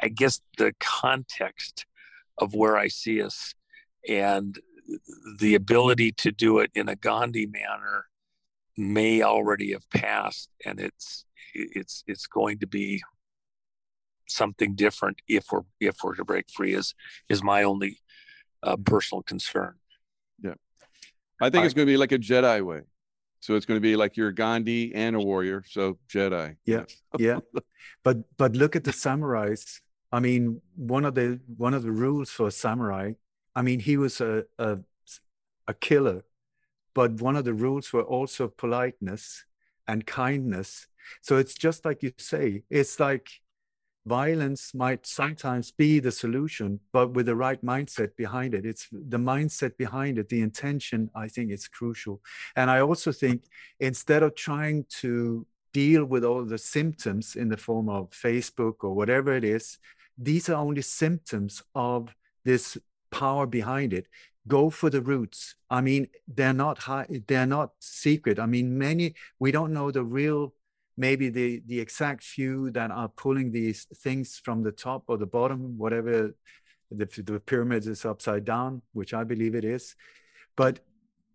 I 0.00 0.08
guess 0.08 0.40
the 0.56 0.72
context 0.78 1.86
of 2.38 2.54
where 2.54 2.76
I 2.76 2.88
see 2.88 3.22
us. 3.22 3.54
And 4.08 4.58
the 5.38 5.54
ability 5.54 6.12
to 6.12 6.32
do 6.32 6.58
it 6.58 6.70
in 6.74 6.88
a 6.88 6.96
Gandhi 6.96 7.46
manner 7.46 8.06
may 8.76 9.22
already 9.22 9.72
have 9.72 9.88
passed, 9.90 10.48
and 10.64 10.80
it's 10.80 11.24
it's 11.54 12.02
it's 12.06 12.26
going 12.26 12.58
to 12.60 12.66
be 12.66 13.02
something 14.30 14.74
different 14.74 15.18
if 15.28 15.46
we're 15.50 15.62
if 15.80 15.96
we're 16.02 16.14
to 16.16 16.24
break 16.24 16.46
free. 16.50 16.74
Is 16.74 16.94
is 17.28 17.42
my 17.42 17.62
only 17.62 17.98
uh, 18.62 18.76
personal 18.76 19.22
concern. 19.22 19.74
Yeah, 20.42 20.54
I 21.40 21.50
think 21.50 21.62
I, 21.62 21.64
it's 21.66 21.74
going 21.74 21.86
to 21.86 21.92
be 21.92 21.96
like 21.96 22.12
a 22.12 22.18
Jedi 22.18 22.62
way. 22.62 22.82
So 23.40 23.54
it's 23.54 23.64
going 23.64 23.76
to 23.76 23.82
be 23.82 23.96
like 23.96 24.16
you're 24.16 24.32
Gandhi 24.32 24.94
and 24.94 25.16
a 25.16 25.20
warrior. 25.20 25.64
So 25.66 25.98
Jedi. 26.08 26.56
Yeah, 26.66 26.84
yeah. 27.18 27.40
but 28.04 28.18
but 28.36 28.56
look 28.56 28.76
at 28.76 28.84
the 28.84 28.92
samurais. 28.92 29.80
I 30.12 30.20
mean, 30.20 30.60
one 30.76 31.04
of 31.04 31.14
the 31.14 31.40
one 31.56 31.74
of 31.74 31.82
the 31.82 31.92
rules 31.92 32.30
for 32.30 32.48
a 32.48 32.50
samurai 32.50 33.12
I 33.54 33.62
mean, 33.62 33.80
he 33.80 33.96
was 33.96 34.20
a, 34.20 34.44
a, 34.58 34.78
a 35.66 35.74
killer, 35.74 36.24
but 36.94 37.20
one 37.20 37.36
of 37.36 37.44
the 37.44 37.54
rules 37.54 37.92
were 37.92 38.02
also 38.02 38.48
politeness 38.48 39.44
and 39.88 40.06
kindness. 40.06 40.86
So 41.22 41.36
it's 41.38 41.54
just 41.54 41.84
like 41.84 42.02
you 42.02 42.12
say, 42.18 42.62
it's 42.70 43.00
like 43.00 43.28
violence 44.06 44.74
might 44.74 45.06
sometimes 45.06 45.70
be 45.70 46.00
the 46.00 46.10
solution, 46.10 46.80
but 46.92 47.12
with 47.12 47.26
the 47.26 47.36
right 47.36 47.62
mindset 47.64 48.16
behind 48.16 48.54
it. 48.54 48.64
It's 48.64 48.88
the 48.90 49.18
mindset 49.18 49.76
behind 49.76 50.18
it, 50.18 50.28
the 50.28 50.40
intention, 50.40 51.10
I 51.14 51.28
think 51.28 51.50
is 51.50 51.68
crucial. 51.68 52.20
And 52.56 52.70
I 52.70 52.80
also 52.80 53.12
think 53.12 53.44
instead 53.78 54.22
of 54.22 54.34
trying 54.34 54.86
to 55.00 55.46
deal 55.72 56.04
with 56.04 56.24
all 56.24 56.44
the 56.44 56.58
symptoms 56.58 57.36
in 57.36 57.48
the 57.48 57.56
form 57.56 57.88
of 57.88 58.10
Facebook 58.10 58.76
or 58.82 58.94
whatever 58.94 59.34
it 59.34 59.44
is, 59.44 59.78
these 60.18 60.48
are 60.48 60.56
only 60.56 60.82
symptoms 60.82 61.62
of 61.74 62.14
this 62.44 62.76
power 63.10 63.46
behind 63.46 63.92
it. 63.92 64.06
Go 64.48 64.70
for 64.70 64.90
the 64.90 65.02
roots. 65.02 65.54
I 65.68 65.80
mean, 65.80 66.08
they're 66.26 66.52
not 66.52 66.78
high, 66.78 67.06
they're 67.28 67.46
not 67.46 67.72
secret. 67.78 68.38
I 68.38 68.46
mean, 68.46 68.76
many 68.78 69.14
we 69.38 69.52
don't 69.52 69.72
know 69.72 69.90
the 69.90 70.02
real 70.02 70.54
maybe 71.00 71.30
the 71.30 71.62
the 71.66 71.80
exact 71.80 72.22
few 72.22 72.70
that 72.70 72.90
are 72.90 73.08
pulling 73.08 73.50
these 73.50 73.80
things 74.04 74.40
from 74.44 74.62
the 74.62 74.74
top 74.86 75.02
or 75.08 75.16
the 75.16 75.32
bottom, 75.38 75.60
whatever 75.78 76.34
the, 76.90 77.06
the 77.30 77.40
pyramid 77.40 77.86
is 77.86 78.04
upside 78.04 78.44
down, 78.44 78.82
which 78.92 79.12
I 79.14 79.24
believe 79.24 79.54
it 79.54 79.64
is. 79.64 79.96
But 80.56 80.80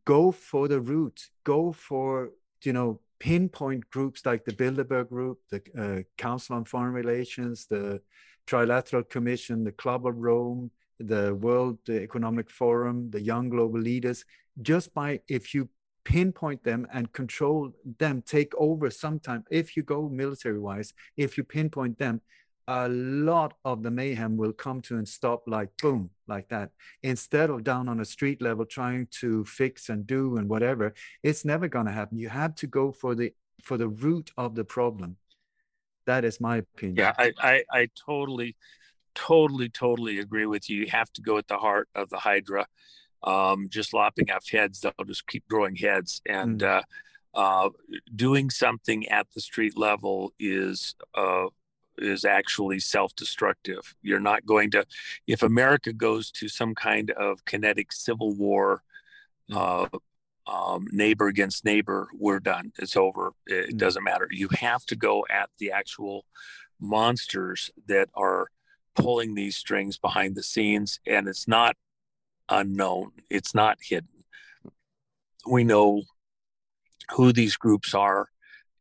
go 0.05 0.31
for 0.31 0.67
the 0.67 0.79
root. 0.79 1.17
Go 1.43 1.71
for 1.71 2.31
you 2.63 2.73
know 2.73 2.99
pinpoint 3.19 3.89
groups 3.89 4.25
like 4.25 4.45
the 4.45 4.57
Bilderberg 4.61 5.09
Group, 5.09 5.39
the 5.49 5.61
uh, 5.83 6.01
Council 6.17 6.55
on 6.57 6.65
Foreign 6.65 6.93
Relations, 6.93 7.65
the 7.65 8.01
Trilateral 8.45 9.09
Commission, 9.09 9.63
the 9.63 9.71
Club 9.71 10.05
of 10.05 10.15
Rome, 10.17 10.69
the 10.99 11.33
World 11.33 11.79
Economic 11.89 12.49
Forum, 12.49 13.09
the 13.09 13.21
Young 13.21 13.49
Global 13.49 13.79
Leaders. 13.79 14.25
Just 14.61 14.93
by 14.93 15.21
if 15.27 15.53
you 15.55 15.67
pinpoint 16.05 16.63
them 16.63 16.87
and 16.93 17.11
control 17.11 17.73
them, 17.97 18.23
take 18.25 18.53
over 18.57 18.89
sometime. 18.89 19.43
If 19.51 19.75
you 19.75 19.83
go 19.83 20.07
military 20.07 20.59
wise, 20.59 20.93
if 21.17 21.37
you 21.37 21.43
pinpoint 21.43 21.97
them, 21.97 22.21
a 22.67 22.87
lot 22.89 23.53
of 23.63 23.83
the 23.83 23.91
mayhem 23.91 24.37
will 24.37 24.53
come 24.53 24.81
to 24.81 24.97
and 24.97 25.07
stop 25.07 25.43
like 25.45 25.69
boom, 25.81 26.09
like 26.27 26.47
that. 26.49 26.71
Instead 27.03 27.49
of 27.49 27.63
down 27.63 27.87
on 27.89 27.99
a 27.99 28.05
street 28.05 28.41
level 28.41 28.65
trying 28.65 29.07
to 29.19 29.45
fix 29.45 29.89
and 29.89 30.07
do 30.07 30.37
and 30.37 30.49
whatever, 30.49 30.93
it's 31.21 31.45
never 31.45 31.67
going 31.67 31.85
to 31.85 31.91
happen. 31.91 32.17
You 32.17 32.29
have 32.29 32.55
to 32.55 32.67
go 32.67 32.91
for 32.91 33.13
the 33.13 33.33
for 33.61 33.77
the 33.77 33.87
root 33.87 34.31
of 34.37 34.55
the 34.55 34.63
problem. 34.63 35.17
That 36.05 36.23
is 36.23 36.39
my 36.39 36.57
opinion. 36.57 36.97
Yeah, 36.97 37.13
I, 37.17 37.33
I, 37.39 37.63
I 37.71 37.89
totally, 38.05 38.55
totally, 39.15 39.69
totally 39.69 40.19
agree 40.19 40.45
with 40.45 40.69
you. 40.69 40.81
You 40.81 40.87
have 40.87 41.11
to 41.13 41.21
go 41.21 41.37
at 41.37 41.47
the 41.47 41.57
heart 41.57 41.89
of 41.95 42.09
the 42.09 42.17
Hydra 42.17 42.67
um, 43.25 43.67
just 43.69 43.93
lopping 43.93 44.31
off 44.31 44.49
heads, 44.49 44.79
they'll 44.79 44.93
just 45.05 45.27
keep 45.27 45.47
growing 45.49 45.75
heads. 45.75 46.21
And 46.25 46.61
mm. 46.61 46.67
uh, 46.77 46.81
uh, 47.33 47.69
doing 48.15 48.49
something 48.49 49.07
at 49.09 49.27
the 49.33 49.41
street 49.41 49.77
level 49.77 50.31
is 50.39 50.95
uh, 51.15 51.47
is 51.97 52.25
actually 52.25 52.79
self-destructive. 52.79 53.95
You're 54.01 54.19
not 54.19 54.45
going 54.45 54.71
to, 54.71 54.85
if 55.27 55.43
America 55.43 55.93
goes 55.93 56.29
to 56.31 56.49
some 56.49 56.75
kind 56.75 57.11
of 57.11 57.43
kinetic 57.45 57.93
civil 57.93 58.35
war, 58.35 58.83
uh, 59.53 59.87
um, 60.47 60.87
neighbor 60.91 61.27
against 61.27 61.65
neighbor, 61.65 62.09
we're 62.13 62.39
done. 62.39 62.71
It's 62.77 62.97
over. 62.97 63.31
It 63.47 63.75
mm. 63.75 63.77
doesn't 63.77 64.03
matter. 64.03 64.27
You 64.29 64.49
have 64.59 64.85
to 64.87 64.95
go 64.95 65.25
at 65.29 65.49
the 65.57 65.71
actual 65.71 66.25
monsters 66.79 67.71
that 67.87 68.09
are 68.13 68.47
pulling 68.95 69.33
these 69.33 69.55
strings 69.57 69.97
behind 69.97 70.35
the 70.35 70.43
scenes, 70.43 70.99
and 71.07 71.27
it's 71.27 71.47
not 71.47 71.75
unknown. 72.49 73.11
It's 73.29 73.53
not 73.55 73.77
hidden. 73.81 74.09
We 75.47 75.63
know 75.63 76.03
who 77.11 77.31
these 77.31 77.55
groups 77.55 77.93
are 77.93 78.29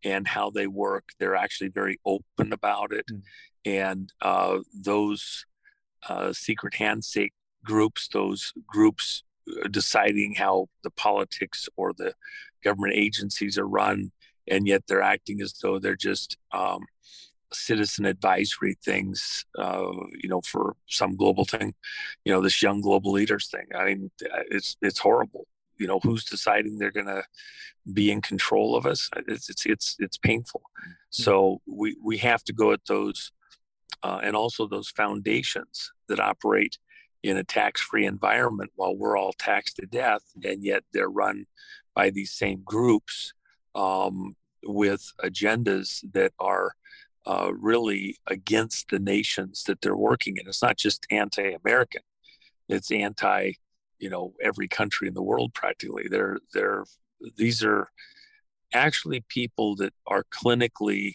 and 0.04 0.26
how 0.26 0.50
they 0.50 0.66
work. 0.66 1.04
They're 1.18 1.36
actually 1.36 1.70
very 1.70 1.98
open 2.04 2.52
about 2.52 2.92
it. 2.92 3.06
Mm. 3.10 3.22
And 3.66 4.12
uh, 4.20 4.58
those 4.74 5.46
uh, 6.08 6.32
secret 6.32 6.74
handshake 6.74 7.32
groups, 7.64 8.08
those 8.08 8.52
groups 8.66 9.22
uh, 9.48 9.68
deciding 9.68 10.34
how 10.34 10.68
the 10.82 10.90
politics 10.90 11.68
or 11.76 11.92
the 11.92 12.14
government 12.62 12.94
agencies 12.94 13.58
are 13.58 13.66
run, 13.66 14.12
and 14.46 14.66
yet 14.66 14.82
they're 14.86 15.02
acting 15.02 15.40
as 15.40 15.54
though 15.62 15.78
they're 15.78 15.96
just 15.96 16.36
um, 16.52 16.84
citizen 17.52 18.04
advisory 18.04 18.76
things, 18.84 19.44
uh, 19.58 19.90
you 20.22 20.28
know, 20.28 20.40
for 20.40 20.76
some 20.88 21.16
global 21.16 21.44
thing, 21.44 21.74
you 22.24 22.32
know, 22.32 22.40
this 22.40 22.62
young 22.62 22.80
global 22.80 23.12
leaders 23.12 23.48
thing. 23.48 23.66
I 23.76 23.84
mean, 23.86 24.10
it's 24.50 24.76
it's 24.82 24.98
horrible. 24.98 25.46
You 25.78 25.86
know, 25.88 26.00
who's 26.00 26.24
deciding 26.24 26.78
they're 26.78 26.90
going 26.90 27.06
to 27.06 27.24
be 27.92 28.10
in 28.10 28.22
control 28.22 28.76
of 28.76 28.86
us? 28.86 29.10
It's 29.28 29.48
it's 29.48 29.66
it's 29.66 29.96
it's 29.98 30.16
painful. 30.16 30.62
Mm-hmm. 30.62 30.92
So 31.10 31.60
we 31.66 31.96
we 32.02 32.18
have 32.18 32.44
to 32.44 32.52
go 32.52 32.72
at 32.72 32.84
those, 32.86 33.32
uh, 34.02 34.20
and 34.22 34.36
also 34.36 34.66
those 34.66 34.88
foundations 34.88 35.92
that 36.08 36.20
operate 36.20 36.78
in 37.22 37.38
a 37.38 37.44
tax-free 37.44 38.04
environment 38.04 38.70
while 38.76 38.94
we're 38.94 39.16
all 39.16 39.32
taxed 39.32 39.76
to 39.76 39.86
death, 39.86 40.22
and 40.44 40.62
yet 40.62 40.84
they're 40.92 41.08
run 41.08 41.46
by 41.94 42.10
these 42.10 42.32
same 42.32 42.60
groups 42.64 43.32
um, 43.74 44.36
with 44.62 45.12
agendas 45.22 46.04
that 46.12 46.32
are 46.38 46.74
uh, 47.26 47.50
really 47.54 48.16
against 48.26 48.90
the 48.90 48.98
nations 48.98 49.64
that 49.64 49.80
they're 49.80 49.96
working 49.96 50.36
in. 50.36 50.46
It's 50.46 50.62
not 50.62 50.76
just 50.76 51.06
anti-American; 51.10 52.02
it's 52.68 52.90
anti, 52.90 53.52
you 53.98 54.10
know, 54.10 54.34
every 54.42 54.68
country 54.68 55.08
in 55.08 55.14
the 55.14 55.22
world 55.22 55.54
practically. 55.54 56.04
They're 56.08 56.38
they're 56.52 56.84
these 57.36 57.64
are 57.64 57.88
actually 58.72 59.24
people 59.28 59.76
that 59.76 59.94
are 60.06 60.24
clinically 60.24 61.14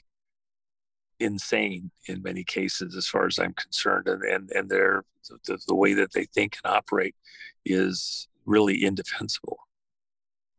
insane 1.20 1.92
in 2.08 2.22
many 2.22 2.44
cases, 2.44 2.96
as 2.96 3.08
far 3.08 3.26
as 3.26 3.40
I'm 3.40 3.54
concerned, 3.54 4.08
and 4.08 4.24
and 4.24 4.52
and 4.52 4.70
they're 4.70 5.04
the, 5.46 5.60
the 5.68 5.76
way 5.76 5.94
that 5.94 6.14
they 6.14 6.26
think 6.26 6.58
and 6.64 6.74
operate 6.74 7.16
is 7.66 8.28
really 8.46 8.84
indefensible. 8.84 9.60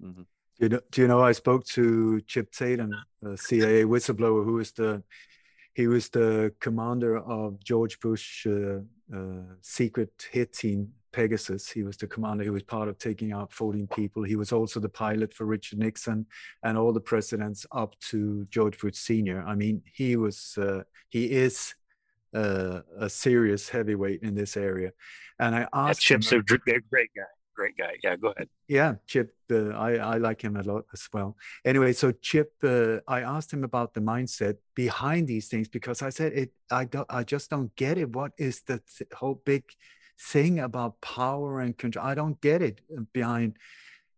Mm-hmm. 0.02 0.22
Do 0.22 0.66
you, 0.66 0.68
know, 0.68 0.81
do 0.90 1.01
you 1.01 1.09
know 1.09 1.22
I 1.22 1.32
spoke 1.32 1.64
to 1.68 2.20
Chip 2.22 2.52
Tatum, 2.52 2.94
a 3.24 3.36
CIA 3.36 3.85
whistleblower, 3.85 4.44
who 4.44 4.59
is 4.59 4.72
the 4.72 5.02
he 5.74 5.86
was 5.86 6.09
the 6.09 6.52
commander 6.60 7.18
of 7.18 7.62
George 7.62 8.01
Bush 8.01 8.47
uh, 8.47 8.80
uh, 9.14 9.42
secret 9.60 10.10
hit 10.30 10.52
team 10.52 10.92
Pegasus. 11.12 11.70
He 11.70 11.82
was 11.82 11.97
the 11.97 12.06
commander. 12.06 12.44
He 12.44 12.51
was 12.51 12.62
part 12.62 12.88
of 12.88 12.98
taking 12.98 13.32
out 13.32 13.52
14 13.52 13.88
people. 13.88 14.22
He 14.22 14.36
was 14.36 14.52
also 14.52 14.80
the 14.80 14.88
pilot 14.88 15.34
for 15.34 15.44
Richard 15.44 15.78
Nixon 15.78 16.26
and 16.62 16.78
all 16.78 16.92
the 16.92 17.01
presidents 17.01 17.66
up 17.72 17.98
to 18.10 18.47
George 18.51 18.78
Bush 18.78 18.97
Senior. 18.97 19.42
I 19.47 19.55
mean, 19.55 19.82
he 19.92 20.16
was 20.16 20.56
uh, 20.59 20.82
he 21.09 21.26
is 21.26 21.74
uh, 22.34 22.80
a 22.98 23.09
serious 23.09 23.68
heavyweight 23.68 24.22
in 24.22 24.34
this 24.34 24.56
area. 24.56 24.92
And 25.38 25.55
I 25.55 25.66
asked. 25.72 26.09
Yeah, 26.09 26.16
Chip's 26.16 26.32
him, 26.32 26.40
a 26.40 26.42
great 26.42 27.10
guy 27.16 27.22
great 27.55 27.77
guy. 27.77 27.97
Yeah, 28.02 28.16
go 28.16 28.28
ahead. 28.28 28.48
Yeah, 28.68 28.94
Chip, 29.06 29.35
uh, 29.51 29.70
I, 29.70 29.97
I 29.97 30.16
like 30.16 30.43
him 30.43 30.56
a 30.56 30.62
lot 30.62 30.85
as 30.93 31.09
well. 31.12 31.36
Anyway, 31.64 31.93
so 31.93 32.12
Chip, 32.12 32.52
uh, 32.62 32.98
I 33.06 33.20
asked 33.20 33.52
him 33.52 33.64
about 33.64 33.94
the 33.94 34.01
mindset 34.01 34.56
behind 34.74 35.28
these 35.28 35.48
things 35.48 35.68
because 35.68 36.02
I 36.02 36.10
said 36.10 36.32
it. 36.32 36.52
I 36.70 36.85
don't. 36.85 37.06
I 37.10 37.24
just 37.24 37.51
don't 37.51 37.74
get 37.77 37.98
it. 37.98 38.10
What 38.10 38.32
is 38.39 38.62
the 38.62 38.81
th- 38.97 39.10
whole 39.12 39.43
big 39.44 39.64
thing 40.18 40.60
about 40.60 41.01
power 41.01 41.60
and 41.60 41.77
control? 41.77 42.06
I 42.06 42.14
don't 42.14 42.40
get 42.40 42.62
it 42.62 42.81
uh, 42.97 43.02
behind 43.12 43.56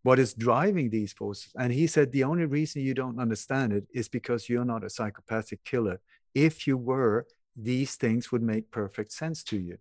what 0.03 0.19
is 0.19 0.33
driving 0.33 0.89
these 0.89 1.13
forces. 1.13 1.51
And 1.57 1.71
he 1.71 1.87
said 1.87 2.11
the 2.11 2.25
only 2.25 2.45
reason 2.45 2.81
you 2.81 2.93
don't 2.93 3.19
understand 3.19 3.71
it 3.71 3.85
is 3.93 4.09
because 4.09 4.49
you're 4.49 4.65
not 4.65 4.83
a 4.83 4.89
psychopathic 4.89 5.63
killer. 5.63 6.01
If 6.35 6.67
you 6.67 6.77
were, 6.77 7.25
these 7.55 7.95
things 7.95 8.31
would 8.31 8.41
make 8.41 8.69
perfect 8.69 9.13
sense 9.13 9.43
to 9.45 9.57
you 9.57 9.77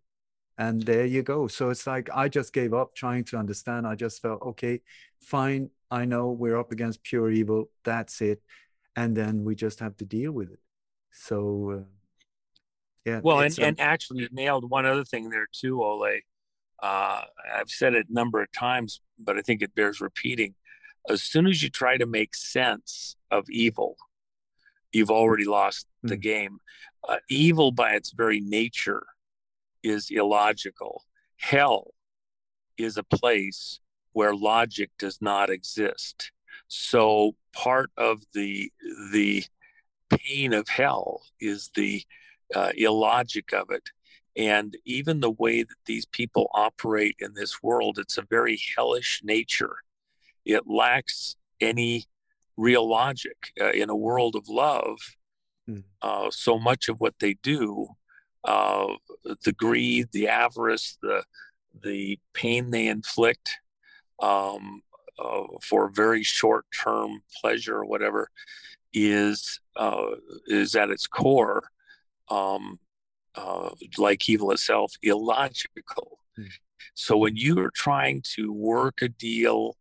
and 0.62 0.82
there 0.82 1.04
you 1.04 1.22
go. 1.22 1.48
So 1.48 1.70
it's 1.70 1.86
like 1.86 2.08
i 2.14 2.28
just 2.28 2.52
gave 2.52 2.72
up 2.72 2.94
trying 2.94 3.24
to 3.24 3.36
understand. 3.36 3.86
I 3.86 3.94
just 4.04 4.22
felt 4.22 4.42
okay 4.42 4.80
fine 5.20 5.70
i 5.88 6.04
know 6.04 6.24
we're 6.30 6.58
up 6.58 6.72
against 6.72 7.02
pure 7.04 7.30
evil 7.30 7.70
that's 7.84 8.20
it. 8.20 8.40
And 8.94 9.16
then 9.16 9.44
we 9.44 9.54
just 9.54 9.78
have 9.80 9.96
to 9.98 10.04
deal 10.04 10.32
with 10.32 10.50
it. 10.52 10.60
So 11.12 11.38
uh, 11.76 11.84
yeah 13.04 13.20
well 13.22 13.40
and, 13.40 13.58
um, 13.58 13.64
and 13.64 13.80
actually 13.80 14.28
nailed 14.30 14.68
one 14.78 14.86
other 14.86 15.04
thing 15.04 15.30
there 15.30 15.48
too 15.60 15.82
ole. 15.82 16.18
Uh, 16.82 17.22
i've 17.56 17.70
said 17.80 17.94
it 17.94 18.06
a 18.08 18.12
number 18.12 18.42
of 18.42 18.48
times 18.52 19.00
but 19.26 19.38
i 19.38 19.42
think 19.42 19.62
it 19.62 19.74
bears 19.74 20.00
repeating. 20.00 20.54
As 21.08 21.20
soon 21.22 21.48
as 21.48 21.60
you 21.62 21.70
try 21.70 21.96
to 21.96 22.06
make 22.06 22.32
sense 22.34 23.16
of 23.30 23.50
evil 23.50 23.96
you've 24.92 25.16
already 25.20 25.46
lost 25.58 25.86
the 26.02 26.18
mm. 26.18 26.28
game. 26.32 26.58
Uh, 27.08 27.16
evil 27.28 27.72
by 27.72 27.90
its 27.94 28.12
very 28.12 28.40
nature 28.40 29.04
is 29.82 30.10
illogical. 30.10 31.04
Hell 31.36 31.92
is 32.78 32.96
a 32.96 33.02
place 33.02 33.80
where 34.12 34.34
logic 34.34 34.90
does 34.98 35.18
not 35.20 35.50
exist. 35.50 36.32
So 36.68 37.34
part 37.52 37.90
of 37.96 38.22
the 38.34 38.70
the 39.12 39.44
pain 40.10 40.52
of 40.52 40.68
hell 40.68 41.22
is 41.40 41.70
the 41.74 42.02
uh, 42.54 42.72
illogic 42.76 43.52
of 43.52 43.70
it. 43.70 43.90
And 44.36 44.76
even 44.84 45.20
the 45.20 45.30
way 45.30 45.62
that 45.62 45.84
these 45.86 46.06
people 46.06 46.48
operate 46.54 47.16
in 47.18 47.34
this 47.34 47.62
world, 47.62 47.98
it's 47.98 48.18
a 48.18 48.26
very 48.28 48.58
hellish 48.76 49.20
nature. 49.22 49.76
It 50.44 50.66
lacks 50.66 51.36
any 51.60 52.06
real 52.56 52.88
logic. 52.88 53.36
Uh, 53.60 53.70
in 53.70 53.90
a 53.90 53.96
world 53.96 54.34
of 54.36 54.48
love, 54.48 54.98
mm. 55.68 55.84
uh, 56.00 56.30
so 56.30 56.58
much 56.58 56.88
of 56.88 57.00
what 57.00 57.14
they 57.20 57.34
do 57.42 57.88
uh, 58.44 58.94
the 59.44 59.52
greed, 59.52 60.08
the 60.12 60.28
avarice, 60.28 60.98
the 61.02 61.22
the 61.82 62.18
pain 62.34 62.70
they 62.70 62.86
inflict 62.86 63.58
um, 64.20 64.82
uh, 65.18 65.44
for 65.62 65.90
very 65.90 66.22
short 66.22 66.66
term 66.82 67.22
pleasure 67.40 67.78
or 67.78 67.86
whatever 67.86 68.28
is 68.92 69.60
uh, 69.76 70.06
is 70.46 70.74
at 70.74 70.90
its 70.90 71.06
core 71.06 71.64
um, 72.28 72.78
uh, 73.34 73.70
like 73.98 74.28
evil 74.28 74.50
itself 74.50 74.94
illogical. 75.02 76.18
So 76.94 77.16
when 77.16 77.36
you 77.36 77.58
are 77.60 77.70
trying 77.70 78.22
to 78.34 78.52
work 78.52 79.02
a 79.02 79.08
deal, 79.08 79.76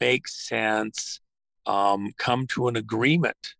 make 0.00 0.28
sense, 0.28 1.20
um, 1.66 2.12
come 2.16 2.46
to 2.48 2.68
an 2.68 2.76
agreement, 2.76 3.54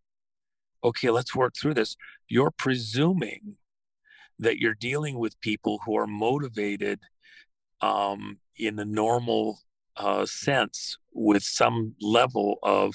okay, 0.83 1.11
let's 1.11 1.35
work 1.35 1.55
through 1.57 1.75
this. 1.75 1.97
You're 2.29 2.53
presuming 2.53 3.57
that 4.39 4.59
you're 4.59 4.75
dealing 4.75 5.19
with 5.19 5.41
people 5.41 5.81
who 5.85 5.97
are 5.97 6.07
motivated 6.07 7.01
um, 7.81 8.39
in 8.57 8.77
the 8.77 8.85
normal 8.85 9.59
uh, 9.97 10.27
sense 10.27 10.99
with 11.13 11.43
some 11.43 11.95
level 12.01 12.59
of 12.63 12.95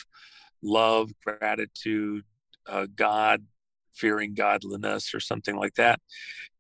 love, 0.62 1.12
gratitude, 1.26 2.24
uh, 2.68 2.88
God, 2.96 3.46
fearing 3.94 4.34
godliness, 4.34 5.14
or 5.14 5.20
something 5.20 5.56
like 5.56 5.76
that. 5.76 6.00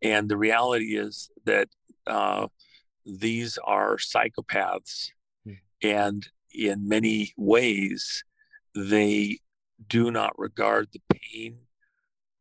And 0.01 0.27
the 0.27 0.37
reality 0.37 0.97
is 0.97 1.29
that 1.45 1.69
uh, 2.07 2.47
these 3.05 3.57
are 3.63 3.97
psychopaths. 3.97 5.11
Mm. 5.47 5.57
And 5.83 6.27
in 6.53 6.87
many 6.87 7.33
ways, 7.37 8.23
they 8.75 9.39
do 9.87 10.11
not 10.11 10.37
regard 10.37 10.89
the 10.91 11.01
pain 11.13 11.59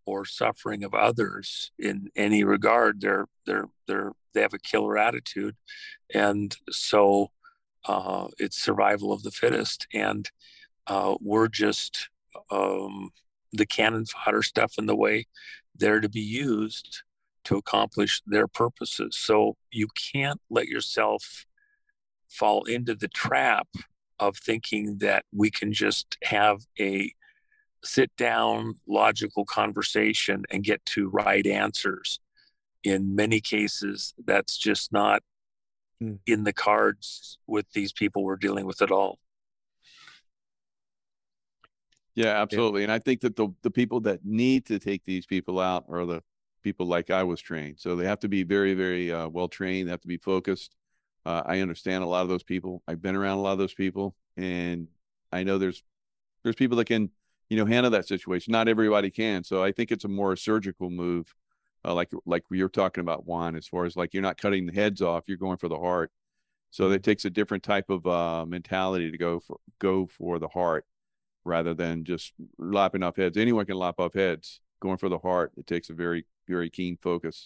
or 0.07 0.25
suffering 0.25 0.85
of 0.85 0.95
others 0.95 1.71
in 1.79 2.11
any 2.17 2.45
regard. 2.45 3.01
They're 3.01 3.27
they're 3.47 3.69
they're 3.87 4.13
they 4.35 4.43
have 4.43 4.55
a 4.55 4.59
killer 4.59 4.99
attitude, 4.99 5.57
and 6.15 6.57
so 6.71 7.31
uh, 7.87 8.29
it's 8.39 8.63
survival 8.63 9.13
of 9.13 9.23
the 9.23 9.31
fittest. 9.31 9.87
And 9.93 10.29
uh, 10.87 11.17
we're 11.21 11.49
just 11.49 12.09
um, 12.51 13.11
the 13.53 13.67
cannon 13.67 14.07
fodder 14.07 14.43
stuff 14.43 14.75
in 14.79 14.87
the 14.87 14.97
way 14.97 15.27
they're 15.77 16.01
to 16.01 16.09
be 16.09 16.21
used 16.21 17.03
to 17.45 17.57
accomplish 17.57 18.23
their 18.27 18.47
purposes. 18.47 19.17
So 19.17 19.57
you 19.71 19.89
can't 20.13 20.41
let 20.51 20.69
yourself 20.69 21.47
fall 22.29 22.65
into 22.65 22.95
the 22.95 23.09
trap 23.09 23.67
of 24.19 24.37
thinking 24.37 24.99
that 24.99 25.25
we 25.33 25.51
can 25.51 25.73
just 25.73 26.19
have 26.23 26.61
a 26.79 27.13
sit 27.83 28.15
down 28.17 28.75
logical 28.87 29.45
conversation 29.45 30.45
and 30.51 30.65
get 30.65 30.85
to 30.87 31.09
right 31.09 31.47
answers. 31.47 32.19
In 32.83 33.15
many 33.15 33.41
cases 33.41 34.15
that's 34.25 34.57
just 34.57 34.93
not 34.93 35.23
mm. 36.03 36.19
in 36.27 36.45
the 36.45 36.53
cards 36.53 37.39
with 37.47 37.67
these 37.73 37.93
people 37.93 38.25
we're 38.25 38.37
dealing 38.37 38.65
with 38.67 38.81
at 38.83 38.91
all. 38.91 39.19
Yeah 42.15 42.41
absolutely. 42.41 42.81
Yeah. 42.81 42.85
and 42.85 42.93
i 42.93 42.99
think 42.99 43.21
that 43.21 43.37
the 43.37 43.49
the 43.63 43.71
people 43.71 44.01
that 44.01 44.25
need 44.25 44.67
to 44.67 44.79
take 44.79 45.05
these 45.05 45.27
people 45.27 45.61
out 45.61 45.85
are 45.89 46.07
the 46.07 46.23
people 46.63 46.87
like 46.87 47.11
i 47.11 47.23
was 47.23 47.41
trained. 47.41 47.79
So 47.79 47.97
they 47.97 48.07
have 48.07 48.21
to 48.21 48.29
be 48.29 48.43
very 48.43 48.75
very 48.75 49.13
uh, 49.13 49.29
well 49.29 49.49
trained 49.49 49.89
they 49.89 49.93
have 49.93 50.01
to 50.03 50.09
be 50.09 50.19
focused. 50.19 50.75
Uh, 51.27 51.43
i 51.45 51.61
understand 51.61 52.03
a 52.03 52.07
lot 52.07 52.23
of 52.23 52.29
those 52.29 52.43
people. 52.43 52.83
I've 52.89 53.03
been 53.03 53.17
around 53.17 53.39
a 53.39 53.43
lot 53.43 53.53
of 53.53 53.59
those 53.59 53.75
people. 53.75 54.17
And 54.37 54.89
i 55.33 55.43
know 55.43 55.59
there's 55.59 55.83
there's 56.43 56.57
people 56.57 56.79
that 56.79 56.87
can 56.87 57.11
you 57.51 57.57
know 57.57 57.67
handle 57.67 57.91
that 57.91 58.09
situation. 58.09 58.53
Not 58.53 58.69
everybody 58.69 59.11
can. 59.11 59.45
So 59.45 59.63
i 59.63 59.73
think 59.73 59.93
it's 59.93 60.05
a 60.05 60.09
more 60.09 60.37
surgical 60.37 60.89
move 60.89 61.35
uh, 61.85 61.95
like 61.95 62.11
like 62.27 62.45
you're 62.51 62.69
talking 62.69 63.03
about 63.03 63.27
Juan 63.27 63.57
as 63.57 63.67
far 63.67 63.85
as 63.85 63.97
like 63.97 64.15
you're 64.15 64.23
not 64.23 64.37
cutting 64.37 64.67
the 64.67 64.73
heads 64.73 65.03
off 65.03 65.25
you're 65.27 65.37
going 65.37 65.59
for 65.59 65.69
the 65.69 65.79
heart. 65.79 66.11
So 66.71 66.91
it 66.91 67.03
takes 67.03 67.25
a 67.25 67.31
different 67.31 67.65
type 67.65 67.91
of 67.91 68.07
uh, 68.07 68.47
mentality 68.47 69.11
to 69.11 69.19
go 69.19 69.41
for 69.41 69.59
go 69.79 70.07
for 70.07 70.39
the 70.39 70.49
heart 70.49 70.87
rather 71.45 71.75
than 71.75 72.05
just 72.05 72.33
lopping 72.59 73.03
off 73.03 73.17
heads. 73.17 73.37
Anyone 73.37 73.67
can 73.67 73.77
lop 73.77 73.99
off 73.99 74.15
heads. 74.15 74.61
Going 74.81 74.99
for 74.99 75.09
the 75.09 75.19
heart 75.19 75.53
it 75.57 75.67
takes 75.67 75.91
a 75.91 75.95
very 75.95 76.27
very 76.49 76.71
keen 76.71 76.97
focus. 77.01 77.45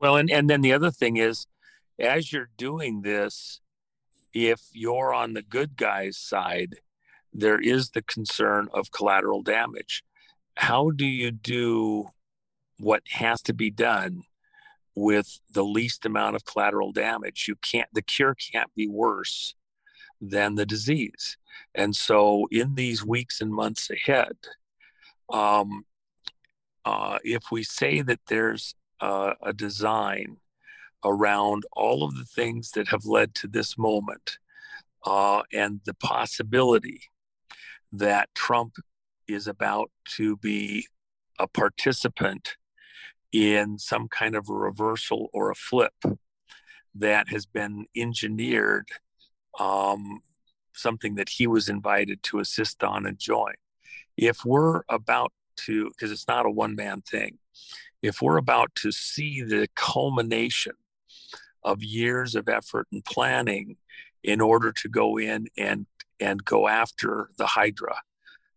Well 0.00 0.16
and 0.16 0.30
and 0.30 0.50
then 0.50 0.60
the 0.60 0.72
other 0.72 0.90
thing 0.90 1.16
is 1.16 1.46
as 1.98 2.32
you're 2.32 2.50
doing 2.56 3.02
this 3.02 3.60
if 4.32 4.62
you're 4.72 5.12
on 5.12 5.32
the 5.32 5.42
good 5.42 5.76
guy's 5.76 6.16
side 6.16 6.76
there 7.32 7.60
is 7.60 7.90
the 7.90 8.02
concern 8.02 8.68
of 8.72 8.90
collateral 8.90 9.42
damage. 9.42 10.02
How 10.56 10.90
do 10.90 11.06
you 11.06 11.30
do 11.30 12.08
what 12.78 13.02
has 13.10 13.42
to 13.42 13.54
be 13.54 13.70
done 13.70 14.22
with 14.94 15.38
the 15.52 15.64
least 15.64 16.04
amount 16.04 16.36
of 16.36 16.44
collateral 16.44 16.92
damage? 16.92 17.46
You 17.48 17.56
can't, 17.56 17.88
the 17.92 18.02
cure 18.02 18.34
can't 18.34 18.74
be 18.74 18.88
worse 18.88 19.54
than 20.20 20.56
the 20.56 20.66
disease. 20.66 21.36
And 21.74 21.94
so, 21.94 22.48
in 22.50 22.74
these 22.74 23.04
weeks 23.04 23.40
and 23.40 23.52
months 23.52 23.90
ahead, 23.90 24.36
um, 25.30 25.84
uh, 26.84 27.18
if 27.22 27.50
we 27.52 27.62
say 27.62 28.00
that 28.02 28.20
there's 28.28 28.74
uh, 29.00 29.34
a 29.42 29.52
design 29.52 30.38
around 31.04 31.64
all 31.72 32.02
of 32.02 32.16
the 32.16 32.24
things 32.24 32.72
that 32.72 32.88
have 32.88 33.04
led 33.04 33.34
to 33.36 33.46
this 33.46 33.78
moment 33.78 34.38
uh, 35.04 35.42
and 35.52 35.80
the 35.84 35.94
possibility 35.94 37.02
that 37.92 38.28
Trump 38.34 38.74
is 39.26 39.46
about 39.46 39.90
to 40.16 40.36
be 40.36 40.86
a 41.38 41.46
participant 41.46 42.56
in 43.32 43.78
some 43.78 44.08
kind 44.08 44.34
of 44.34 44.48
a 44.48 44.54
reversal 44.54 45.28
or 45.32 45.50
a 45.50 45.54
flip 45.54 45.94
that 46.94 47.28
has 47.28 47.46
been 47.46 47.86
engineered, 47.94 48.88
um, 49.58 50.20
something 50.74 51.14
that 51.16 51.28
he 51.28 51.46
was 51.46 51.68
invited 51.68 52.22
to 52.22 52.40
assist 52.40 52.82
on 52.82 53.06
and 53.06 53.18
join. 53.18 53.54
If 54.16 54.44
we're 54.44 54.82
about 54.88 55.32
to, 55.66 55.88
because 55.88 56.10
it's 56.10 56.26
not 56.26 56.46
a 56.46 56.50
one 56.50 56.74
man 56.74 57.02
thing, 57.02 57.38
if 58.02 58.22
we're 58.22 58.38
about 58.38 58.74
to 58.76 58.90
see 58.90 59.42
the 59.42 59.68
culmination 59.74 60.72
of 61.62 61.82
years 61.82 62.34
of 62.34 62.48
effort 62.48 62.86
and 62.92 63.04
planning 63.04 63.76
in 64.22 64.40
order 64.40 64.72
to 64.72 64.88
go 64.88 65.18
in 65.18 65.48
and 65.56 65.86
and 66.20 66.44
go 66.44 66.68
after 66.68 67.30
the 67.38 67.46
Hydra, 67.46 68.00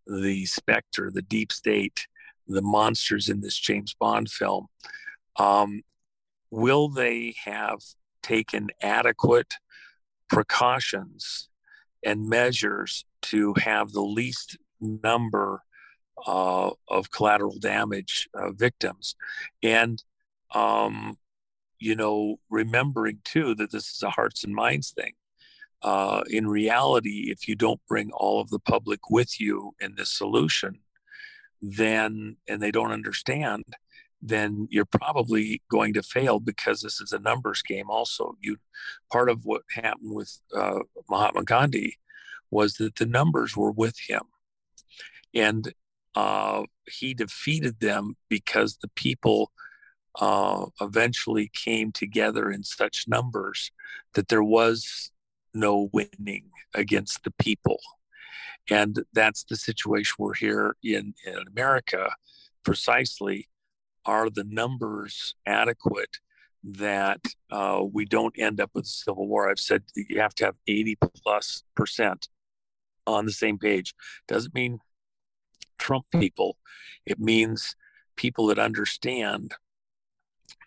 the 0.08 0.46
Spectre, 0.46 1.12
the 1.12 1.22
Deep 1.22 1.52
State, 1.52 2.08
the 2.48 2.62
monsters 2.62 3.30
in 3.30 3.42
this 3.42 3.58
James 3.58 3.94
Bond 3.94 4.30
film. 4.30 4.68
Um, 5.38 5.84
will 6.50 6.90
they 6.90 7.36
have 7.46 7.80
taken 8.22 8.70
adequate 8.82 9.54
precautions 10.30 11.50
and 12.04 12.28
measures 12.28 13.06
to 13.22 13.54
have 13.58 13.92
the 13.92 14.02
least 14.02 14.58
number 14.80 15.62
uh, 16.26 16.72
of 16.88 17.12
collateral 17.12 17.58
damage 17.60 18.30
uh, 18.34 18.52
victims? 18.52 19.16
And, 19.64 20.04
um, 20.54 21.18
you 21.80 21.96
know, 21.96 22.40
remembering 22.50 23.20
too 23.24 23.56
that 23.56 23.72
this 23.72 23.90
is 23.90 24.04
a 24.04 24.10
hearts 24.10 24.44
and 24.44 24.54
minds 24.54 24.92
thing 24.92 25.14
uh, 25.84 26.22
in 26.30 26.48
reality, 26.48 27.32
if 27.32 27.48
you 27.48 27.56
don't 27.56 27.82
bring 27.88 28.12
all 28.12 28.40
of 28.40 28.49
the 28.49 28.60
public 28.60 29.10
with 29.10 29.40
you 29.40 29.74
in 29.80 29.95
this 29.95 30.12
solution, 30.12 30.80
then, 31.62 32.38
and 32.48 32.62
they 32.62 32.72
don't 32.72 32.91
understand, 32.91 33.64
then 34.22 34.68
you're 34.70 34.86
probably 34.86 35.62
going 35.70 35.94
to 35.94 36.03
fail 36.03 36.40
because 36.40 36.82
this 36.82 37.02
is 37.02 37.12
a 37.12 37.20
numbers 37.20 37.62
game. 37.62 37.90
Also, 37.90 38.36
you 38.40 38.58
part 39.12 39.30
of 39.30 39.45
what 39.45 39.64
happened 39.72 40.14
with 40.14 40.38
uh, 40.56 40.80
Mahatma 41.10 41.44
Gandhi 41.44 41.98
was 42.52 42.76
that 42.76 42.95
the 42.95 43.06
numbers 43.06 43.58
were 43.58 43.72
with 43.72 43.98
him, 44.08 44.22
and 45.34 45.74
uh, 46.16 46.64
he 46.88 47.14
defeated 47.14 47.80
them 47.80 48.16
because 48.30 48.78
the 48.78 48.90
people 48.90 49.52
uh, 50.20 50.66
eventually 50.80 51.49
came 51.53 51.91
together 51.91 52.52
in 52.52 52.64
such 52.64 53.08
numbers 53.08 53.72
that 54.14 54.28
there 54.28 54.44
was 54.44 55.12
no 55.53 55.90
winning 55.91 56.49
against 56.73 57.23
the 57.23 57.32
people. 57.32 57.80
And 58.69 59.03
that's 59.14 59.44
the 59.44 59.56
situation 59.56 60.15
we're 60.19 60.34
here 60.34 60.76
in, 60.84 61.14
in 61.26 61.48
America 61.48 62.11
precisely. 62.64 63.48
Are 64.03 64.32
the 64.32 64.44
numbers 64.44 65.36
adequate 65.45 66.18
that 66.64 67.22
uh, 67.52 67.84
we 67.84 68.03
don't 68.06 68.34
end 68.40 68.60
up 68.60 68.72
with 68.73 68.88
civil 68.88 69.28
war? 69.28 69.48
I've 69.48 69.60
said 69.60 69.84
you 69.95 70.19
have 70.19 70.34
to 70.36 70.45
have 70.45 70.56
80 70.68 70.98
plus 71.23 71.64
percent 71.76 72.28
on 73.06 73.26
the 73.26 73.32
same 73.32 73.60
page. 73.60 73.94
Doesn't 74.28 74.56
mean 74.56 74.80
Trump 75.78 76.06
people, 76.11 76.57
it 77.06 77.19
means 77.19 77.76
people 78.15 78.48
that 78.48 78.60
understand 78.60 79.53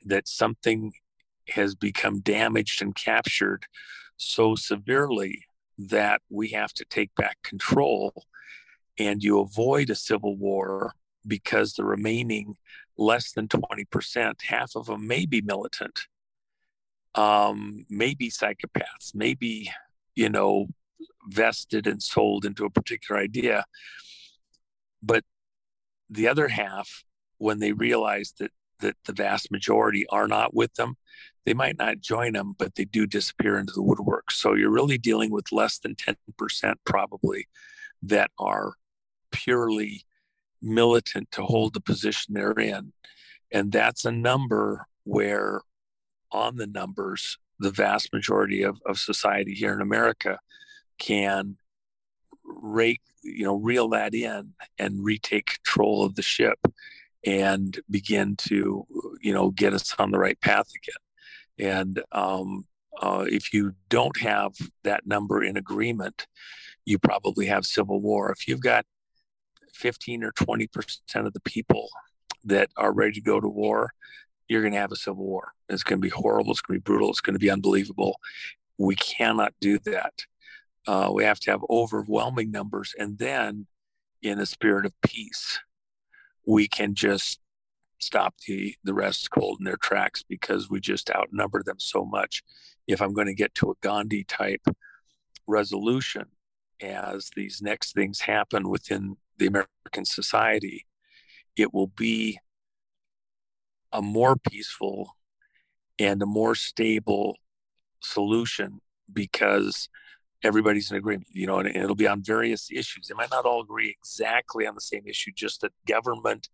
that 0.04 0.28
something 0.28 0.92
has 1.48 1.74
become 1.74 2.20
damaged 2.20 2.82
and 2.82 2.94
captured 2.94 3.66
so 4.24 4.54
severely 4.54 5.44
that 5.78 6.20
we 6.30 6.48
have 6.48 6.72
to 6.74 6.84
take 6.84 7.14
back 7.14 7.36
control 7.42 8.24
and 8.98 9.22
you 9.22 9.40
avoid 9.40 9.90
a 9.90 9.94
civil 9.94 10.36
war 10.36 10.94
because 11.26 11.74
the 11.74 11.84
remaining 11.84 12.56
less 12.96 13.32
than 13.32 13.48
20%, 13.48 14.42
half 14.42 14.76
of 14.76 14.86
them 14.86 15.06
may 15.06 15.26
be 15.26 15.40
militant, 15.40 16.06
um, 17.14 17.86
maybe 17.90 18.30
psychopaths, 18.30 19.14
maybe, 19.14 19.70
you 20.14 20.28
know, 20.28 20.68
vested 21.28 21.86
and 21.86 22.02
sold 22.02 22.44
into 22.44 22.64
a 22.64 22.70
particular 22.70 23.20
idea. 23.20 23.64
But 25.02 25.24
the 26.10 26.28
other 26.28 26.48
half, 26.48 27.04
when 27.38 27.58
they 27.58 27.72
realize 27.72 28.32
that 28.38 28.52
that 28.80 28.96
the 29.04 29.12
vast 29.12 29.50
majority 29.50 30.06
are 30.08 30.28
not 30.28 30.54
with 30.54 30.74
them, 30.74 30.96
they 31.44 31.54
might 31.54 31.78
not 31.78 32.00
join 32.00 32.32
them, 32.32 32.54
but 32.58 32.74
they 32.74 32.84
do 32.84 33.06
disappear 33.06 33.58
into 33.58 33.72
the 33.74 33.82
woodwork. 33.82 34.30
So 34.30 34.54
you're 34.54 34.70
really 34.70 34.98
dealing 34.98 35.30
with 35.30 35.52
less 35.52 35.78
than 35.78 35.94
10% 35.94 36.74
probably 36.84 37.48
that 38.02 38.30
are 38.38 38.74
purely 39.30 40.06
militant 40.62 41.30
to 41.32 41.42
hold 41.42 41.74
the 41.74 41.80
position 41.80 42.34
they're 42.34 42.52
in. 42.52 42.92
And 43.52 43.70
that's 43.70 44.04
a 44.04 44.12
number 44.12 44.86
where, 45.04 45.60
on 46.32 46.56
the 46.56 46.66
numbers, 46.66 47.38
the 47.58 47.70
vast 47.70 48.12
majority 48.12 48.62
of, 48.62 48.80
of 48.86 48.98
society 48.98 49.54
here 49.54 49.72
in 49.72 49.80
America 49.80 50.38
can 50.98 51.56
rake, 52.44 53.02
you 53.22 53.44
know, 53.44 53.54
reel 53.54 53.88
that 53.90 54.14
in 54.14 54.54
and 54.78 55.04
retake 55.04 55.58
control 55.62 56.04
of 56.04 56.14
the 56.14 56.22
ship 56.22 56.58
and 57.24 57.80
begin 57.88 58.36
to, 58.36 58.86
you 59.20 59.32
know, 59.32 59.50
get 59.50 59.72
us 59.72 59.94
on 59.98 60.10
the 60.10 60.18
right 60.18 60.40
path 60.40 60.68
again. 60.74 61.03
And 61.58 62.02
um, 62.12 62.66
uh, 63.00 63.24
if 63.28 63.52
you 63.52 63.74
don't 63.88 64.18
have 64.20 64.54
that 64.82 65.06
number 65.06 65.42
in 65.42 65.56
agreement, 65.56 66.26
you 66.84 66.98
probably 66.98 67.46
have 67.46 67.66
civil 67.66 68.00
war. 68.00 68.30
If 68.32 68.46
you've 68.46 68.60
got 68.60 68.84
15 69.74 70.24
or 70.24 70.32
20 70.32 70.66
percent 70.68 71.26
of 71.26 71.32
the 71.32 71.40
people 71.40 71.88
that 72.44 72.70
are 72.76 72.92
ready 72.92 73.12
to 73.12 73.20
go 73.20 73.40
to 73.40 73.48
war, 73.48 73.90
you're 74.48 74.60
going 74.60 74.74
to 74.74 74.78
have 74.78 74.92
a 74.92 74.96
civil 74.96 75.24
war. 75.24 75.52
It's 75.68 75.82
going 75.82 75.98
to 75.98 76.04
be 76.04 76.10
horrible. 76.10 76.52
It's 76.52 76.60
going 76.60 76.78
to 76.78 76.80
be 76.80 76.84
brutal. 76.84 77.10
It's 77.10 77.20
going 77.20 77.34
to 77.34 77.40
be 77.40 77.50
unbelievable. 77.50 78.16
We 78.78 78.96
cannot 78.96 79.54
do 79.60 79.78
that. 79.80 80.12
Uh, 80.86 81.10
we 81.12 81.24
have 81.24 81.40
to 81.40 81.50
have 81.50 81.62
overwhelming 81.70 82.50
numbers. 82.50 82.94
And 82.98 83.18
then, 83.18 83.66
in 84.20 84.38
a 84.38 84.46
spirit 84.46 84.84
of 84.84 84.92
peace, 85.02 85.58
we 86.46 86.68
can 86.68 86.94
just 86.94 87.40
stop 88.04 88.34
the, 88.46 88.74
the 88.84 88.94
rest 88.94 89.30
cold 89.30 89.58
in 89.60 89.64
their 89.64 89.76
tracks 89.76 90.22
because 90.22 90.70
we 90.70 90.80
just 90.80 91.10
outnumber 91.10 91.62
them 91.62 91.78
so 91.78 92.04
much. 92.04 92.42
If 92.86 93.00
I'm 93.00 93.14
going 93.14 93.26
to 93.26 93.34
get 93.34 93.54
to 93.56 93.70
a 93.70 93.74
Gandhi 93.80 94.24
type 94.24 94.66
resolution 95.46 96.26
as 96.80 97.30
these 97.34 97.62
next 97.62 97.92
things 97.92 98.20
happen 98.20 98.68
within 98.68 99.16
the 99.38 99.46
American 99.46 100.04
society, 100.04 100.86
it 101.56 101.72
will 101.72 101.86
be 101.86 102.38
a 103.92 104.02
more 104.02 104.36
peaceful 104.36 105.16
and 105.98 106.20
a 106.20 106.26
more 106.26 106.54
stable 106.54 107.36
solution 108.00 108.80
because 109.12 109.88
everybody's 110.42 110.90
in 110.90 110.96
agreement, 110.96 111.28
you 111.32 111.46
know, 111.46 111.58
and 111.58 111.74
it'll 111.74 111.94
be 111.94 112.08
on 112.08 112.22
various 112.22 112.68
issues. 112.70 113.08
They 113.08 113.14
might 113.14 113.30
not 113.30 113.46
all 113.46 113.62
agree 113.62 113.88
exactly 113.88 114.66
on 114.66 114.74
the 114.74 114.80
same 114.80 115.04
issue, 115.06 115.30
just 115.34 115.62
that 115.62 115.72
government, 115.86 116.48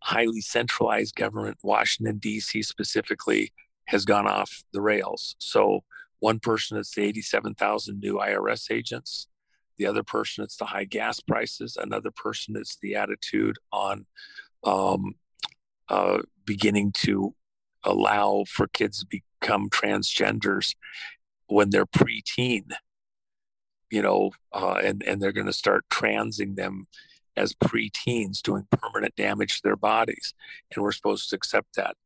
highly 0.00 0.40
centralized 0.40 1.14
government, 1.16 1.58
Washington, 1.62 2.18
D.C. 2.18 2.62
specifically, 2.62 3.52
has 3.86 4.04
gone 4.04 4.26
off 4.26 4.62
the 4.72 4.80
rails. 4.80 5.34
So 5.38 5.82
one 6.20 6.40
person 6.40 6.76
is 6.78 6.90
the 6.90 7.02
87,000 7.02 8.00
new 8.00 8.16
IRS 8.16 8.70
agents. 8.70 9.28
The 9.76 9.86
other 9.86 10.02
person, 10.02 10.44
it's 10.44 10.56
the 10.56 10.66
high 10.66 10.84
gas 10.84 11.20
prices. 11.20 11.76
Another 11.80 12.10
person, 12.10 12.56
it's 12.56 12.76
the 12.82 12.96
attitude 12.96 13.56
on 13.72 14.06
um, 14.64 15.14
uh, 15.88 16.18
beginning 16.44 16.92
to 16.92 17.34
allow 17.84 18.44
for 18.48 18.66
kids 18.68 19.00
to 19.00 19.06
become 19.06 19.70
transgenders 19.70 20.74
when 21.46 21.70
they're 21.70 21.86
preteen, 21.86 22.64
you 23.90 24.02
know, 24.02 24.32
uh, 24.52 24.80
and 24.82 25.02
and 25.04 25.22
they're 25.22 25.32
going 25.32 25.46
to 25.46 25.52
start 25.52 25.84
transing 25.88 26.56
them 26.56 26.86
as 27.38 27.54
preteens, 27.54 28.42
doing 28.42 28.66
permanent 28.70 29.14
damage 29.16 29.56
to 29.56 29.62
their 29.62 29.76
bodies, 29.76 30.34
and 30.74 30.82
we're 30.82 30.92
supposed 30.92 31.30
to 31.30 31.36
accept 31.36 31.76
that. 31.76 31.96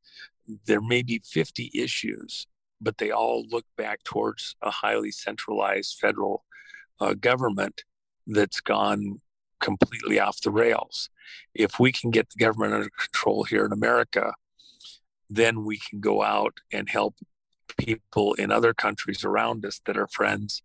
There 0.66 0.80
may 0.80 1.02
be 1.02 1.22
50 1.24 1.70
issues, 1.74 2.46
but 2.80 2.98
they 2.98 3.10
all 3.10 3.44
look 3.48 3.64
back 3.76 4.04
towards 4.04 4.56
a 4.60 4.70
highly 4.70 5.10
centralized 5.10 5.98
federal 5.98 6.44
uh, 7.00 7.14
government 7.14 7.84
that's 8.26 8.60
gone 8.60 9.20
completely 9.60 10.20
off 10.20 10.40
the 10.40 10.50
rails. 10.50 11.08
If 11.54 11.80
we 11.80 11.92
can 11.92 12.10
get 12.10 12.28
the 12.30 12.44
government 12.44 12.74
under 12.74 12.90
control 12.90 13.44
here 13.44 13.64
in 13.64 13.72
America, 13.72 14.34
then 15.30 15.64
we 15.64 15.78
can 15.78 16.00
go 16.00 16.22
out 16.22 16.58
and 16.72 16.88
help 16.88 17.14
people 17.78 18.34
in 18.34 18.50
other 18.50 18.74
countries 18.74 19.24
around 19.24 19.64
us 19.64 19.80
that 19.86 19.96
are 19.96 20.08
friends 20.08 20.62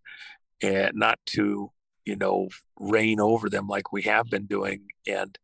and 0.62 0.96
not 0.96 1.20
to 1.28 1.72
you 2.08 2.16
know 2.16 2.50
reign 2.80 3.20
over 3.20 3.50
them 3.50 3.68
like 3.68 3.92
we 3.92 4.04
have 4.04 4.30
been 4.30 4.46
doing 4.46 4.82
and 5.08 5.38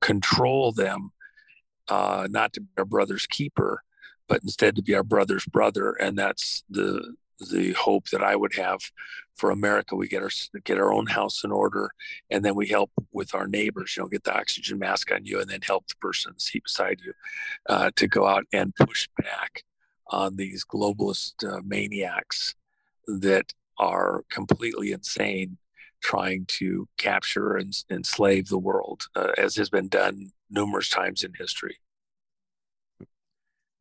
control 0.00 0.72
them 0.72 1.12
uh, 1.88 2.26
not 2.30 2.52
to 2.52 2.60
be 2.60 2.68
our 2.78 2.84
brother's 2.84 3.26
keeper 3.26 3.82
but 4.28 4.42
instead 4.42 4.76
to 4.76 4.82
be 4.82 4.94
our 4.94 5.04
brother's 5.04 5.46
brother 5.46 5.92
and 5.92 6.18
that's 6.18 6.64
the 6.70 7.14
the 7.48 7.72
hope 7.72 8.08
that 8.10 8.22
I 8.22 8.36
would 8.36 8.54
have 8.56 8.80
for 9.34 9.50
America. 9.50 9.96
We 9.96 10.08
get 10.08 10.22
our 10.22 10.30
get 10.64 10.78
our 10.78 10.92
own 10.92 11.06
house 11.06 11.42
in 11.42 11.50
order, 11.50 11.90
and 12.30 12.44
then 12.44 12.54
we 12.54 12.68
help 12.68 12.90
with 13.12 13.34
our 13.34 13.46
neighbors. 13.46 13.96
You 13.96 14.02
know, 14.02 14.08
get 14.08 14.24
the 14.24 14.36
oxygen 14.36 14.78
mask 14.78 15.10
on 15.10 15.24
you, 15.24 15.40
and 15.40 15.48
then 15.48 15.62
help 15.62 15.88
the 15.88 15.96
person 15.96 16.38
seat 16.38 16.64
beside 16.64 17.00
you 17.04 17.14
uh, 17.68 17.90
to 17.96 18.06
go 18.06 18.26
out 18.26 18.44
and 18.52 18.74
push 18.74 19.08
back 19.16 19.64
on 20.08 20.36
these 20.36 20.64
globalist 20.64 21.34
uh, 21.48 21.60
maniacs 21.64 22.54
that 23.06 23.52
are 23.78 24.24
completely 24.30 24.92
insane, 24.92 25.56
trying 26.00 26.46
to 26.46 26.88
capture 26.96 27.56
and 27.56 27.76
enslave 27.90 28.48
the 28.48 28.58
world, 28.58 29.06
uh, 29.14 29.32
as 29.38 29.56
has 29.56 29.70
been 29.70 29.88
done 29.88 30.30
numerous 30.50 30.88
times 30.88 31.24
in 31.24 31.32
history. 31.38 31.76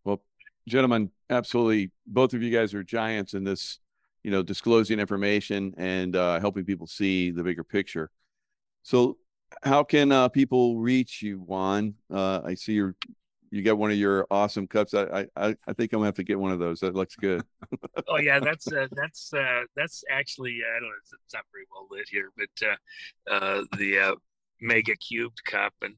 Well, 0.04 0.22
gentlemen, 0.68 1.12
absolutely. 1.30 1.92
Both 2.06 2.34
of 2.34 2.44
you 2.44 2.52
guys 2.52 2.74
are 2.74 2.84
giants 2.84 3.34
in 3.34 3.44
this, 3.44 3.80
you 4.24 4.32
know, 4.32 4.44
disclosing 4.44 5.00
information 5.00 5.74
and 5.78 6.16
uh, 6.16 6.40
helping 6.40 6.66
people 6.66 6.88
see 6.88 7.32
the 7.32 7.44
bigger 7.44 7.64
picture. 7.64 8.10
So, 8.84 9.18
how 9.64 9.84
can 9.84 10.12
uh, 10.12 10.30
people 10.30 10.78
reach 10.78 11.24
you, 11.24 11.40
Juan? 11.40 11.96
Uh, 12.14 12.42
I 12.46 12.54
see 12.54 12.74
you're 12.74 12.96
you 13.52 13.64
got 13.64 13.78
one 13.78 13.92
of 13.92 13.98
your 13.98 14.28
awesome 14.30 14.68
cups. 14.68 14.94
I 14.94 15.28
I 15.36 15.56
I 15.68 15.74
think 15.74 15.94
I'm 15.94 16.00
gonna 16.00 16.06
have 16.06 16.16
to 16.16 16.24
get 16.24 16.40
one 16.40 16.52
of 16.52 16.60
those. 16.60 16.80
That 16.82 16.96
looks 16.96 17.16
good. 17.16 17.44
oh 18.08 18.18
yeah, 18.18 18.40
that's 18.40 18.72
uh, 18.72 18.88
that's 18.92 19.34
uh, 19.34 19.64
that's 19.76 20.04
actually 20.10 20.60
I 20.66 20.80
don't 20.80 20.90
know. 20.90 20.96
It's, 21.02 21.34
not 21.34 21.44
very 21.52 21.66
well 21.72 21.88
lit 21.90 22.08
here, 22.10 22.32
but 22.38 22.68
uh, 22.68 23.34
uh 23.34 23.64
the 23.78 24.00
uh, 24.00 24.16
MAGA 24.62 24.96
Cubed 24.98 25.44
cup, 25.46 25.74
and 25.82 25.96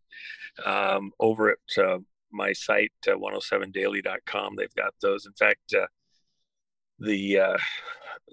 um, 0.66 1.12
over 1.20 1.52
at 1.52 1.84
uh, 1.84 2.00
my 2.32 2.54
site 2.54 2.92
107daily.com, 3.06 4.56
they've 4.56 4.76
got 4.76 4.94
those. 5.02 5.26
In 5.26 5.34
fact, 5.34 5.74
the 7.00 7.58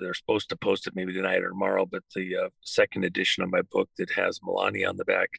they're 0.00 0.14
supposed 0.14 0.48
to 0.50 0.56
post 0.56 0.86
it 0.86 0.94
maybe 0.94 1.12
tonight 1.12 1.42
or 1.42 1.48
tomorrow, 1.48 1.84
but 1.84 2.04
the 2.14 2.50
second 2.62 3.04
edition 3.04 3.42
of 3.42 3.50
my 3.50 3.62
book 3.72 3.88
that 3.98 4.10
has 4.10 4.38
Melania 4.42 4.88
on 4.88 4.96
the 4.96 5.04
back, 5.04 5.30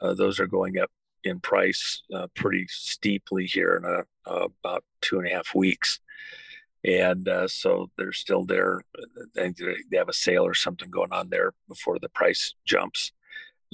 those 0.00 0.38
are 0.38 0.46
going 0.46 0.78
up 0.78 0.90
in 1.26 1.40
price 1.40 2.02
uh, 2.14 2.26
pretty 2.34 2.66
steeply 2.68 3.46
here 3.46 3.76
in 3.76 3.84
a, 3.84 4.30
uh, 4.30 4.48
about 4.64 4.84
two 5.00 5.18
and 5.18 5.28
a 5.28 5.34
half 5.34 5.54
weeks. 5.54 6.00
And 6.84 7.28
uh, 7.28 7.48
so 7.48 7.90
they're 7.96 8.12
still 8.12 8.44
there. 8.44 8.82
They, 9.34 9.52
they 9.90 9.96
have 9.96 10.08
a 10.08 10.14
sale 10.14 10.46
or 10.46 10.54
something 10.54 10.90
going 10.90 11.12
on 11.12 11.30
there 11.30 11.52
before 11.68 11.98
the 11.98 12.08
price 12.08 12.54
jumps. 12.64 13.12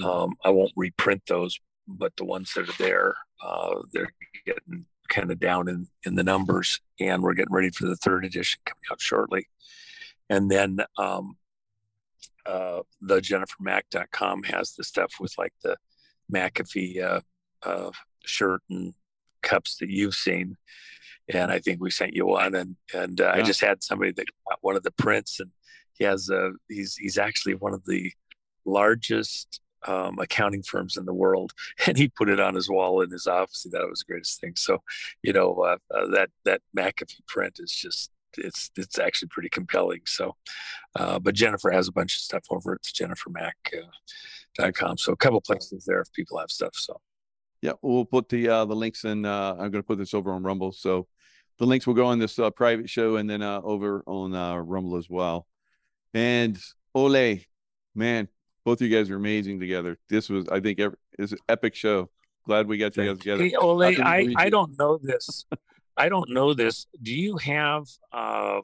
Mm-hmm. 0.00 0.08
Um, 0.08 0.34
I 0.44 0.50
won't 0.50 0.72
reprint 0.76 1.22
those, 1.26 1.60
but 1.86 2.16
the 2.16 2.24
ones 2.24 2.54
that 2.54 2.68
are 2.68 2.82
there, 2.82 3.14
uh, 3.44 3.82
they're 3.92 4.12
getting 4.46 4.86
kind 5.08 5.30
of 5.30 5.38
down 5.38 5.68
in, 5.68 5.88
in 6.06 6.14
the 6.14 6.24
numbers. 6.24 6.80
And 7.00 7.22
we're 7.22 7.34
getting 7.34 7.52
ready 7.52 7.70
for 7.70 7.86
the 7.86 7.96
third 7.96 8.24
edition 8.24 8.60
coming 8.64 8.82
out 8.90 9.00
shortly. 9.00 9.48
And 10.30 10.50
then 10.50 10.78
um, 10.96 11.36
uh, 12.46 12.80
the 13.02 13.20
jennifermack.com 13.20 14.44
has 14.44 14.72
the 14.72 14.84
stuff 14.84 15.14
with 15.20 15.36
like 15.36 15.52
the 15.62 15.76
McAfee 16.32 17.02
uh, 17.02 17.20
uh, 17.64 17.90
shirt 18.24 18.62
and 18.70 18.94
cups 19.42 19.76
that 19.76 19.90
you've 19.90 20.14
seen. 20.14 20.56
And 21.32 21.52
I 21.52 21.60
think 21.60 21.80
we 21.80 21.90
sent 21.90 22.14
you 22.14 22.26
one, 22.26 22.54
and 22.54 22.76
and 22.92 23.20
uh, 23.20 23.32
yeah. 23.34 23.34
I 23.34 23.42
just 23.42 23.60
had 23.60 23.82
somebody 23.82 24.12
that 24.12 24.26
got 24.48 24.58
one 24.60 24.76
of 24.76 24.82
the 24.82 24.90
prints, 24.90 25.40
and 25.40 25.50
he 25.94 26.04
has 26.04 26.28
a 26.30 26.52
he's 26.68 26.96
he's 26.96 27.16
actually 27.16 27.54
one 27.54 27.72
of 27.72 27.84
the 27.86 28.12
largest 28.64 29.60
um, 29.86 30.18
accounting 30.18 30.62
firms 30.62 30.96
in 30.96 31.04
the 31.04 31.14
world, 31.14 31.52
and 31.86 31.96
he 31.96 32.08
put 32.08 32.28
it 32.28 32.40
on 32.40 32.54
his 32.54 32.68
wall 32.68 33.00
in 33.02 33.10
his 33.10 33.26
office. 33.26 33.62
He 33.62 33.70
thought 33.70 33.82
it 33.82 33.90
was 33.90 34.00
the 34.00 34.12
greatest 34.12 34.40
thing. 34.40 34.54
So, 34.56 34.82
you 35.22 35.32
know, 35.32 35.54
uh, 35.54 35.76
uh, 35.94 36.06
that 36.08 36.30
that 36.44 36.60
McAfee 36.76 37.26
print 37.26 37.58
is 37.60 37.72
just 37.72 38.10
it's 38.36 38.70
it's 38.76 38.98
actually 38.98 39.28
pretty 39.28 39.48
compelling. 39.48 40.00
So, 40.06 40.36
uh, 40.96 41.18
but 41.18 41.34
Jennifer 41.34 41.70
has 41.70 41.88
a 41.88 41.92
bunch 41.92 42.16
of 42.16 42.22
stuff 42.22 42.44
over 42.50 42.74
at 42.74 42.82
jennifermack.com. 42.82 44.90
Uh, 44.90 44.96
so 44.96 45.12
a 45.12 45.16
couple 45.16 45.40
places 45.40 45.84
there 45.84 46.00
if 46.00 46.12
people 46.12 46.38
have 46.38 46.50
stuff. 46.50 46.74
So. 46.74 47.00
Yeah, 47.62 47.72
we'll 47.80 48.04
put 48.04 48.28
the 48.28 48.48
uh, 48.48 48.64
the 48.64 48.74
links 48.74 49.04
in. 49.04 49.24
Uh, 49.24 49.52
I'm 49.52 49.70
going 49.70 49.82
to 49.82 49.82
put 49.84 49.98
this 49.98 50.14
over 50.14 50.32
on 50.32 50.42
Rumble, 50.42 50.72
so 50.72 51.06
the 51.58 51.66
links 51.66 51.86
will 51.86 51.94
go 51.94 52.06
on 52.06 52.18
this 52.18 52.38
uh, 52.38 52.50
private 52.50 52.90
show 52.90 53.16
and 53.16 53.30
then 53.30 53.40
uh, 53.40 53.60
over 53.62 54.02
on 54.06 54.34
uh, 54.34 54.56
Rumble 54.56 54.96
as 54.96 55.08
well. 55.08 55.46
And 56.12 56.58
Ole, 56.94 57.38
man, 57.94 58.28
both 58.64 58.80
of 58.80 58.88
you 58.88 58.96
guys 58.96 59.10
are 59.10 59.16
amazing 59.16 59.60
together. 59.60 59.96
This 60.08 60.28
was, 60.28 60.48
I 60.48 60.58
think, 60.58 60.80
every, 60.80 60.96
is 61.18 61.32
an 61.32 61.38
epic 61.48 61.76
show. 61.76 62.10
Glad 62.46 62.66
we 62.66 62.78
got 62.78 62.96
you 62.96 63.06
guys 63.06 63.18
together. 63.18 63.44
Hey, 63.44 63.54
Ole, 63.54 63.84
I, 63.84 64.34
I 64.36 64.50
don't 64.50 64.76
know 64.76 64.98
this. 65.00 65.46
I 65.96 66.08
don't 66.08 66.30
know 66.30 66.54
this. 66.54 66.86
Do 67.00 67.14
you 67.14 67.36
have? 67.36 67.84
Uh, 68.12 68.60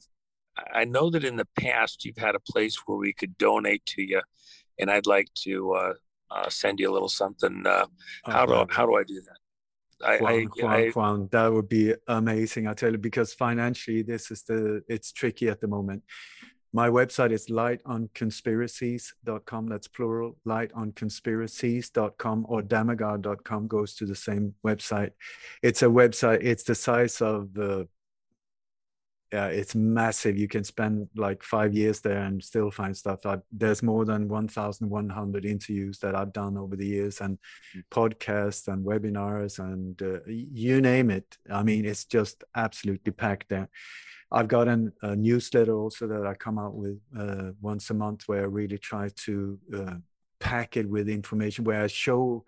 I 0.74 0.84
know 0.84 1.08
that 1.10 1.24
in 1.24 1.36
the 1.36 1.46
past 1.56 2.04
you've 2.04 2.18
had 2.18 2.34
a 2.34 2.40
place 2.40 2.76
where 2.86 2.98
we 2.98 3.12
could 3.12 3.38
donate 3.38 3.86
to 3.86 4.02
you, 4.02 4.22
and 4.78 4.90
I'd 4.90 5.06
like 5.06 5.28
to 5.42 5.72
uh, 5.74 5.92
uh, 6.30 6.48
send 6.48 6.80
you 6.80 6.90
a 6.90 6.92
little 6.92 7.08
something. 7.08 7.66
Uh, 7.66 7.86
oh, 8.26 8.30
how 8.30 8.46
do 8.46 8.66
how 8.70 8.86
do 8.86 8.96
I 8.96 9.04
do 9.04 9.20
that? 9.20 9.36
I, 10.00 10.18
Juan, 10.18 10.48
I, 10.62 10.64
I, 10.64 10.90
Juan, 10.90 11.28
that 11.32 11.52
would 11.52 11.68
be 11.68 11.92
amazing. 12.06 12.68
I 12.68 12.74
tell 12.74 12.92
you, 12.92 12.98
because 12.98 13.34
financially, 13.34 14.02
this 14.02 14.30
is 14.30 14.44
the 14.44 14.84
it's 14.88 15.10
tricky 15.12 15.48
at 15.48 15.60
the 15.60 15.66
moment. 15.66 16.04
My 16.72 16.88
website 16.90 17.32
is 17.32 17.48
lightonconspiracies.com. 17.48 19.68
That's 19.68 19.88
plural, 19.88 20.36
lightonconspiracies.com 20.46 22.46
or 22.48 22.62
dammegard.com 22.62 23.68
goes 23.68 23.94
to 23.94 24.04
the 24.04 24.14
same 24.14 24.54
website. 24.64 25.12
It's 25.62 25.80
a 25.82 25.86
website, 25.86 26.40
it's 26.42 26.64
the 26.64 26.74
size 26.74 27.22
of 27.22 27.54
the 27.54 27.88
yeah, 29.32 29.46
it's 29.48 29.74
massive. 29.74 30.38
You 30.38 30.48
can 30.48 30.64
spend 30.64 31.08
like 31.14 31.42
five 31.42 31.74
years 31.74 32.00
there 32.00 32.22
and 32.22 32.42
still 32.42 32.70
find 32.70 32.96
stuff. 32.96 33.26
I, 33.26 33.38
there's 33.52 33.82
more 33.82 34.06
than 34.06 34.26
1,100 34.26 35.44
interviews 35.44 35.98
that 35.98 36.14
I've 36.14 36.32
done 36.32 36.56
over 36.56 36.76
the 36.76 36.86
years, 36.86 37.20
and 37.20 37.38
mm. 37.76 37.82
podcasts 37.90 38.68
and 38.68 38.84
webinars 38.84 39.58
and 39.58 40.00
uh, 40.00 40.20
you 40.26 40.80
name 40.80 41.10
it. 41.10 41.36
I 41.50 41.62
mean, 41.62 41.84
it's 41.84 42.06
just 42.06 42.42
absolutely 42.54 43.12
packed 43.12 43.50
there. 43.50 43.68
I've 44.30 44.48
got 44.48 44.68
an, 44.68 44.92
a 45.02 45.14
newsletter 45.14 45.74
also 45.74 46.06
that 46.06 46.26
I 46.26 46.34
come 46.34 46.58
out 46.58 46.74
with 46.74 46.98
uh, 47.18 47.52
once 47.60 47.90
a 47.90 47.94
month 47.94 48.24
where 48.26 48.42
I 48.42 48.46
really 48.46 48.78
try 48.78 49.10
to 49.24 49.58
uh, 49.74 49.94
pack 50.40 50.76
it 50.76 50.88
with 50.88 51.08
information 51.08 51.64
where 51.64 51.82
I 51.82 51.86
show 51.86 52.44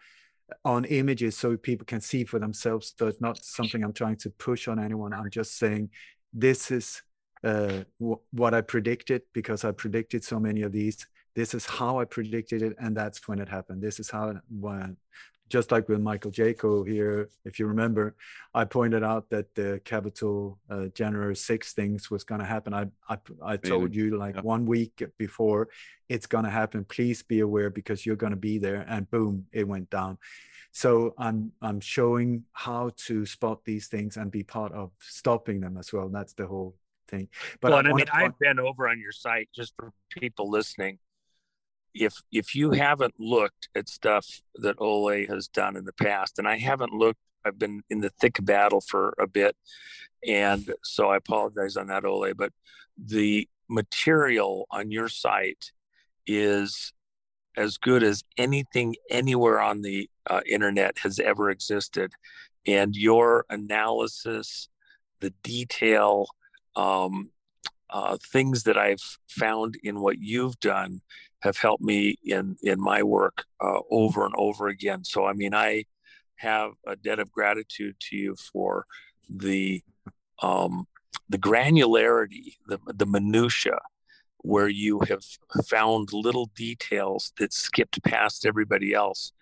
on 0.64 0.84
images 0.86 1.36
so 1.36 1.56
people 1.56 1.84
can 1.84 2.00
see 2.00 2.24
for 2.24 2.38
themselves. 2.38 2.94
So 2.98 3.06
it's 3.06 3.20
not 3.20 3.42
something 3.44 3.82
I'm 3.82 3.92
trying 3.92 4.16
to 4.16 4.30
push 4.30 4.68
on 4.68 4.78
anyone. 4.78 5.12
I'm 5.12 5.30
just 5.30 5.58
saying 5.58 5.90
this 6.32 6.70
is 6.70 7.02
uh, 7.44 7.84
w- 7.98 8.20
what 8.32 8.54
I 8.54 8.60
predicted 8.60 9.22
because 9.32 9.64
I 9.64 9.72
predicted 9.72 10.24
so 10.24 10.38
many 10.38 10.62
of 10.62 10.72
these. 10.72 11.06
This 11.34 11.54
is 11.54 11.64
how 11.64 11.98
I 12.00 12.04
predicted 12.04 12.62
it, 12.62 12.76
and 12.78 12.96
that's 12.96 13.26
when 13.28 13.38
it 13.38 13.48
happened. 13.48 13.82
This 13.82 14.00
is 14.00 14.10
how 14.10 14.34
when, 14.50 14.96
just 15.48 15.72
like 15.72 15.88
with 15.88 16.00
Michael 16.00 16.30
Jaco 16.30 16.86
here, 16.86 17.28
if 17.44 17.58
you 17.58 17.66
remember, 17.66 18.14
I 18.54 18.64
pointed 18.64 19.02
out 19.02 19.30
that 19.30 19.54
the 19.54 19.80
Capitol 19.84 20.58
uh, 20.68 20.86
January 20.88 21.36
6 21.36 21.72
things 21.72 22.10
was 22.10 22.24
going 22.24 22.40
to 22.40 22.46
happen. 22.46 22.74
I, 22.74 22.86
I, 23.08 23.18
I 23.42 23.56
told 23.56 23.94
you 23.94 24.16
like 24.16 24.36
yeah. 24.36 24.42
one 24.42 24.66
week 24.66 25.02
before 25.18 25.68
it's 26.08 26.26
going 26.26 26.44
to 26.44 26.50
happen. 26.50 26.84
Please 26.84 27.22
be 27.22 27.40
aware 27.40 27.70
because 27.70 28.04
you're 28.04 28.16
going 28.16 28.32
to 28.32 28.36
be 28.36 28.58
there. 28.58 28.84
And 28.88 29.10
boom, 29.10 29.46
it 29.52 29.66
went 29.66 29.90
down. 29.90 30.18
So 30.72 31.14
I'm 31.18 31.52
I'm 31.60 31.80
showing 31.80 32.44
how 32.52 32.90
to 33.06 33.26
spot 33.26 33.64
these 33.64 33.88
things 33.88 34.16
and 34.16 34.30
be 34.30 34.42
part 34.42 34.72
of 34.72 34.92
stopping 35.00 35.60
them 35.60 35.76
as 35.76 35.92
well. 35.92 36.08
That's 36.08 36.32
the 36.34 36.46
whole 36.46 36.76
thing. 37.08 37.28
But 37.60 37.72
well, 37.72 37.86
I, 37.86 37.90
I 37.90 37.92
mean, 37.92 38.06
I've 38.12 38.38
been 38.38 38.60
over 38.60 38.88
on 38.88 39.00
your 39.00 39.12
site 39.12 39.48
just 39.54 39.74
for 39.76 39.92
people 40.10 40.48
listening. 40.48 40.98
If 41.92 42.14
if 42.30 42.54
you 42.54 42.70
haven't 42.70 43.14
looked 43.18 43.68
at 43.74 43.88
stuff 43.88 44.42
that 44.56 44.76
Ole 44.78 45.26
has 45.26 45.48
done 45.48 45.76
in 45.76 45.84
the 45.84 45.92
past, 45.92 46.38
and 46.38 46.46
I 46.46 46.56
haven't 46.56 46.92
looked, 46.92 47.20
I've 47.44 47.58
been 47.58 47.82
in 47.90 48.00
the 48.00 48.10
thick 48.20 48.38
of 48.38 48.44
battle 48.44 48.80
for 48.80 49.14
a 49.18 49.26
bit, 49.26 49.56
and 50.26 50.72
so 50.84 51.08
I 51.08 51.16
apologize 51.16 51.76
on 51.76 51.88
that, 51.88 52.04
Ole. 52.04 52.32
But 52.32 52.52
the 52.96 53.48
material 53.68 54.66
on 54.70 54.92
your 54.92 55.08
site 55.08 55.72
is 56.26 56.92
as 57.56 57.76
good 57.76 58.02
as 58.02 58.22
anything 58.36 58.94
anywhere 59.10 59.60
on 59.60 59.82
the 59.82 60.08
uh, 60.30 60.40
internet 60.46 60.96
has 60.98 61.18
ever 61.18 61.50
existed. 61.50 62.12
And 62.66 62.94
your 62.94 63.44
analysis, 63.50 64.68
the 65.20 65.30
detail, 65.42 66.26
um, 66.76 67.30
uh, 67.90 68.16
things 68.32 68.62
that 68.64 68.78
I've 68.78 69.18
found 69.28 69.76
in 69.82 70.00
what 70.00 70.18
you've 70.18 70.58
done 70.60 71.00
have 71.40 71.56
helped 71.56 71.82
me 71.82 72.16
in 72.22 72.56
in 72.62 72.80
my 72.80 73.02
work 73.02 73.44
uh, 73.60 73.80
over 73.90 74.24
and 74.24 74.34
over 74.36 74.68
again. 74.68 75.04
So 75.04 75.26
I 75.26 75.32
mean, 75.32 75.54
I 75.54 75.86
have 76.36 76.72
a 76.86 76.96
debt 76.96 77.18
of 77.18 77.32
gratitude 77.32 77.96
to 77.98 78.16
you 78.16 78.36
for 78.36 78.86
the 79.28 79.82
um, 80.42 80.86
the 81.28 81.38
granularity, 81.38 82.56
the 82.68 82.78
the 82.86 83.06
minutia 83.06 83.78
where 84.42 84.68
you 84.68 85.00
have 85.00 85.24
found 85.66 86.12
little 86.12 86.46
details 86.54 87.32
that 87.38 87.52
skipped 87.52 88.02
past 88.02 88.46
everybody 88.46 88.94
else. 88.94 89.32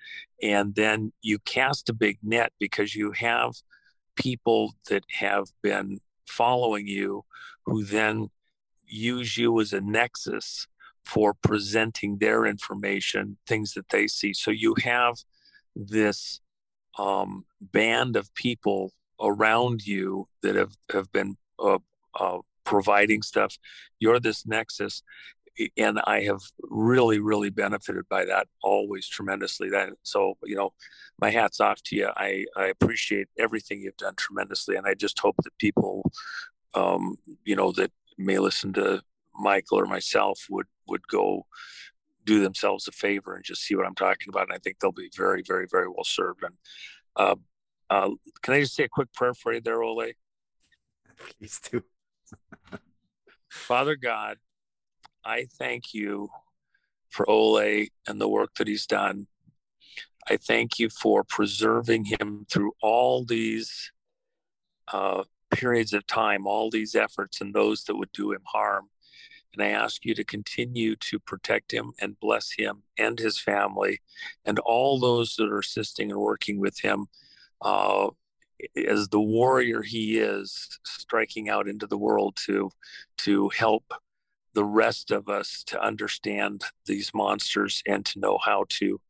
And 0.43 0.75
then 0.75 1.13
you 1.23 1.39
cast 1.41 1.89
a 1.89 1.93
big 1.93 2.19
net 2.23 2.53
because 2.59 2.95
you 2.95 3.13
have 3.13 3.55
people 4.17 4.75
that 4.89 5.05
have 5.13 5.47
been 5.63 6.01
following 6.27 6.87
you 6.87 7.25
who 7.65 7.85
then 7.85 8.29
use 8.87 9.37
you 9.37 9.61
as 9.61 9.73
a 9.73 9.81
nexus 9.81 10.67
for 11.05 11.35
presenting 11.35 12.19
their 12.19 12.45
information, 12.45 13.39
things 13.47 13.75
that 13.75 13.89
they 13.91 14.07
see. 14.07 14.35
So 14.35 14.51
you 14.51 14.75
have 14.83 15.17
this 15.75 16.41
um, 16.99 17.45
band 17.61 18.17
of 18.17 18.35
people 18.35 18.93
around 19.21 19.87
you 19.87 20.29
that 20.43 20.57
have, 20.57 20.77
have 20.93 21.11
been 21.13 21.37
uh, 21.59 21.79
uh, 22.19 22.39
providing 22.69 23.23
stuff. 23.23 23.57
You're 23.99 24.21
this 24.21 24.47
nexus. 24.47 25.03
And 25.77 26.01
I 26.05 26.21
have 26.21 26.41
really, 26.63 27.19
really 27.19 27.51
benefited 27.51 28.05
by 28.09 28.25
that 28.27 28.47
always 28.63 29.09
tremendously. 29.09 29.71
That 29.71 29.91
so, 30.05 30.35
you 30.45 30.55
know, 30.55 30.73
my 31.21 31.31
hat's 31.31 31.61
off 31.61 31.83
to 31.87 31.97
you. 31.97 32.11
I, 32.17 32.45
I 32.57 32.67
appreciate 32.67 33.27
everything 33.37 33.81
you've 33.81 33.97
done 33.97 34.15
tremendously. 34.17 34.77
And 34.77 34.87
I 34.87 34.95
just 34.95 35.19
hope 35.19 35.35
that 35.43 35.59
people 35.59 36.13
um, 36.75 37.17
you 37.45 37.57
know, 37.57 37.73
that 37.73 37.91
may 38.17 38.39
listen 38.39 38.73
to 38.75 39.03
Michael 39.35 39.81
or 39.81 39.87
myself 39.87 40.47
would 40.51 40.67
would 40.87 41.07
go 41.09 41.47
do 42.25 42.43
themselves 42.43 42.89
a 42.89 42.93
favor 42.93 43.35
and 43.35 43.45
just 43.45 43.63
see 43.63 43.75
what 43.75 43.87
I'm 43.87 43.95
talking 43.95 44.29
about. 44.29 44.45
And 44.45 44.53
I 44.53 44.59
think 44.59 44.79
they'll 44.79 44.93
be 44.93 45.11
very, 45.17 45.43
very, 45.47 45.67
very 45.71 45.89
well 45.89 46.05
served. 46.05 46.43
And 46.43 46.55
uh, 47.17 47.37
uh, 47.89 48.11
can 48.43 48.55
I 48.55 48.61
just 48.61 48.75
say 48.75 48.85
a 48.85 48.89
quick 48.89 49.13
prayer 49.13 49.35
for 49.35 49.53
you 49.55 49.61
there, 49.61 49.83
Ole? 49.83 50.13
Please 51.39 51.61
do. 51.71 51.83
Father 53.51 53.97
God, 53.97 54.39
I 55.25 55.47
thank 55.59 55.95
you 55.95 56.31
for 57.09 57.29
Ole 57.29 57.87
and 58.07 58.21
the 58.21 58.29
work 58.29 58.55
that 58.59 58.69
he's 58.69 58.87
done. 58.87 59.27
I 60.29 60.37
thank 60.37 60.79
you 60.79 60.91
for 60.91 61.25
preserving 61.25 62.07
him 62.07 62.47
through 62.51 62.73
all 62.83 63.25
these 63.25 63.93
uh, 64.93 65.25
periods 65.51 65.93
of 65.93 66.07
time, 66.07 66.47
all 66.47 66.71
these 66.71 66.95
efforts, 66.95 67.41
and 67.41 67.55
those 67.55 67.85
that 67.85 67.97
would 67.97 68.13
do 68.13 68.33
him 68.33 68.43
harm. 68.45 68.91
And 69.55 69.63
I 69.63 69.71
ask 69.71 70.05
you 70.05 70.15
to 70.15 70.25
continue 70.25 70.97
to 70.97 71.19
protect 71.19 71.73
him 71.73 71.93
and 72.01 72.21
bless 72.21 72.53
him 72.53 72.83
and 72.99 73.19
his 73.19 73.39
family 73.39 74.01
and 74.45 74.59
all 74.61 75.01
those 75.01 75.37
that 75.37 75.49
are 75.49 75.59
assisting 75.59 76.11
and 76.11 76.21
working 76.21 76.61
with 76.61 76.79
him 76.81 77.07
uh, 77.63 78.09
as 78.89 79.09
the 79.09 79.21
warrior 79.21 79.83
he 79.83 80.19
is 80.19 80.79
striking 80.85 81.49
out 81.49 81.69
into 81.69 81.87
the 81.87 81.99
world 81.99 82.37
to 82.47 82.71
to 83.19 83.49
help 83.51 83.85
the 84.55 84.65
rest 84.65 85.11
of 85.11 85.29
us 85.29 85.63
to 85.67 85.81
understand 85.81 86.65
these 86.87 87.13
monsters 87.15 87.83
and 87.87 88.05
to 88.05 88.19
know 88.19 88.39
how 88.45 88.65
to 88.69 89.01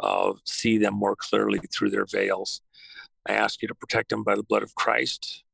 uh, 0.00 0.32
see 0.44 0.78
them 0.78 0.94
more 0.94 1.16
clearly 1.16 1.60
through 1.72 1.90
their 1.90 2.06
veils. 2.06 2.60
I 3.26 3.32
ask 3.32 3.62
you 3.62 3.68
to 3.68 3.74
protect 3.74 4.12
him 4.12 4.22
by 4.22 4.34
the 4.34 4.42
blood 4.42 4.62
of 4.62 4.74
Christ, 4.74 5.44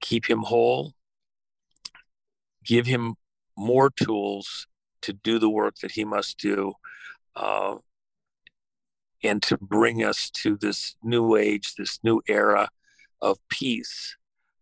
keep 0.00 0.28
him 0.28 0.40
whole, 0.40 0.92
give 2.64 2.86
him 2.86 3.14
more 3.56 3.90
tools 3.90 4.66
to 5.02 5.12
do 5.12 5.38
the 5.38 5.50
work 5.50 5.76
that 5.78 5.92
he 5.92 6.04
must 6.04 6.38
do, 6.38 6.72
uh, 7.36 7.76
and 9.24 9.42
to 9.42 9.56
bring 9.58 10.04
us 10.04 10.30
to 10.30 10.56
this 10.56 10.96
new 11.02 11.36
age, 11.36 11.74
this 11.76 11.98
new 12.02 12.20
era 12.28 12.68
of 13.22 13.38
peace 13.48 14.16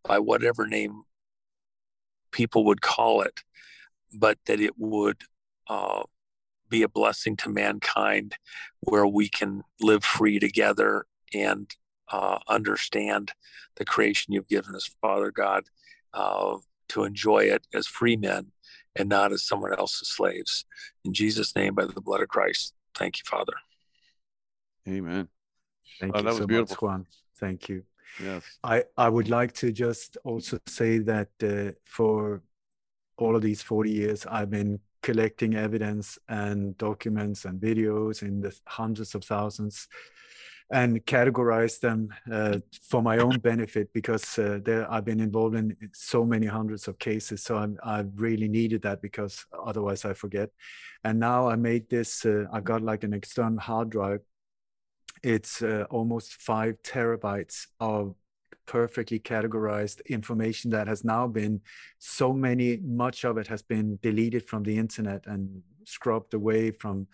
by 0.05 0.19
whatever 0.19 0.67
name 0.67 1.03
people 2.31 2.65
would 2.67 2.81
call 2.81 3.23
it, 3.23 3.43
but 4.15 4.39
that 4.47 4.61
it 4.61 4.79
would 4.79 5.23
uh, 5.69 6.03
be 6.69 6.83
a 6.83 6.89
blessing 6.89 7.37
to 7.37 7.49
mankind 7.49 8.37
where 8.81 9.07
we 9.07 9.29
can 9.29 9.63
live 9.81 10.05
free 10.05 10.39
together 10.39 11.07
and 11.35 11.75
uh, 12.13 12.39
understand 12.49 13.33
the 13.77 13.85
creation 13.85 14.33
you've 14.33 14.49
given 14.49 14.75
us, 14.75 14.91
Father 15.01 15.31
God, 15.31 15.65
uh, 16.15 16.57
to 16.89 17.05
enjoy 17.05 17.41
it 17.41 17.67
as 17.73 17.87
free 17.87 18.17
men 18.17 18.47
and 18.97 19.09
not 19.09 19.33
as 19.33 19.45
someone 19.45 19.73
else's 19.79 20.09
slaves. 20.09 20.65
In 21.05 21.13
Jesus' 21.13 21.55
name, 21.55 21.75
by 21.75 21.87
the 21.87 22.01
blood 22.01 22.21
of 22.21 22.29
Christ, 22.29 22.75
thank 22.97 23.19
you, 23.19 23.23
Father. 23.27 23.55
Amen. 24.89 25.29
Thank 26.01 26.15
Oh, 26.15 26.19
you 26.19 26.25
that 26.25 26.31
was 26.31 26.39
so 26.39 26.47
beautiful. 26.47 26.75
much, 26.75 26.83
Juan. 26.83 27.07
Thank 27.37 27.69
you. 27.69 27.85
Yes. 28.23 28.45
I, 28.63 28.85
I 28.97 29.09
would 29.09 29.29
like 29.29 29.53
to 29.55 29.73
just 29.73 30.17
also 30.25 30.59
say 30.67 30.99
that 30.99 31.29
uh, 31.43 31.73
for 31.85 32.43
all 33.17 33.37
of 33.37 33.43
these 33.43 33.63
40 33.63 33.91
years, 33.91 34.27
I've 34.27 34.51
been 34.51 34.81
collecting 35.03 35.55
evidence 35.55 36.19
and 36.29 36.77
documents 36.77 37.45
and 37.45 37.61
videos 37.61 38.23
in 38.23 38.41
the 38.41 38.55
hundreds 38.67 39.15
of 39.15 39.25
thousands 39.25 39.89
and 40.73 41.05
categorize 41.05 41.81
them 41.81 42.09
uh, 42.31 42.59
for 42.83 43.03
my 43.03 43.19
own 43.19 43.39
benefit 43.41 43.93
because 43.93 44.39
uh, 44.39 44.61
there 44.65 44.91
I've 44.91 45.05
been 45.05 45.21
involved 45.21 45.57
in 45.57 45.77
so 45.93 46.25
many 46.25 46.47
hundreds 46.47 46.87
of 46.87 46.99
cases. 46.99 47.43
So 47.43 47.57
I'm, 47.57 47.77
I 47.83 48.05
really 48.15 48.49
needed 48.49 48.83
that 48.83 49.03
because 49.03 49.45
otherwise 49.67 50.05
I 50.05 50.13
forget. 50.13 50.51
And 51.03 51.19
now 51.19 51.49
I 51.49 51.57
made 51.57 51.91
this, 51.91 52.25
uh, 52.25 52.45
I 52.53 52.61
got 52.61 52.83
like 52.83 53.03
an 53.03 53.15
external 53.15 53.59
hard 53.59 53.91
drive. 53.91 54.21
It's 55.23 55.63
uh, 55.63 55.85
almost 55.91 56.35
five 56.35 56.83
terabytes 56.83 57.67
of 57.79 58.15
perfectly 58.67 59.19
categorized 59.19 60.05
information 60.07 60.71
that 60.71 60.87
has 60.87 61.05
now 61.05 61.27
been 61.27 61.61
so 61.99 62.33
many 62.33 62.77
much 62.77 63.25
of 63.25 63.37
it 63.37 63.47
has 63.49 63.63
been 63.63 63.99
deleted 64.03 64.47
from 64.47 64.63
the 64.63 64.79
internet 64.79 65.27
and 65.27 65.63
scrubbed 65.85 66.35
away 66.35 66.71
from 66.71 67.07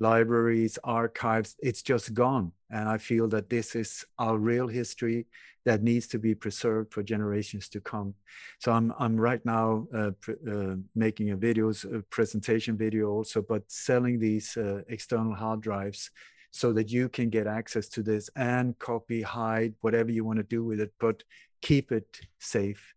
libraries 0.00 0.78
archives. 0.82 1.56
It's 1.62 1.82
just 1.82 2.14
gone. 2.14 2.52
And 2.70 2.88
i 2.88 2.98
feel 2.98 3.28
that 3.28 3.50
this 3.50 3.76
is 3.76 4.04
our 4.18 4.38
real 4.38 4.66
history 4.66 5.26
that 5.64 5.82
needs 5.82 6.06
to 6.08 6.18
be 6.18 6.34
preserved 6.34 6.92
for 6.92 7.02
generations 7.02 7.68
to 7.68 7.80
come. 7.80 8.14
So 8.58 8.72
i'm 8.72 8.92
i'm 8.98 9.16
right 9.16 9.44
now 9.44 9.86
uh, 9.94 10.10
uh, 10.50 10.76
making 10.94 11.30
a 11.30 11.36
videos 11.36 11.84
a 11.84 12.02
presentation 12.02 12.76
video 12.76 13.10
also 13.10 13.42
but 13.42 13.62
selling 13.68 14.18
these 14.18 14.56
uh, 14.56 14.82
external 14.88 15.34
hard 15.34 15.60
drives 15.60 16.10
so 16.54 16.72
that 16.72 16.88
you 16.88 17.08
can 17.08 17.30
get 17.30 17.48
access 17.48 17.88
to 17.88 18.00
this 18.00 18.30
and 18.36 18.78
copy, 18.78 19.20
hide, 19.20 19.74
whatever 19.80 20.12
you 20.12 20.24
want 20.24 20.36
to 20.36 20.44
do 20.44 20.62
with 20.62 20.80
it, 20.80 20.92
but 21.00 21.24
keep 21.62 21.90
it 21.90 22.20
safe. 22.38 22.94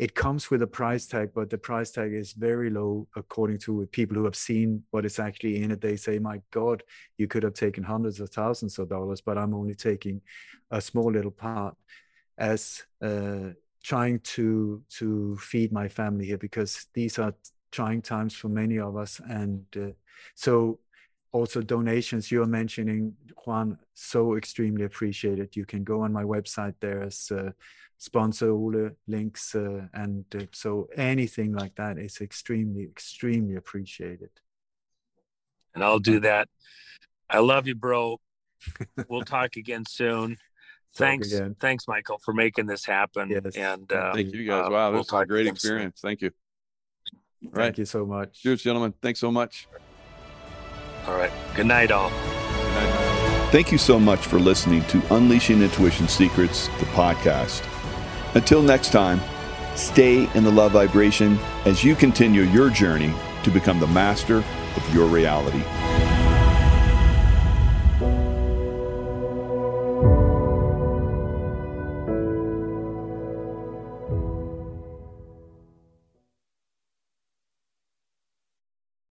It 0.00 0.16
comes 0.16 0.50
with 0.50 0.60
a 0.62 0.66
price 0.66 1.06
tag, 1.06 1.30
but 1.32 1.48
the 1.48 1.56
price 1.56 1.92
tag 1.92 2.12
is 2.12 2.32
very 2.32 2.68
low 2.68 3.06
according 3.14 3.58
to 3.58 3.86
people 3.92 4.16
who 4.16 4.24
have 4.24 4.34
seen 4.34 4.82
what 4.90 5.06
is 5.06 5.20
actually 5.20 5.62
in 5.62 5.70
it. 5.70 5.80
They 5.80 5.94
say, 5.94 6.18
my 6.18 6.42
God, 6.50 6.82
you 7.16 7.28
could 7.28 7.44
have 7.44 7.54
taken 7.54 7.84
hundreds 7.84 8.18
of 8.18 8.30
thousands 8.30 8.76
of 8.80 8.88
dollars, 8.88 9.20
but 9.20 9.38
I'm 9.38 9.54
only 9.54 9.76
taking 9.76 10.20
a 10.72 10.80
small 10.80 11.12
little 11.12 11.30
part 11.30 11.76
as 12.36 12.82
uh, 13.00 13.50
trying 13.84 14.18
to 14.34 14.82
to 14.98 15.36
feed 15.36 15.70
my 15.70 15.86
family 15.86 16.26
here 16.26 16.38
because 16.38 16.86
these 16.92 17.20
are 17.20 17.34
trying 17.70 18.02
times 18.02 18.34
for 18.34 18.48
many 18.48 18.80
of 18.80 18.96
us. 18.96 19.20
And 19.30 19.64
uh, 19.76 19.92
so 20.34 20.80
also 21.36 21.60
donations 21.76 22.30
you're 22.32 22.52
mentioning 22.60 23.00
juan 23.44 23.68
so 23.94 24.20
extremely 24.40 24.84
appreciated 24.90 25.48
you 25.60 25.66
can 25.72 25.82
go 25.92 25.96
on 26.04 26.10
my 26.20 26.24
website 26.34 26.74
there's 26.80 27.20
uh, 27.30 27.50
sponsor 28.08 28.50
Ole 28.50 28.90
links 29.06 29.54
uh, 29.54 29.82
and 30.02 30.24
uh, 30.34 30.46
so 30.62 30.70
anything 30.96 31.50
like 31.60 31.74
that 31.82 31.94
is 32.06 32.14
extremely 32.28 32.82
extremely 32.94 33.54
appreciated 33.62 34.30
and 35.74 35.80
i'll 35.84 36.04
do 36.12 36.18
that 36.20 36.48
i 37.36 37.38
love 37.52 37.64
you 37.70 37.74
bro 37.74 38.02
we'll 39.08 39.28
talk 39.36 39.56
again 39.56 39.84
soon 39.88 40.36
thanks 41.04 41.32
again. 41.32 41.54
thanks 41.66 41.84
michael 41.94 42.18
for 42.24 42.32
making 42.44 42.66
this 42.72 42.84
happen 42.96 43.26
Yes. 43.30 43.56
and 43.56 43.86
uh, 43.92 44.12
Thank 44.14 44.32
you 44.34 44.44
guys. 44.50 44.66
uh, 44.66 44.70
Wow, 44.74 44.90
we'll 44.92 45.02
this 45.02 45.12
was 45.12 45.22
a 45.22 45.26
great 45.26 45.46
again 45.46 45.56
soon. 45.56 45.70
experience. 45.70 46.00
Thank 46.06 46.18
you. 46.24 46.30
All 47.44 47.50
thank 47.52 47.56
right. 47.58 47.78
you 47.78 47.84
so 47.84 48.00
much 48.06 48.30
Cheers, 48.42 48.62
gentlemen. 48.62 48.92
Thanks 49.02 49.20
so 49.20 49.30
much. 49.30 49.54
All 51.06 51.16
right 51.16 51.32
good 51.54 51.66
night 51.66 51.90
all 51.90 52.10
Good 52.10 52.74
night. 52.74 53.06
Thank 53.52 53.70
you 53.70 53.78
so 53.78 53.98
much 53.98 54.26
for 54.26 54.40
listening 54.40 54.82
to 54.86 55.00
Unleashing 55.14 55.62
Intuition 55.62 56.08
Secrets, 56.08 56.66
the 56.80 56.84
podcast. 56.86 57.64
Until 58.34 58.60
next 58.60 58.90
time, 58.90 59.20
stay 59.76 60.28
in 60.34 60.42
the 60.42 60.50
love 60.50 60.72
vibration 60.72 61.38
as 61.64 61.84
you 61.84 61.94
continue 61.94 62.42
your 62.42 62.70
journey 62.70 63.14
to 63.44 63.50
become 63.50 63.78
the 63.78 63.86
master 63.86 64.38
of 64.38 64.94
your 64.94 65.06
reality. 65.06 65.62